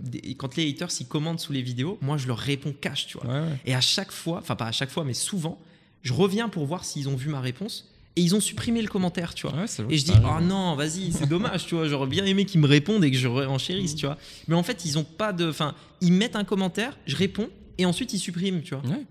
des- 0.00 0.34
quand 0.36 0.56
les 0.56 0.70
haters 0.70 0.88
ils 1.00 1.06
commentent 1.06 1.40
sous 1.40 1.52
les 1.52 1.62
vidéos, 1.62 1.98
moi 2.00 2.16
je 2.16 2.26
leur 2.26 2.38
réponds 2.38 2.74
cash, 2.80 3.06
tu 3.08 3.18
vois. 3.18 3.26
Ouais. 3.30 3.48
Et 3.66 3.74
à 3.74 3.80
chaque 3.80 4.12
fois, 4.12 4.38
enfin 4.38 4.56
pas 4.56 4.66
à 4.66 4.72
chaque 4.72 4.90
fois, 4.90 5.04
mais 5.04 5.14
souvent, 5.14 5.60
je 6.02 6.12
reviens 6.12 6.48
pour 6.48 6.64
voir 6.66 6.84
s'ils 6.84 7.08
ont 7.08 7.16
vu 7.16 7.28
ma 7.28 7.40
réponse 7.40 7.90
et 8.18 8.22
ils 8.22 8.34
ont 8.34 8.40
supprimé 8.40 8.82
le 8.82 8.88
commentaire, 8.88 9.32
tu 9.34 9.46
vois. 9.46 9.56
Ouais, 9.56 9.66
vrai, 9.66 9.94
Et 9.94 9.98
je 9.98 10.04
dis, 10.04 10.10
arrive. 10.12 10.26
oh 10.38 10.40
non, 10.42 10.74
vas-y, 10.74 11.12
c'est 11.12 11.26
dommage, 11.28 11.66
tu 11.66 11.74
vois. 11.76 11.86
J'aurais 11.88 12.08
bien 12.08 12.24
aimé 12.26 12.44
qu'ils 12.44 12.60
me 12.60 12.66
répondent 12.66 13.04
et 13.04 13.10
que 13.10 13.16
je 13.16 13.28
renchérisse, 13.28 13.94
tu 13.94 14.06
vois. 14.06 14.18
Mais 14.48 14.54
en 14.54 14.62
fait, 14.62 14.84
ils 14.84 14.98
ont 14.98 15.04
pas 15.04 15.32
de. 15.32 15.48
Enfin, 15.48 15.74
ils 16.00 16.12
mettent 16.12 16.36
un 16.36 16.44
commentaire, 16.44 16.96
je 17.06 17.14
réponds 17.16 17.48
et 17.78 17.86
ensuite 17.86 18.12
ils 18.12 18.18
suppriment, 18.18 18.60
tu 18.62 18.74
vois. 18.74 18.84
Ouais. 18.90 19.04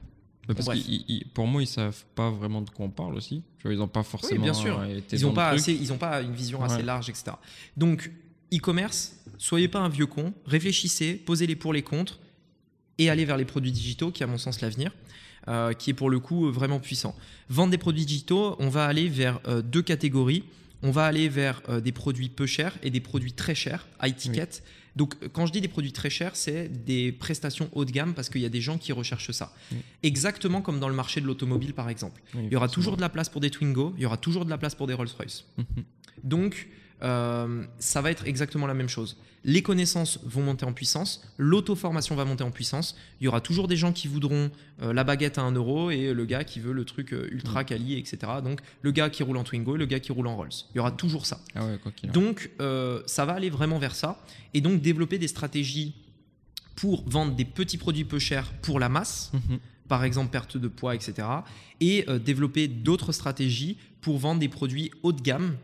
Bah, 0.48 0.54
parce 0.56 0.80
qu'ils- 0.80 1.26
pour 1.34 1.46
moi, 1.48 1.62
ils 1.62 1.68
savent 1.68 2.04
pas 2.16 2.30
vraiment 2.30 2.62
de 2.62 2.70
quoi 2.70 2.86
on 2.86 2.90
parle 2.90 3.16
aussi. 3.16 3.44
Tu 3.60 3.64
vois, 3.64 3.74
ils 3.74 3.82
ont 3.82 3.88
pas 3.88 4.04
forcément. 4.04 4.44
bien 4.44 4.54
sûr. 4.54 4.80
euh, 4.80 4.98
été 4.98 5.18
Ils 5.18 5.26
pas 5.34 5.50
truc. 5.50 5.60
assez, 5.62 5.74
ils 5.74 5.92
ont 5.92 5.98
pas 5.98 6.22
une 6.22 6.34
vision 6.34 6.64
assez 6.64 6.84
large, 6.84 7.10
etc. 7.10 7.32
Donc, 7.76 8.12
e-commerce, 8.54 9.18
soyez 9.38 9.68
pas 9.68 9.80
un 9.80 9.90
vieux 9.90 10.06
con, 10.06 10.34
réfléchissez, 10.46 11.14
posez 11.16 11.48
les 11.48 11.56
pour 11.58 11.74
les 11.74 11.82
contre 11.82 12.20
et 12.98 13.10
allez 13.10 13.26
vers 13.26 13.38
les 13.38 13.46
produits 13.46 13.72
digitaux, 13.74 14.10
qui 14.12 14.24
à 14.24 14.28
mon 14.28 14.38
sens 14.38 14.62
l'avenir, 14.62 14.92
euh, 15.48 15.74
qui 15.74 15.92
est 15.92 15.94
pour 15.94 16.10
le 16.10 16.20
coup 16.20 16.48
euh, 16.48 16.52
vraiment 16.52 16.80
puissant. 16.80 17.16
Vendre 17.50 17.72
des 17.72 17.78
produits 17.78 18.06
digitaux, 18.06 18.56
on 18.60 18.70
va 18.70 18.86
aller 18.86 19.08
vers 19.10 19.40
euh, 19.48 19.62
deux 19.62 19.82
catégories. 19.82 20.44
On 20.84 20.92
va 20.92 21.06
aller 21.06 21.28
vers 21.28 21.62
euh, 21.70 21.82
des 21.82 21.92
produits 21.92 22.30
peu 22.30 22.46
chers 22.46 22.78
et 22.84 22.92
des 22.92 23.00
produits 23.00 23.34
très 23.34 23.56
chers, 23.56 23.88
high 24.04 24.16
ticket. 24.16 24.50
Donc, 24.96 25.16
quand 25.32 25.46
je 25.46 25.52
dis 25.52 25.62
des 25.62 25.68
produits 25.68 25.92
très 25.92 26.10
chers, 26.10 26.36
c'est 26.36 26.70
des 26.86 27.12
prestations 27.12 27.70
haut 27.74 27.86
de 27.86 27.92
gamme 27.92 28.14
parce 28.14 28.30
qu'il 28.30 28.42
y 28.42 28.46
a 28.46 28.50
des 28.50 28.62
gens 28.62 28.78
qui 28.78 28.92
recherchent 28.92 29.32
ça. 29.32 29.54
Oui. 29.72 29.78
Exactement 30.04 30.62
comme 30.62 30.80
dans 30.80 30.90
le 30.90 30.96
marché 30.96 31.22
de 31.22 31.26
l'automobile, 31.26 31.74
par 31.74 31.90
exemple. 31.90 32.22
Oui, 32.36 32.42
Il 32.46 32.54
y 32.54 32.56
aura 32.56 32.68
toujours 32.68 32.96
de 32.96 33.02
la 33.02 33.10
place 33.10 33.30
pour 33.30 33.42
des 33.42 33.50
Twingo, 33.50 33.94
il 33.98 34.04
y 34.04 34.06
aura 34.06 34.18
toujours 34.18 34.46
de 34.46 34.50
la 34.50 34.58
place 34.58 34.76
pour 34.76 34.88
des 34.88 34.94
Rolls-Royce. 34.94 35.46
Mhm. 35.58 35.84
Donc, 36.24 36.68
euh, 37.04 37.64
ça 37.80 38.02
va 38.02 38.12
être 38.12 38.26
exactement 38.28 38.68
la 38.68 38.74
même 38.74 38.90
chose. 38.90 39.18
Les 39.44 39.62
connaissances 39.62 40.20
vont 40.26 40.42
monter 40.42 40.66
en 40.66 40.74
puissance, 40.74 41.24
l'auto-formation 41.38 42.16
va 42.16 42.26
monter 42.26 42.44
en 42.44 42.52
puissance. 42.52 42.98
Il 43.22 43.26
y 43.26 43.28
aura 43.28 43.40
toujours 43.40 43.68
des 43.68 43.78
gens 43.78 43.94
qui 43.94 44.08
voudront 44.08 44.52
euh, 44.82 44.92
la 44.94 45.04
baguette 45.04 45.38
à 45.38 45.44
1 45.44 45.52
euro 45.54 45.90
et 45.92 46.14
le 46.14 46.26
gars 46.26 46.44
qui 46.44 46.60
veut 46.60 46.74
le 46.74 46.84
truc 46.86 47.14
euh, 47.14 47.28
ultra 47.32 47.64
quali, 47.64 47.98
etc. 47.98 48.18
Donc, 48.44 48.60
le 48.82 48.92
gars 48.92 49.10
qui 49.10 49.24
roule 49.24 49.38
en 49.38 49.44
Twingo 49.44 49.76
et 49.76 49.80
le 49.80 49.86
gars 49.86 50.00
qui 50.00 50.12
roule 50.12 50.28
en 50.28 50.36
Rolls. 50.36 50.50
Il 50.74 50.78
y 50.78 50.80
aura 50.80 50.92
toujours 50.92 51.26
ça. 51.26 51.40
Ah 51.56 51.66
ouais, 51.66 51.78
quoi. 51.82 51.92
Donc, 52.12 52.50
euh, 52.60 53.02
ça 53.06 53.26
va 53.26 53.34
aller 53.34 53.50
vraiment 53.50 53.78
vers 53.80 53.96
ça. 53.96 54.20
Et 54.54 54.60
donc, 54.60 54.82
développer 54.82 55.18
des 55.18 55.28
stratégies 55.30 55.94
pour 56.76 57.08
vendre 57.10 57.34
des 57.36 57.46
petits 57.46 57.78
produits 57.78 58.06
peu 58.06 58.20
chers 58.20 58.52
pour 58.62 58.80
la 58.80 58.90
masse, 58.90 59.32
Mhm. 59.34 59.60
par 59.88 60.04
exemple 60.04 60.32
perte 60.32 60.58
de 60.58 60.68
poids, 60.68 60.94
etc. 60.96 61.28
Et 61.80 62.04
euh, 62.10 62.20
développer 62.20 62.68
d'autres 62.68 63.12
stratégies 63.14 63.78
pour 64.02 64.18
vendre 64.18 64.40
des 64.42 64.50
produits 64.50 64.92
haut 65.04 65.14
de 65.14 65.22
gamme 65.22 65.56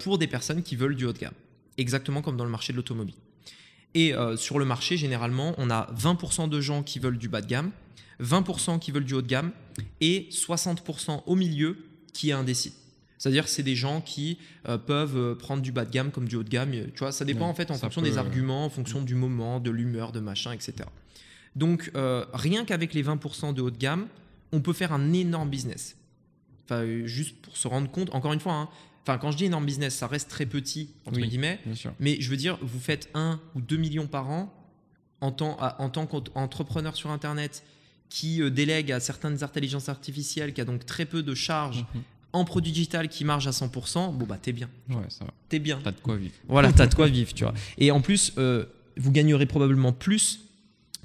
pour 0.00 0.18
des 0.18 0.26
personnes 0.26 0.62
qui 0.62 0.76
veulent 0.76 0.96
du 0.96 1.04
haut 1.04 1.12
de 1.12 1.18
gamme. 1.18 1.34
Exactement 1.78 2.22
comme 2.22 2.36
dans 2.36 2.44
le 2.44 2.50
marché 2.50 2.72
de 2.72 2.76
l'automobile. 2.76 3.14
Et 3.94 4.14
euh, 4.14 4.36
sur 4.36 4.58
le 4.58 4.64
marché, 4.64 4.96
généralement, 4.96 5.54
on 5.58 5.70
a 5.70 5.90
20% 5.92 6.48
de 6.48 6.60
gens 6.60 6.82
qui 6.82 6.98
veulent 6.98 7.18
du 7.18 7.28
bas 7.28 7.40
de 7.40 7.46
gamme, 7.46 7.70
20% 8.22 8.78
qui 8.78 8.92
veulent 8.92 9.04
du 9.04 9.14
haut 9.14 9.22
de 9.22 9.26
gamme 9.26 9.52
et 10.00 10.28
60% 10.30 11.22
au 11.26 11.34
milieu 11.34 11.78
qui 12.12 12.30
est 12.30 12.34
indécis. 12.34 12.74
C'est-à-dire 13.18 13.44
que 13.44 13.50
c'est 13.50 13.62
des 13.62 13.76
gens 13.76 14.00
qui 14.00 14.38
euh, 14.68 14.78
peuvent 14.78 15.16
euh, 15.16 15.34
prendre 15.34 15.62
du 15.62 15.72
bas 15.72 15.84
de 15.84 15.90
gamme 15.90 16.10
comme 16.10 16.26
du 16.26 16.36
haut 16.36 16.42
de 16.42 16.48
gamme. 16.48 16.70
Tu 16.70 16.98
vois, 16.98 17.12
ça 17.12 17.24
dépend 17.24 17.46
Ouais, 17.46 17.50
en 17.50 17.54
fait 17.54 17.70
en 17.70 17.74
fonction 17.74 18.00
peut, 18.00 18.08
des 18.08 18.16
euh, 18.16 18.20
arguments, 18.20 18.64
en 18.64 18.70
fonction 18.70 19.02
du 19.02 19.14
moment, 19.14 19.60
de 19.60 19.70
l'humeur, 19.70 20.12
de 20.12 20.20
machin, 20.20 20.52
etc. 20.52 20.88
Donc, 21.56 21.90
euh, 21.96 22.24
rien 22.32 22.64
qu'avec 22.64 22.94
les 22.94 23.02
20% 23.02 23.54
de 23.54 23.60
haut 23.60 23.70
de 23.70 23.76
gamme, 23.76 24.06
on 24.52 24.60
peut 24.60 24.72
faire 24.72 24.92
un 24.92 25.12
énorme 25.12 25.50
business. 25.50 25.96
Enfin, 26.64 26.82
euh, 26.82 27.06
juste 27.06 27.36
pour 27.42 27.56
se 27.56 27.66
rendre 27.66 27.90
compte, 27.90 28.14
encore 28.14 28.32
une 28.32 28.40
fois, 28.40 28.54
hein, 28.54 28.68
enfin, 29.02 29.18
quand 29.18 29.30
je 29.30 29.36
dis 29.36 29.44
énorme 29.46 29.66
business, 29.66 29.94
ça 29.94 30.06
reste 30.06 30.28
très 30.30 30.46
petit, 30.46 30.90
entre 31.06 31.20
Oui. 31.20 31.28
guillemets, 31.28 31.58
mais 31.98 32.20
je 32.20 32.30
veux 32.30 32.36
dire, 32.36 32.58
vous 32.62 32.80
faites 32.80 33.08
1 33.14 33.40
ou 33.54 33.60
2 33.60 33.76
millions 33.76 34.06
par 34.06 34.30
an 34.30 34.52
en 35.20 35.32
tant, 35.32 35.56
en 35.78 35.88
tant 35.90 36.06
qu'entrepreneur 36.06 36.96
sur 36.96 37.10
Internet 37.10 37.62
qui 38.08 38.42
euh, 38.42 38.50
délègue 38.50 38.90
à 38.90 38.98
certaines 39.00 39.42
intelligences 39.44 39.88
artificielles, 39.88 40.52
qui 40.52 40.60
a 40.60 40.64
donc 40.64 40.84
très 40.86 41.04
peu 41.06 41.22
de 41.22 41.34
charges 41.34 41.84
Mhm. 41.94 42.02
en 42.32 42.44
produit 42.44 42.72
digital 42.72 43.08
qui 43.08 43.24
marge 43.24 43.46
à 43.46 43.52
100%, 43.52 44.12
bon 44.12 44.26
bah 44.26 44.38
t'es 44.40 44.52
bien. 44.52 44.68
Ouais, 44.88 44.96
ça 45.08 45.24
va. 45.24 45.32
T'es 45.48 45.58
bien. 45.58 45.78
T'as 45.82 45.92
de 45.92 46.00
quoi 46.00 46.16
vivre. 46.16 46.34
Voilà, 46.48 46.72
t'as 46.72 46.86
de 46.86 46.94
quoi 46.94 47.06
vivre, 47.08 47.32
tu 47.34 47.44
vois. 47.44 47.54
Et 47.78 47.90
en 47.90 48.00
plus, 48.00 48.32
euh, 48.38 48.64
vous 48.96 49.12
gagnerez 49.12 49.46
probablement 49.46 49.92
plus 49.92 50.40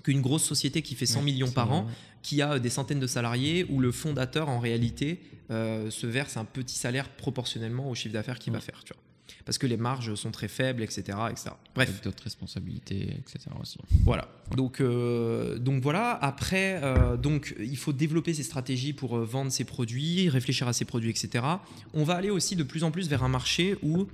qu'une 0.03 0.21
grosse 0.21 0.43
société 0.43 0.81
qui 0.81 0.95
fait 0.95 1.05
100 1.05 1.19
Ouais, 1.19 1.25
millions 1.25 1.51
par 1.51 1.71
an, 1.71 1.87
qui 2.23 2.41
a 2.41 2.57
des 2.59 2.69
centaines 2.71 2.99
de 2.99 3.07
salariés, 3.07 3.65
où 3.69 3.79
le 3.79 3.91
fondateur, 3.91 4.49
en 4.49 4.59
réalité, 4.59 5.19
euh, 5.51 5.89
se 5.89 6.07
verse 6.07 6.37
un 6.37 6.45
petit 6.45 6.75
salaire 6.75 7.09
proportionnellement 7.09 7.89
au 7.89 7.95
chiffre 7.95 8.13
d'affaires 8.13 8.39
qu'il 8.39 8.53
va 8.53 8.59
faire. 8.59 8.83
Tu 8.83 8.93
vois. 8.93 9.01
Parce 9.45 9.59
que 9.59 9.67
les 9.67 9.77
marges 9.77 10.15
sont 10.15 10.31
très 10.31 10.47
faibles, 10.47 10.81
etc. 10.81 11.17
etc. 11.29 11.51
Bref. 11.75 11.89
Avec 11.89 12.03
d'autres 12.03 12.23
responsabilités, 12.23 13.15
etc. 13.19 13.51
aussi. 13.61 13.77
Voilà. 14.03 14.27
Donc, 14.55 14.81
euh, 14.81 15.59
donc 15.59 15.83
voilà. 15.83 16.13
Après, 16.21 16.79
euh, 16.83 17.15
donc, 17.15 17.55
il 17.59 17.77
faut 17.77 17.93
développer 17.93 18.33
ses 18.33 18.43
stratégies 18.43 18.93
pour 18.93 19.17
euh, 19.17 19.23
vendre 19.23 19.51
ses 19.51 19.63
produits, 19.63 20.29
réfléchir 20.29 20.67
à 20.67 20.73
ses 20.73 20.85
produits, 20.85 21.11
etc. 21.11 21.45
On 21.93 22.03
va 22.03 22.15
aller 22.15 22.31
aussi 22.31 22.55
de 22.55 22.63
plus 22.63 22.83
en 22.83 22.91
plus 22.91 23.07
vers 23.07 23.23
un 23.23 23.29
marché 23.29 23.77
où 23.83 24.07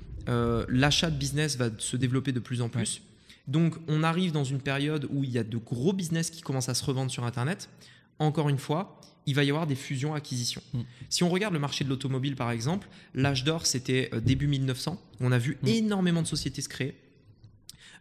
l'achat 0.70 1.10
de 1.10 1.18
business 1.18 1.58
va 1.58 1.70
se 1.78 1.98
développer 1.98 2.32
de 2.32 2.40
plus 2.40 2.62
en 2.62 2.70
plus. 2.70 3.02
Donc, 3.48 3.76
on 3.88 4.04
arrive 4.04 4.32
dans 4.32 4.44
une 4.44 4.60
période 4.60 5.08
où 5.10 5.24
il 5.24 5.32
y 5.32 5.40
a 5.40 5.44
de 5.44 5.58
gros 5.58 5.94
business 5.94 6.30
qui 6.30 6.42
commencent 6.42 6.70
à 6.70 6.74
se 6.74 6.86
revendre 6.86 7.10
sur 7.10 7.26
Internet. 7.26 7.70
Encore 8.20 8.48
une 8.48 8.60
fois, 8.60 9.02
il 9.26 9.36
va 9.36 9.44
y 9.44 9.50
avoir 9.50 9.68
des 9.68 9.76
fusions-acquisitions. 9.76 10.62
Mm. 10.74 10.80
Si 11.10 11.24
on 11.24 11.30
regarde 11.30 11.54
le 11.54 11.60
marché 11.60 11.84
de 11.84 11.90
l'automobile, 11.90 12.36
par 12.36 12.52
exemple, 12.52 12.88
l'âge 13.14 13.44
d'or, 13.44 13.66
c'était 13.66 14.10
euh, 14.14 14.20
début 14.20 14.48
1900. 14.48 15.00
On 15.20 15.32
a 15.32 15.38
vu 15.38 15.58
Mm. 15.62 15.68
énormément 15.68 16.22
de 16.22 16.28
sociétés 16.28 16.62
se 16.62 16.70
créer. 16.70 16.96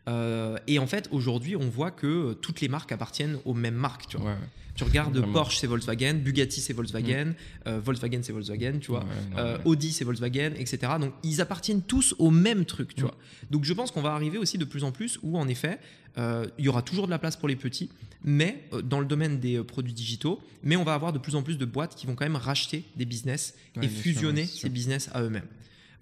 Euh, 0.08 0.58
et 0.66 0.78
en 0.78 0.86
fait, 0.86 1.08
aujourd'hui, 1.12 1.56
on 1.56 1.68
voit 1.68 1.90
que 1.90 2.06
euh, 2.06 2.34
toutes 2.34 2.60
les 2.60 2.68
marques 2.68 2.90
appartiennent 2.92 3.38
aux 3.44 3.54
mêmes 3.54 3.74
marques. 3.74 4.06
Tu, 4.08 4.16
vois. 4.16 4.30
Ouais, 4.30 4.32
ouais. 4.32 4.48
tu 4.74 4.84
regardes. 4.84 5.20
Porsche, 5.32 5.58
c'est 5.58 5.66
Volkswagen, 5.66 6.14
Bugatti, 6.14 6.60
c'est 6.60 6.72
Volkswagen, 6.72 7.34
euh, 7.66 7.80
Volkswagen, 7.84 8.20
c'est 8.22 8.32
Volkswagen, 8.32 8.78
tu 8.80 8.90
vois. 8.90 9.00
Ouais, 9.00 9.06
Euh. 9.38 9.58
Audi, 9.66 9.92
c'est 9.92 10.04
Volkswagen, 10.04 10.52
etc. 10.56 10.92
Donc, 10.98 11.12
ils 11.22 11.40
appartiennent 11.40 11.82
tous 11.82 12.14
au 12.18 12.30
même 12.30 12.64
truc, 12.64 12.94
tu 12.94 13.02
Mm. 13.02 13.06
vois. 13.06 13.16
Donc, 13.50 13.64
je 13.64 13.72
pense 13.72 13.90
qu'on 13.90 14.02
va 14.02 14.12
arriver 14.12 14.38
aussi 14.38 14.56
de 14.58 14.64
plus 14.64 14.84
en 14.84 14.90
plus 14.92 15.18
où, 15.22 15.38
en 15.38 15.46
effet, 15.48 15.78
il 16.16 16.64
y 16.64 16.68
aura 16.68 16.82
toujours 16.82 17.06
de 17.06 17.10
la 17.10 17.18
place 17.18 17.36
pour 17.36 17.48
les 17.48 17.56
petits, 17.56 17.88
mais 18.24 18.64
dans 18.84 19.00
le 19.00 19.06
domaine 19.06 19.38
des 19.38 19.62
produits 19.62 19.92
digitaux, 19.94 20.40
mais 20.62 20.76
on 20.76 20.82
va 20.84 20.94
avoir 20.94 21.12
de 21.12 21.18
plus 21.18 21.34
en 21.36 21.42
plus 21.42 21.56
de 21.56 21.64
boîtes 21.64 21.94
qui 21.94 22.06
vont 22.06 22.14
quand 22.14 22.24
même 22.24 22.36
racheter 22.36 22.84
des 22.96 23.04
business 23.04 23.54
et 23.80 23.88
sûr, 23.88 24.02
fusionner 24.02 24.44
ces 24.44 24.68
business 24.70 25.08
à 25.14 25.22
eux-mêmes. 25.22 25.46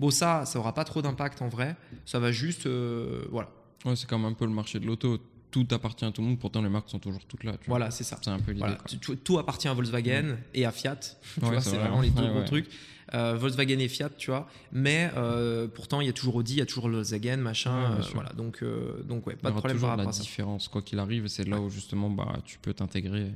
Bon, 0.00 0.10
ça, 0.10 0.44
ça 0.46 0.58
aura 0.60 0.74
pas 0.74 0.84
trop 0.84 1.02
d'impact 1.02 1.42
en 1.42 1.48
vrai. 1.48 1.76
Ça 2.06 2.18
va 2.20 2.32
juste, 2.32 2.66
euh, 2.66 3.24
voilà. 3.30 3.50
Ouais, 3.84 3.96
c'est 3.96 4.08
comme 4.08 4.24
un 4.24 4.32
peu 4.32 4.44
le 4.44 4.52
marché 4.52 4.78
de 4.80 4.86
l'auto. 4.86 5.18
Tout 5.50 5.66
appartient 5.70 6.04
à 6.04 6.10
tout 6.10 6.20
le 6.20 6.28
monde, 6.28 6.38
pourtant 6.38 6.60
les 6.60 6.68
marques 6.68 6.90
sont 6.90 6.98
toujours 6.98 7.24
toutes 7.24 7.42
là. 7.44 7.52
tu 7.52 7.58
vois. 7.68 7.78
Voilà, 7.78 7.90
c'est 7.90 8.04
ça. 8.04 8.18
C'est 8.22 8.28
un 8.30 8.38
peu 8.38 8.50
l'idée. 8.52 8.66
Voilà, 8.66 8.78
tout 9.24 9.38
appartient 9.38 9.66
à 9.68 9.72
Volkswagen 9.72 10.36
et 10.52 10.66
à 10.66 10.72
Fiat. 10.72 10.96
Tu 10.96 11.40
Ouais, 11.40 11.50
vois, 11.52 11.60
c'est 11.62 11.70
c'est 11.70 11.76
vrai. 11.76 11.86
vraiment 11.86 12.02
les 12.02 12.10
deux 12.10 12.22
Ouais, 12.22 12.28
gros 12.28 12.38
ouais. 12.40 12.44
trucs. 12.44 12.68
Euh, 13.14 13.34
Volkswagen 13.38 13.78
et 13.78 13.88
Fiat, 13.88 14.10
tu 14.18 14.30
vois. 14.30 14.46
Mais 14.72 15.10
euh, 15.16 15.66
pourtant, 15.66 16.02
il 16.02 16.06
y 16.06 16.10
a 16.10 16.12
toujours 16.12 16.36
Audi, 16.36 16.52
il 16.54 16.58
y 16.58 16.60
a 16.60 16.66
toujours 16.66 16.90
Volkswagen, 16.90 17.38
machin. 17.38 17.92
Euh, 17.94 18.02
voilà, 18.12 18.28
donc, 18.34 18.62
donc 19.06 19.26
ouais, 19.26 19.36
Il 19.36 19.38
y 19.38 19.42
pas 19.42 19.48
de 19.50 19.54
problème 19.56 19.76
toujours 19.78 19.88
par 19.88 19.96
la 19.96 20.12
ça. 20.12 20.20
différence, 20.20 20.68
quoi 20.68 20.82
qu'il 20.82 20.98
arrive, 20.98 21.26
c'est 21.28 21.44
là 21.48 21.58
où 21.58 21.70
justement 21.70 22.10
bah, 22.10 22.36
tu 22.44 22.58
peux 22.58 22.74
t'intégrer. 22.74 23.28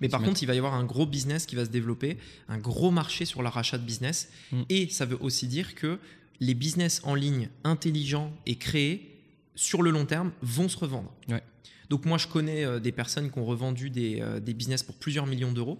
Mais 0.00 0.08
par 0.08 0.20
mettre. 0.20 0.30
contre, 0.30 0.42
il 0.42 0.46
va 0.46 0.54
y 0.54 0.58
avoir 0.58 0.72
un 0.74 0.84
gros 0.84 1.04
business 1.04 1.44
qui 1.44 1.54
va 1.56 1.66
se 1.66 1.70
développer, 1.70 2.16
un 2.48 2.56
gros 2.58 2.90
marché 2.90 3.26
sur 3.26 3.42
le 3.42 3.48
rachat 3.48 3.76
de 3.76 3.84
business. 3.84 4.30
Mm. 4.52 4.62
Et 4.70 4.88
ça 4.88 5.04
veut 5.04 5.18
aussi 5.20 5.46
dire 5.48 5.74
que 5.74 5.98
les 6.40 6.54
business 6.54 7.02
en 7.04 7.14
ligne 7.14 7.50
intelligents 7.64 8.32
et 8.46 8.56
créés, 8.56 9.12
sur 9.56 9.82
le 9.82 9.90
long 9.90 10.06
terme, 10.06 10.30
vont 10.42 10.68
se 10.68 10.76
revendre. 10.78 11.12
Ouais. 11.28 11.42
Donc 11.90 12.04
moi, 12.04 12.18
je 12.18 12.28
connais 12.28 12.64
euh, 12.64 12.78
des 12.78 12.92
personnes 12.92 13.30
qui 13.30 13.38
ont 13.38 13.44
revendu 13.44 13.90
des, 13.90 14.20
euh, 14.20 14.38
des 14.38 14.54
business 14.54 14.82
pour 14.84 14.94
plusieurs 14.96 15.26
millions 15.26 15.50
d'euros. 15.52 15.78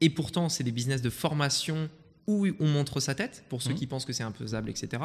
Et 0.00 0.10
pourtant, 0.10 0.48
c'est 0.50 0.64
des 0.64 0.72
business 0.72 1.00
de 1.02 1.10
formation 1.10 1.88
où 2.26 2.46
on 2.60 2.68
montre 2.68 3.00
sa 3.00 3.14
tête, 3.14 3.44
pour 3.48 3.62
ceux 3.62 3.70
Mhm. 3.70 3.76
qui 3.76 3.86
pensent 3.86 4.04
que 4.04 4.12
c'est 4.12 4.22
imposable, 4.22 4.70
etc. 4.70 5.02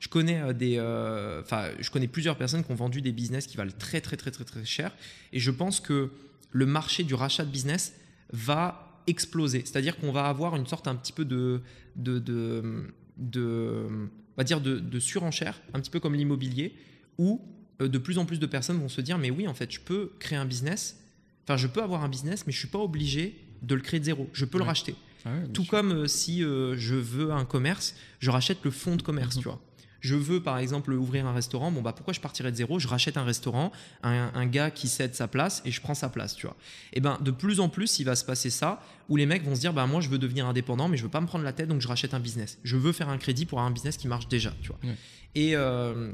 Je 0.00 0.08
connais, 0.08 0.40
euh, 0.40 0.52
des, 0.52 0.76
euh, 0.78 1.42
je 1.80 1.90
connais 1.90 2.08
plusieurs 2.08 2.36
personnes 2.36 2.64
qui 2.64 2.70
ont 2.72 2.76
vendu 2.76 3.00
des 3.02 3.12
business 3.12 3.46
qui 3.46 3.56
valent 3.56 3.72
très, 3.78 4.00
très, 4.00 4.16
très, 4.16 4.30
très, 4.30 4.44
très 4.44 4.64
cher. 4.64 4.92
Et 5.32 5.38
je 5.40 5.50
pense 5.50 5.80
que 5.80 6.10
le 6.50 6.66
marché 6.66 7.02
du 7.04 7.14
rachat 7.14 7.44
de 7.44 7.50
business 7.50 7.94
va 8.32 9.02
exploser. 9.06 9.60
C'est-à-dire 9.64 9.96
qu'on 9.98 10.10
va 10.12 10.26
avoir 10.26 10.56
une 10.56 10.66
sorte 10.66 10.88
un 10.88 10.96
petit 10.96 11.12
peu 11.12 11.24
de, 11.24 11.62
de, 11.94 12.18
de, 12.18 12.84
de- 13.16 13.86
on 13.88 14.36
va 14.36 14.44
dire 14.44 14.60
de, 14.60 14.78
de 14.78 14.98
surenchère, 15.00 15.60
un 15.72 15.80
petit 15.80 15.90
peu 15.90 16.00
comme 16.00 16.14
l'immobilier, 16.14 16.74
où 17.18 17.40
de 17.80 17.98
plus 17.98 18.18
en 18.18 18.24
plus 18.24 18.38
de 18.38 18.46
personnes 18.46 18.78
vont 18.78 18.88
se 18.88 19.00
dire 19.00 19.18
mais 19.18 19.30
oui 19.30 19.46
en 19.48 19.54
fait 19.54 19.70
je 19.70 19.80
peux 19.80 20.12
créer 20.18 20.38
un 20.38 20.46
business, 20.46 20.98
enfin 21.44 21.56
je 21.56 21.66
peux 21.66 21.82
avoir 21.82 22.02
un 22.04 22.08
business 22.08 22.46
mais 22.46 22.52
je 22.52 22.58
suis 22.58 22.68
pas 22.68 22.78
obligé 22.78 23.36
de 23.62 23.74
le 23.74 23.80
créer 23.80 24.00
de 24.00 24.04
zéro, 24.04 24.28
je 24.32 24.44
peux 24.44 24.58
le 24.58 24.64
racheter. 24.64 24.94
Ah 25.24 25.30
ouais, 25.34 25.48
Tout 25.52 25.62
sûr. 25.62 25.70
comme 25.72 25.92
euh, 25.92 26.06
si 26.06 26.44
euh, 26.44 26.76
je 26.76 26.94
veux 26.94 27.32
un 27.32 27.44
commerce, 27.44 27.94
je 28.20 28.30
rachète 28.30 28.58
le 28.64 28.70
fonds 28.70 28.96
de 28.96 29.02
commerce, 29.02 29.36
Mhm. 29.36 29.42
tu 29.42 29.48
vois. 29.48 29.60
Je 30.00 30.14
veux 30.14 30.40
par 30.40 30.58
exemple 30.58 30.92
ouvrir 30.92 31.26
un 31.26 31.32
restaurant, 31.32 31.72
bon 31.72 31.80
bah 31.82 31.92
pourquoi 31.92 32.12
je 32.14 32.20
partirais 32.20 32.52
de 32.52 32.56
zéro? 32.56 32.78
Je 32.78 32.86
rachète 32.86 33.16
un 33.16 33.24
restaurant, 33.24 33.72
un, 34.04 34.30
un 34.34 34.46
gars 34.46 34.70
qui 34.70 34.86
cède 34.86 35.14
sa 35.16 35.26
place 35.26 35.62
et 35.64 35.72
je 35.72 35.80
prends 35.80 35.94
sa 35.94 36.08
place, 36.08 36.36
tu 36.36 36.46
vois. 36.46 36.54
Et 36.92 37.00
ben 37.00 37.18
de 37.22 37.30
plus 37.32 37.58
en 37.58 37.68
plus, 37.68 37.98
il 37.98 38.04
va 38.04 38.14
se 38.14 38.24
passer 38.24 38.50
ça 38.50 38.80
où 39.08 39.16
les 39.16 39.26
mecs 39.26 39.42
vont 39.42 39.56
se 39.56 39.60
dire 39.60 39.72
bah 39.72 39.86
moi 39.86 40.00
je 40.00 40.08
veux 40.08 40.18
devenir 40.18 40.46
indépendant 40.46 40.86
mais 40.88 40.96
je 40.96 41.02
veux 41.02 41.08
pas 41.08 41.20
me 41.20 41.26
prendre 41.26 41.44
la 41.44 41.52
tête 41.52 41.66
donc 41.68 41.80
je 41.80 41.88
rachète 41.88 42.14
un 42.14 42.20
business. 42.20 42.58
Je 42.62 42.76
veux 42.76 42.92
faire 42.92 43.08
un 43.08 43.18
crédit 43.18 43.46
pour 43.46 43.58
avoir 43.58 43.68
un 43.70 43.74
business 43.74 43.96
qui 43.96 44.06
marche 44.06 44.28
déjà, 44.28 44.52
tu 44.62 44.68
vois. 44.68 44.78
Ouais. 44.84 44.94
Et 45.34 45.56
euh, 45.56 46.12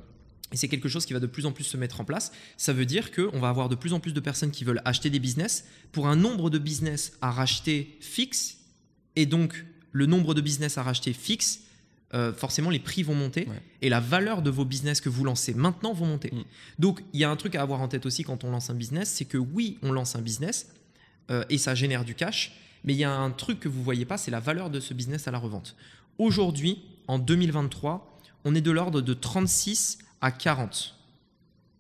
et 0.53 0.57
c'est 0.57 0.69
quelque 0.69 0.89
chose 0.89 1.07
qui 1.07 1.13
va 1.13 1.21
de 1.21 1.27
plus 1.27 1.47
en 1.47 1.53
plus 1.53 1.65
se 1.65 1.77
mettre 1.77 2.01
en 2.01 2.05
place. 2.05 2.33
Ça 2.57 2.73
veut 2.73 2.87
dire 2.87 3.11
qu'on 3.11 3.41
va 3.41 3.49
avoir 3.49 3.69
de 3.69 3.75
plus 3.75 3.93
en 3.93 4.01
plus 4.01 4.13
de 4.13 4.21
personnes 4.21 4.51
qui 4.51 4.65
veulent 4.65 4.83
acheter 4.85 5.11
des 5.11 5.19
business 5.19 5.65
pour 5.93 6.09
un 6.09 6.17
nombre 6.17 6.51
de 6.51 6.59
business 6.59 7.13
à 7.21 7.31
racheter 7.31 7.97
fixe. 8.01 8.59
Et 9.17 9.27
donc, 9.27 9.65
le 9.93 10.07
nombre 10.07 10.35
de 10.35 10.41
business 10.41 10.79
à 10.79 10.83
racheter 10.83 11.13
fixe, 11.13 11.61
euh, 12.15 12.33
forcément, 12.33 12.69
les 12.71 12.79
prix 12.79 13.03
vont 13.03 13.15
monter 13.15 13.47
Ouais. 13.49 13.63
et 13.81 13.89
la 13.89 14.01
valeur 14.01 14.43
de 14.43 14.51
vos 14.51 14.65
business 14.65 15.01
que 15.01 15.09
vous 15.09 15.25
lancez 15.25 15.55
maintenant 15.55 15.95
vont 15.95 16.07
monter. 16.07 16.31
Mm. 16.33 16.43
Donc, 16.79 17.03
il 17.13 17.21
y 17.21 17.25
a 17.25 17.31
un 17.31 17.37
truc 17.37 17.55
à 17.55 17.63
avoir 17.63 17.81
en 17.81 17.89
tête 17.89 18.05
aussi 18.05 18.23
quand 18.23 18.45
on 18.45 18.51
lance 18.51 18.69
un 18.69 18.75
business 18.75 19.09
c'est 19.09 19.25
que 19.25 19.39
oui, 19.39 19.79
on 19.83 19.93
lance 19.93 20.15
un 20.17 20.21
business 20.21 20.69
euh, 21.31 21.45
et 21.49 21.57
ça 21.57 21.75
génère 21.75 22.05
du 22.05 22.15
cash, 22.15 22.53
mais 22.85 22.93
il 22.93 22.99
y 22.99 23.05
a 23.05 23.13
un 23.13 23.31
truc 23.31 23.61
que 23.61 23.69
vous 23.69 23.83
voyez 23.83 24.05
pas 24.05 24.19
c'est 24.19 24.31
la 24.31 24.41
valeur 24.41 24.69
de 24.69 24.81
ce 24.81 24.93
business 24.93 25.27
à 25.27 25.31
la 25.31 25.39
revente. 25.39 25.77
Aujourd'hui, 26.19 26.83
en 27.09 27.19
2023, 27.19 28.19
on 28.45 28.55
est 28.55 28.61
de 28.61 28.71
l'ordre 28.71 29.01
de 29.01 29.15
36 29.15 29.99
à 30.23 30.31
40 30.31 30.97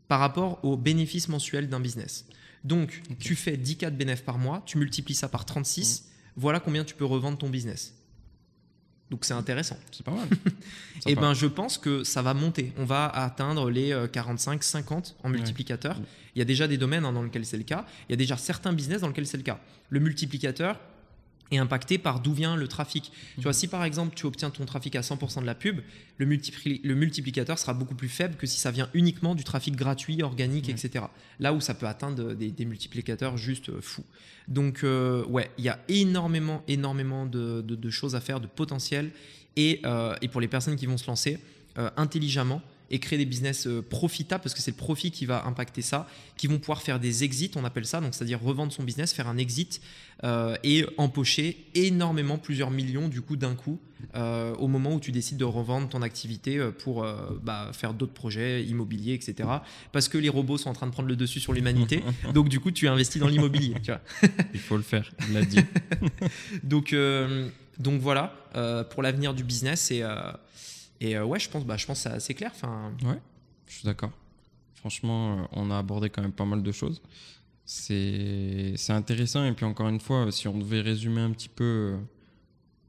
par 0.09 0.21
rapport 0.21 0.63
au 0.63 0.77
bénéfice 0.77 1.29
mensuel 1.29 1.69
d'un 1.71 1.81
business. 1.81 2.27
Donc, 2.65 3.03
tu 3.19 3.35
fais 3.35 3.57
10 3.57 3.77
cas 3.77 3.91
de 3.91 3.97
bénéfices 3.97 4.25
par 4.25 4.39
mois, 4.39 4.63
tu 4.67 4.77
multiplies 4.79 5.15
ça 5.15 5.29
par 5.29 5.47
36, 5.47 6.11
voilà 6.37 6.61
combien 6.61 6.85
tu 6.85 6.95
peux 6.95 7.05
revendre 7.05 7.39
ton 7.39 7.49
business. 7.49 7.95
Donc, 9.11 9.25
c'est 9.25 9.35
intéressant. 9.35 9.77
C'est 9.93 10.05
pas 10.05 10.13
mal. 10.13 10.27
Et 11.07 11.11
Sympa. 11.11 11.21
ben, 11.21 11.35
je 11.35 11.47
pense 11.47 11.77
que 11.77 12.03
ça 12.03 12.23
va 12.23 12.33
monter. 12.33 12.73
On 12.79 12.87
va 12.87 13.07
atteindre 13.09 13.69
les 13.69 13.93
euh, 13.93 14.07
45, 14.07 14.63
50 14.63 15.17
en 15.23 15.29
multiplicateur. 15.29 15.99
Ouais. 15.99 16.05
Il 16.35 16.39
y 16.39 16.43
a 16.43 16.47
déjà 16.47 16.67
des 16.67 16.79
domaines 16.79 17.05
hein, 17.05 17.13
dans 17.13 17.23
lesquels 17.23 17.45
c'est 17.45 17.59
le 17.59 17.63
cas. 17.65 17.85
Il 18.09 18.13
y 18.13 18.15
a 18.15 18.17
déjà 18.17 18.39
certains 18.39 18.73
business 18.73 19.03
dans 19.03 19.09
lesquels 19.09 19.27
c'est 19.27 19.37
le 19.37 19.43
cas. 19.43 19.61
Le 19.91 20.01
multiplicateur 20.01 20.81
est 21.55 21.59
impacté 21.59 21.99
par 21.99 22.21
d'où 22.21 22.33
vient 22.33 22.57
le 22.57 22.67
trafic. 22.69 23.13
Tu 23.37 23.43
vois, 23.43 23.53
si 23.53 23.69
par 23.69 23.85
exemple 23.85 24.15
tu 24.15 24.27
obtiens 24.27 24.51
ton 24.51 24.65
trafic 24.65 24.97
à 24.97 25.01
100% 25.01 25.41
de 25.41 25.47
la 25.47 25.55
pub, 25.55 25.81
le, 26.19 26.27
multipli- 26.27 26.81
le 26.85 26.95
multiplicateur 26.95 27.59
sera 27.59 27.75
beaucoup 27.75 27.95
plus 27.95 28.09
faible 28.09 28.37
que 28.37 28.47
si 28.47 28.59
ça 28.61 28.71
vient 28.71 28.89
uniquement 28.95 29.35
du 29.35 29.45
trafic 29.45 29.77
gratuit, 29.77 30.23
organique, 30.23 30.69
etc. 30.69 31.05
Là 31.41 31.53
où 31.53 31.61
ça 31.61 31.75
peut 31.75 31.87
atteindre 31.87 32.35
des, 32.35 32.51
des 32.51 32.65
multiplicateurs 32.65 33.37
juste 33.37 33.69
euh, 33.69 33.81
fous. 33.81 34.05
Donc 34.49 34.85
euh, 34.85 35.25
ouais, 35.27 35.51
il 35.59 35.65
y 35.65 35.69
a 35.69 35.79
énormément, 35.89 36.63
énormément 36.69 37.27
de, 37.27 37.63
de- 37.63 37.75
de 37.77 37.91
choses 37.91 38.15
à 38.15 38.21
faire, 38.21 38.41
de 38.41 38.47
potentiel. 38.47 39.11
Et, 39.57 39.81
euh, 39.85 40.15
et 40.23 40.29
pour 40.29 40.41
les 40.41 40.49
personnes 40.49 40.77
qui 40.77 40.87
vont 40.87 40.97
se 40.97 41.07
lancer 41.07 41.39
euh, 41.79 41.91
intelligemment 41.97 42.63
et 42.93 42.99
créer 42.99 43.19
des 43.19 43.25
business 43.25 43.67
euh, 43.67 43.83
profitables, 43.83 44.43
parce 44.43 44.55
que 44.55 44.61
c'est 44.61 44.71
le 44.71 44.77
profit 44.77 45.11
qui 45.11 45.27
va 45.27 45.45
impacter 45.47 45.83
ça, 45.83 46.09
qui 46.37 46.47
vont 46.47 46.59
pouvoir 46.59 46.83
faire 46.83 47.01
des 47.01 47.25
exits, 47.25 47.51
on 47.57 47.65
appelle 47.65 47.87
ça, 47.87 48.01
donc 48.01 48.15
c'est-à-dire 48.15 48.41
revendre 48.41 48.73
son 48.73 48.85
business, 48.85 49.13
faire 49.13 49.29
un 49.29 49.39
exit 49.39 49.81
euh, 50.25 50.57
et 50.63 50.87
empocher 50.99 51.67
énormément, 51.75 52.39
plusieurs 52.39 52.71
millions 52.71 53.09
du 53.09 53.21
coup 53.21 53.37
d'un 53.37 53.55
coup, 53.55 53.81
euh, 54.15 54.55
au 54.57 54.69
moment 54.69 54.95
où 54.95 55.01
tu 55.01 55.11
décides 55.11 55.39
de 55.39 55.45
revendre 55.45 55.89
ton 55.89 56.03
activité 56.03 56.61
pour 56.79 57.03
euh, 57.03 57.41
bah, 57.43 57.71
faire 57.73 57.95
d'autres 57.95 58.13
projets 58.13 58.65
immobiliers, 58.65 59.15
etc. 59.15 59.49
Parce 59.91 60.09
que 60.09 60.19
les 60.19 60.29
robots 60.29 60.59
sont 60.59 60.71
en 60.71 60.75
train 60.75 60.87
de 60.87 60.93
prendre 60.93 61.09
le 61.09 61.17
dessus 61.17 61.41
sur 61.41 61.53
l'humanité, 61.53 62.03
donc 62.35 62.49
du 62.49 62.61
coup 62.61 62.71
tu 62.71 62.87
investis 62.89 63.21
dans 63.21 63.29
l'immobilier. 63.29 63.75
Il 64.55 64.61
faut 64.61 64.77
le 64.77 64.83
faire, 64.83 65.11
l'a 65.33 65.45
dit. 65.45 65.59
Donc, 66.63 66.95
donc 67.79 68.01
voilà, 68.01 68.35
euh, 68.55 68.85
pour 68.85 69.03
l'avenir 69.03 69.35
du 69.35 69.45
business. 69.45 69.91
Et, 69.91 70.03
euh, 70.03 70.15
et 71.03 71.17
euh, 71.17 71.25
ouais, 71.25 71.41
je 71.41 71.51
pense, 71.51 71.65
bah, 71.65 71.77
que 71.77 72.21
c'est 72.21 72.35
clair. 72.35 72.53
Enfin, 72.55 72.93
Ouais, 73.03 73.21
je 73.67 73.75
suis 73.75 73.85
d'accord. 73.85 74.13
Franchement, 74.77 75.41
euh, 75.41 75.43
on 75.51 75.71
a 75.73 75.79
abordé 75.79 76.09
quand 76.11 76.23
même 76.23 76.33
pas 76.33 76.45
mal 76.45 76.63
de 76.63 76.73
choses. 76.73 77.03
C'est 77.65 78.75
c'est 78.77 78.93
intéressant. 78.93 79.45
Et 79.45 79.53
puis 79.53 79.65
encore 79.65 79.89
une 79.89 80.01
fois, 80.01 80.31
si 80.31 80.47
on 80.47 80.57
devait 80.57 80.81
résumer 80.81 81.21
un 81.21 81.33
petit 81.33 81.49
peu 81.49 81.65
euh, 81.65 81.99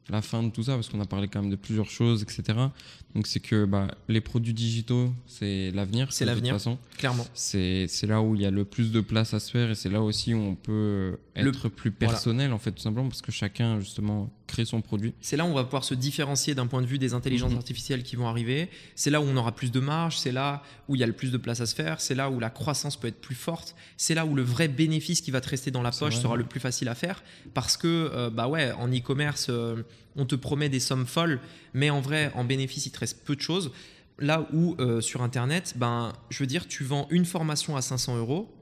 la 0.10 0.22
fin 0.22 0.44
de 0.44 0.50
tout 0.52 0.62
ça, 0.62 0.76
parce 0.76 0.90
qu'on 0.90 1.02
a 1.02 1.06
parlé 1.06 1.28
quand 1.28 1.42
même 1.42 1.50
de 1.50 1.56
plusieurs 1.56 1.90
choses, 1.90 2.22
etc. 2.22 2.68
Donc 3.16 3.28
c'est 3.28 3.40
que 3.40 3.66
bah, 3.66 3.88
les 4.08 4.22
produits 4.22 4.54
digitaux, 4.56 5.14
c'est 5.28 5.70
l'avenir. 5.72 6.08
C'est 6.12 6.26
de 6.26 6.30
toute 6.32 6.36
l'avenir. 6.36 6.54
façon. 6.56 6.80
clairement. 6.98 7.26
C'est 7.36 7.88
là 8.08 8.22
où 8.22 8.34
il 8.36 8.42
y 8.42 8.46
a 8.46 8.52
le 8.52 8.66
plus 8.66 8.92
de 8.92 9.02
place 9.02 9.34
à 9.36 9.40
se 9.40 9.52
faire 9.52 9.70
et 9.70 9.76
c'est 9.76 9.90
là 9.90 10.02
aussi 10.02 10.34
où 10.34 10.40
on 10.40 10.56
peut 10.56 11.18
Le- 11.36 11.50
être 11.50 11.70
plus 11.70 11.92
personnel 11.92 12.54
en 12.54 12.58
fait 12.58 12.72
tout 12.72 12.82
simplement 12.82 13.10
parce 13.10 13.22
que 13.22 13.32
chacun 13.32 13.80
justement 13.80 14.32
crée 14.48 14.66
son 14.66 14.82
produit. 14.82 15.14
C'est 15.22 15.38
là 15.38 15.46
où 15.46 15.50
on 15.50 15.54
va 15.54 15.64
pouvoir 15.64 15.84
se 15.84 15.94
différencier 15.94 16.56
d'un 16.56 16.66
point 16.68 16.82
de 16.82 16.88
vue 16.88 16.98
des 17.00 17.14
intelligences 17.14 17.52
Mhm. 17.52 17.58
artificielles 17.58 18.04
qui 18.04 18.16
vont 18.16 18.28
arriver. 18.28 18.70
C'est 18.96 19.10
là 19.10 19.22
où 19.22 19.26
on 19.26 19.38
aura 19.38 19.52
plus 19.54 19.72
de 19.72 19.80
marge. 19.80 20.18
C'est 20.18 20.32
là 20.32 20.64
où 20.88 20.96
il 20.96 21.00
y 21.00 21.04
a 21.04 21.08
le 21.08 21.14
plus 21.14 21.32
de 21.32 21.38
place 21.38 21.62
à 21.62 21.66
se 21.68 21.76
faire. 21.76 22.02
C'est 22.02 22.16
là 22.16 22.30
où 22.32 22.40
la 22.40 22.50
croissance 22.50 22.98
peut 22.98 23.08
être 23.08 23.22
plus 23.22 23.36
forte. 23.36 23.76
C'est 23.96 24.16
là 24.16 24.26
où 24.26 24.36
le 24.36 24.42
vrai 24.44 24.68
bénéfice 24.68 25.22
qui 25.22 25.32
va 25.32 25.40
te 25.42 25.50
rester 25.50 25.70
dans 25.72 25.82
la 25.82 25.92
poche 25.92 26.14
vrai. 26.14 26.22
sera 26.22 26.36
le 26.36 26.44
plus 26.44 26.60
facile 26.60 26.88
à 26.88 26.96
faire. 26.96 27.24
Parce 27.54 27.78
que, 27.78 27.88
euh, 28.14 28.30
bah 28.30 28.48
ouais, 28.48 28.72
en 28.74 28.88
e-commerce, 28.90 29.48
euh, 29.50 29.82
on 30.16 30.26
te 30.26 30.36
promet 30.36 30.70
des 30.70 30.80
sommes 30.80 31.06
folles, 31.06 31.40
mais 31.74 31.90
en 31.90 32.02
vrai, 32.02 32.32
en 32.36 32.44
bénéfice, 32.44 32.86
il 32.86 32.92
te 32.92 33.00
reste 33.00 33.24
peu 33.26 33.36
de 33.36 33.42
choses. 33.42 33.72
Là 34.20 34.48
où 34.54 34.76
euh, 34.80 35.02
sur 35.02 35.22
Internet, 35.24 35.74
ben, 35.76 36.14
je 36.30 36.40
veux 36.40 36.48
dire, 36.48 36.68
tu 36.68 36.84
vends 36.84 37.08
une 37.10 37.26
formation 37.26 37.76
à 37.76 37.82
500 37.82 38.18
euros, 38.18 38.54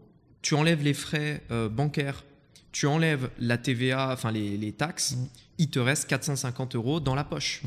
tu 0.41 0.53
enlèves 0.56 0.82
les 0.84 0.94
frais 0.94 1.44
euh, 1.52 1.68
bancaires, 1.69 2.23
tu 2.72 2.88
enlèves 2.88 3.30
la 3.38 3.57
TVA, 3.57 4.11
enfin 4.14 4.32
les, 4.32 4.57
les 4.57 4.72
taxes, 4.72 5.15
Mm. 5.18 5.28
il 5.57 5.69
te 5.69 5.80
reste 5.80 6.07
450 6.07 6.76
euros 6.76 6.99
dans 7.02 7.15
la 7.15 7.23
poche. 7.26 7.61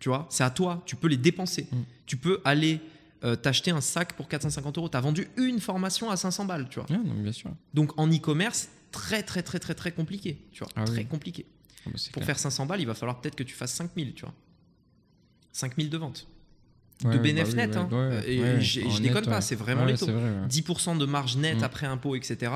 Tu 0.00 0.08
vois, 0.10 0.26
c'est 0.30 0.44
à 0.44 0.50
toi, 0.50 0.82
tu 0.86 0.94
peux 0.96 1.08
les 1.08 1.16
dépenser. 1.16 1.66
Mm. 1.72 1.76
Tu 2.06 2.16
peux 2.18 2.40
aller 2.44 2.78
euh, 3.24 3.34
t'acheter 3.36 3.70
un 3.72 3.80
sac 3.80 4.12
pour 4.12 4.28
450 4.28 4.78
euros. 4.78 4.88
Tu 4.88 4.96
as 4.96 5.00
vendu 5.00 5.28
une 5.38 5.58
formation 5.60 6.10
à 6.10 6.16
500 6.16 6.44
balles, 6.44 6.68
tu 6.68 6.78
vois. 6.78 6.86
Non, 6.90 7.02
bien 7.14 7.32
sûr. 7.32 7.50
Donc 7.74 7.98
en 7.98 8.06
e-commerce, 8.08 8.68
très 8.92 9.22
très 9.22 9.42
très 9.42 9.58
très 9.58 9.74
très 9.74 9.92
compliqué, 9.92 10.38
tu 10.52 10.58
vois. 10.62 10.68
Ah 10.76 10.84
très 10.84 10.98
oui. 10.98 11.06
compliqué. 11.06 11.46
Ah 11.86 11.90
bah, 11.90 11.98
Pour 12.12 12.22
clair. 12.22 12.26
faire 12.26 12.38
500 12.38 12.66
balles, 12.66 12.80
il 12.80 12.86
va 12.86 12.94
falloir 12.94 13.20
peut-être 13.20 13.36
que 13.36 13.42
tu 13.44 13.54
fasses 13.54 13.72
5000, 13.74 14.14
tu 14.14 14.22
vois. 14.24 14.34
5000 15.52 15.90
de 15.90 15.96
ventes. 15.98 16.26
Ouais, 17.04 17.12
de 17.12 17.16
ouais, 17.16 17.22
bénéf 17.22 17.44
bah 17.44 17.50
oui, 17.50 17.56
net, 17.56 17.70
ouais, 17.70 17.76
hein. 17.76 17.88
ouais, 17.92 18.30
Et 18.32 18.40
ouais, 18.42 18.60
j'ai- 18.60 18.84
en 18.84 18.90
je 18.90 19.00
net, 19.02 19.08
déconne 19.12 19.26
pas, 19.26 19.40
c'est 19.40 19.54
vraiment 19.54 19.84
les 19.84 19.96
taux. 19.96 20.06
Vrai, 20.06 20.14
ouais. 20.14 20.46
10% 20.48 20.96
de 20.96 21.06
marge 21.06 21.36
nette 21.36 21.60
Mm. 21.60 21.64
après 21.64 21.86
impôt, 21.86 22.16
etc. 22.16 22.52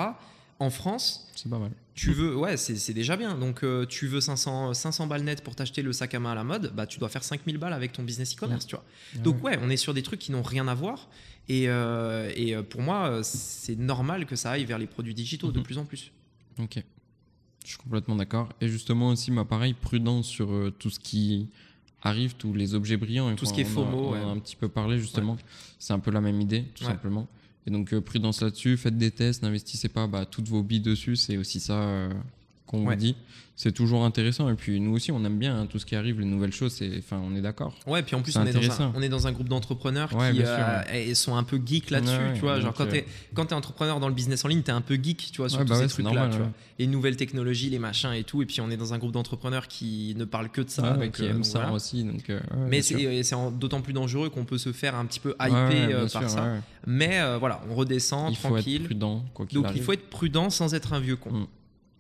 En 0.59 0.71
France, 0.71 1.29
c'est 1.35 1.49
pas 1.49 1.59
mal. 1.59 1.71
tu 1.95 2.13
veux, 2.13 2.35
ouais, 2.37 2.57
c'est 2.57 2.93
déjà 2.95 3.17
bien. 3.17 3.37
Donc, 3.37 3.63
euh, 3.65 3.85
tu 3.87 4.07
veux 4.07 4.21
500, 4.21 4.73
500 4.75 5.07
balles 5.07 5.23
net 5.25 5.43
pour 5.45 5.55
t'acheter 5.55 5.83
le 5.83 5.93
sac 5.93 6.15
à 6.15 6.21
main 6.21 6.33
à 6.33 6.35
la 6.35 6.43
mode, 6.45 6.73
bah, 6.75 6.87
tu 6.87 6.99
dois 6.99 7.09
faire 7.09 7.23
5000 7.23 7.59
balles 7.59 7.73
avec 7.75 7.93
ton 7.93 8.03
business 8.03 8.35
e-commerce, 8.35 8.67
tu 8.67 8.75
vois. 8.77 8.85
Donc, 9.23 9.43
ouais, 9.45 9.59
on 9.61 9.69
est 9.71 9.77
sur 9.77 9.93
des 9.95 10.03
trucs 10.03 10.19
qui 10.21 10.33
n'ont 10.33 10.43
rien 10.43 10.67
à 10.69 10.75
voir. 10.75 11.09
Et, 11.49 11.69
euh, 11.69 12.33
et 12.35 12.55
euh, 12.55 12.63
pour 12.63 12.81
moi, 12.81 13.09
euh, 13.09 13.21
c'est 13.23 13.77
normal 13.77 14.25
que 14.27 14.37
ça 14.37 14.53
aille 14.53 14.65
vers 14.65 14.79
les 14.79 14.87
produits 14.87 15.15
digitaux 15.15 15.53
de 15.53 15.59
Mhm. 15.59 15.65
plus 15.65 15.79
en 15.79 15.85
plus. 15.85 16.13
Ok. 16.59 16.83
Je 17.65 17.69
suis 17.71 17.79
complètement 17.79 18.17
d'accord. 18.17 18.49
Et 18.61 18.69
justement 18.69 19.09
aussi, 19.09 19.31
ma 19.31 19.45
pareil, 19.45 19.75
prudence 19.75 20.27
sur 20.27 20.51
euh, 20.53 20.71
tout 20.77 20.91
ce 20.91 20.99
qui 20.99 21.49
arrive, 22.03 22.35
tous 22.35 22.53
les 22.53 22.75
objets 22.75 22.97
brillants. 22.97 23.31
Et 23.31 23.37
Tout 23.37 23.47
ce 23.47 23.53
qui 23.53 23.61
est 23.61 23.65
a- 23.65 23.69
FOMO, 23.69 23.97
On, 24.09 24.13
ouais. 24.13 24.19
a 24.19 24.27
un 24.27 24.39
petit 24.39 24.57
peu 24.57 24.69
parlé 24.69 24.99
justement. 24.99 25.37
C'est 25.79 25.93
un 25.93 26.01
peu 26.01 26.11
la 26.11 26.21
même 26.21 26.41
idée, 26.41 26.65
tout 26.75 26.85
Ouais. 26.85 26.91
simplement. 26.91 27.29
Et 27.67 27.71
donc 27.71 27.93
euh, 27.95 28.01
prudence 28.01 28.41
là-dessus, 28.43 28.77
faites 28.77 28.99
des 28.99 29.13
tests, 29.13 29.43
n'investissez 29.45 29.89
pas 29.89 30.09
bah, 30.09 30.27
toutes 30.27 30.49
vos 30.49 30.65
billes 30.65 30.81
dessus. 30.81 31.15
C'est 31.15 31.37
aussi 31.37 31.61
ça 31.61 31.75
euh, 31.75 32.13
qu'on 32.73 32.85
Ouais. 32.87 32.95
vous 32.95 33.01
dit. 33.01 33.17
C'est 33.55 33.71
toujours 33.73 34.05
intéressant. 34.05 34.49
Et 34.49 34.55
puis 34.55 34.81
nous 34.81 34.93
aussi, 34.95 35.13
on 35.13 35.23
aime 35.25 35.39
bien 35.39 35.61
hein, 35.61 35.67
tout 35.67 35.79
ce 35.79 35.85
qui 35.87 35.95
arrive, 35.95 36.19
les 36.19 36.25
nouvelles 36.27 36.55
choses. 36.55 36.73
c'est- 36.73 36.99
Enfin, 36.99 37.21
on 37.23 37.37
est 37.37 37.43
d'accord. 37.43 37.77
Ouais, 37.87 38.03
puis 38.03 38.17
en 38.17 38.23
plus, 38.23 38.35
on 38.37 38.41
est, 38.41 38.47
dans 38.53 38.59
un, 38.59 38.63
intéressant. 38.63 38.93
on 38.97 39.03
est 39.03 39.11
dans 39.11 39.27
un 39.27 39.33
groupe 39.33 39.49
d'entrepreneurs 39.49 40.13
Ouais, 40.17 40.31
qui 40.33 40.39
sûr, 40.39 40.47
euh, 40.49 41.15
sont 41.15 41.37
un 41.37 41.43
peu 41.45 41.61
geeks 41.65 41.91
là-dessus, 41.91 42.17
tu 42.35 42.41
vois. 42.41 42.57
Genre, 42.61 42.71
donc, 42.71 42.77
quand 42.79 42.87
euh, 42.87 42.91
t'es 42.91 43.07
quand 43.35 43.53
es 43.53 43.55
entrepreneur 43.55 44.01
dans 44.01 44.09
le 44.09 44.15
business 44.15 44.45
en 44.45 44.49
ligne, 44.49 44.63
t'es 44.63 44.73
un 44.73 44.81
peu 44.81 44.95
geek, 45.01 45.29
tu 45.33 45.37
vois, 45.37 45.51
sur 45.51 45.61
tous 45.61 45.67
bah 45.67 45.77
ces 45.77 45.89
trucs-là. 45.89 46.31
Les 46.79 46.87
nouvelles 46.87 47.17
technologies, 47.17 47.69
les 47.71 47.79
machins 47.79 48.13
et 48.15 48.25
tout. 48.25 48.43
Et 48.43 48.47
puis, 48.47 48.61
on 48.63 48.71
est 48.71 48.77
dans 48.79 48.95
un 48.95 48.99
groupe 48.99 49.13
d'entrepreneurs 49.13 49.69
qui 49.69 50.15
ne 50.17 50.25
parlent 50.25 50.49
que 50.51 50.63
de 50.63 50.71
ça. 50.71 50.95
Donc, 50.95 51.13
qui 51.13 51.23
euh, 51.23 51.29
aiment 51.29 51.37
donc 51.37 51.47
ça 51.47 51.59
voilà. 51.61 51.75
aussi. 51.75 52.03
Donc, 52.05 52.31
euh, 52.31 52.41
Mais 52.69 52.81
c'est 52.81 52.97
d'autant 53.59 53.83
plus 53.83 53.93
dangereux 53.93 54.31
qu'on 54.31 54.47
peut 54.47 54.59
se 54.59 54.73
faire 54.73 54.95
un 54.97 55.05
petit 55.05 55.21
peu 55.21 55.35
hyper 55.39 55.55
euh, 56.01 56.09
par 56.09 56.29
ça. 56.29 56.55
Mais 56.87 57.21
euh, 57.21 57.37
voilà, 57.39 57.61
on 57.71 57.75
redescend 57.75 58.31
Il 58.31 58.37
faut 58.37 58.49
tranquille. 58.49 58.89
Donc, 58.99 59.23
il 59.77 59.83
faut 59.83 59.93
être 59.93 60.09
prudent 60.09 60.49
sans 60.51 60.75
être 60.75 60.95
un 60.95 61.01
vieux 61.01 61.17
con. 61.17 61.47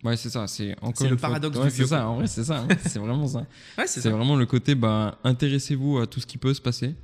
Ouais, 0.04 0.16
c'est 0.16 0.30
ça. 0.30 0.46
C'est 0.48 0.74
encore 0.82 0.94
C'est 0.96 1.08
le 1.08 1.16
fois- 1.16 1.28
paradoxe 1.28 1.56
ouais, 1.58 1.64
du 1.64 1.70
c'est 1.70 1.76
vieux 1.76 1.86
ça. 1.86 2.08
En 2.08 2.16
vrai, 2.16 2.26
c'est 2.26 2.44
ça. 2.44 2.60
hein. 2.60 2.68
c'est 2.86 2.98
vraiment 2.98 3.26
ça. 3.28 3.40
Ouais, 3.78 3.86
c'est 3.86 4.00
C'est 4.00 4.10
vraiment 4.10 4.36
le 4.36 4.46
côté, 4.46 4.74
bah, 4.74 5.18
intéressez-vous 5.24 5.98
à 5.98 6.06
tout 6.06 6.18
ce 6.20 6.26
qui 6.26 6.38
peut 6.38 6.52
se 6.54 6.60
passer. 6.60 6.94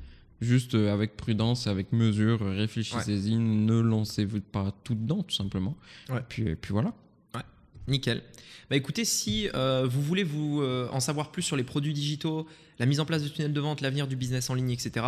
Juste 0.41 0.75
euh, 0.75 0.93
avec 0.93 1.17
prudence, 1.17 1.67
avec 1.67 1.93
mesure, 1.93 2.43
euh, 2.43 2.55
réfléchissez-y, 2.57 3.37
ne 3.37 3.81
lancez-vous 3.81 4.41
pas 4.41 4.73
tout 4.85 4.95
dedans, 4.95 5.23
tout 5.23 5.35
simplement. 5.35 5.77
Ouais. 6.11 6.21
Puis, 6.29 6.43
et 6.49 6.55
puis 6.57 6.73
voilà. 6.73 6.93
Nickel. 7.89 8.23
Bah 8.69 8.77
écoutez, 8.77 9.05
si 9.07 9.49
euh, 9.55 9.87
vous 9.91 10.03
voulez 10.03 10.23
vous 10.25 10.61
euh, 10.61 10.89
en 10.93 11.01
savoir 11.01 11.31
plus 11.33 11.41
sur 11.43 11.57
les 11.57 11.65
produits 11.65 11.95
digitaux, 11.95 12.47
la 12.79 12.87
mise 12.87 13.01
en 13.01 13.05
place 13.05 13.23
de 13.23 13.29
tunnels 13.29 13.53
de 13.53 13.61
vente, 13.61 13.81
l'avenir 13.81 14.07
du 14.07 14.17
business 14.17 14.51
en 14.51 14.55
ligne, 14.55 14.71
etc., 14.71 15.07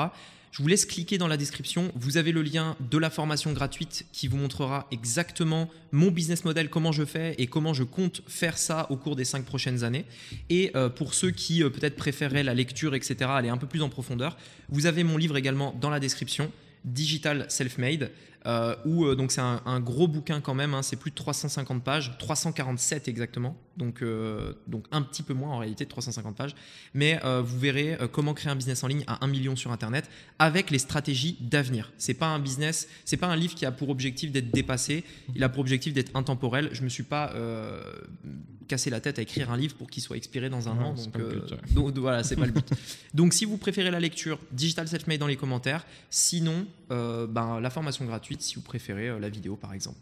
je 0.52 0.62
vous 0.62 0.68
laisse 0.68 0.84
cliquer 0.84 1.16
dans 1.16 1.28
la 1.28 1.36
description. 1.36 1.92
Vous 1.94 2.16
avez 2.16 2.32
le 2.32 2.42
lien 2.42 2.76
de 2.80 2.98
la 2.98 3.08
formation 3.08 3.52
gratuite 3.52 4.04
qui 4.12 4.26
vous 4.26 4.36
montrera 4.36 4.88
exactement 4.90 5.70
mon 5.92 6.10
business 6.10 6.44
model, 6.44 6.68
comment 6.68 6.90
je 6.90 7.04
fais 7.04 7.36
et 7.38 7.46
comment 7.46 7.72
je 7.72 7.84
compte 7.84 8.22
faire 8.26 8.58
ça 8.58 8.86
au 8.90 8.96
cours 8.96 9.14
des 9.14 9.24
cinq 9.24 9.44
prochaines 9.44 9.84
années. 9.84 10.04
Et 10.48 10.72
euh, 10.74 10.88
pour 10.88 11.14
ceux 11.14 11.30
qui 11.30 11.62
euh, 11.62 11.70
peut-être 11.70 11.94
préféreraient 11.94 12.42
la 12.42 12.54
lecture, 12.54 12.96
etc., 12.96 13.16
aller 13.28 13.48
un 13.48 13.58
peu 13.58 13.68
plus 13.68 13.82
en 13.82 13.88
profondeur, 13.88 14.36
vous 14.70 14.86
avez 14.86 15.04
mon 15.04 15.16
livre 15.16 15.36
également 15.36 15.72
dans 15.80 15.90
la 15.90 16.00
description. 16.00 16.50
Digital 16.84 17.44
Self-Made, 17.48 18.10
euh, 18.46 18.74
où 18.86 19.04
euh, 19.04 19.14
donc 19.14 19.32
c'est 19.32 19.40
un, 19.40 19.60
un 19.66 19.80
gros 19.80 20.08
bouquin 20.08 20.40
quand 20.40 20.54
même, 20.54 20.72
hein, 20.72 20.82
c'est 20.82 20.96
plus 20.96 21.10
de 21.10 21.16
350 21.16 21.82
pages, 21.84 22.16
347 22.18 23.06
exactement, 23.08 23.56
donc, 23.76 24.02
euh, 24.02 24.54
donc 24.66 24.86
un 24.92 25.02
petit 25.02 25.22
peu 25.22 25.34
moins 25.34 25.50
en 25.50 25.58
réalité 25.58 25.84
de 25.84 25.90
350 25.90 26.36
pages, 26.36 26.54
mais 26.94 27.20
euh, 27.24 27.42
vous 27.42 27.58
verrez 27.58 27.98
comment 28.12 28.32
créer 28.32 28.50
un 28.50 28.56
business 28.56 28.82
en 28.82 28.86
ligne 28.86 29.04
à 29.06 29.24
1 29.24 29.28
million 29.28 29.56
sur 29.56 29.72
Internet 29.72 30.08
avec 30.38 30.70
les 30.70 30.78
stratégies 30.78 31.36
d'avenir. 31.40 31.92
C'est 31.98 32.14
pas 32.14 32.28
un 32.28 32.38
business, 32.38 32.88
c'est 33.04 33.16
pas 33.16 33.26
un 33.26 33.36
livre 33.36 33.54
qui 33.54 33.66
a 33.66 33.72
pour 33.72 33.90
objectif 33.90 34.32
d'être 34.32 34.50
dépassé, 34.50 35.04
il 35.34 35.44
a 35.44 35.48
pour 35.48 35.60
objectif 35.60 35.92
d'être 35.92 36.14
intemporel. 36.14 36.70
Je 36.72 36.82
me 36.82 36.88
suis 36.88 37.02
pas 37.02 37.34
cassé 38.68 38.88
la 38.88 39.00
tête 39.00 39.18
à 39.18 39.22
écrire 39.22 39.50
un 39.50 39.56
livre 39.56 39.74
pour 39.74 39.90
qu'il 39.90 40.02
soit 40.02 40.16
expiré 40.16 40.48
dans 40.48 40.68
un 40.68 40.76
Ouais, 40.76 40.84
an, 40.84 40.94
donc, 40.94 41.12
but, 41.12 41.74
donc, 41.74 41.98
voilà, 41.98 42.22
c'est 42.22 42.36
pas 42.36 42.46
le 42.46 42.52
but. 42.52 42.70
Donc 43.14 43.34
si 43.34 43.44
vous 43.44 43.56
préférez 43.56 43.90
la 43.90 43.98
lecture, 43.98 44.38
Digital 44.52 44.86
Self-Made 44.86 45.18
dans 45.18 45.26
les 45.26 45.36
commentaires. 45.36 45.84
Sinon, 46.08 46.66
ben, 46.88 47.58
la 47.60 47.70
formation 47.70 48.04
gratuite 48.04 48.29
si 48.38 48.54
vous 48.56 48.62
préférez 48.62 49.08
euh, 49.08 49.18
la 49.18 49.28
vidéo 49.28 49.56
par 49.56 49.72
exemple. 49.74 49.98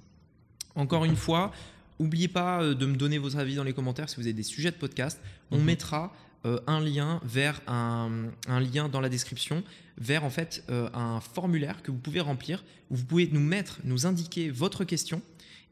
Encore 0.75 1.05
une 1.05 1.17
fois, 1.17 1.53
n'oubliez 1.99 2.29
pas 2.29 2.63
euh, 2.63 2.75
de 2.75 2.87
me 2.87 2.97
donner 2.97 3.19
vos 3.19 3.37
avis 3.37 3.55
dans 3.57 3.65
les 3.65 3.73
commentaires 3.73 4.09
si 4.09 4.17
vous 4.17 4.23
avez 4.23 4.33
des 4.33 4.43
sujets 4.43 4.71
de 4.71 4.77
podcast. 4.77 5.21
On 5.51 5.59
Mhm. 5.59 5.65
mettra 5.65 6.13
euh, 6.45 6.61
un 6.69 6.81
lien 6.81 7.21
vers 7.25 7.61
un, 7.67 8.27
un 8.47 8.61
lien 8.61 8.89
dans 8.89 9.01
la 9.01 9.09
description 9.09 9.65
vers 10.01 10.23
en 10.25 10.31
fait 10.31 10.63
euh, 10.71 10.89
un 10.95 11.19
formulaire 11.21 11.83
que 11.83 11.91
vous 11.91 11.99
pouvez 11.99 12.21
remplir 12.21 12.63
où 12.91 12.97
vous 12.97 13.05
pouvez 13.05 13.29
nous 13.33 13.41
mettre, 13.41 13.81
nous 13.83 14.07
indiquer 14.07 14.49
votre 14.51 14.85
question 14.85 15.21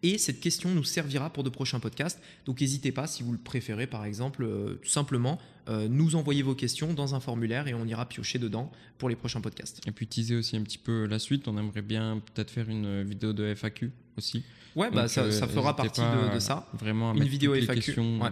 et 0.07 0.19
cette 0.19 0.41
question 0.41 0.71
nous 0.71 0.85
servira 0.85 1.31
pour 1.31 1.45
de 1.45 1.51
prochains 1.51 1.81
podcasts. 1.81 2.21
Donc 2.45 2.61
n'hésitez 2.61 2.93
pas, 2.93 3.07
si 3.07 3.23
vous 3.23 3.33
le 3.33 3.39
préférez 3.39 3.87
par 3.87 4.05
exemple, 4.05 4.45
euh, 4.45 4.75
tout 4.83 4.89
simplement 4.89 5.39
euh, 5.69 5.89
nous 5.89 6.15
envoyer 6.15 6.43
vos 6.43 6.55
questions 6.55 6.95
dans 6.95 7.15
un 7.15 7.21
formulaire 7.21 7.67
et 7.67 7.75
on 7.75 7.87
ira 7.87 8.09
piocher 8.09 8.39
dedans 8.39 8.71
pour 8.99 9.09
les 9.09 9.17
prochains 9.17 9.41
podcasts. 9.41 9.81
Et 9.87 9.91
puis 9.91 10.07
teaser 10.07 10.37
aussi 10.37 10.57
un 10.57 10.63
petit 10.63 10.79
peu 10.79 11.07
la 11.07 11.19
suite. 11.19 11.49
On 11.49 11.59
aimerait 11.59 11.83
bien 11.83 12.23
peut-être 12.35 12.51
faire 12.51 12.69
une 12.69 13.03
vidéo 13.03 13.33
de 13.33 13.55
FAQ 13.55 13.93
aussi. 14.17 14.45
Ouais, 14.77 14.91
bah, 14.91 15.09
ça, 15.09 15.23
euh, 15.23 15.31
ça 15.31 15.49
fera 15.49 15.75
partie 15.75 16.03
de, 16.03 16.39
ça. 16.39 16.69
Vraiment 16.75 17.13
à 17.13 17.15
Une 17.15 17.25
vidéo 17.25 17.55
les 17.55 17.63
FAQ, 17.63 17.81
questions 17.81 18.21
ouais. 18.21 18.31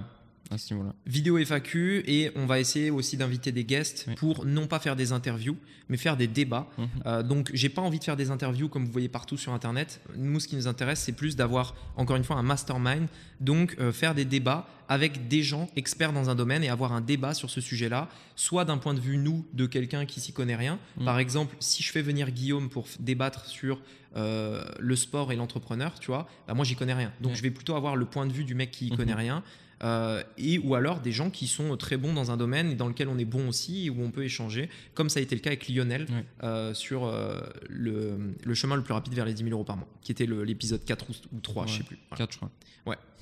À 0.51 0.59
ce 0.59 0.75
niveau-là. 0.75 0.95
Vidéo 1.07 1.39
FAQ 1.39 2.05
et 2.07 2.31
on 2.37 2.47
va 2.47 2.61
essayer 2.61 2.91
aussi 2.91 3.17
d'inviter 3.17 3.51
des 3.53 3.65
guests 3.65 4.05
Oui. 4.09 4.15
pour 4.17 4.45
non 4.45 4.67
pas 4.67 4.79
faire 4.79 4.95
des 4.97 5.13
interviews 5.13 5.57
mais 5.89 5.97
faire 5.99 6.17
des 6.17 6.27
débats. 6.27 6.69
Mhm. 6.79 6.89
Euh, 7.07 7.23
donc 7.23 7.51
j'ai 7.55 7.69
pas 7.69 7.83
envie 7.83 7.99
de 7.99 8.05
faire 8.05 8.17
des 8.17 8.31
interviews 8.31 8.69
comme 8.69 8.85
vous 8.87 8.93
voyez 8.93 9.09
partout 9.09 9.37
sur 9.37 9.53
internet. 9.53 10.01
Nous 10.17 10.41
ce 10.41 10.49
qui 10.49 10.57
nous 10.57 10.67
intéresse 10.67 11.01
c'est 11.01 11.13
plus 11.13 11.37
d'avoir 11.37 11.75
encore 11.97 12.17
une 12.17 12.25
fois 12.25 12.37
un 12.37 12.43
mastermind, 12.43 13.07
donc 13.41 13.77
euh, 13.81 13.93
faire 13.93 14.15
des 14.15 14.25
débats 14.25 14.67
avec 14.89 15.29
des 15.29 15.43
gens 15.43 15.69
experts 15.77 16.13
dans 16.13 16.29
un 16.31 16.35
domaine 16.35 16.63
et 16.63 16.69
avoir 16.69 16.93
un 16.93 17.01
débat 17.01 17.33
sur 17.33 17.49
ce 17.51 17.61
sujet-là, 17.63 18.09
soit 18.37 18.65
d'un 18.67 18.77
point 18.79 18.93
de 18.95 19.01
vue 19.01 19.17
nous 19.17 19.47
de 19.55 19.65
quelqu'un 19.67 20.05
qui 20.07 20.21
s'y 20.21 20.33
connaît 20.33 20.57
rien. 20.57 20.79
Mhm. 20.99 21.05
Par 21.05 21.19
exemple 21.19 21.57
si 21.59 21.83
je 21.83 21.91
fais 21.91 22.03
venir 22.03 22.31
Guillaume 22.31 22.69
pour 22.69 22.87
débattre 23.01 23.47
sur 23.47 23.81
euh, 24.17 24.63
le 24.79 24.95
sport 24.95 25.33
et 25.33 25.37
l'entrepreneur, 25.37 25.99
tu 25.99 26.07
vois, 26.07 26.29
bah 26.47 26.55
moi 26.55 26.65
j'y 26.65 26.77
connais 26.77 26.95
rien. 26.95 27.13
Donc 27.21 27.35
je 27.35 27.43
vais 27.43 27.51
plutôt 27.51 27.75
avoir 27.75 27.97
le 27.97 28.05
point 28.05 28.27
de 28.27 28.33
vue 28.33 28.45
du 28.45 28.55
mec 28.55 28.71
qui 28.71 28.87
y 28.87 28.91
Mhm. 28.91 28.97
connaît 28.97 29.15
rien. 29.15 29.43
Euh, 29.83 30.23
et 30.39 30.59
ou 30.59 30.75
alors 30.75 31.01
des 31.01 31.13
gens 31.13 31.31
qui 31.31 31.47
sont 31.47 31.77
très 31.77 31.97
bons 31.97 32.13
dans 32.15 32.31
un 32.31 32.37
domaine 32.37 32.71
et 32.71 32.75
dans 32.75 32.87
lequel 32.89 33.09
on 33.09 33.19
est 33.19 33.25
bon 33.25 33.49
aussi 33.49 33.87
et 33.87 33.91
où 33.91 34.03
on 34.03 34.11
peut 34.11 34.25
échanger, 34.25 34.71
comme 34.95 35.09
ça 35.11 35.19
a 35.19 35.23
été 35.23 35.35
le 35.35 35.41
cas 35.41 35.51
avec 35.51 35.69
Lionel 35.69 36.03
Ouais. 36.11 36.25
euh, 36.45 36.75
sur 36.75 37.05
euh, 37.07 37.41
le, 37.69 38.35
le 38.45 38.55
chemin 38.55 38.77
le 38.77 38.83
plus 38.83 38.95
rapide 38.95 39.15
vers 39.15 39.25
les 39.25 39.35
10 39.35 39.43
000 39.45 39.53
euros 39.55 39.65
par 39.65 39.77
mois, 39.77 39.89
qui 40.01 40.13
était 40.13 40.27
l'épisode 40.27 40.85
4 40.85 41.07
ou, 41.11 41.37
ou 41.37 41.41
3, 41.41 41.67
je 41.67 41.73
Ouais. 41.73 41.79
sais 41.79 41.85
plus. 41.85 41.99
Voilà. 42.11 42.19
4, 42.27 42.33
je 42.33 42.37
crois. 42.39 42.51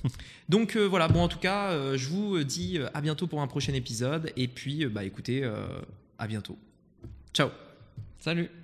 Donc 0.49 0.75
euh, 0.75 0.83
voilà, 0.85 1.07
bon 1.07 1.21
en 1.21 1.27
tout 1.29 1.39
cas, 1.39 1.95
je 1.95 2.09
vous 2.09 2.43
dis 2.43 2.77
à 2.93 2.99
bientôt 3.01 3.25
pour 3.25 3.41
un 3.41 3.47
prochain 3.47 3.73
épisode 3.73 4.31
et 4.35 4.49
puis 4.49 4.85
bah 4.87 5.05
écoutez, 5.05 5.49
à 6.19 6.27
bientôt. 6.27 6.57
Ciao 7.33 7.49
Salut 8.19 8.62